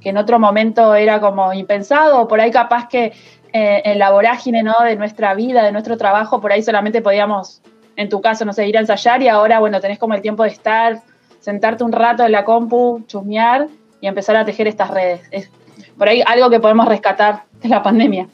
que 0.00 0.10
en 0.10 0.18
otro 0.18 0.38
momento 0.38 0.94
era 0.94 1.20
como 1.20 1.52
impensado, 1.52 2.20
o 2.20 2.28
por 2.28 2.40
ahí 2.40 2.50
capaz 2.50 2.88
que 2.88 3.12
eh, 3.52 3.82
en 3.84 3.98
la 3.98 4.10
vorágine 4.10 4.62
¿no? 4.62 4.74
de 4.84 4.96
nuestra 4.96 5.34
vida, 5.34 5.62
de 5.62 5.72
nuestro 5.72 5.96
trabajo, 5.96 6.40
por 6.40 6.52
ahí 6.52 6.62
solamente 6.62 7.02
podíamos, 7.02 7.60
en 7.96 8.08
tu 8.08 8.20
caso, 8.20 8.44
no 8.44 8.52
sé, 8.52 8.66
ir 8.66 8.76
a 8.76 8.80
ensayar 8.80 9.22
y 9.22 9.28
ahora, 9.28 9.58
bueno, 9.58 9.80
tenés 9.80 9.98
como 9.98 10.14
el 10.14 10.22
tiempo 10.22 10.42
de 10.42 10.50
estar, 10.50 11.02
sentarte 11.40 11.84
un 11.84 11.92
rato 11.92 12.24
en 12.24 12.32
la 12.32 12.44
compu, 12.44 13.02
chusmear 13.06 13.68
y 14.00 14.06
empezar 14.06 14.36
a 14.36 14.44
tejer 14.44 14.68
estas 14.68 14.90
redes. 14.90 15.20
Es 15.30 15.50
por 15.96 16.08
ahí 16.08 16.22
algo 16.26 16.50
que 16.50 16.60
podemos 16.60 16.86
rescatar 16.88 17.44
de 17.62 17.68
la 17.68 17.82
pandemia. 17.82 18.28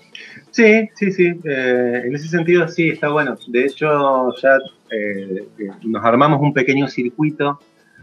Sí, 0.51 0.89
sí, 0.94 1.12
sí. 1.12 1.27
eh, 1.44 2.02
en 2.06 2.15
ese 2.15 2.28
sentido 2.28 2.66
sí, 2.69 2.90
está 2.90 3.09
bueno. 3.10 3.36
De 3.48 3.65
hecho, 3.65 4.35
ya 4.36 4.56
eh, 4.90 5.47
eh, 5.59 5.70
nos 5.85 6.05
armamos 6.05 6.40
un 6.40 6.52
pequeño 6.52 6.89
circuito 6.89 7.60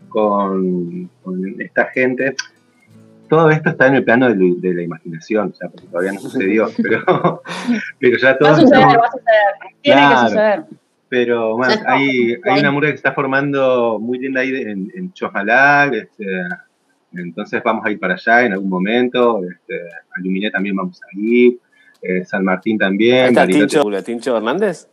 con, 0.09 1.09
con 1.23 1.61
esta 1.61 1.85
gente. 1.85 2.35
Todo 3.27 3.49
esto 3.49 3.71
está 3.71 3.87
en 3.87 3.95
el 3.95 4.03
plano 4.03 4.29
de, 4.31 4.73
la 4.73 4.83
imaginación, 4.83 5.49
o 5.51 5.55
sea, 5.55 5.67
porque 5.69 5.87
todavía 5.87 6.13
no 6.13 6.19
sucedió, 6.19 6.69
pero, 6.81 7.41
pero 7.99 8.17
ya 8.17 8.37
Va 8.41 8.51
a 8.51 8.55
suceder, 8.55 8.73
estamos- 8.81 8.97
va 8.97 9.07
a 9.07 9.11
suceder. 9.11 9.73
Tiene 9.81 10.01
Claro. 10.01 10.21
que 10.21 10.29
suceder. 10.29 10.63
Pero 11.07 11.57
bueno, 11.57 11.75
hay, 11.87 12.35
hay 12.43 12.59
una 12.59 12.71
murga 12.71 12.89
que 12.89 12.93
se 12.93 12.97
está 12.97 13.13
formando 13.13 13.99
muy 13.99 14.19
linda 14.19 14.41
ahí 14.41 14.49
en, 14.49 14.91
en 14.95 15.13
este, 15.93 16.25
entonces 17.17 17.61
vamos 17.63 17.85
a 17.85 17.91
ir 17.91 17.99
para 17.99 18.13
allá 18.15 18.45
en 18.45 18.53
algún 18.53 18.69
momento, 18.69 19.41
este, 19.43 19.75
a 19.89 20.19
Luminé 20.21 20.51
también 20.51 20.75
vamos 20.75 21.01
a 21.03 21.07
ir, 21.17 21.59
eh, 22.01 22.23
San 22.25 22.43
Martín 22.43 22.77
también. 22.77 23.27
¿Está. 23.27 23.45
Tincho, 23.47 23.83
Tincho 24.03 24.37
Hernández? 24.37 24.87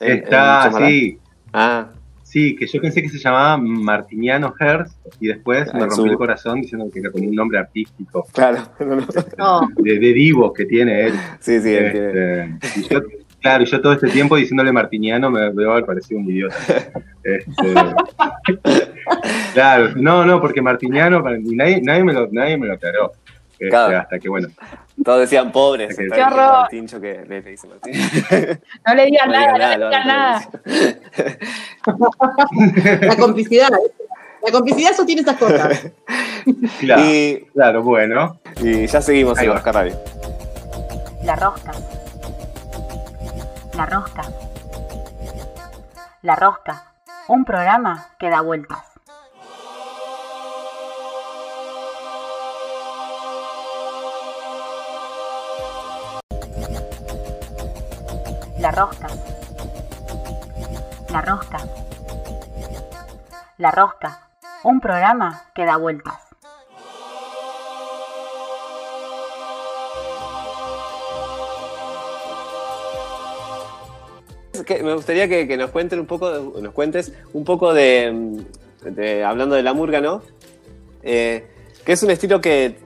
¿En- 0.00 0.10
en 0.12 0.18
Está, 0.24 0.70
sí, 0.86 1.18
Ah, 1.52 1.88
sí, 2.22 2.54
que 2.54 2.66
yo 2.66 2.80
pensé 2.80 3.00
que 3.02 3.08
se 3.08 3.18
llamaba 3.18 3.56
Martiniano 3.56 4.54
Hertz 4.58 4.96
y 5.18 5.28
después 5.28 5.72
me 5.74 5.90
su- 5.90 6.04
el 6.06 6.16
corazón 6.16 6.60
diciendo 6.60 6.88
que 6.92 7.00
era 7.00 7.10
como 7.10 7.26
un 7.26 7.34
nombre 7.34 7.58
artístico 7.58 8.26
claro. 8.32 8.58
No, 8.80 8.96
no. 9.38 9.68
De, 9.82 9.98
de 9.98 10.12
divos 10.12 10.52
que 10.54 10.66
tiene 10.66 11.06
él. 11.06 11.14
Sí, 11.40 11.58
sí, 11.60 11.74
él 11.74 11.92
tiene- 11.92 12.58
Este, 12.62 12.80
y 12.80 12.82
yo, 12.88 13.00
claro, 13.40 13.62
y 13.62 13.66
yo 13.66 13.80
todo 13.80 13.92
este 13.92 14.08
tiempo 14.08 14.36
diciéndole 14.36 14.72
Martiniano 14.72 15.30
me 15.30 15.50
veo 15.50 15.72
haber 15.72 15.84
parecido 15.84 16.20
un 16.20 16.30
idiota. 16.30 16.56
Este, 17.22 17.74
claro, 19.54 19.92
no, 19.96 20.24
no, 20.24 20.40
porque 20.40 20.62
Martiniano, 20.62 21.20
nadie, 21.20 21.80
nadie, 21.82 22.04
me 22.04 22.12
lo, 22.12 22.28
nadie 22.30 22.56
me 22.56 22.66
lo 22.66 22.74
aclaró. 22.74 23.12
Este, 23.52 23.70
Claro. 23.70 23.98
Hasta 23.98 24.18
que, 24.20 24.28
bueno, 24.28 24.48
Todos 25.04 25.20
decían 25.22 25.50
pobres. 25.50 25.96
Qué 25.96 26.04
horror. 26.04 26.20
diciendo 26.20 26.54
al 26.54 26.68
Tincho 26.68 27.00
que 27.00 27.24
le, 27.28 27.42
le 27.42 27.50
dice 27.50 27.66
Martín. 27.66 27.94
No 28.86 28.94
le 28.94 29.04
digan 29.06 29.28
No 29.32 29.32
nada, 29.32 29.46
no 29.52 29.58
le 29.58 29.58
nada, 29.58 29.76
digan 29.76 29.90
no, 29.90 30.06
nada. 30.06 30.48
la 33.00 33.16
complicidad. 33.16 33.68
La 34.46 34.52
complicidad 34.52 34.92
sostiene 34.94 35.22
esas 35.22 35.36
cosas. 35.36 35.90
claro, 36.78 37.02
Y, 37.04 37.46
claro, 37.52 37.82
bueno. 37.82 38.40
y 38.62 38.86
ya 38.86 39.02
seguimos 39.02 39.36
en. 39.40 39.50
Rosca 39.52 39.72
Radio. 39.72 39.96
La 41.24 41.34
rosca. 41.34 41.72
La 43.78 43.86
rosca. 43.86 44.22
La 46.22 46.34
rosca. 46.34 46.94
Un 47.28 47.44
programa 47.44 48.08
que 48.18 48.28
da 48.28 48.40
vueltas. 48.40 48.84
La 58.58 58.72
rosca. 58.72 59.06
La 61.10 61.20
rosca. 61.20 61.58
La 63.58 63.70
rosca. 63.70 64.28
Un 64.64 64.80
programa 64.80 65.44
que 65.54 65.64
da 65.64 65.76
vueltas. 65.76 66.27
Me 74.82 74.94
gustaría 74.94 75.28
que, 75.28 75.56
nos 75.56 75.70
cuenten 75.70 76.00
un 76.00 76.06
poco, 76.06 76.30
nos 76.60 76.72
cuentes 76.72 77.12
un 77.32 77.44
poco 77.44 77.72
de, 77.72 78.44
hablando 79.24 79.54
de 79.54 79.62
la 79.62 79.72
murga, 79.72 80.00
¿no? 80.00 80.22
Eh, 81.02 81.44
que 81.84 81.92
es 81.92 82.02
un 82.02 82.10
estilo 82.10 82.40
que 82.40 82.76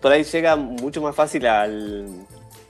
por 0.00 0.12
ahí 0.12 0.22
llega 0.24 0.56
mucho 0.56 1.00
más 1.02 1.14
fácil 1.14 1.46
al, 1.46 2.06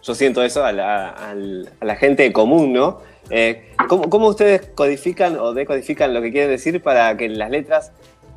yo 0.03 0.15
siento 0.15 0.43
eso, 0.43 0.65
a 0.65 0.73
la, 0.73 1.97
gente 1.99 2.33
común, 2.33 2.73
¿no? 2.73 3.01
Eh, 3.31 3.73
¿cómo, 3.89 4.11
cómo 4.11 4.29
ustedes 4.29 4.67
codifican 4.75 5.39
o 5.39 5.55
decodifican 5.55 6.13
lo 6.13 6.21
que 6.21 6.31
quieren 6.31 6.51
decir 6.51 6.83
para 6.83 7.17
que 7.17 7.29
las 7.29 7.51
letras 7.51 7.93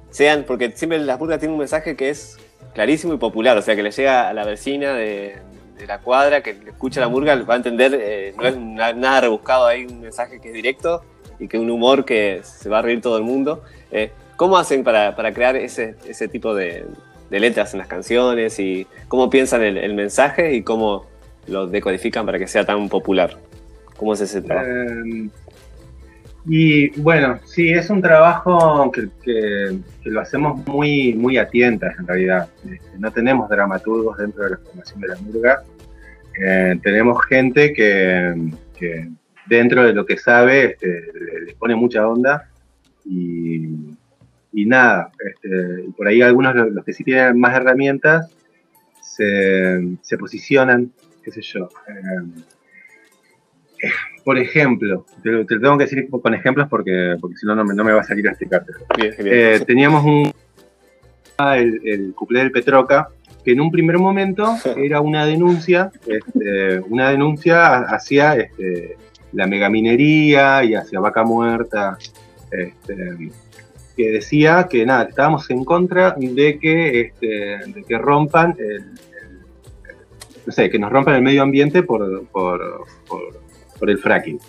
sean, 0.10 0.45
porque 0.48 0.72
siempre 0.72 0.99
la 0.99 1.18
murga 1.18 1.38
tiene 1.38 1.54
un 1.54 1.60
mensaje 1.60 1.95
que 1.95 2.10
es 2.10 2.38
clarísimo 2.74 3.14
y 3.14 3.18
popular, 3.18 3.58
o 3.58 3.62
sea, 3.62 3.76
que 3.76 3.84
le 3.84 3.91
llega 3.91 4.30
a 4.30 4.34
la 4.34 4.45
vecina 4.45 4.94
de, 4.94 5.36
de 5.78 5.88
la 5.88 5.99
cuadra, 5.99 6.41
que 6.41 6.52
escucha 6.68 6.99
la 6.99 7.08
murga, 7.08 7.36
va 7.44 7.54
a 7.54 7.58
entender, 7.58 7.98
eh, 7.99 8.34
no 8.38 8.48
es 8.48 8.58
na- 8.58 8.94
nada 8.94 9.22
rebuscado, 9.22 9.68
hay 9.68 9.86
un 9.86 10.02
mensaje 10.02 10.40
que 10.40 10.49
es 10.49 10.54
directo 10.54 11.04
y 11.40 11.48
que 11.48 11.58
un 11.58 11.70
humor 11.70 12.04
que 12.06 12.41
se 12.44 12.68
va 12.70 12.80
a 12.80 12.82
reír 12.82 13.02
todo 13.02 13.18
el 13.18 13.24
mundo. 13.24 13.64
Eh, 13.91 14.12
¿Cómo 14.36 14.58
hacen 14.58 14.84
para, 14.84 15.16
para 15.16 15.34
crear 15.34 15.56
ese, 15.56 15.95
ese 16.08 16.28
tipo 16.28 16.54
de, 16.54 16.86
de 17.30 17.40
letras 17.40 17.74
en 17.74 17.80
las 17.80 17.88
canciones 17.88 18.60
y 18.60 18.86
cómo 19.08 19.30
piensan 19.30 19.62
el, 19.64 19.78
el 19.78 19.94
mensaje 19.94 20.54
y 20.56 20.64
cómo 20.64 21.06
lo 21.48 21.68
decodifican 21.68 22.26
para 22.26 22.38
que 22.40 22.48
sea 22.48 22.66
tan 22.66 22.90
popular? 22.90 23.38
¿Cómo 23.98 24.14
es 24.14 24.22
ese 24.22 24.41
trabajo? 24.41 24.68
Eh, 24.70 25.30
y 26.48 26.90
bueno, 27.02 27.40
sí, 27.45 27.69
es 27.69 27.90
un 27.90 28.02
trabajo 28.02 28.91
que, 28.91 29.10
que- 29.24 29.78
lo 30.10 30.22
hacemos 30.22 30.65
muy, 30.68 31.14
muy 31.14 31.38
a 31.38 31.49
en 31.99 32.07
realidad. 32.07 32.48
Este, 32.64 32.98
no 32.98 33.11
tenemos 33.11 33.49
dramaturgos 33.49 34.18
dentro 34.18 34.45
de 34.45 34.52
la 34.52 34.57
formación 34.57 35.02
de 35.02 35.07
la 35.10 35.15
murga. 35.18 35.64
Eh, 36.41 36.80
tenemos 36.82 37.26
gente 37.26 37.74
que, 37.74 38.34
dentro 39.48 39.84
de 39.84 39.94
lo 39.94 40.06
que 40.06 40.18
sabe 40.18 40.72
este, 40.72 40.88
le, 41.14 41.41
le 41.48 41.56
pone 41.56 41.76
mucha 41.76 42.07
onda 42.07 42.49
y, 43.03 43.65
y 44.53 44.65
nada, 44.65 45.11
este, 45.26 45.90
por 45.98 46.07
ahí 46.07 46.22
algunos, 46.22 46.56
los 46.56 46.86
que 46.86 46.94
sí 46.94 47.03
tienen 47.03 47.38
más 47.40 47.53
herramientas, 47.56 48.32
se, 49.02 49.98
se 50.02 50.18
posicionan, 50.18 50.91
qué 51.24 51.32
sé 51.32 51.41
yo. 51.41 51.68
eh, 51.90 52.41
por 54.28 54.38
ejemplo, 54.38 55.06
te, 55.24 55.30
lo- 55.32 55.45
te 55.45 55.56
lo 55.56 55.62
tengo 55.62 55.78
que 55.78 55.86
decir 55.86 56.10
con 56.10 56.34
ejemplos 56.34 56.68
porque, 56.70 57.16
porque 57.22 57.38
si 57.38 57.45
no, 57.45 57.56
no 57.56 57.64
me, 57.64 57.74
no 57.74 57.86
me 57.86 57.94
va 57.94 58.02
a 58.02 58.04
salir 58.04 58.28
a 58.28 58.32
explicarte. 58.32 58.74
Bien, 58.98 59.14
bien. 59.18 59.30
Eh, 59.32 59.60
teníamos 59.66 60.04
un 60.04 60.34
el, 61.56 61.80
el 61.86 62.14
cuplé 62.14 62.40
del 62.40 62.52
Petroca, 62.52 63.08
que 63.45 63.52
en 63.54 63.62
un 63.62 63.72
primer 63.72 63.98
momento 63.99 64.54
era 64.76 64.99
una 64.99 65.26
denuncia, 65.26 65.91
este, 66.06 66.80
una 66.90 67.10
denuncia 67.10 67.78
hacia 67.84 68.36
este, 68.36 68.98
la 69.32 69.48
megaminería 69.48 70.62
y 70.66 70.76
hacia 70.76 70.99
Vaca 70.99 71.24
Muerta, 71.24 71.98
este, 72.52 73.32
que 73.95 74.12
decía 74.12 74.68
que 74.70 74.86
nada, 74.86 75.04
estábamos 75.06 75.49
en 75.52 75.64
contra 75.64 76.16
de 76.20 76.60
que, 76.60 76.99
este, 76.99 77.28
de 77.28 77.84
que 77.88 77.98
rompan 77.98 78.56
el, 78.60 78.76
el- 78.76 78.91
no 80.45 80.52
sé, 80.52 80.70
que 80.70 80.80
nos 80.80 80.91
rompan 80.91 81.16
el 81.16 81.22
medio 81.22 81.44
ambiente 81.44 81.82
por, 81.82 82.26
por, 82.28 82.60
por- 83.08 83.47
por 83.80 83.90
el 83.90 83.98
fracking. 83.98 84.40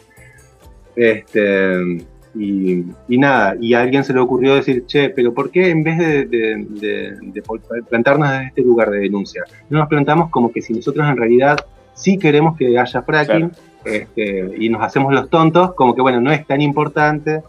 Este, 0.96 2.04
y, 2.34 2.84
y 3.08 3.18
nada, 3.18 3.56
y 3.60 3.74
a 3.74 3.80
alguien 3.82 4.04
se 4.04 4.12
le 4.12 4.20
ocurrió 4.20 4.54
decir, 4.54 4.84
che, 4.86 5.10
pero 5.10 5.32
¿por 5.32 5.50
qué 5.50 5.70
en 5.70 5.82
vez 5.82 5.98
de, 5.98 6.24
de- 6.26 6.66
de- 6.68 7.16
de 7.20 7.42
pol- 7.42 7.60
plantarnos 7.88 8.30
desde 8.30 8.46
este 8.46 8.62
lugar 8.62 8.90
de 8.90 9.00
denuncia, 9.00 9.44
no 9.70 9.78
nos 9.78 9.88
plantamos 9.88 10.30
como 10.30 10.52
que 10.52 10.60
si 10.62 10.72
nosotros 10.74 11.08
en 11.08 11.16
realidad 11.16 11.56
sí 11.94 12.18
queremos 12.18 12.56
que 12.56 12.78
haya 12.78 13.02
fracking 13.02 13.50
este, 13.84 14.50
y 14.58 14.68
nos 14.68 14.82
hacemos 14.82 15.12
los 15.14 15.30
tontos, 15.30 15.74
como 15.74 15.94
que 15.94 16.02
bueno, 16.02 16.20
no 16.20 16.30
es 16.32 16.46
tan 16.46 16.60
importante 16.60 17.42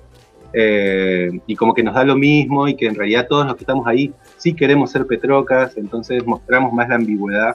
eh, 0.54 1.30
y 1.46 1.56
como 1.56 1.74
que 1.74 1.84
nos 1.84 1.94
da 1.94 2.04
lo 2.04 2.16
mismo 2.16 2.68
y 2.68 2.76
que 2.76 2.88
en 2.88 2.96
realidad 2.96 3.28
todos 3.28 3.46
los 3.46 3.56
que 3.56 3.64
estamos 3.64 3.86
ahí 3.86 4.12
sí 4.38 4.54
queremos 4.54 4.92
ser 4.92 5.06
petrocas, 5.06 5.76
entonces 5.78 6.26
mostramos 6.26 6.72
más 6.74 6.88
la 6.90 6.96
ambigüedad. 6.96 7.54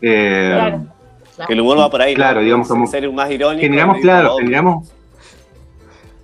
Eh, 0.00 0.50
Claro. 0.54 0.86
Que 1.46 1.52
el 1.52 1.60
humor 1.60 1.78
va 1.78 1.90
por 1.90 2.02
ahí, 2.02 2.12
¿no? 2.12 2.16
claro, 2.16 2.40
digamos, 2.40 2.68
como- 2.68 2.86
ser 2.86 3.10
más 3.12 3.30
irónico. 3.30 3.62
generamos, 3.62 3.98
claro, 3.98 4.36
generamos. 4.38 4.92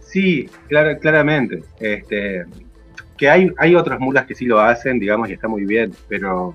Sí, 0.01 0.49
claro, 0.69 0.99
claramente. 0.99 1.63
Este, 1.81 2.45
que 3.17 3.29
hay, 3.29 3.51
hay 3.59 3.75
otras 3.75 4.01
mulas 4.01 4.27
que 4.27 4.35
sí 4.35 4.47
lo 4.47 4.61
hacen, 4.61 4.99
digamos, 4.99 5.29
y 5.29 5.33
está 5.33 5.49
muy 5.49 5.65
bien, 5.65 5.93
pero, 6.09 6.55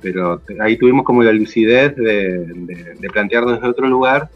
pero 0.00 0.40
ahí 0.60 0.76
tuvimos 0.76 1.04
como 1.04 1.22
la 1.22 1.32
lucidez 1.32 1.94
de, 1.96 2.38
de, 2.46 2.94
de 2.98 3.10
plantearlo 3.10 3.52
desde 3.52 3.68
otro 3.68 3.86
lugar 3.86 4.28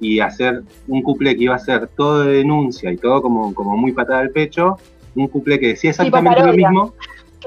y 0.00 0.20
hacer 0.20 0.62
un 0.88 1.02
couple 1.02 1.34
que 1.36 1.44
iba 1.44 1.54
a 1.54 1.58
ser 1.58 1.86
todo 1.88 2.24
de 2.24 2.38
denuncia 2.38 2.92
y 2.92 2.96
todo 2.96 3.22
como, 3.22 3.54
como 3.54 3.76
muy 3.76 3.92
patada 3.92 4.20
al 4.20 4.30
pecho, 4.30 4.76
un 5.14 5.28
couple 5.28 5.58
que 5.58 5.68
decía 5.68 5.90
exactamente 5.90 6.42
lo 6.44 6.52
mismo, 6.52 6.94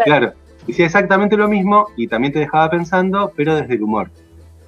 claro, 0.06 0.34
decía 0.66 0.86
exactamente 0.86 1.36
lo 1.38 1.48
mismo 1.48 1.88
y 1.98 2.08
también 2.08 2.34
te 2.34 2.40
dejaba 2.40 2.70
pensando, 2.70 3.32
pero 3.36 3.56
desde 3.56 3.76
el 3.76 3.84
humor. 3.84 4.10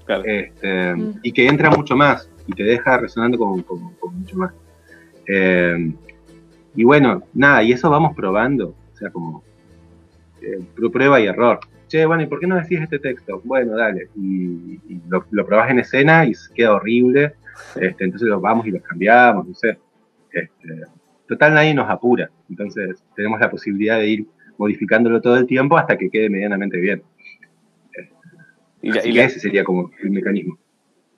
Claro. 0.10 0.24
Este, 0.26 0.96
Mm. 0.96 1.20
Y 1.22 1.32
que 1.32 1.46
entra 1.48 1.70
mucho 1.70 1.96
más 1.96 2.28
y 2.48 2.54
te 2.54 2.64
deja 2.64 2.98
resonando 2.98 3.38
con, 3.38 3.62
con- 3.62 3.94
con 4.00 4.20
mucho 4.20 4.38
más. 4.38 4.52
Eh, 5.28 5.94
y 6.76 6.84
bueno, 6.84 7.22
nada, 7.34 7.62
y 7.62 7.74
eso 7.74 7.92
vamos 7.92 8.16
probando, 8.16 8.70
o 8.92 8.98
sea, 8.98 9.12
como 9.12 9.44
eh, 10.42 10.58
pr- 10.76 10.92
prueba 10.92 11.20
y 11.22 11.28
error. 11.28 11.60
Che, 11.88 12.06
bueno, 12.08 12.24
¿y 12.24 12.26
por 12.26 12.40
qué 12.40 12.48
no 12.48 12.56
decís 12.56 12.80
este 12.82 12.98
texto? 12.98 13.40
Bueno, 13.44 13.76
dale. 13.76 14.10
Y, 14.16 14.80
y 14.88 15.02
lo, 15.08 15.26
lo 15.30 15.46
probás 15.46 15.70
en 15.70 15.80
escena 15.80 16.26
y 16.26 16.34
queda 16.56 16.74
horrible. 16.74 17.34
Este, 17.76 18.04
entonces 18.06 18.28
lo 18.28 18.40
vamos 18.42 18.66
y 18.66 18.72
lo 18.72 18.82
cambiamos, 18.82 19.48
no 19.48 19.54
sé. 19.54 19.78
Este, 20.32 20.86
total, 21.28 21.54
nadie 21.54 21.74
nos 21.76 21.88
apura. 21.90 22.32
Entonces 22.50 23.04
tenemos 23.16 23.40
la 23.40 23.52
posibilidad 23.52 24.00
de 24.00 24.08
ir 24.08 24.26
modificándolo 24.58 25.22
todo 25.22 25.38
el 25.38 25.46
tiempo 25.46 25.78
hasta 25.78 25.98
que 26.00 26.10
quede 26.10 26.30
medianamente 26.32 26.78
bien. 26.80 27.04
Y 28.82 28.92
la, 28.92 29.00
Así 29.00 29.10
y 29.10 29.14
que 29.14 29.20
la- 29.20 29.26
ese 29.26 29.40
sería 29.40 29.64
como 29.64 29.92
el 30.02 30.10
mecanismo. 30.12 30.58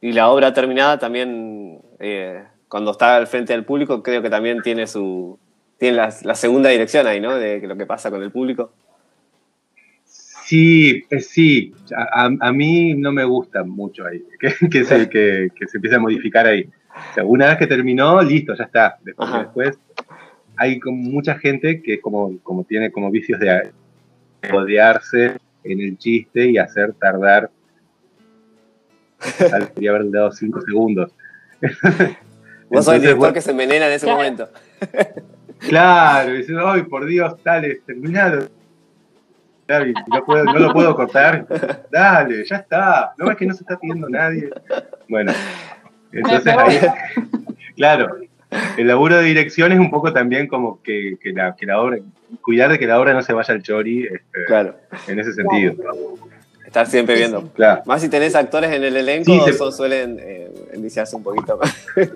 y 0.01 0.11
la 0.13 0.29
obra 0.29 0.53
terminada 0.53 0.97
también, 0.99 1.79
eh, 1.99 2.43
cuando 2.67 2.91
está 2.91 3.17
al 3.17 3.27
frente 3.27 3.53
del 3.53 3.65
público, 3.65 4.01
creo 4.01 4.21
que 4.21 4.29
también 4.29 4.61
tiene 4.61 4.87
su 4.87 5.37
tiene 5.77 5.97
la, 5.97 6.13
la 6.23 6.35
segunda 6.35 6.69
dirección 6.69 7.07
ahí, 7.07 7.19
¿no? 7.19 7.35
De 7.35 7.59
lo 7.67 7.75
que 7.75 7.85
pasa 7.87 8.11
con 8.11 8.21
el 8.21 8.31
público. 8.31 8.71
Sí, 10.05 11.03
eh, 11.09 11.19
sí. 11.21 11.73
A, 11.95 12.29
a- 12.39 12.51
mí 12.51 12.93
no 12.95 13.11
me 13.11 13.23
gusta 13.23 13.63
mucho 13.63 14.05
ahí, 14.05 14.23
que, 14.39 14.69
que 14.69 14.83
se, 14.83 15.09
que, 15.09 15.49
que 15.55 15.67
se 15.67 15.77
empiece 15.77 15.95
a 15.95 15.99
modificar 15.99 16.45
ahí. 16.45 16.67
O 17.11 17.13
sea, 17.13 17.23
una 17.23 17.47
vez 17.47 17.57
que 17.57 17.67
terminó, 17.67 18.21
listo, 18.21 18.53
ya 18.55 18.65
está. 18.65 18.97
Después, 19.03 19.31
después 19.33 19.79
hay 20.57 20.79
como 20.79 20.97
mucha 20.97 21.35
gente 21.39 21.81
que 21.81 21.99
como, 22.01 22.37
como 22.43 22.63
tiene 22.63 22.91
como 22.91 23.09
vicios 23.09 23.39
de 23.39 23.71
rodearse 24.43 25.37
en 25.63 25.79
el 25.81 25.97
chiste 25.97 26.47
y 26.49 26.57
hacer 26.57 26.93
tardar 26.93 27.49
Debería 29.39 29.91
haber 29.91 30.09
dado 30.11 30.31
cinco 30.31 30.61
segundos. 30.61 31.11
Vos 32.69 32.85
sos 32.85 32.95
el 32.95 33.01
director 33.01 33.19
bueno, 33.19 33.33
que 33.33 33.41
se 33.41 33.51
envenena 33.51 33.85
en 33.87 33.91
ese 33.93 34.05
Claro. 34.05 34.17
momento. 34.17 34.49
Claro, 35.59 36.33
y 36.33 36.37
diciendo, 36.39 36.67
ay, 36.67 36.81
por 36.83 37.05
Dios, 37.05 37.35
dale, 37.43 37.81
terminado. 37.85 38.49
No, 40.07 40.25
puedo- 40.25 40.43
no 40.43 40.59
lo 40.59 40.73
puedo 40.73 40.95
cortar. 40.95 41.45
Dale, 41.91 42.43
ya 42.45 42.57
está. 42.57 43.13
No 43.17 43.29
es 43.31 43.37
que 43.37 43.45
no 43.45 43.53
se 43.53 43.63
está 43.63 43.77
pidiendo 43.79 44.09
nadie. 44.09 44.49
Bueno, 45.07 45.31
entonces 46.11 46.53
ahí, 46.57 46.79
claro, 47.75 48.17
el 48.77 48.87
laburo 48.87 49.17
de 49.17 49.23
dirección 49.23 49.71
es 49.71 49.79
un 49.79 49.89
poco 49.89 50.11
también 50.13 50.47
como 50.47 50.81
que, 50.81 51.17
que 51.21 51.31
la, 51.31 51.55
que 51.55 51.65
la 51.65 51.79
obra, 51.81 51.97
cuidar 52.41 52.69
de 52.71 52.77
que 52.79 52.87
la 52.87 52.99
obra 52.99 53.13
no 53.13 53.21
se 53.21 53.33
vaya 53.33 53.53
al 53.53 53.63
chori 53.63 54.03
este, 54.05 54.45
Claro. 54.47 54.75
en 55.07 55.19
ese 55.19 55.33
sentido. 55.33 55.73
Estar 56.65 56.87
siempre 56.87 57.15
viendo. 57.15 57.49
Claro. 57.53 57.81
Más 57.85 58.01
si 58.01 58.07
tenés 58.09 58.33
actores 58.35 58.71
en 58.71 58.83
el 58.83 58.95
elenco, 58.95 59.31
Sí, 59.45 59.51
se- 59.51 59.71
suelen 59.71 60.17
eh, 60.21 60.49
un 61.13 61.23
poquito 61.23 61.57
más. 61.57 61.85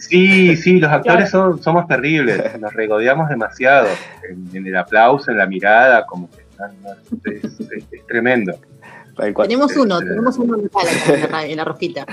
Sí, 0.00 0.54
sí, 0.56 0.78
los 0.80 0.90
actores 0.92 1.30
son, 1.30 1.62
somos 1.62 1.86
terribles, 1.88 2.60
nos 2.60 2.74
regodeamos 2.74 3.28
demasiado 3.30 3.88
en, 4.28 4.54
en 4.54 4.66
el 4.66 4.76
aplauso, 4.76 5.30
en 5.30 5.38
la 5.38 5.46
mirada, 5.46 6.04
como 6.04 6.28
que 6.30 6.42
es, 7.36 7.44
es- 7.44 7.60
es 7.90 8.06
tremendo. 8.06 8.58
Tal 9.18 9.34
cual. 9.34 9.48
Tenemos 9.48 9.76
uno, 9.76 9.98
tenemos 9.98 10.38
uno 10.38 10.56
en 10.58 11.30
la, 11.32 11.44
en 11.44 11.56
la 11.56 11.64
rosquita. 11.64 12.06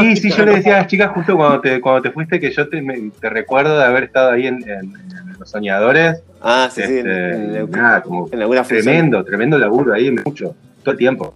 Sí, 0.00 0.16
sí, 0.16 0.30
yo 0.32 0.44
le 0.46 0.56
decía 0.56 0.76
a 0.76 0.78
las 0.78 0.86
chicas 0.86 1.10
justo 1.12 1.36
cuando 1.36 1.60
te, 1.60 1.80
cuando 1.80 2.02
te 2.02 2.10
fuiste 2.10 2.40
que 2.40 2.50
yo 2.50 2.68
te, 2.68 2.80
me- 2.80 3.10
te 3.20 3.28
recuerdo 3.28 3.76
de 3.78 3.84
haber 3.84 4.04
estado 4.04 4.30
ahí 4.30 4.46
en, 4.46 4.62
en- 4.68 4.94
en 4.94 5.36
Los 5.38 5.50
Soñadores. 5.50 6.22
Ah, 6.40 6.68
sí, 6.72 6.80
sí. 6.82 6.98
En, 6.98 7.06
Este, 7.06 7.30
en- 7.34 7.56
en- 7.56 7.70
nada, 7.70 8.02
como 8.02 8.28
en 8.32 8.40
alguna 8.40 8.64
función. 8.64 8.82
tremendo, 8.82 9.24
tremendo 9.24 9.58
laburo 9.58 9.92
ahí, 9.92 10.10
mucho, 10.10 10.54
todo 10.82 10.92
el 10.92 10.96
tiempo. 10.98 11.34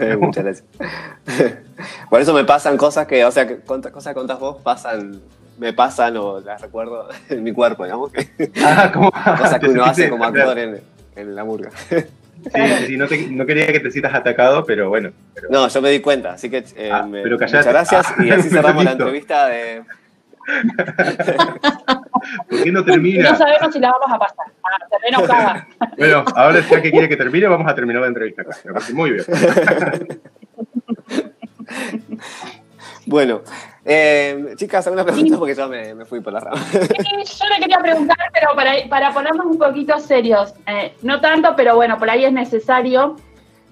Eh, 0.00 0.16
Muchas 0.16 0.42
gracias. 0.44 0.64
Por 2.10 2.20
eso 2.22 2.32
me 2.32 2.44
pasan 2.44 2.78
cosas 2.78 3.06
que, 3.06 3.24
o 3.26 3.30
sea, 3.30 3.46
que 3.46 3.58
cosas 3.58 4.08
que 4.08 4.14
contás 4.14 4.38
vos 4.40 4.56
pasan, 4.62 5.20
me 5.58 5.74
pasan 5.74 6.16
o 6.16 6.40
las 6.40 6.62
recuerdo 6.62 7.08
en 7.28 7.42
mi 7.42 7.52
cuerpo, 7.52 7.84
digamos. 7.84 8.10
que- 8.10 8.50
Ah, 8.64 8.90
¿cómo? 8.92 9.10
Cosas 9.38 9.58
que 9.60 9.68
uno 9.68 9.84
hace 9.84 10.08
como 10.08 10.24
actor 10.24 10.58
en, 10.58 10.80
en 11.14 11.34
la 11.34 11.44
murga. 11.44 11.70
Sí, 12.86 12.96
no, 12.96 13.06
te- 13.08 13.26
no 13.28 13.44
quería 13.46 13.66
que 13.68 13.80
te 13.80 13.90
sientas 13.90 14.14
atacado, 14.14 14.64
pero 14.64 14.88
bueno. 14.88 15.10
pero- 15.34 15.48
No, 15.50 15.68
yo 15.68 15.82
me 15.82 15.90
di 15.90 16.00
cuenta, 16.00 16.32
así 16.32 16.48
que 16.50 16.64
eh, 16.76 16.90
Ah, 16.92 17.02
me- 17.02 17.22
pero 17.22 17.38
muchas 17.38 17.66
gracias 17.66 18.06
y 18.18 18.30
así 18.30 18.48
cerramos 18.50 18.84
la 18.84 18.92
entrevista 18.92 19.46
de... 19.48 19.82
¿Por 22.48 22.62
qué 22.62 22.70
no 22.72 22.80
No 22.80 22.84
termina? 22.84 23.34
sabemos 23.36 23.72
si 23.74 23.80
la 23.80 23.90
vamos 23.90 24.08
a 24.12 24.18
pasar. 24.18 24.46
Ah, 24.64 24.78
enojada. 25.08 25.66
Bueno, 25.98 26.24
ahora 26.34 26.60
ya 26.60 26.80
que 26.82 26.90
quiere 26.90 27.08
que 27.08 27.16
termine, 27.16 27.46
vamos 27.48 27.70
a 27.70 27.74
terminar 27.74 28.02
la 28.02 28.08
entrevista 28.08 28.42
acá. 28.42 28.56
Muy 28.92 29.10
bien. 29.12 29.24
Bueno, 33.06 33.42
eh, 33.84 34.54
chicas, 34.56 34.84
alguna 34.86 35.04
pregunta 35.04 35.38
porque 35.38 35.54
yo 35.54 35.68
me, 35.68 35.94
me 35.94 36.04
fui 36.04 36.20
por 36.20 36.32
la 36.32 36.40
rama. 36.40 36.60
Sí, 36.72 37.38
yo 37.38 37.48
le 37.54 37.60
quería 37.60 37.78
preguntar, 37.78 38.16
pero 38.32 38.48
para, 38.56 38.72
para 38.88 39.14
ponernos 39.14 39.46
un 39.46 39.58
poquito 39.58 39.98
serios, 40.00 40.54
eh, 40.66 40.94
no 41.02 41.20
tanto, 41.20 41.54
pero 41.56 41.76
bueno, 41.76 41.98
por 41.98 42.10
ahí 42.10 42.24
es 42.24 42.32
necesario. 42.32 43.16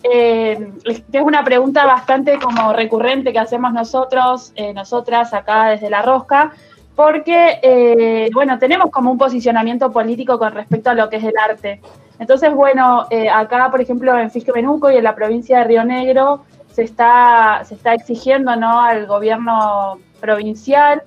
Eh, 0.05 0.71
es 0.85 1.03
una 1.23 1.43
pregunta 1.43 1.85
bastante 1.85 2.39
como 2.39 2.73
recurrente 2.73 3.33
que 3.33 3.39
hacemos 3.39 3.73
nosotros, 3.73 4.53
eh, 4.55 4.73
nosotras 4.73 5.35
acá 5.35 5.71
desde 5.71 5.91
La 5.91 6.03
Rosca, 6.03 6.53
porque, 6.95 7.59
eh, 7.63 8.31
bueno, 8.33 8.59
tenemos 8.59 8.91
como 8.91 9.11
un 9.11 9.19
posicionamiento 9.19 9.91
político 9.91 10.39
con 10.39 10.53
respecto 10.53 10.91
a 10.91 10.95
lo 10.95 11.11
que 11.11 11.17
es 11.17 11.25
el 11.25 11.35
arte. 11.37 11.81
Entonces, 12.21 12.55
bueno, 12.55 13.07
eh, 13.11 13.29
acá, 13.29 13.69
por 13.71 13.81
ejemplo, 13.81 14.17
en 14.17 14.31
Fisque 14.31 14.53
Menuco 14.53 14.93
y 14.93 14.97
en 14.97 15.03
la 15.05 15.17
provincia 15.17 15.59
de 15.59 15.65
Río 15.65 15.85
Negro, 15.85 16.45
se 16.75 16.83
está, 16.83 17.63
se 17.65 17.75
está 17.75 17.95
exigiendo 17.95 18.57
¿no? 18.57 18.81
al 18.81 19.07
gobierno 19.07 19.99
provincial 20.21 21.03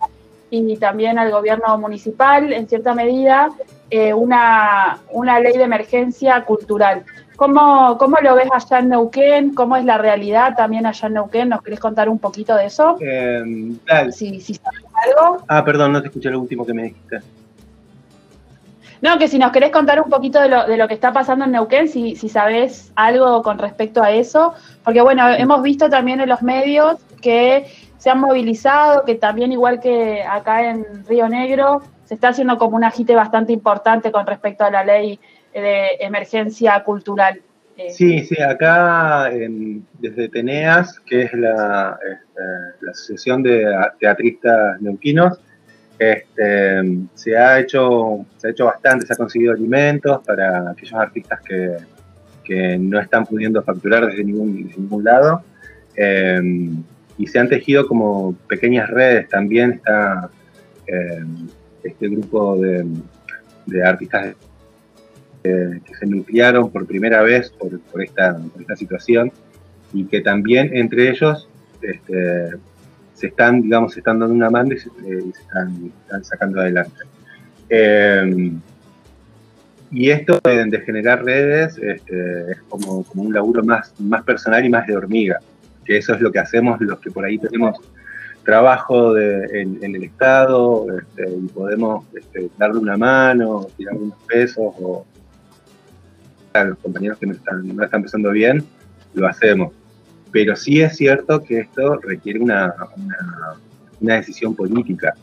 y 0.50 0.78
también 0.78 1.20
al 1.20 1.30
gobierno 1.30 1.78
municipal, 1.78 2.54
en 2.54 2.70
cierta 2.70 2.94
medida, 2.94 3.50
eh, 3.90 4.14
una, 4.14 5.00
una 5.12 5.40
ley 5.42 5.58
de 5.58 5.64
emergencia 5.64 6.46
cultural. 6.46 7.04
¿Cómo, 7.36 7.98
¿Cómo 7.98 8.18
lo 8.22 8.36
ves 8.36 8.48
allá 8.52 8.80
en 8.80 8.90
Neuquén? 8.90 9.54
¿Cómo 9.54 9.76
es 9.76 9.84
la 9.84 9.98
realidad 9.98 10.56
también 10.56 10.86
allá 10.86 11.08
en 11.08 11.14
Neuquén? 11.16 11.50
¿Nos 11.50 11.62
querés 11.62 11.82
contar 11.82 12.08
un 12.08 12.18
poquito 12.18 12.56
de 12.56 12.66
eso? 12.66 12.96
Eh, 13.02 13.44
dale. 13.86 14.12
Si, 14.14 14.40
si 14.40 14.56
sabes 14.56 14.82
algo. 15.06 15.44
Ah, 15.50 15.64
perdón, 15.66 15.92
no 15.92 16.02
te 16.02 16.08
escuché 16.08 16.30
lo 16.30 16.40
último 16.40 16.66
que 16.66 16.74
me 16.74 16.84
dijiste. 16.84 17.20
No, 19.02 19.18
que 19.20 19.28
si 19.28 19.38
nos 19.38 19.52
querés 19.52 19.72
contar 19.72 20.02
un 20.02 20.10
poquito 20.10 20.42
de 20.42 20.50
lo, 20.50 20.66
de 20.66 20.78
lo 20.78 20.88
que 20.88 20.94
está 20.96 21.14
pasando 21.14 21.46
en 21.46 21.52
Neuquén, 21.52 21.88
si, 21.88 22.16
si 22.16 22.30
sabés 22.30 22.92
algo 22.96 23.42
con 23.44 23.60
respecto 23.60 24.02
a 24.02 24.12
eso, 24.12 24.54
porque 24.84 25.02
bueno, 25.02 25.28
hemos 25.30 25.62
visto 25.62 25.90
también 25.90 26.20
en 26.22 26.30
los 26.30 26.42
medios 26.42 26.98
que 27.22 27.66
se 27.98 28.10
han 28.10 28.20
movilizado, 28.20 29.04
que 29.06 29.16
también 29.16 29.52
igual 29.52 29.80
que 29.80 30.24
acá 30.24 30.70
en 30.70 30.86
Río 31.08 31.28
Negro, 31.30 31.82
se 32.06 32.14
está 32.14 32.30
haciendo 32.30 32.58
como 32.58 32.76
un 32.78 32.84
agite 32.84 33.16
bastante 33.16 33.52
importante 33.54 34.12
con 34.12 34.26
respecto 34.26 34.64
a 34.64 34.72
la 34.72 34.84
ley 34.84 35.20
de 35.54 35.88
emergencia 36.00 36.84
cultural. 36.84 37.42
Eh, 37.76 37.92
Sí, 37.92 38.24
sí, 38.26 38.42
acá 38.42 39.30
en- 39.32 39.86
desde 40.00 40.30
Teneas, 40.30 41.00
que 41.02 41.24
es 41.24 41.34
la, 41.34 41.98
este, 42.04 42.42
la 42.82 42.92
Asociación 42.92 43.44
de 43.44 43.66
Teatristas 44.00 44.80
Neuquinos, 44.82 45.40
este, 46.00 47.08
se, 47.14 47.38
ha 47.38 47.60
hecho, 47.60 48.26
se 48.38 48.48
ha 48.48 48.52
hecho 48.52 48.66
bastante, 48.66 49.06
se 49.06 49.14
ha 49.14 49.16
conseguido 49.16 49.54
alimentos 49.54 50.22
para 50.26 50.72
aquellos 50.72 50.94
artistas 50.94 51.40
que, 51.42 51.78
que 52.44 52.78
no 52.78 53.00
están 53.00 53.26
pudiendo 53.26 53.62
facturar 53.64 54.08
desde 54.08 54.24
ningún, 54.24 54.72
ningún 54.76 55.04
lado. 55.04 55.44
eh, 55.96 56.70
y 57.18 57.26
se 57.28 57.40
han 57.40 57.50
tejido 57.50 57.88
como 57.88 58.36
pequeñas 58.48 58.90
redes 58.90 59.28
también. 59.30 59.72
Está 59.74 60.30
eh, 60.86 61.24
este 61.84 62.10
grupo 62.10 62.58
de, 62.58 62.86
artistas 63.84 64.36
que, 65.44 65.82
se 66.00 66.06
nuclearon 66.06 66.70
por 66.70 66.86
primera 66.86 67.22
vez 67.22 67.50
por, 67.50 68.04
esta, 68.04 68.40
esta 68.60 68.76
situación 68.76 69.32
y 69.94 70.06
que 70.06 70.22
también 70.22 70.76
entre 70.76 71.10
ellos 71.10 71.48
este, 71.82 72.52
se 73.18 73.28
están, 73.28 73.64
digamos, 73.64 73.98
están 73.98 74.20
dando 74.20 74.36
una 74.36 74.50
mano 74.50 74.74
y 74.74 74.80
se, 74.80 74.90
eh, 74.90 75.32
están, 75.40 75.92
sacando 76.24 76.62
adelante. 76.62 77.00
Eh, 77.70 78.52
y 79.90 80.10
esto 80.10 80.40
de, 80.44 80.66
de 80.66 80.82
generar 80.82 81.24
redes 81.24 81.80
este, 81.80 82.52
es 82.52 82.62
como, 82.70 83.04
como 83.04 83.24
un 83.24 83.34
laburo 83.34 83.64
más, 83.64 83.94
más 84.00 84.24
personal 84.24 84.64
y 84.64 84.70
más 84.70 84.86
de 84.86 84.96
hormiga, 84.96 85.40
que 85.84 85.98
eso 85.98 86.14
es 86.14 86.22
lo 86.22 86.32
que 86.32 86.40
hacemos 86.40 86.80
los 86.80 87.00
que 87.00 87.10
por 87.10 87.26
ahí 87.26 87.40
tenemos 87.40 87.80
trabajo 88.44 89.14
de, 89.14 89.62
en, 89.62 89.96
el 89.96 90.04
Estado 90.04 90.86
este, 90.98 91.30
y 91.30 91.48
podemos 91.48 92.06
este, 92.14 92.50
darle 92.58 92.80
una 92.80 92.98
mano, 92.98 93.68
tirar 93.76 93.96
unos 93.96 94.18
pesos 94.28 94.74
o 94.80 95.06
a 96.54 96.64
los 96.64 96.78
compañeros 96.78 97.18
que 97.18 97.26
no 97.26 97.34
están, 97.34 97.76
no 97.76 97.84
están 97.84 98.00
empezando 98.00 98.32
bien, 98.32 98.64
lo 99.16 99.28
hacemos. 99.28 99.74
Pero 100.32 100.56
sí 100.56 100.82
es 100.82 100.98
cierto 100.98 101.42
que 101.44 101.60
esto 101.60 101.96
requiere 101.98 102.40
una, 102.40 102.74
una, 102.96 103.18
una 104.02 104.16
decisión 104.16 104.56
política. 104.56 105.14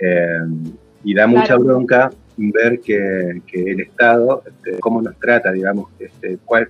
Eh, 0.00 0.40
y 1.04 1.14
da 1.14 1.26
mucha 1.26 1.56
bronca 1.56 2.10
ver 2.36 2.80
que, 2.80 3.40
que 3.46 3.70
el 3.70 3.80
Estado, 3.80 4.42
este, 4.46 4.78
cómo 4.80 5.00
nos 5.00 5.16
trata, 5.18 5.52
digamos, 5.52 5.90
este, 5.98 6.38
cuál, 6.44 6.68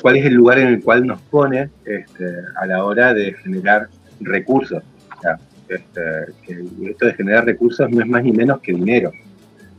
cuál 0.00 0.16
es 0.16 0.26
el 0.26 0.34
lugar 0.34 0.58
en 0.58 0.68
el 0.68 0.82
cual 0.82 1.06
nos 1.06 1.20
pone 1.22 1.70
este, 1.84 2.24
a 2.56 2.66
la 2.66 2.84
hora 2.84 3.12
de 3.12 3.34
generar 3.34 3.88
recursos. 4.20 4.82
O 5.16 5.20
sea, 5.20 5.38
este, 5.68 6.00
que 6.46 6.64
esto 6.90 7.06
de 7.06 7.14
generar 7.14 7.44
recursos 7.44 7.90
no 7.90 8.00
es 8.00 8.06
más 8.06 8.22
ni 8.22 8.32
menos 8.32 8.60
que 8.60 8.72
dinero. 8.72 9.12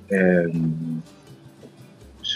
Eh, 0.10 0.52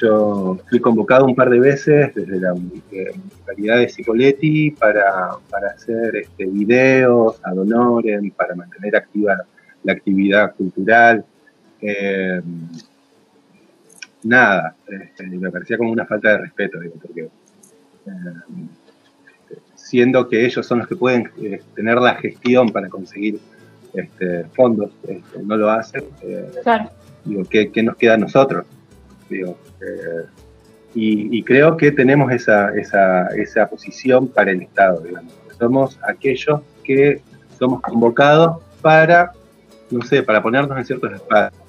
yo 0.01 0.57
fui 0.69 0.79
convocado 0.79 1.25
un 1.25 1.35
par 1.35 1.49
de 1.49 1.59
veces 1.59 2.13
desde 2.15 2.39
la 2.39 2.53
municipalidad 2.53 3.77
de 3.79 3.89
Cipolletti 3.89 4.71
para, 4.71 5.31
para 5.49 5.69
hacer 5.69 6.15
este, 6.15 6.45
videos 6.45 7.39
ad 7.43 7.57
honorem, 7.57 8.31
para 8.31 8.55
mantener 8.55 8.95
activa 8.95 9.37
la 9.83 9.93
actividad 9.93 10.55
cultural. 10.55 11.23
Eh, 11.81 12.41
nada, 14.23 14.75
este, 14.87 15.23
me 15.27 15.51
parecía 15.51 15.77
como 15.77 15.91
una 15.91 16.05
falta 16.05 16.29
de 16.29 16.37
respeto, 16.39 16.79
digo, 16.79 16.95
porque 17.01 17.21
eh, 17.21 17.29
siendo 19.75 20.27
que 20.27 20.45
ellos 20.45 20.65
son 20.65 20.79
los 20.79 20.87
que 20.87 20.95
pueden 20.95 21.29
eh, 21.41 21.61
tener 21.75 21.97
la 21.97 22.15
gestión 22.15 22.69
para 22.69 22.89
conseguir 22.89 23.39
este, 23.93 24.45
fondos, 24.55 24.91
este, 25.07 25.43
no 25.43 25.57
lo 25.57 25.69
hacen, 25.69 26.03
eh, 26.21 26.49
Claro. 26.63 26.89
digo, 27.25 27.43
¿qué, 27.49 27.71
qué 27.71 27.83
nos 27.83 27.95
queda 27.97 28.15
a 28.15 28.17
nosotros? 28.17 28.65
Digo, 29.29 29.57
eh, 29.81 30.25
y, 30.95 31.37
y 31.37 31.43
creo 31.43 31.75
que 31.75 31.91
tenemos 31.91 32.31
esa, 32.31 32.69
esa, 32.75 33.27
esa 33.35 33.67
posición 33.67 34.27
para 34.27 34.51
el 34.51 34.61
Estado, 34.61 35.01
digamos. 35.01 35.33
Somos 35.57 35.99
aquellos 36.07 36.61
que 36.83 37.21
somos 37.57 37.81
convocados 37.81 38.61
para, 38.81 39.31
no 39.89 40.01
sé, 40.03 40.21
para 40.23 40.41
ponernos 40.43 40.77
en 40.77 40.85
ciertos 40.85 41.13
espacios. 41.13 41.61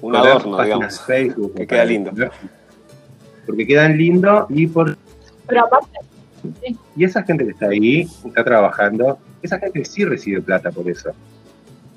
Un 0.00 0.14
adorno, 0.14 0.56
páginas 0.56 0.66
digamos. 0.66 1.06
de 1.06 1.14
Facebook, 1.14 1.54
Que 1.56 1.66
queda 1.66 1.84
lindo. 1.84 2.12
Porque 3.46 3.66
quedan 3.66 3.96
lindos 3.96 4.46
y 4.50 4.66
por 4.66 4.96
Pero 5.46 5.64
aparte, 5.64 5.98
Y 6.94 7.04
esa 7.04 7.22
gente 7.24 7.44
que 7.44 7.50
está 7.50 7.66
ahí, 7.66 8.06
está 8.24 8.44
trabajando, 8.44 9.18
esa 9.42 9.58
gente 9.58 9.84
sí 9.84 10.04
recibe 10.04 10.40
plata 10.40 10.70
por 10.70 10.88
eso. 10.88 11.10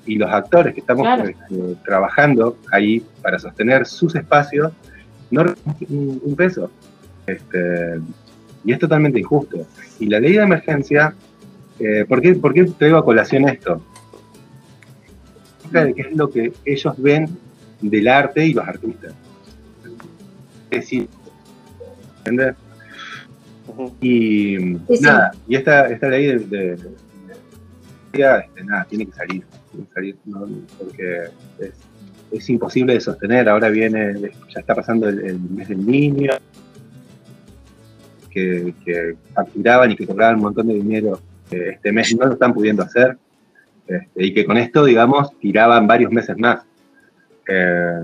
Y 0.06 0.16
los 0.16 0.30
actores 0.30 0.74
que 0.74 0.80
estamos 0.80 1.04
Claro. 1.06 1.24
este, 1.28 1.76
trabajando 1.84 2.56
ahí 2.72 3.02
para 3.22 3.38
sostener 3.38 3.86
sus 3.86 4.14
espacios, 4.14 4.72
no 5.30 5.44
reciben 5.44 5.98
un, 5.98 6.20
un 6.24 6.36
peso. 6.36 6.70
Este, 7.26 8.00
y 8.64 8.72
es 8.72 8.78
totalmente 8.78 9.20
injusto. 9.20 9.64
Y 10.00 10.06
la 10.06 10.18
ley 10.20 10.32
de 10.32 10.42
emergencia, 10.42 11.14
eh, 11.78 12.04
¿por, 12.08 12.20
qué, 12.20 12.34
¿por 12.34 12.52
qué 12.52 12.64
traigo 12.64 12.98
a 12.98 13.04
colación 13.04 13.48
esto? 13.48 13.80
de 15.70 15.94
qué 15.94 16.02
es 16.02 16.12
lo 16.16 16.28
que 16.28 16.52
ellos 16.66 16.94
ven 16.98 17.30
del 17.80 18.06
arte 18.08 18.44
y 18.46 18.52
los 18.52 18.66
artistas. 18.68 19.14
Es 20.70 20.80
decir, 20.80 21.08
¿entendés? 22.18 22.54
Y 24.02 24.58
Sí, 24.58 24.78
sí. 24.96 25.00
nada, 25.00 25.30
y 25.48 25.56
esta, 25.56 25.86
esta 25.88 26.08
ley 26.08 26.26
de, 26.26 26.38
de- 26.40 26.76
de- 26.76 26.90
este, 28.12 28.64
nada, 28.64 28.84
tiene 28.84 29.06
que 29.06 29.12
salir, 29.12 29.44
porque 30.78 31.24
es, 32.32 32.48
imposible 32.48 32.94
de 32.94 33.00
sostener. 33.00 33.48
Ahora 33.48 33.68
viene, 33.68 34.14
ya 34.48 34.60
está 34.60 34.74
pasando 34.74 35.08
el, 35.08 35.38
mes 35.40 35.68
del 35.68 35.86
niño, 35.86 36.32
que, 38.30 38.74
que 38.84 39.16
y 39.90 39.96
que 39.96 40.06
cobraban 40.06 40.36
un 40.36 40.42
montón 40.42 40.68
de 40.68 40.74
dinero 40.74 41.20
eh, 41.50 41.72
este 41.74 41.92
mes 41.92 42.10
y 42.10 42.14
no 42.16 42.26
lo 42.26 42.32
están 42.32 42.54
pudiendo 42.54 42.82
hacer. 42.82 43.18
Este, 43.86 44.24
y 44.24 44.32
que 44.32 44.44
con 44.44 44.56
esto, 44.56 44.84
digamos, 44.84 45.38
tiraban 45.38 45.86
varios 45.86 46.10
meses 46.10 46.36
más. 46.38 46.62
Eh, 47.48 48.02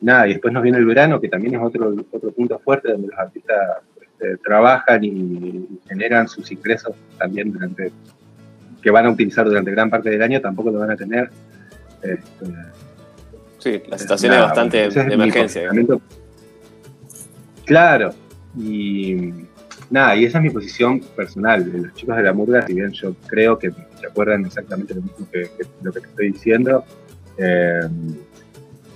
nada, 0.00 0.26
y 0.26 0.32
después 0.32 0.52
nos 0.52 0.62
viene 0.62 0.78
el 0.78 0.86
verano, 0.86 1.20
que 1.20 1.28
también 1.28 1.54
es 1.54 1.60
otro, 1.62 1.94
otro 2.10 2.32
punto 2.32 2.58
fuerte 2.58 2.92
donde 2.92 3.08
los 3.08 3.18
artistas 3.18 3.58
este, 4.00 4.36
trabajan 4.38 5.04
y 5.04 5.68
generan 5.88 6.28
sus 6.28 6.50
ingresos 6.50 6.94
también 7.18 7.52
durante, 7.52 7.92
que 8.84 8.90
van 8.90 9.06
a 9.06 9.10
utilizar 9.10 9.46
durante 9.46 9.70
gran 9.70 9.88
parte 9.88 10.10
del 10.10 10.22
año, 10.22 10.42
tampoco 10.42 10.70
lo 10.70 10.78
van 10.80 10.90
a 10.90 10.96
tener. 10.96 11.30
Este, 12.02 12.46
Sí, 13.58 13.82
la 13.88 13.96
situación 13.96 14.34
es 14.34 14.40
bastante 14.40 14.76
de 14.76 15.00
emergencia. 15.14 15.62
posicionamiento. 15.70 16.02
Claro, 17.64 18.10
y 18.58 19.32
nada, 19.88 20.14
y 20.16 20.26
esa 20.26 20.36
es 20.36 20.44
mi 20.44 20.50
posición 20.50 21.00
personal. 21.00 21.72
de 21.72 21.78
Los 21.78 21.94
chicos 21.94 22.14
de 22.14 22.24
la 22.24 22.34
murga, 22.34 22.66
si 22.66 22.74
bien 22.74 22.92
yo 22.92 23.14
creo 23.26 23.58
que 23.58 23.70
se 23.70 24.06
acuerdan 24.06 24.44
exactamente 24.44 24.94
lo 24.94 25.00
mismo 25.00 25.26
que, 25.32 25.44
que 25.44 25.66
lo 25.80 25.92
que 25.94 26.00
te 26.00 26.06
estoy 26.08 26.32
diciendo, 26.32 26.84
eh, 27.38 27.88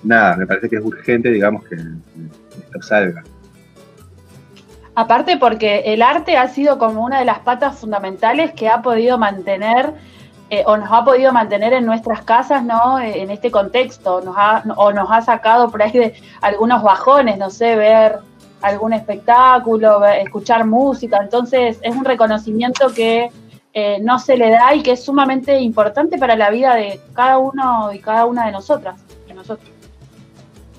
nada, 0.02 0.36
me 0.36 0.46
parece 0.46 0.68
que 0.68 0.76
es 0.76 0.84
urgente, 0.84 1.30
digamos, 1.30 1.64
que 1.64 1.76
esto 1.76 2.82
salga. 2.82 3.24
Aparte 4.98 5.36
porque 5.36 5.82
el 5.94 6.02
arte 6.02 6.36
ha 6.36 6.48
sido 6.48 6.76
como 6.76 7.04
una 7.04 7.20
de 7.20 7.24
las 7.24 7.38
patas 7.38 7.78
fundamentales 7.78 8.52
que 8.52 8.68
ha 8.68 8.82
podido 8.82 9.16
mantener 9.16 9.94
eh, 10.50 10.64
o 10.66 10.76
nos 10.76 10.90
ha 10.90 11.04
podido 11.04 11.32
mantener 11.32 11.72
en 11.72 11.86
nuestras 11.86 12.22
casas, 12.22 12.64
¿no? 12.64 12.98
Eh, 12.98 13.22
En 13.22 13.30
este 13.30 13.52
contexto, 13.52 14.20
nos 14.22 14.34
ha, 14.36 14.64
o 14.74 14.92
nos 14.92 15.08
ha 15.08 15.22
sacado 15.22 15.70
por 15.70 15.84
ahí 15.84 15.92
de 15.92 16.14
algunos 16.40 16.82
bajones, 16.82 17.38
no 17.38 17.48
sé, 17.48 17.76
ver 17.76 18.18
algún 18.60 18.92
espectáculo, 18.92 20.04
escuchar 20.04 20.66
música, 20.66 21.18
entonces 21.22 21.78
es 21.80 21.94
un 21.94 22.04
reconocimiento 22.04 22.92
que 22.92 23.30
eh, 23.74 23.98
no 24.02 24.18
se 24.18 24.36
le 24.36 24.50
da 24.50 24.74
y 24.74 24.82
que 24.82 24.90
es 24.90 25.04
sumamente 25.04 25.60
importante 25.60 26.18
para 26.18 26.34
la 26.34 26.50
vida 26.50 26.74
de 26.74 27.00
cada 27.14 27.38
uno 27.38 27.92
y 27.92 28.00
cada 28.00 28.26
una 28.26 28.46
de 28.46 28.50
nosotras, 28.50 29.00
de 29.28 29.34
nosotros. 29.34 29.77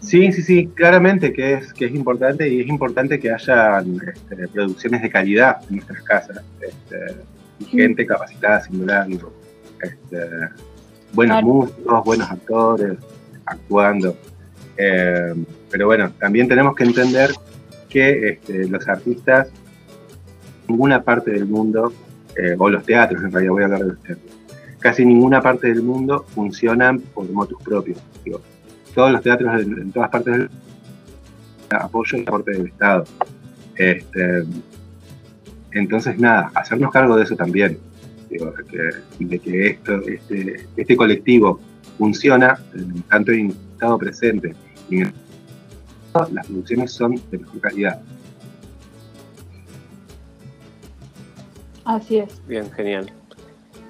Sí, 0.01 0.31
sí, 0.31 0.41
sí, 0.41 0.67
claramente 0.73 1.33
que 1.33 1.53
es, 1.53 1.73
que 1.73 1.85
es 1.85 1.93
importante 1.93 2.47
y 2.47 2.61
es 2.61 2.67
importante 2.67 3.19
que 3.19 3.31
haya 3.31 3.79
este, 3.79 4.47
producciones 4.47 5.01
de 5.01 5.09
calidad 5.09 5.57
en 5.69 5.75
nuestras 5.77 6.01
casas. 6.03 6.41
este, 6.61 7.15
y 7.59 7.65
gente 7.65 8.05
capacitada 8.05 8.61
simulando. 8.61 9.33
este, 9.81 10.17
buenos 11.13 11.35
Claro. 11.39 11.47
músicos, 11.47 12.05
buenos 12.05 12.31
actores, 12.31 12.97
actuando. 13.45 14.15
Eh, 14.77 15.33
pero 15.69 15.87
bueno, 15.87 16.11
también 16.19 16.47
tenemos 16.47 16.75
que 16.75 16.83
entender 16.85 17.31
que 17.89 18.29
este, 18.29 18.67
los 18.69 18.87
artistas, 18.87 19.49
ninguna 20.67 21.01
parte 21.03 21.31
del 21.31 21.45
mundo, 21.45 21.91
eh, 22.37 22.55
o 22.57 22.69
los 22.69 22.83
teatros, 22.85 23.21
en 23.23 23.31
realidad 23.31 23.51
voy 23.51 23.61
a 23.63 23.65
hablar 23.65 23.79
de 23.81 23.87
los 23.87 24.01
teatros, 24.03 24.31
casi 24.79 25.03
ninguna 25.05 25.41
parte 25.41 25.67
del 25.67 25.81
mundo 25.83 26.25
funcionan 26.29 26.99
por 26.99 27.29
motus 27.29 27.61
propios. 27.61 27.97
digo. 28.23 28.39
Todos 28.93 29.11
los 29.11 29.21
teatros 29.21 29.61
en, 29.61 29.79
en 29.79 29.91
todas 29.91 30.09
partes 30.09 30.37
del 30.37 30.49
apoyo 31.69 32.17
y 32.17 32.21
aporte 32.21 32.51
del 32.51 32.67
Estado. 32.67 33.05
Este, 33.75 34.43
entonces, 35.71 36.17
nada, 36.19 36.51
hacernos 36.55 36.91
cargo 36.91 37.15
de 37.15 37.23
eso 37.23 37.35
también. 37.35 37.77
Digo, 38.29 38.51
de 38.51 38.63
que, 38.65 39.25
de 39.25 39.39
que 39.39 39.67
esto, 39.67 40.01
este, 40.07 40.67
este 40.75 40.95
colectivo 40.95 41.59
funciona 41.97 42.59
tanto 43.09 43.31
en 43.31 43.55
estado 43.73 43.97
presente 43.97 44.55
y 44.89 45.01
en 45.01 45.13
las 46.31 46.45
producciones 46.47 46.91
son 46.91 47.19
de 47.31 47.37
mejor 47.39 47.59
calidad. 47.59 48.01
Así 51.85 52.17
es. 52.17 52.41
Bien, 52.47 52.69
genial. 52.71 53.11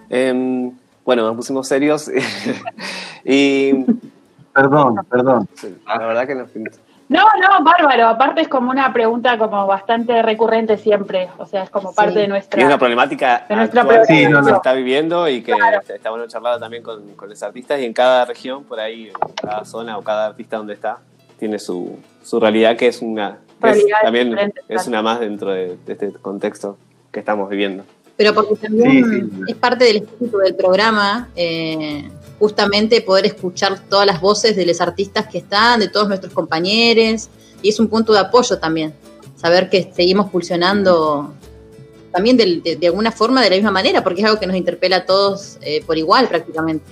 Em, 0.10 0.72
bueno, 1.04 1.24
nos 1.24 1.36
pusimos 1.36 1.68
serios 1.68 2.10
y 3.26 3.74
Perdón, 4.54 4.96
perdón. 5.10 5.48
sí, 5.56 5.76
la 5.88 5.98
verdad 6.00 6.28
que 6.28 6.36
nos 6.36 6.50
No, 7.08 7.24
no, 7.42 7.64
bárbaro. 7.64 8.08
Aparte 8.08 8.42
es 8.42 8.48
como 8.48 8.70
una 8.72 8.92
pregunta 8.94 9.38
como 9.38 9.66
bastante 9.68 10.22
recurrente 10.22 10.78
siempre. 10.78 11.30
O 11.38 11.46
sea, 11.46 11.64
es 11.64 11.70
como 11.70 11.94
parte 11.94 12.14
Sí. 12.14 12.18
de 12.20 12.22
Y 12.22 12.26
es 12.26 12.30
una 12.30 12.36
nuestra... 12.38 12.78
problemática 12.78 13.46
de 13.50 13.56
nuestra 13.56 13.82
actual 13.82 14.02
que 14.08 14.14
Sí, 14.16 14.26
no, 14.28 14.44
se 14.44 14.52
no. 14.52 14.58
está 14.58 14.74
viviendo 14.74 15.28
y 15.28 15.42
que 15.42 15.54
Claro. 15.54 15.80
está 15.88 16.10
bueno 16.10 16.28
charlar 16.28 16.60
también 16.60 16.84
con, 16.84 17.16
con 17.16 17.30
los 17.30 17.42
artistas 17.44 17.80
y 17.80 17.86
en 17.86 17.94
cada 17.94 18.26
región, 18.26 18.64
por 18.64 18.80
ahí, 18.80 19.08
en 19.08 19.34
cada 19.36 19.66
zona 19.66 19.98
o 19.98 20.04
cada 20.04 20.28
artista 20.28 20.58
donde 20.58 20.74
está, 20.74 20.98
tiene 21.40 21.58
su, 21.58 21.98
su 22.24 22.40
realidad 22.40 22.76
que 22.78 22.88
es 22.88 23.02
una 23.02 23.38
que 23.62 23.70
es 23.70 23.76
Realidad 23.78 23.98
también 24.04 24.54
es 24.68 24.88
una 24.88 25.02
más 25.02 25.20
dentro 25.20 25.52
de, 25.52 25.78
de 25.86 25.94
este 25.94 26.12
contexto 26.14 26.78
que 27.12 27.20
estamos 27.20 27.50
viviendo. 27.50 27.84
Pero 28.16 28.34
porque 28.34 28.56
también 28.56 28.92
Sí, 28.92 29.04
sí. 29.22 29.30
es 29.48 29.56
parte 29.56 29.86
del 29.86 29.98
espíritu 29.98 30.38
del 30.40 30.54
programa, 30.56 31.30
eh, 31.36 32.10
justamente 32.40 33.02
poder 33.02 33.26
escuchar 33.26 33.80
todas 33.90 34.08
las 34.08 34.22
voces 34.22 34.56
de 34.56 34.66
los 34.66 34.80
artistas 34.82 35.28
que 35.28 35.40
están, 35.40 35.80
de 35.80 35.90
todos 35.90 36.08
nuestros 36.08 36.34
compañeros, 36.34 37.30
y 37.62 37.70
es 37.70 37.80
un 37.80 37.88
punto 37.88 38.14
de 38.14 38.20
apoyo 38.20 38.58
también, 38.58 38.94
saber 39.36 39.70
que 39.70 39.92
seguimos 39.94 40.30
pulsionando 40.30 41.34
también 42.12 42.38
de, 42.38 42.78
de 42.80 42.88
alguna 42.88 43.12
forma 43.12 43.44
de 43.44 43.50
la 43.50 43.56
misma 43.58 43.72
manera, 43.72 44.04
porque 44.04 44.22
es 44.22 44.26
algo 44.26 44.40
que 44.40 44.48
nos 44.48 44.56
interpela 44.56 44.98
a 44.98 45.06
todos 45.06 45.58
eh, 45.62 45.84
por 45.86 45.98
igual 45.98 46.28
prácticamente. 46.28 46.86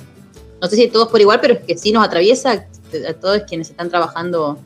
No 0.62 0.68
sé 0.68 0.76
si 0.76 0.88
todos 0.88 1.08
por 1.08 1.22
igual, 1.22 1.40
pero 1.42 1.56
es 1.56 1.60
que 1.62 1.78
sí 1.78 1.92
nos 1.92 2.06
atraviesa 2.06 2.68
a 3.08 3.14
todos 3.14 3.44
quienes 3.48 3.70
están 3.70 3.90
trabajando, 3.90 4.60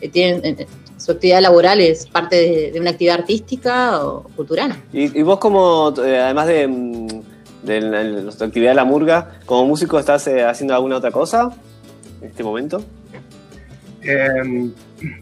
que 0.00 0.08
tienen 0.08 0.44
eh, 0.44 0.66
su 0.98 1.12
actividad 1.12 1.42
laboral 1.42 1.80
es 1.80 2.06
parte 2.06 2.70
de, 2.72 2.80
una 2.80 2.90
actividad 2.90 3.20
artística 3.20 4.04
o 4.04 4.22
cultural. 4.36 4.82
Y, 4.92 5.18
y 5.18 5.22
vos 5.22 5.38
como, 5.38 5.92
eh, 6.02 6.18
además 6.18 6.46
de, 6.46 6.66
mm, 6.66 7.22
de 7.64 7.80
nuestra 8.22 8.46
actividad 8.46 8.70
de 8.72 8.76
la 8.76 8.84
murga, 8.84 9.30
como 9.46 9.66
músico 9.66 9.98
estás 9.98 10.26
eh, 10.28 10.44
haciendo 10.44 10.74
alguna 10.74 10.96
otra 10.96 11.10
cosa 11.10 11.50
en 12.20 12.28
este 12.28 12.42
momento? 12.44 12.82
Eh, 14.02 14.70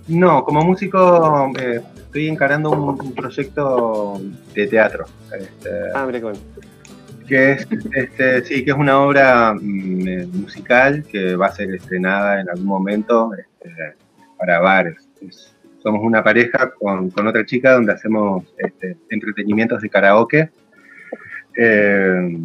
no, 0.09 0.45
como 0.45 0.63
músico 0.65 1.53
eh, 1.59 1.81
estoy 1.97 2.29
encarando 2.29 2.71
un, 2.71 3.01
un 3.01 3.13
proyecto 3.15 4.21
de 4.55 4.67
teatro. 4.67 5.05
Este, 5.39 5.71
Ah, 5.95 6.05
mira 6.07 6.19
qué 6.19 6.25
bueno. 6.25 6.39
que 7.29 7.53
es 7.53 7.69
este, 7.95 8.45
sí 8.45 8.65
que 8.65 8.73
es 8.73 8.77
una 8.77 9.01
obra 9.01 9.55
mm, 9.55 10.09
eh, 10.09 10.27
musical 10.33 11.05
que 11.05 11.37
va 11.37 11.47
a 11.47 11.53
ser 11.53 11.73
estrenada 11.75 12.41
en 12.41 12.51
algún 12.51 12.67
momento 12.67 13.31
este, 13.35 13.71
para 14.39 14.59
bares 14.61 14.97
Es- 15.21 15.49
somos 15.83 16.01
una 16.05 16.23
pareja 16.23 16.71
con, 16.79 17.11
con 17.11 17.27
otra 17.27 17.45
chica 17.45 17.73
donde 17.73 17.93
hacemos 17.93 18.45
este, 18.59 18.97
entretenimientos 19.11 19.81
de 19.83 19.89
karaoke 19.91 20.51
Eh, 21.57 22.37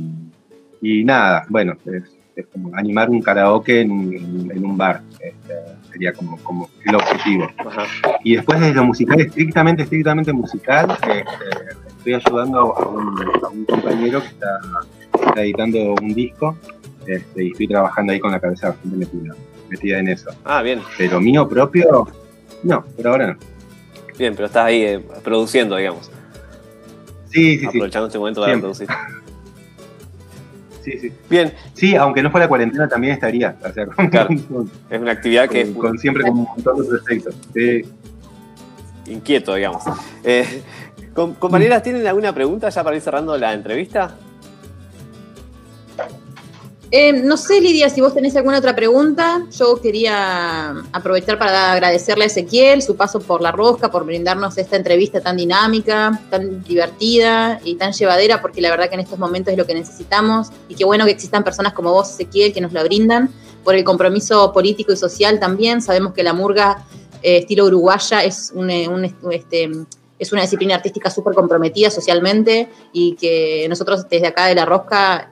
y 0.81 1.03
nada 1.03 1.45
bueno 1.49 1.73
es, 1.85 2.03
es 2.35 2.45
como 2.47 2.75
animar 2.75 3.09
un 3.09 3.21
karaoke 3.21 3.81
en, 3.81 3.89
en- 4.13 4.51
en 4.51 4.65
un 4.65 4.77
bar 4.77 5.01
este, 5.19 5.53
sería 5.91 6.13
como, 6.13 6.37
como 6.43 6.69
el 6.85 6.95
objetivo 6.95 7.47
Ajá. 7.57 7.83
y 8.23 8.35
después 8.35 8.59
de 8.59 8.73
lo 8.73 8.83
musical, 8.83 9.19
estrictamente, 9.21 9.83
estrictamente 9.83 10.33
musical, 10.33 10.91
este, 10.91 11.23
estoy 11.87 12.13
ayudando 12.13 12.59
a 12.77 12.87
un, 12.89 13.17
a 13.43 13.47
un 13.47 13.65
compañero 13.65 14.21
que 14.21 14.27
está, 14.27 14.59
está 15.25 15.41
editando 15.41 15.95
un 16.01 16.13
disco 16.13 16.57
este, 17.07 17.45
y 17.45 17.51
estoy 17.51 17.67
trabajando 17.69 18.13
ahí 18.13 18.19
con 18.19 18.31
la 18.31 18.39
cabeza 18.39 18.69
bastante 18.69 18.97
metida, 18.97 19.33
metida 19.69 19.99
en 19.99 20.09
eso. 20.09 20.29
Ah, 20.45 20.61
bien, 20.61 20.81
Pero 20.97 21.19
mío 21.21 21.47
propio, 21.49 22.07
no, 22.63 22.83
por 22.83 23.07
ahora 23.07 23.27
no. 23.27 23.37
bien, 24.19 24.35
pero 24.35 24.45
estás 24.47 24.65
ahí 24.65 24.81
eh, 24.83 24.99
produciendo, 25.23 25.77
digamos. 25.77 26.11
Sí, 27.37 27.51
sí, 27.53 27.59
sí. 27.59 27.65
aprovechando 27.67 28.07
este 28.07 28.19
momento 28.19 28.41
para 28.41 28.57
producir. 28.59 28.87
Sí, 30.83 30.97
sí. 30.99 31.11
Bien, 31.29 31.53
Sí, 31.73 31.95
aunque 31.97 32.23
no 32.23 32.31
fuera 32.31 32.47
cuarentena 32.47 32.87
también 32.87 33.11
estaría. 33.13 33.57
O 33.61 33.73
sea, 33.73 33.85
con, 33.87 34.07
Claro. 34.07 34.29
con- 34.49 34.71
es 34.89 35.01
una 35.01 35.11
actividad 35.11 35.49
que 35.49 35.61
es 35.61 35.69
con- 35.71 35.81
con 35.89 35.97
siempre 35.99 36.23
con 36.23 36.31
un 36.31 36.43
montón 36.45 36.77
de 36.81 36.85
proyectos. 36.87 37.35
Sí. 37.53 37.81
inquieto, 39.07 39.55
digamos. 39.55 39.83
Eh, 40.23 40.61
Com- 41.13 41.33
compañeras, 41.35 41.83
¿tienen 41.83 42.05
alguna 42.07 42.33
pregunta 42.33 42.69
ya 42.69 42.83
para 42.85 42.95
ir 42.95 43.01
cerrando 43.01 43.37
la 43.37 43.53
entrevista? 43.53 44.15
Eh, 46.89 47.11
no 47.11 47.35
sé, 47.35 47.59
Lidia, 47.59 47.89
si 47.89 47.99
vos 47.99 48.13
tenés 48.13 48.35
alguna 48.37 48.59
otra 48.59 48.73
pregunta. 48.73 49.45
Yo 49.51 49.81
quería 49.81 50.69
aprovechar 50.93 51.37
para 51.37 51.73
agradecerle 51.73 52.23
a 52.23 52.27
Ezequiel 52.27 52.81
su 52.81 52.95
paso 52.95 53.19
por 53.19 53.41
la 53.41 53.51
rosca, 53.51 53.91
por 53.91 54.05
brindarnos 54.05 54.57
esta 54.57 54.77
entrevista 54.77 55.19
tan 55.19 55.35
dinámica, 55.35 56.21
tan 56.29 56.63
divertida 56.63 57.59
y 57.65 57.75
tan 57.75 57.91
llevadera, 57.91 58.41
porque 58.41 58.61
la 58.61 58.69
verdad 58.69 58.87
que 58.87 58.95
en 58.95 59.01
estos 59.01 59.19
momentos 59.19 59.51
es 59.51 59.57
lo 59.57 59.65
que 59.65 59.73
necesitamos. 59.73 60.47
Y 60.69 60.75
qué 60.75 60.85
bueno 60.85 61.03
que 61.03 61.11
existan 61.11 61.43
personas 61.43 61.73
como 61.73 61.91
vos, 61.91 62.09
Ezequiel, 62.11 62.53
que 62.53 62.61
nos 62.61 62.71
la 62.71 62.83
brindan. 62.83 63.29
Por 63.65 63.75
el 63.75 63.83
compromiso 63.83 64.53
político 64.53 64.93
y 64.93 64.97
social 64.97 65.41
también. 65.41 65.81
Sabemos 65.81 66.13
que 66.13 66.23
la 66.23 66.31
murga, 66.31 66.85
eh, 67.21 67.39
estilo 67.39 67.65
uruguaya, 67.65 68.23
eh, 68.23 68.29
este, 69.31 69.71
es 70.17 70.31
una 70.31 70.43
disciplina 70.43 70.75
artística 70.75 71.09
súper 71.09 71.33
comprometida 71.33 71.91
socialmente 71.91 72.69
y 72.93 73.15
que 73.15 73.65
nosotros 73.67 74.07
desde 74.09 74.27
acá 74.27 74.45
de 74.45 74.55
La 74.55 74.63
Rosca 74.63 75.31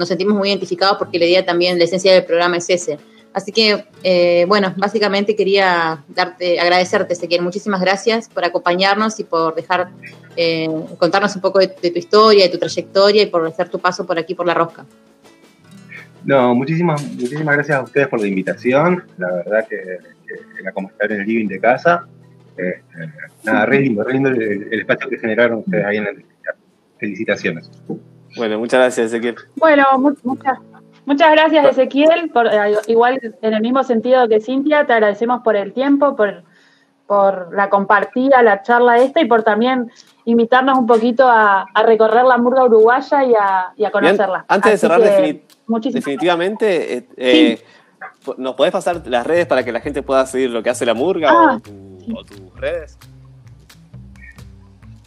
nos 0.00 0.08
sentimos 0.08 0.34
muy 0.34 0.48
identificados 0.48 0.96
porque 0.96 1.18
la 1.18 1.26
idea 1.26 1.44
también, 1.44 1.78
la 1.78 1.84
esencia 1.84 2.12
del 2.14 2.24
programa 2.24 2.56
es 2.56 2.70
ese. 2.70 2.98
Así 3.34 3.52
que, 3.52 3.84
eh, 4.02 4.46
bueno, 4.48 4.72
básicamente 4.78 5.36
quería 5.36 6.02
darte, 6.08 6.58
agradecerte, 6.58 7.12
Ezequiel. 7.12 7.42
Muchísimas 7.42 7.82
gracias 7.82 8.28
por 8.28 8.44
acompañarnos 8.44 9.20
y 9.20 9.24
por 9.24 9.54
dejar, 9.54 9.90
eh, 10.36 10.68
contarnos 10.98 11.36
un 11.36 11.42
poco 11.42 11.58
de, 11.58 11.68
tu 11.68 11.98
historia, 11.98 12.44
de 12.44 12.48
tu 12.48 12.58
trayectoria 12.58 13.22
y 13.22 13.26
por 13.26 13.46
hacer 13.46 13.68
tu 13.68 13.78
paso 13.78 14.06
por 14.06 14.18
aquí, 14.18 14.34
por 14.34 14.46
La 14.46 14.54
Rosca. 14.54 14.86
No, 16.24 16.54
muchísimas, 16.54 17.02
muchísimas 17.02 17.54
gracias 17.54 17.78
a 17.78 17.82
ustedes 17.82 18.08
por 18.08 18.20
la 18.20 18.26
invitación. 18.26 19.04
La 19.18 19.30
verdad 19.32 19.68
que, 19.68 19.76
que 19.76 20.34
era 20.62 20.72
como 20.72 20.88
estar 20.88 21.12
en 21.12 21.20
el 21.20 21.26
living 21.26 21.46
de 21.46 21.60
casa. 21.60 22.06
Este, 22.56 23.12
nada, 23.44 23.66
re 23.66 23.80
lindo, 23.80 24.02
re 24.02 24.14
lindo 24.14 24.30
el, 24.30 24.68
el 24.72 24.80
espacio 24.80 25.10
que 25.10 25.18
generaron 25.18 25.58
ustedes 25.58 25.84
ahí 25.84 25.98
en 25.98 26.04
la 26.04 26.10
entrevista. 26.10 26.54
Felicitaciones. 26.98 27.70
Bueno, 28.36 28.58
muchas 28.58 28.80
gracias, 28.80 29.06
Ezequiel. 29.12 29.36
Bueno, 29.56 29.84
mu- 29.98 30.14
muchas, 30.24 30.58
muchas 31.06 31.30
gracias 31.32 31.66
Ezequiel, 31.66 32.30
por, 32.30 32.46
eh, 32.46 32.76
igual 32.86 33.18
en 33.42 33.54
el 33.54 33.60
mismo 33.60 33.82
sentido 33.84 34.28
que 34.28 34.40
Cintia, 34.40 34.86
te 34.86 34.92
agradecemos 34.92 35.42
por 35.42 35.56
el 35.56 35.72
tiempo, 35.72 36.14
por, 36.16 36.42
por 37.06 37.54
la 37.54 37.68
compartida, 37.68 38.42
la 38.42 38.62
charla 38.62 38.98
esta 38.98 39.20
y 39.20 39.24
por 39.26 39.42
también 39.42 39.90
invitarnos 40.26 40.78
un 40.78 40.86
poquito 40.86 41.28
a, 41.28 41.66
a 41.74 41.82
recorrer 41.82 42.24
la 42.24 42.38
murga 42.38 42.64
uruguaya 42.64 43.24
y 43.24 43.34
a, 43.34 43.72
y 43.76 43.84
a 43.84 43.90
Bien, 43.90 43.92
conocerla. 43.92 44.44
antes 44.48 44.72
de 44.72 44.78
cerrar 44.78 45.00
definitivamente, 45.92 46.94
eh, 46.98 47.08
eh, 47.16 47.64
¿nos 48.38 48.54
podés 48.54 48.72
pasar 48.72 49.02
las 49.06 49.26
redes 49.26 49.46
para 49.46 49.64
que 49.64 49.72
la 49.72 49.80
gente 49.80 50.02
pueda 50.02 50.24
seguir 50.26 50.50
lo 50.50 50.62
que 50.62 50.70
hace 50.70 50.86
la 50.86 50.94
murga 50.94 51.30
Ah, 51.32 51.56
o, 51.56 51.60
tu- 51.60 52.18
o 52.18 52.24
tus 52.24 52.60
redes? 52.60 52.98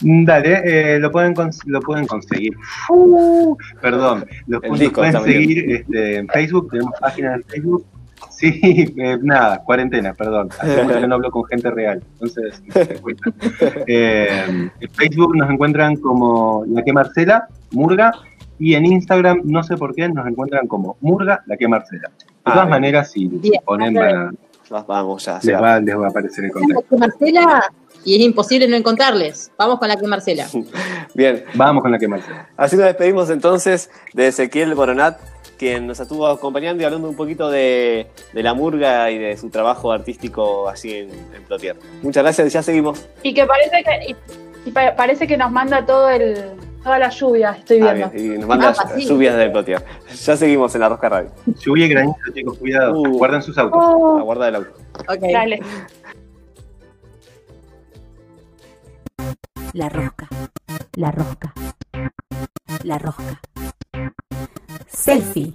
Dale, 0.05 0.61
eh, 0.95 0.99
lo, 0.99 1.11
pueden 1.11 1.33
cons- 1.33 1.63
lo 1.65 1.79
pueden 1.81 2.05
conseguir. 2.07 2.53
Uh, 2.89 3.55
perdón, 3.81 4.25
lo, 4.47 4.59
pueden 4.61 5.21
seguir 5.23 5.71
este, 5.71 6.17
en 6.17 6.27
Facebook, 6.27 6.69
tenemos 6.71 6.93
página 6.99 7.35
en 7.35 7.43
Facebook. 7.43 7.85
Sí, 8.29 8.59
eh, 8.97 9.17
nada, 9.21 9.63
cuarentena, 9.63 10.13
perdón. 10.13 10.49
Hace 10.59 10.83
mucho 10.83 10.99
que 10.99 11.07
no 11.07 11.15
hablo 11.15 11.31
con 11.31 11.45
gente 11.45 11.71
real, 11.71 12.03
entonces 12.13 12.61
no 12.67 12.73
se 12.73 12.95
cuenta. 13.01 13.31
Eh, 13.87 14.69
en 14.79 14.89
Facebook 14.91 15.35
nos 15.37 15.49
encuentran 15.49 15.95
como 15.97 16.65
La 16.67 16.83
que 16.83 16.91
Marcela, 16.91 17.47
Murga, 17.71 18.11
y 18.59 18.75
en 18.75 18.85
Instagram, 18.85 19.41
no 19.45 19.63
sé 19.63 19.77
por 19.77 19.95
qué, 19.95 20.07
nos 20.09 20.27
encuentran 20.27 20.67
como 20.67 20.97
Murga, 21.01 21.41
La 21.45 21.55
que 21.57 21.67
Marcela. 21.67 22.09
De 22.09 22.25
Ah, 22.45 22.53
todas 22.53 22.69
maneras, 22.69 23.11
si 23.11 23.27
Bien. 23.27 23.61
ponen, 23.65 23.93
van 23.93 24.15
a- 24.15 24.31
Va- 24.71 24.83
Vamos 24.87 25.23
ya. 25.25 25.39
sí, 25.39 25.47
les, 25.47 25.61
va, 25.61 25.79
les 25.79 25.95
va 25.97 26.07
a 26.07 26.09
aparecer 26.09 26.45
el 26.45 26.51
contacto. 26.51 26.97
Marcela, 26.97 27.63
y 28.05 28.15
es 28.15 28.21
imposible 28.21 28.67
no 28.67 28.75
encontrarles. 28.75 29.51
Vamos 29.57 29.79
con 29.79 29.87
la 29.87 29.95
que 29.97 30.07
Marcela. 30.07 30.47
Bien, 31.13 31.43
Vamos 31.55 31.81
con 31.83 31.91
La 31.91 31.99
que 31.99 32.07
Marcela. 32.07 32.49
así 32.57 32.75
nos 32.75 32.85
despedimos 32.85 33.29
entonces 33.29 33.89
de 34.13 34.27
Ezequiel 34.27 34.73
Boronat, 34.75 35.17
quien 35.57 35.85
nos 35.87 35.99
estuvo 35.99 36.27
acompañando 36.27 36.81
y 36.81 36.85
hablando 36.85 37.07
un 37.09 37.15
poquito 37.15 37.49
de, 37.49 38.07
de 38.33 38.43
la 38.43 38.53
murga 38.53 39.11
y 39.11 39.17
de 39.19 39.37
su 39.37 39.49
trabajo 39.49 39.91
artístico 39.91 40.67
allí 40.67 40.93
en, 40.95 41.09
en 41.35 41.43
Plotier. 41.47 41.75
Muchas 42.01 42.23
gracias, 42.23 42.51
ya 42.51 42.63
seguimos. 42.63 43.05
Y 43.21 43.33
que 43.33 43.45
parece 43.45 43.83
que, 43.83 44.11
y- 44.11 44.69
y 44.69 44.71
pa- 44.71 44.95
parece 44.95 45.27
que 45.27 45.37
nos 45.37 45.51
manda 45.51 45.85
todo 45.85 46.09
el, 46.09 46.35
toda 46.83 46.97
la 46.97 47.09
lluvia, 47.09 47.51
estoy 47.59 47.81
Ah, 47.81 47.93
viendo. 47.93 48.09
bien, 48.13 48.33
y 48.33 48.37
nos 48.39 48.47
manda 48.47 48.73
Ah, 48.77 48.89
sí. 48.95 49.05
lluvias 49.05 49.37
de 49.37 49.49
Plotier. 49.51 49.83
Ya 50.25 50.35
seguimos 50.37 50.73
en 50.75 50.81
la 50.81 50.89
Rosca 50.89 51.09
Radio. 51.09 51.29
Lluvia 51.45 51.85
y 51.85 51.89
granizo, 51.89 52.15
chicos, 52.33 52.57
cuidado. 52.57 52.99
Uh. 52.99 53.17
Guarden 53.17 53.41
sus 53.43 53.57
autos. 53.57 53.79
Oh, 53.81 54.17
La 54.17 54.23
guarda 54.23 54.45
del 54.47 54.55
auto. 54.55 54.71
Ok. 55.07 55.19
dale. 55.31 55.59
La 59.73 59.89
rosca. 59.89 60.27
La 60.97 61.09
rosca. 61.09 61.51
La 62.83 62.99
rosca. 62.99 63.41
Selfie. 64.87 65.51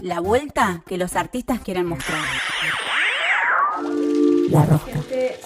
La 0.00 0.20
vuelta 0.20 0.84
que 0.86 0.96
los 0.96 1.16
artistas 1.16 1.58
quieren 1.62 1.86
mostrar. 1.86 2.22
La 4.50 4.64
rosca. 4.66 4.92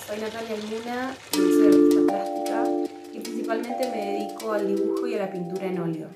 Soy 0.06 0.20
Natalia 0.20 0.56
Luna, 0.70 1.14
soy 1.32 1.66
artista 1.66 2.00
plástica 2.06 2.64
y 3.14 3.20
principalmente 3.20 3.90
me 3.90 4.12
dedico 4.12 4.52
al 4.52 4.66
dibujo 4.76 5.06
y 5.06 5.14
a 5.14 5.18
la 5.20 5.32
pintura 5.32 5.64
en 5.64 5.78
óleo. 5.78 6.08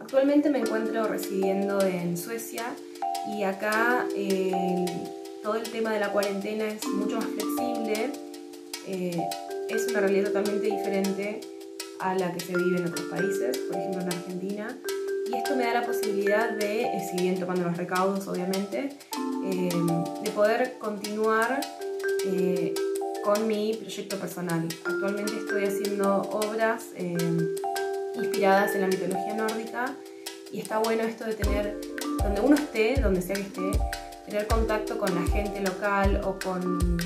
Actualmente 0.00 0.50
me 0.50 0.58
encuentro 0.58 1.04
residiendo 1.04 1.80
en 1.82 2.16
Suecia 2.16 2.64
y 3.28 3.44
acá 3.44 4.06
eh, 4.16 4.86
todo 5.44 5.54
el 5.54 5.70
tema 5.70 5.92
de 5.92 6.00
la 6.00 6.10
cuarentena 6.10 6.64
es 6.66 6.84
mucho 6.88 7.16
más 7.16 7.26
flexible, 7.26 8.10
eh, 8.88 9.22
es 9.68 9.86
una 9.88 10.00
realidad 10.00 10.28
totalmente 10.28 10.66
diferente 10.66 11.40
a 12.00 12.14
la 12.14 12.32
que 12.32 12.40
se 12.40 12.56
vive 12.56 12.78
en 12.78 12.86
otros 12.86 13.06
países, 13.06 13.58
por 13.58 13.76
ejemplo 13.76 14.00
en 14.00 14.06
Argentina, 14.08 14.78
y 15.30 15.36
esto 15.36 15.56
me 15.56 15.64
da 15.64 15.74
la 15.74 15.82
posibilidad 15.82 16.50
de, 16.50 16.84
eh, 16.84 17.08
si 17.10 17.22
bien 17.22 17.38
tomando 17.38 17.64
los 17.64 17.76
recaudos 17.76 18.26
obviamente, 18.28 18.96
eh, 19.44 19.68
de 20.22 20.30
poder 20.30 20.78
continuar 20.78 21.60
eh, 22.26 22.74
con 23.22 23.46
mi 23.46 23.74
proyecto 23.74 24.16
personal. 24.16 24.66
Actualmente 24.84 25.36
estoy 25.36 25.64
haciendo 25.64 26.22
obras 26.22 26.86
inspiradas 28.14 28.74
en 28.74 28.80
la 28.80 28.86
mitología 28.86 29.34
nórdica 29.34 29.94
y 30.50 30.60
está 30.60 30.78
bueno 30.78 31.02
esto 31.02 31.24
de 31.26 31.34
tener, 31.34 31.78
donde 32.22 32.40
uno 32.40 32.54
esté, 32.54 32.98
donde 33.00 33.20
sea 33.20 33.34
que 33.34 33.42
esté, 33.42 33.70
tener 34.26 34.46
contacto 34.46 34.98
con 34.98 35.14
la 35.14 35.30
gente 35.30 35.60
local 35.60 36.22
o 36.24 36.38
con 36.38 36.96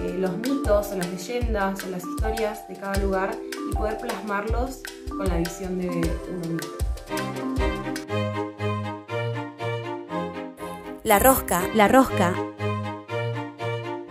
eh, 0.00 0.16
los 0.18 0.36
mitos 0.38 0.88
o 0.88 0.96
las 0.96 1.08
leyendas 1.08 1.84
o 1.84 1.88
las 1.88 2.04
historias 2.04 2.66
de 2.68 2.76
cada 2.76 2.96
lugar 2.98 3.34
y 3.70 3.74
poder 3.74 3.98
plasmarlos 3.98 4.82
con 5.08 5.28
la 5.28 5.36
visión 5.36 5.78
de 5.78 5.88
uno 5.88 6.48
mismo. 6.48 6.78
La 11.08 11.18
rosca. 11.18 11.62
La 11.74 11.88
rosca. 11.88 12.34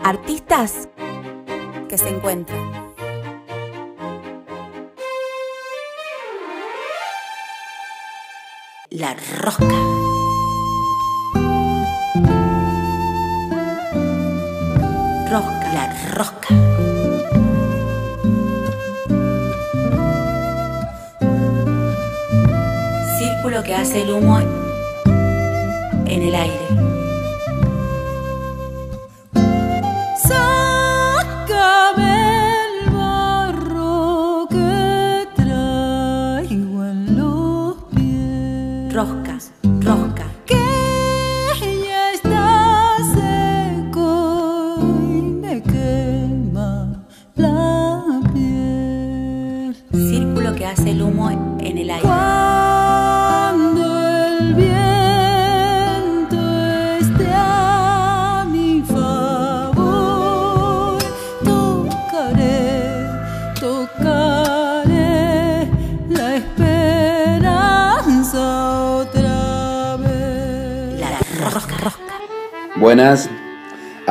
Artistas 0.04 0.90
que 1.88 1.98
se 1.98 2.10
encuentran. 2.10 2.72
La 8.90 9.16
rosca. 9.42 10.27
Rosca. 15.30 15.74
La 15.74 16.14
rosca. 16.14 16.48
Círculo 23.20 23.64
que 23.64 23.76
hace 23.76 24.04
el 24.04 24.12
humo 24.12 24.40
en 26.06 26.22
el 26.22 26.34
aire. 26.34 26.87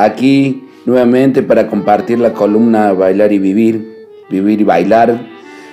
Aquí 0.07 0.67
nuevamente 0.85 1.43
para 1.43 1.67
compartir 1.67 2.19
la 2.19 2.33
columna 2.33 2.93
Bailar 2.93 3.31
y 3.31 3.39
Vivir 3.39 3.97
vivir 4.29 4.61
y 4.61 4.63
bailar. 4.63 5.19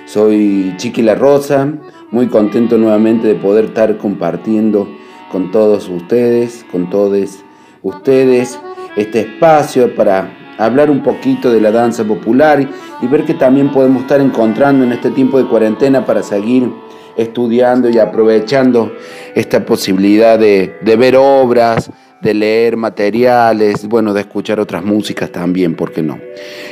Soy 0.05 0.73
Chiqui 0.77 1.01
La 1.01 1.15
Rosa, 1.15 1.67
muy 2.11 2.27
contento 2.27 2.77
nuevamente 2.77 3.27
de 3.27 3.35
poder 3.35 3.65
estar 3.65 3.97
compartiendo 3.97 4.87
con 5.31 5.51
todos 5.51 5.89
ustedes, 5.89 6.65
con 6.71 6.89
todos 6.89 7.43
ustedes, 7.81 8.59
este 8.95 9.21
espacio 9.21 9.93
para 9.95 10.31
hablar 10.57 10.89
un 10.89 11.03
poquito 11.03 11.51
de 11.51 11.59
la 11.59 11.71
danza 11.71 12.03
popular 12.05 12.65
y 13.01 13.07
ver 13.07 13.25
que 13.25 13.33
también 13.33 13.71
podemos 13.71 14.03
estar 14.03 14.21
encontrando 14.21 14.85
en 14.85 14.93
este 14.93 15.09
tiempo 15.09 15.37
de 15.37 15.49
cuarentena 15.49 16.05
para 16.05 16.23
seguir 16.23 16.71
estudiando 17.17 17.89
y 17.89 17.97
aprovechando 17.97 18.93
esta 19.33 19.65
posibilidad 19.65 20.37
de, 20.37 20.77
de 20.81 20.95
ver 20.95 21.15
obras, 21.17 21.91
de 22.25 22.33
leer 22.33 22.75
materiales, 22.75 23.87
bueno, 23.87 24.11
de 24.11 24.21
escuchar 24.21 24.59
otras 24.59 24.83
músicas 24.83 25.31
también, 25.31 25.75
¿por 25.75 25.91
qué 25.91 26.01
no? 26.01 26.19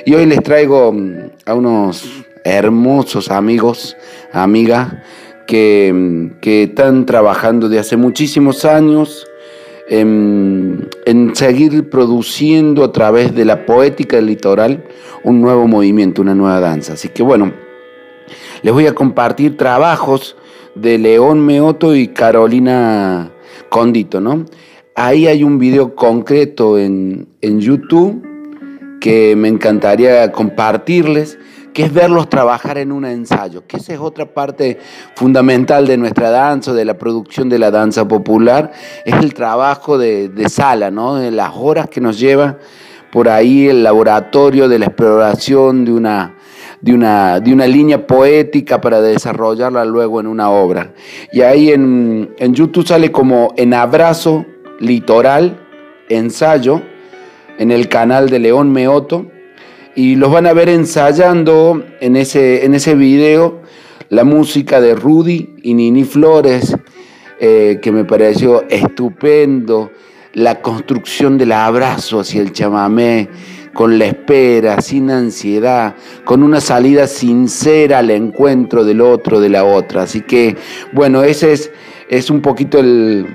Y 0.03 0.15
hoy 0.15 0.25
les 0.25 0.41
traigo 0.41 0.91
mm, 0.91 1.13
a 1.45 1.53
unos 1.53 2.25
hermosos 2.43 3.29
amigos, 3.29 3.95
amigas, 4.31 4.95
que, 5.45 5.91
mm, 5.93 6.39
que 6.41 6.63
están 6.63 7.05
trabajando 7.05 7.69
de 7.69 7.77
hace 7.77 7.97
muchísimos 7.97 8.65
años 8.65 9.27
en, 9.87 10.89
en, 11.05 11.35
seguir 11.35 11.87
produciendo 11.87 12.83
a 12.83 12.91
través 12.91 13.35
de 13.35 13.45
la 13.45 13.67
poética 13.67 14.15
del 14.15 14.25
litoral 14.25 14.83
un 15.23 15.39
nuevo 15.39 15.67
movimiento, 15.67 16.23
una 16.23 16.33
nueva 16.33 16.59
danza. 16.61 16.93
Así 16.93 17.09
que 17.09 17.21
bueno, 17.21 17.53
les 18.63 18.73
voy 18.73 18.87
a 18.87 18.95
compartir 18.95 19.55
trabajos 19.55 20.35
de 20.73 20.97
León 20.97 21.45
Meoto 21.45 21.95
y 21.95 22.07
Carolina 22.07 23.29
Condito, 23.69 24.19
¿no? 24.19 24.45
Ahí 24.95 25.25
hay 25.25 25.43
un 25.43 25.57
video 25.57 25.95
concreto 25.95 26.77
en, 26.77 27.27
en 27.41 27.59
YouTube 27.59 28.23
que 29.01 29.35
me 29.35 29.47
encantaría 29.47 30.31
compartirles, 30.31 31.39
que 31.73 31.83
es 31.83 31.91
verlos 31.91 32.29
trabajar 32.29 32.77
en 32.77 32.91
un 32.91 33.03
ensayo, 33.03 33.65
que 33.65 33.77
esa 33.77 33.93
es 33.93 33.99
otra 33.99 34.33
parte 34.33 34.77
fundamental 35.15 35.87
de 35.87 35.97
nuestra 35.97 36.29
danza, 36.29 36.73
de 36.73 36.85
la 36.85 36.99
producción 36.99 37.49
de 37.49 37.57
la 37.57 37.71
danza 37.71 38.07
popular, 38.07 38.71
es 39.03 39.15
el 39.15 39.33
trabajo 39.33 39.97
de, 39.97 40.29
de 40.29 40.47
sala, 40.47 40.91
¿no? 40.91 41.15
de 41.15 41.31
las 41.31 41.53
horas 41.55 41.89
que 41.89 41.99
nos 41.99 42.19
lleva 42.19 42.59
por 43.11 43.29
ahí 43.29 43.67
el 43.67 43.81
laboratorio 43.81 44.69
de 44.69 44.77
la 44.77 44.85
exploración 44.85 45.85
de 45.85 45.91
una, 45.91 46.35
de 46.81 46.93
una, 46.93 47.39
de 47.39 47.51
una 47.51 47.65
línea 47.65 48.05
poética 48.05 48.79
para 48.79 49.01
desarrollarla 49.01 49.85
luego 49.85 50.19
en 50.19 50.27
una 50.27 50.51
obra. 50.51 50.93
Y 51.31 51.41
ahí 51.41 51.71
en, 51.71 52.35
en 52.37 52.53
YouTube 52.53 52.85
sale 52.85 53.11
como 53.11 53.53
en 53.57 53.73
abrazo 53.73 54.45
litoral, 54.83 55.59
ensayo, 56.09 56.81
en 57.57 57.71
el 57.71 57.87
canal 57.87 58.29
de 58.29 58.39
León 58.39 58.71
Meoto, 58.71 59.27
y 59.95 60.15
los 60.15 60.31
van 60.31 60.47
a 60.47 60.53
ver 60.53 60.69
ensayando 60.69 61.83
en 61.99 62.15
ese, 62.15 62.65
en 62.65 62.73
ese 62.73 62.95
video 62.95 63.61
la 64.09 64.23
música 64.23 64.81
de 64.81 64.95
Rudy 64.95 65.55
y 65.63 65.73
Nini 65.73 66.03
Flores, 66.03 66.75
eh, 67.39 67.79
que 67.81 67.91
me 67.91 68.05
pareció 68.05 68.67
estupendo, 68.69 69.91
la 70.33 70.61
construcción 70.61 71.37
del 71.37 71.51
abrazo 71.51 72.19
hacia 72.19 72.41
el 72.41 72.51
chamamé, 72.51 73.29
con 73.73 73.97
la 73.97 74.05
espera, 74.05 74.81
sin 74.81 75.09
ansiedad, 75.09 75.95
con 76.25 76.43
una 76.43 76.61
salida 76.61 77.07
sincera 77.07 77.99
al 77.99 78.11
encuentro 78.11 78.83
del 78.83 79.01
otro, 79.01 79.39
de 79.39 79.49
la 79.49 79.63
otra. 79.63 80.03
Así 80.03 80.21
que, 80.21 80.55
bueno, 80.91 81.23
ese 81.23 81.53
es, 81.53 81.71
es 82.09 82.29
un 82.29 82.41
poquito 82.41 82.79
el, 82.79 83.27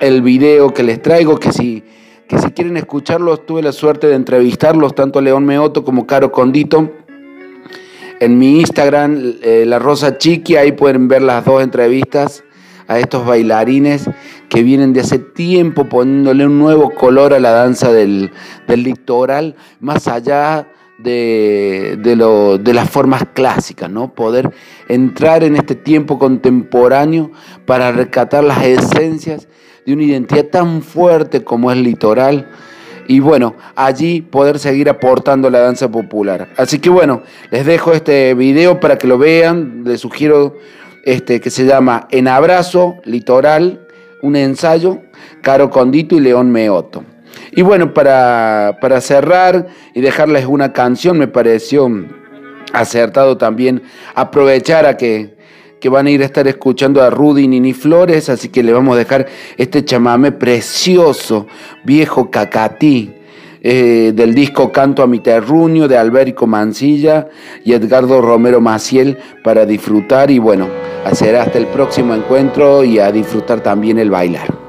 el 0.00 0.22
video 0.22 0.72
que 0.72 0.82
les 0.82 1.00
traigo, 1.00 1.38
que 1.38 1.52
si, 1.52 1.82
que 2.28 2.38
si 2.38 2.50
quieren 2.50 2.76
escucharlos, 2.76 3.46
tuve 3.46 3.62
la 3.62 3.72
suerte 3.72 4.06
de 4.06 4.14
entrevistarlos, 4.14 4.94
tanto 4.94 5.18
a 5.18 5.22
León 5.22 5.44
Meoto 5.44 5.84
como 5.84 6.06
Caro 6.06 6.32
Condito. 6.32 6.90
En 8.18 8.38
mi 8.38 8.60
Instagram, 8.60 9.34
eh, 9.42 9.64
La 9.66 9.78
Rosa 9.78 10.16
Chiqui, 10.18 10.56
ahí 10.56 10.72
pueden 10.72 11.08
ver 11.08 11.22
las 11.22 11.44
dos 11.44 11.62
entrevistas 11.62 12.44
a 12.88 12.98
estos 12.98 13.26
bailarines 13.26 14.08
que 14.48 14.62
vienen 14.62 14.92
de 14.92 15.00
hace 15.00 15.18
tiempo 15.18 15.86
poniéndole 15.86 16.46
un 16.46 16.58
nuevo 16.58 16.90
color 16.90 17.34
a 17.34 17.40
la 17.40 17.50
danza 17.50 17.92
del, 17.92 18.30
del 18.68 18.82
litoral, 18.84 19.56
más 19.80 20.08
allá 20.08 20.68
de, 20.98 21.98
de, 22.00 22.16
lo, 22.16 22.58
de, 22.58 22.72
las 22.72 22.88
formas 22.88 23.24
clásicas, 23.34 23.90
¿no? 23.90 24.14
Poder 24.14 24.50
entrar 24.88 25.44
en 25.44 25.56
este 25.56 25.74
tiempo 25.74 26.18
contemporáneo 26.18 27.32
para 27.66 27.92
rescatar 27.92 28.44
las 28.44 28.64
esencias 28.64 29.48
de 29.86 29.92
una 29.92 30.02
identidad 30.02 30.46
tan 30.46 30.82
fuerte 30.82 31.44
como 31.44 31.70
es 31.70 31.78
litoral. 31.78 32.48
Y 33.08 33.20
bueno, 33.20 33.54
allí 33.76 34.20
poder 34.20 34.58
seguir 34.58 34.90
aportando 34.90 35.48
la 35.48 35.60
danza 35.60 35.88
popular. 35.90 36.48
Así 36.56 36.80
que 36.80 36.90
bueno, 36.90 37.22
les 37.50 37.64
dejo 37.64 37.92
este 37.92 38.34
video 38.34 38.80
para 38.80 38.98
que 38.98 39.06
lo 39.06 39.16
vean. 39.16 39.84
Les 39.84 40.00
sugiero 40.00 40.56
este 41.04 41.40
que 41.40 41.50
se 41.50 41.64
llama 41.64 42.08
En 42.10 42.26
Abrazo 42.26 42.96
Litoral, 43.04 43.86
un 44.22 44.34
ensayo, 44.34 45.02
Caro 45.40 45.70
Condito 45.70 46.16
y 46.16 46.20
León 46.20 46.50
Meoto. 46.50 47.04
Y 47.52 47.62
bueno, 47.62 47.94
para, 47.94 48.78
para 48.80 49.00
cerrar 49.00 49.68
y 49.94 50.00
dejarles 50.00 50.46
una 50.46 50.72
canción, 50.72 51.16
me 51.16 51.28
pareció 51.28 51.88
acertado 52.72 53.38
también 53.38 53.82
aprovechar 54.14 54.84
a 54.84 54.96
que, 54.96 55.35
que 55.80 55.88
van 55.88 56.06
a 56.06 56.10
ir 56.10 56.22
a 56.22 56.24
estar 56.24 56.46
escuchando 56.48 57.02
a 57.02 57.10
Rudy 57.10 57.48
Nini 57.48 57.72
Flores, 57.72 58.28
así 58.28 58.48
que 58.48 58.62
le 58.62 58.72
vamos 58.72 58.94
a 58.94 58.98
dejar 58.98 59.26
este 59.56 59.84
chamame 59.84 60.32
precioso, 60.32 61.46
viejo 61.84 62.30
cacatí. 62.30 63.12
Eh, 63.68 64.12
del 64.14 64.32
disco 64.32 64.70
Canto 64.70 65.02
a 65.02 65.08
mi 65.08 65.18
terruño 65.18 65.88
de 65.88 65.96
Alberico 65.96 66.46
Mancilla 66.46 67.26
y 67.64 67.72
Edgardo 67.72 68.20
Romero 68.20 68.60
Maciel 68.60 69.18
para 69.42 69.66
disfrutar 69.66 70.30
y 70.30 70.38
bueno, 70.38 70.68
hacer 71.04 71.34
hasta 71.34 71.58
el 71.58 71.66
próximo 71.66 72.14
encuentro 72.14 72.84
y 72.84 73.00
a 73.00 73.10
disfrutar 73.10 73.62
también 73.62 73.98
el 73.98 74.08
bailar. 74.08 74.65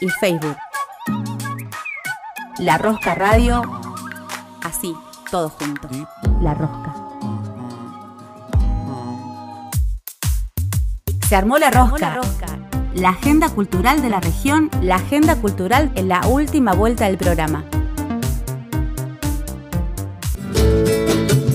Y 0.00 0.08
Facebook. 0.08 0.56
La 2.58 2.78
Rosca 2.78 3.14
Radio. 3.14 3.62
Así, 4.62 4.94
todo 5.30 5.48
junto. 5.50 5.88
La 6.40 6.54
Rosca. 6.54 6.94
Se 11.28 11.36
armó 11.36 11.58
la 11.58 11.70
rosca. 11.70 12.18
La 12.94 13.10
agenda 13.10 13.48
cultural 13.50 14.02
de 14.02 14.10
la 14.10 14.18
región, 14.18 14.68
la 14.82 14.96
agenda 14.96 15.36
cultural 15.36 15.92
en 15.94 16.08
la 16.08 16.26
última 16.26 16.72
vuelta 16.72 17.06
del 17.06 17.18
programa. 17.18 17.64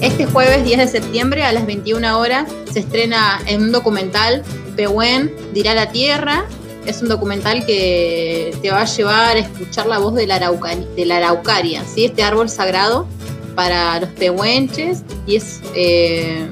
Este 0.01 0.25
jueves 0.27 0.63
10 0.63 0.77
de 0.77 0.87
septiembre 0.87 1.43
a 1.43 1.51
las 1.51 1.65
21 1.65 2.17
horas 2.17 2.49
se 2.71 2.79
estrena 2.79 3.41
en 3.47 3.63
un 3.63 3.71
documental 3.73 4.43
Pehuen 4.75 5.31
dirá 5.53 5.73
la 5.73 5.91
tierra. 5.91 6.45
Es 6.85 7.01
un 7.01 7.09
documental 7.09 7.65
que 7.65 8.55
te 8.61 8.71
va 8.71 8.81
a 8.81 8.85
llevar 8.85 9.37
a 9.37 9.39
escuchar 9.39 9.87
la 9.87 9.97
voz 9.97 10.13
de 10.13 10.27
la, 10.27 10.35
araucaria, 10.35 11.83
¿sí? 11.83 12.05
este 12.05 12.23
árbol 12.23 12.49
sagrado 12.49 13.07
para 13.55 13.99
los 13.99 14.09
pehuenches 14.09 15.03
y 15.25 15.37
es, 15.37 15.61
eh, 15.73 16.47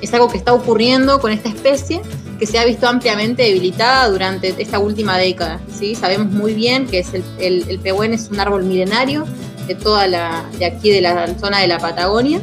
es 0.00 0.14
algo 0.14 0.28
que 0.28 0.38
está 0.38 0.54
ocurriendo 0.54 1.20
con 1.20 1.32
esta 1.32 1.48
especie 1.48 2.00
que 2.38 2.46
se 2.46 2.58
ha 2.58 2.64
visto 2.64 2.88
ampliamente 2.88 3.42
debilitada 3.42 4.08
durante 4.08 4.54
esta 4.58 4.78
última 4.78 5.18
década. 5.18 5.60
¿sí? 5.72 5.94
Sabemos 5.94 6.32
muy 6.32 6.54
bien 6.54 6.86
que 6.86 7.00
es 7.00 7.08
el, 7.14 7.24
el, 7.68 7.78
pehuen 7.78 8.12
es 8.12 8.28
un 8.30 8.40
árbol 8.40 8.64
milenario 8.64 9.24
de 9.66 9.74
toda 9.74 10.06
la, 10.06 10.44
de 10.58 10.66
aquí 10.66 10.90
de 10.90 11.00
la 11.00 11.26
zona 11.38 11.60
de 11.60 11.66
la 11.68 11.78
Patagonia. 11.78 12.40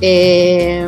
Eh, 0.00 0.86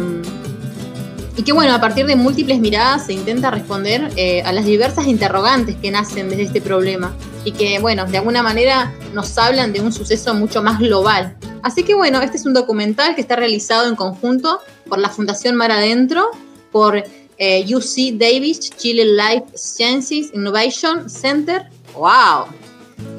y 1.37 1.43
que 1.43 1.53
bueno, 1.53 1.75
a 1.75 1.81
partir 1.81 2.07
de 2.07 2.17
múltiples 2.17 2.59
miradas 2.61 3.07
se 3.07 3.13
intenta 3.13 3.51
responder 3.51 4.11
eh, 4.17 4.43
a 4.43 4.53
las 4.53 4.65
diversas 4.65 5.07
interrogantes 5.07 5.77
que 5.77 5.91
nacen 5.91 6.31
desde 6.31 6.45
este 6.45 6.61
problema 6.63 7.15
y 7.45 7.53
que 7.53 7.79
bueno, 7.79 8.07
de 8.07 8.19
alguna 8.19 8.43
manera 8.43 8.93
nos 9.13 9.37
hablan 9.37 9.73
de 9.73 9.81
un 9.81 9.93
suceso 9.93 10.35
mucho 10.35 10.63
más 10.63 10.79
global. 10.79 11.37
Así 11.63 11.83
que 11.83 11.95
bueno, 11.95 12.23
este 12.23 12.39
es 12.39 12.47
un 12.47 12.55
documental 12.55 13.15
que 13.15 13.21
está 13.21 13.37
realizado 13.37 13.87
en 13.87 13.97
conjunto 13.97 14.61
por 14.89 14.99
la 14.99 15.11
Fundación 15.11 15.57
Mar 15.57 15.71
Adentro, 15.71 16.31
por 16.73 17.05
eh, 17.39 17.75
UC 17.75 18.19
Davis 18.19 18.71
Chile 18.71 19.05
Life 19.05 19.47
Sciences 19.55 20.31
Innovation 20.33 21.11
Center. 21.11 21.67
¡Wow! 21.95 22.47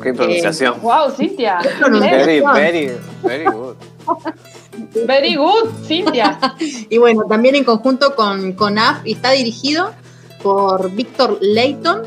¡Qué 0.02 0.12
pronunciación! 0.14 0.74
Eh, 0.76 0.80
¡Wow, 0.82 1.12
Cintia! 1.16 1.60
Very, 2.00 2.42
very, 2.42 2.92
very 3.24 3.46
good. 3.46 3.76
Very 5.06 5.36
good, 5.36 5.70
Cintia. 5.86 6.40
y 6.90 6.98
bueno, 6.98 7.24
también 7.28 7.56
en 7.56 7.64
conjunto 7.64 8.16
con, 8.16 8.54
con 8.54 8.78
AF 8.78 9.06
y 9.06 9.14
está 9.14 9.32
dirigido 9.32 9.94
por 10.42 10.92
Víctor 10.92 11.40
Leighton. 11.42 12.02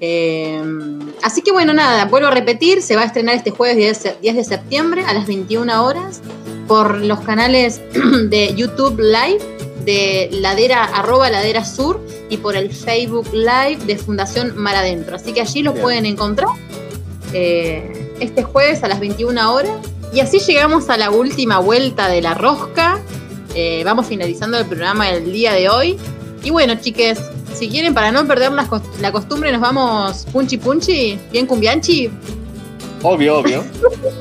Eh, 0.00 0.62
así 1.22 1.42
que 1.42 1.50
bueno, 1.50 1.72
nada, 1.72 2.04
vuelvo 2.04 2.28
a 2.28 2.30
repetir, 2.30 2.82
se 2.82 2.94
va 2.94 3.02
a 3.02 3.06
estrenar 3.06 3.34
este 3.34 3.50
jueves 3.50 4.16
10 4.20 4.36
de 4.36 4.44
septiembre 4.44 5.04
a 5.04 5.12
las 5.12 5.26
21 5.26 5.84
horas 5.84 6.20
por 6.68 6.98
los 6.98 7.20
canales 7.20 7.80
de 8.28 8.54
YouTube 8.54 9.00
Live 9.00 9.58
de 9.84 10.28
ladera, 10.30 10.84
arroba 10.84 11.30
ladera 11.30 11.64
sur 11.64 12.00
y 12.28 12.36
por 12.36 12.56
el 12.56 12.72
Facebook 12.72 13.26
Live 13.32 13.78
de 13.86 13.96
Fundación 13.96 14.56
Mar 14.56 14.76
Adentro. 14.76 15.16
Así 15.16 15.32
que 15.32 15.40
allí 15.40 15.62
lo 15.62 15.74
pueden 15.74 16.04
encontrar 16.04 16.50
eh, 17.32 18.12
este 18.20 18.42
jueves 18.42 18.84
a 18.84 18.88
las 18.88 19.00
21 19.00 19.52
horas 19.52 19.76
y 20.12 20.20
así 20.20 20.38
llegamos 20.40 20.88
a 20.90 20.96
la 20.96 21.10
última 21.10 21.58
vuelta 21.58 22.08
de 22.08 22.22
la 22.22 22.34
rosca. 22.34 22.98
Eh, 23.54 23.82
vamos 23.84 24.06
finalizando 24.06 24.58
el 24.58 24.66
programa 24.66 25.06
del 25.06 25.32
día 25.32 25.52
de 25.52 25.68
hoy. 25.68 25.98
Y 26.42 26.50
bueno, 26.50 26.74
chiques, 26.76 27.18
si 27.54 27.68
quieren, 27.68 27.94
para 27.94 28.12
no 28.12 28.26
perder 28.26 28.52
la, 28.52 29.12
costumbre, 29.12 29.52
nos 29.52 29.60
vamos 29.60 30.26
punchi 30.32 30.56
punchi, 30.56 31.18
bien 31.32 31.46
cumbianchi. 31.46 32.10
Obvio, 33.02 33.38
obvio. 33.38 33.64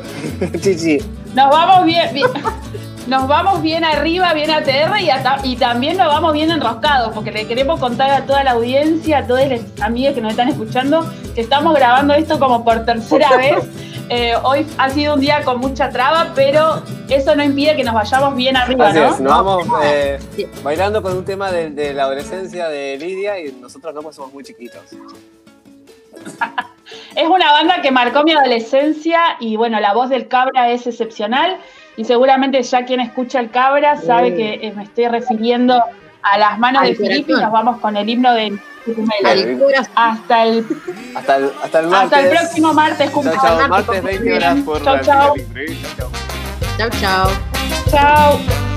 sí, 0.61 0.77
sí. 0.77 0.97
Nos 1.35 1.49
vamos 1.49 1.85
bien, 1.85 2.09
nos 3.07 3.27
vamos 3.27 3.61
bien 3.61 3.83
arriba, 3.85 4.33
bien 4.33 4.51
ATR 4.51 4.99
y, 4.99 5.09
y 5.49 5.55
también 5.55 5.97
nos 5.97 6.07
vamos 6.07 6.33
bien 6.33 6.51
enroscados, 6.51 7.13
porque 7.13 7.31
le 7.31 7.47
queremos 7.47 7.79
contar 7.79 8.11
a 8.11 8.25
toda 8.25 8.43
la 8.43 8.51
audiencia, 8.51 9.19
a 9.19 9.27
todas 9.27 9.47
las 9.47 9.61
amigas 9.81 10.13
que 10.13 10.21
nos 10.21 10.31
están 10.31 10.49
escuchando, 10.49 11.09
que 11.33 11.41
estamos 11.41 11.73
grabando 11.73 12.13
esto 12.13 12.37
como 12.39 12.63
por 12.63 12.85
tercera 12.85 13.35
vez. 13.37 13.65
Eh, 14.09 14.33
hoy 14.43 14.65
ha 14.77 14.89
sido 14.89 15.15
un 15.15 15.19
día 15.19 15.43
con 15.43 15.59
mucha 15.59 15.89
traba, 15.89 16.31
pero 16.33 16.81
eso 17.09 17.35
no 17.35 17.43
impide 17.43 17.75
que 17.75 17.83
nos 17.83 17.93
vayamos 17.93 18.35
bien 18.35 18.55
arriba, 18.55 18.87
Así 18.87 18.99
¿no? 18.99 19.09
Es, 19.09 19.19
nos 19.19 19.33
vamos 19.33 19.67
eh, 19.83 20.17
bailando 20.63 21.01
con 21.01 21.17
un 21.17 21.25
tema 21.25 21.51
de, 21.51 21.93
la 21.93 22.03
adolescencia 22.03 22.69
de 22.69 22.97
Lidia 22.97 23.39
y 23.39 23.51
nosotros 23.53 23.93
no, 23.93 24.01
pues 24.01 24.15
somos 24.15 24.33
muy 24.33 24.43
chiquitos. 24.43 24.81
es 27.15 27.27
una 27.27 27.51
banda 27.51 27.81
que 27.81 27.91
marcó 27.91 28.23
mi 28.23 28.31
adolescencia 28.31 29.19
y 29.39 29.57
bueno, 29.57 29.79
la 29.81 29.93
voz 29.93 30.09
del 30.09 30.27
Cabra 30.29 30.71
es 30.71 30.87
excepcional 30.87 31.57
y 31.97 32.05
seguramente 32.05 32.61
ya 32.61 32.85
quien 32.85 33.01
escucha 33.01 33.39
el 33.39 33.49
Cabra 33.49 33.97
sabe 33.97 34.35
que 34.35 34.53
eh, 34.61 34.73
me 34.73 34.83
estoy 34.83 35.07
refiriendo 35.07 35.83
a 36.21 36.37
las 36.37 36.57
manos 36.59 36.83
de 36.83 36.95
Filipe 36.95 37.33
y 37.33 37.35
nos 37.35 37.51
vamos 37.51 37.79
con 37.79 37.97
el 37.97 38.07
himno 38.07 38.33
de 38.33 38.57
hasta 39.95 40.43
el, 40.43 40.65
hasta 41.15 41.37
el 41.37 41.51
hasta 41.61 41.79
el 41.79 41.87
martes. 41.87 42.13
Hasta 42.13 42.19
el 42.21 42.29
próximo 42.29 42.73
martes. 42.73 43.11
Chao, 43.11 43.23
chao. 43.41 43.67
Martes 43.67 44.03
20 44.03 44.33
horas 44.33 44.57
por 44.63 44.83
chao, 44.83 45.01
chao. 45.01 45.33
Chao, 46.77 46.89
chao. 47.01 47.29
Chao. 47.91 48.76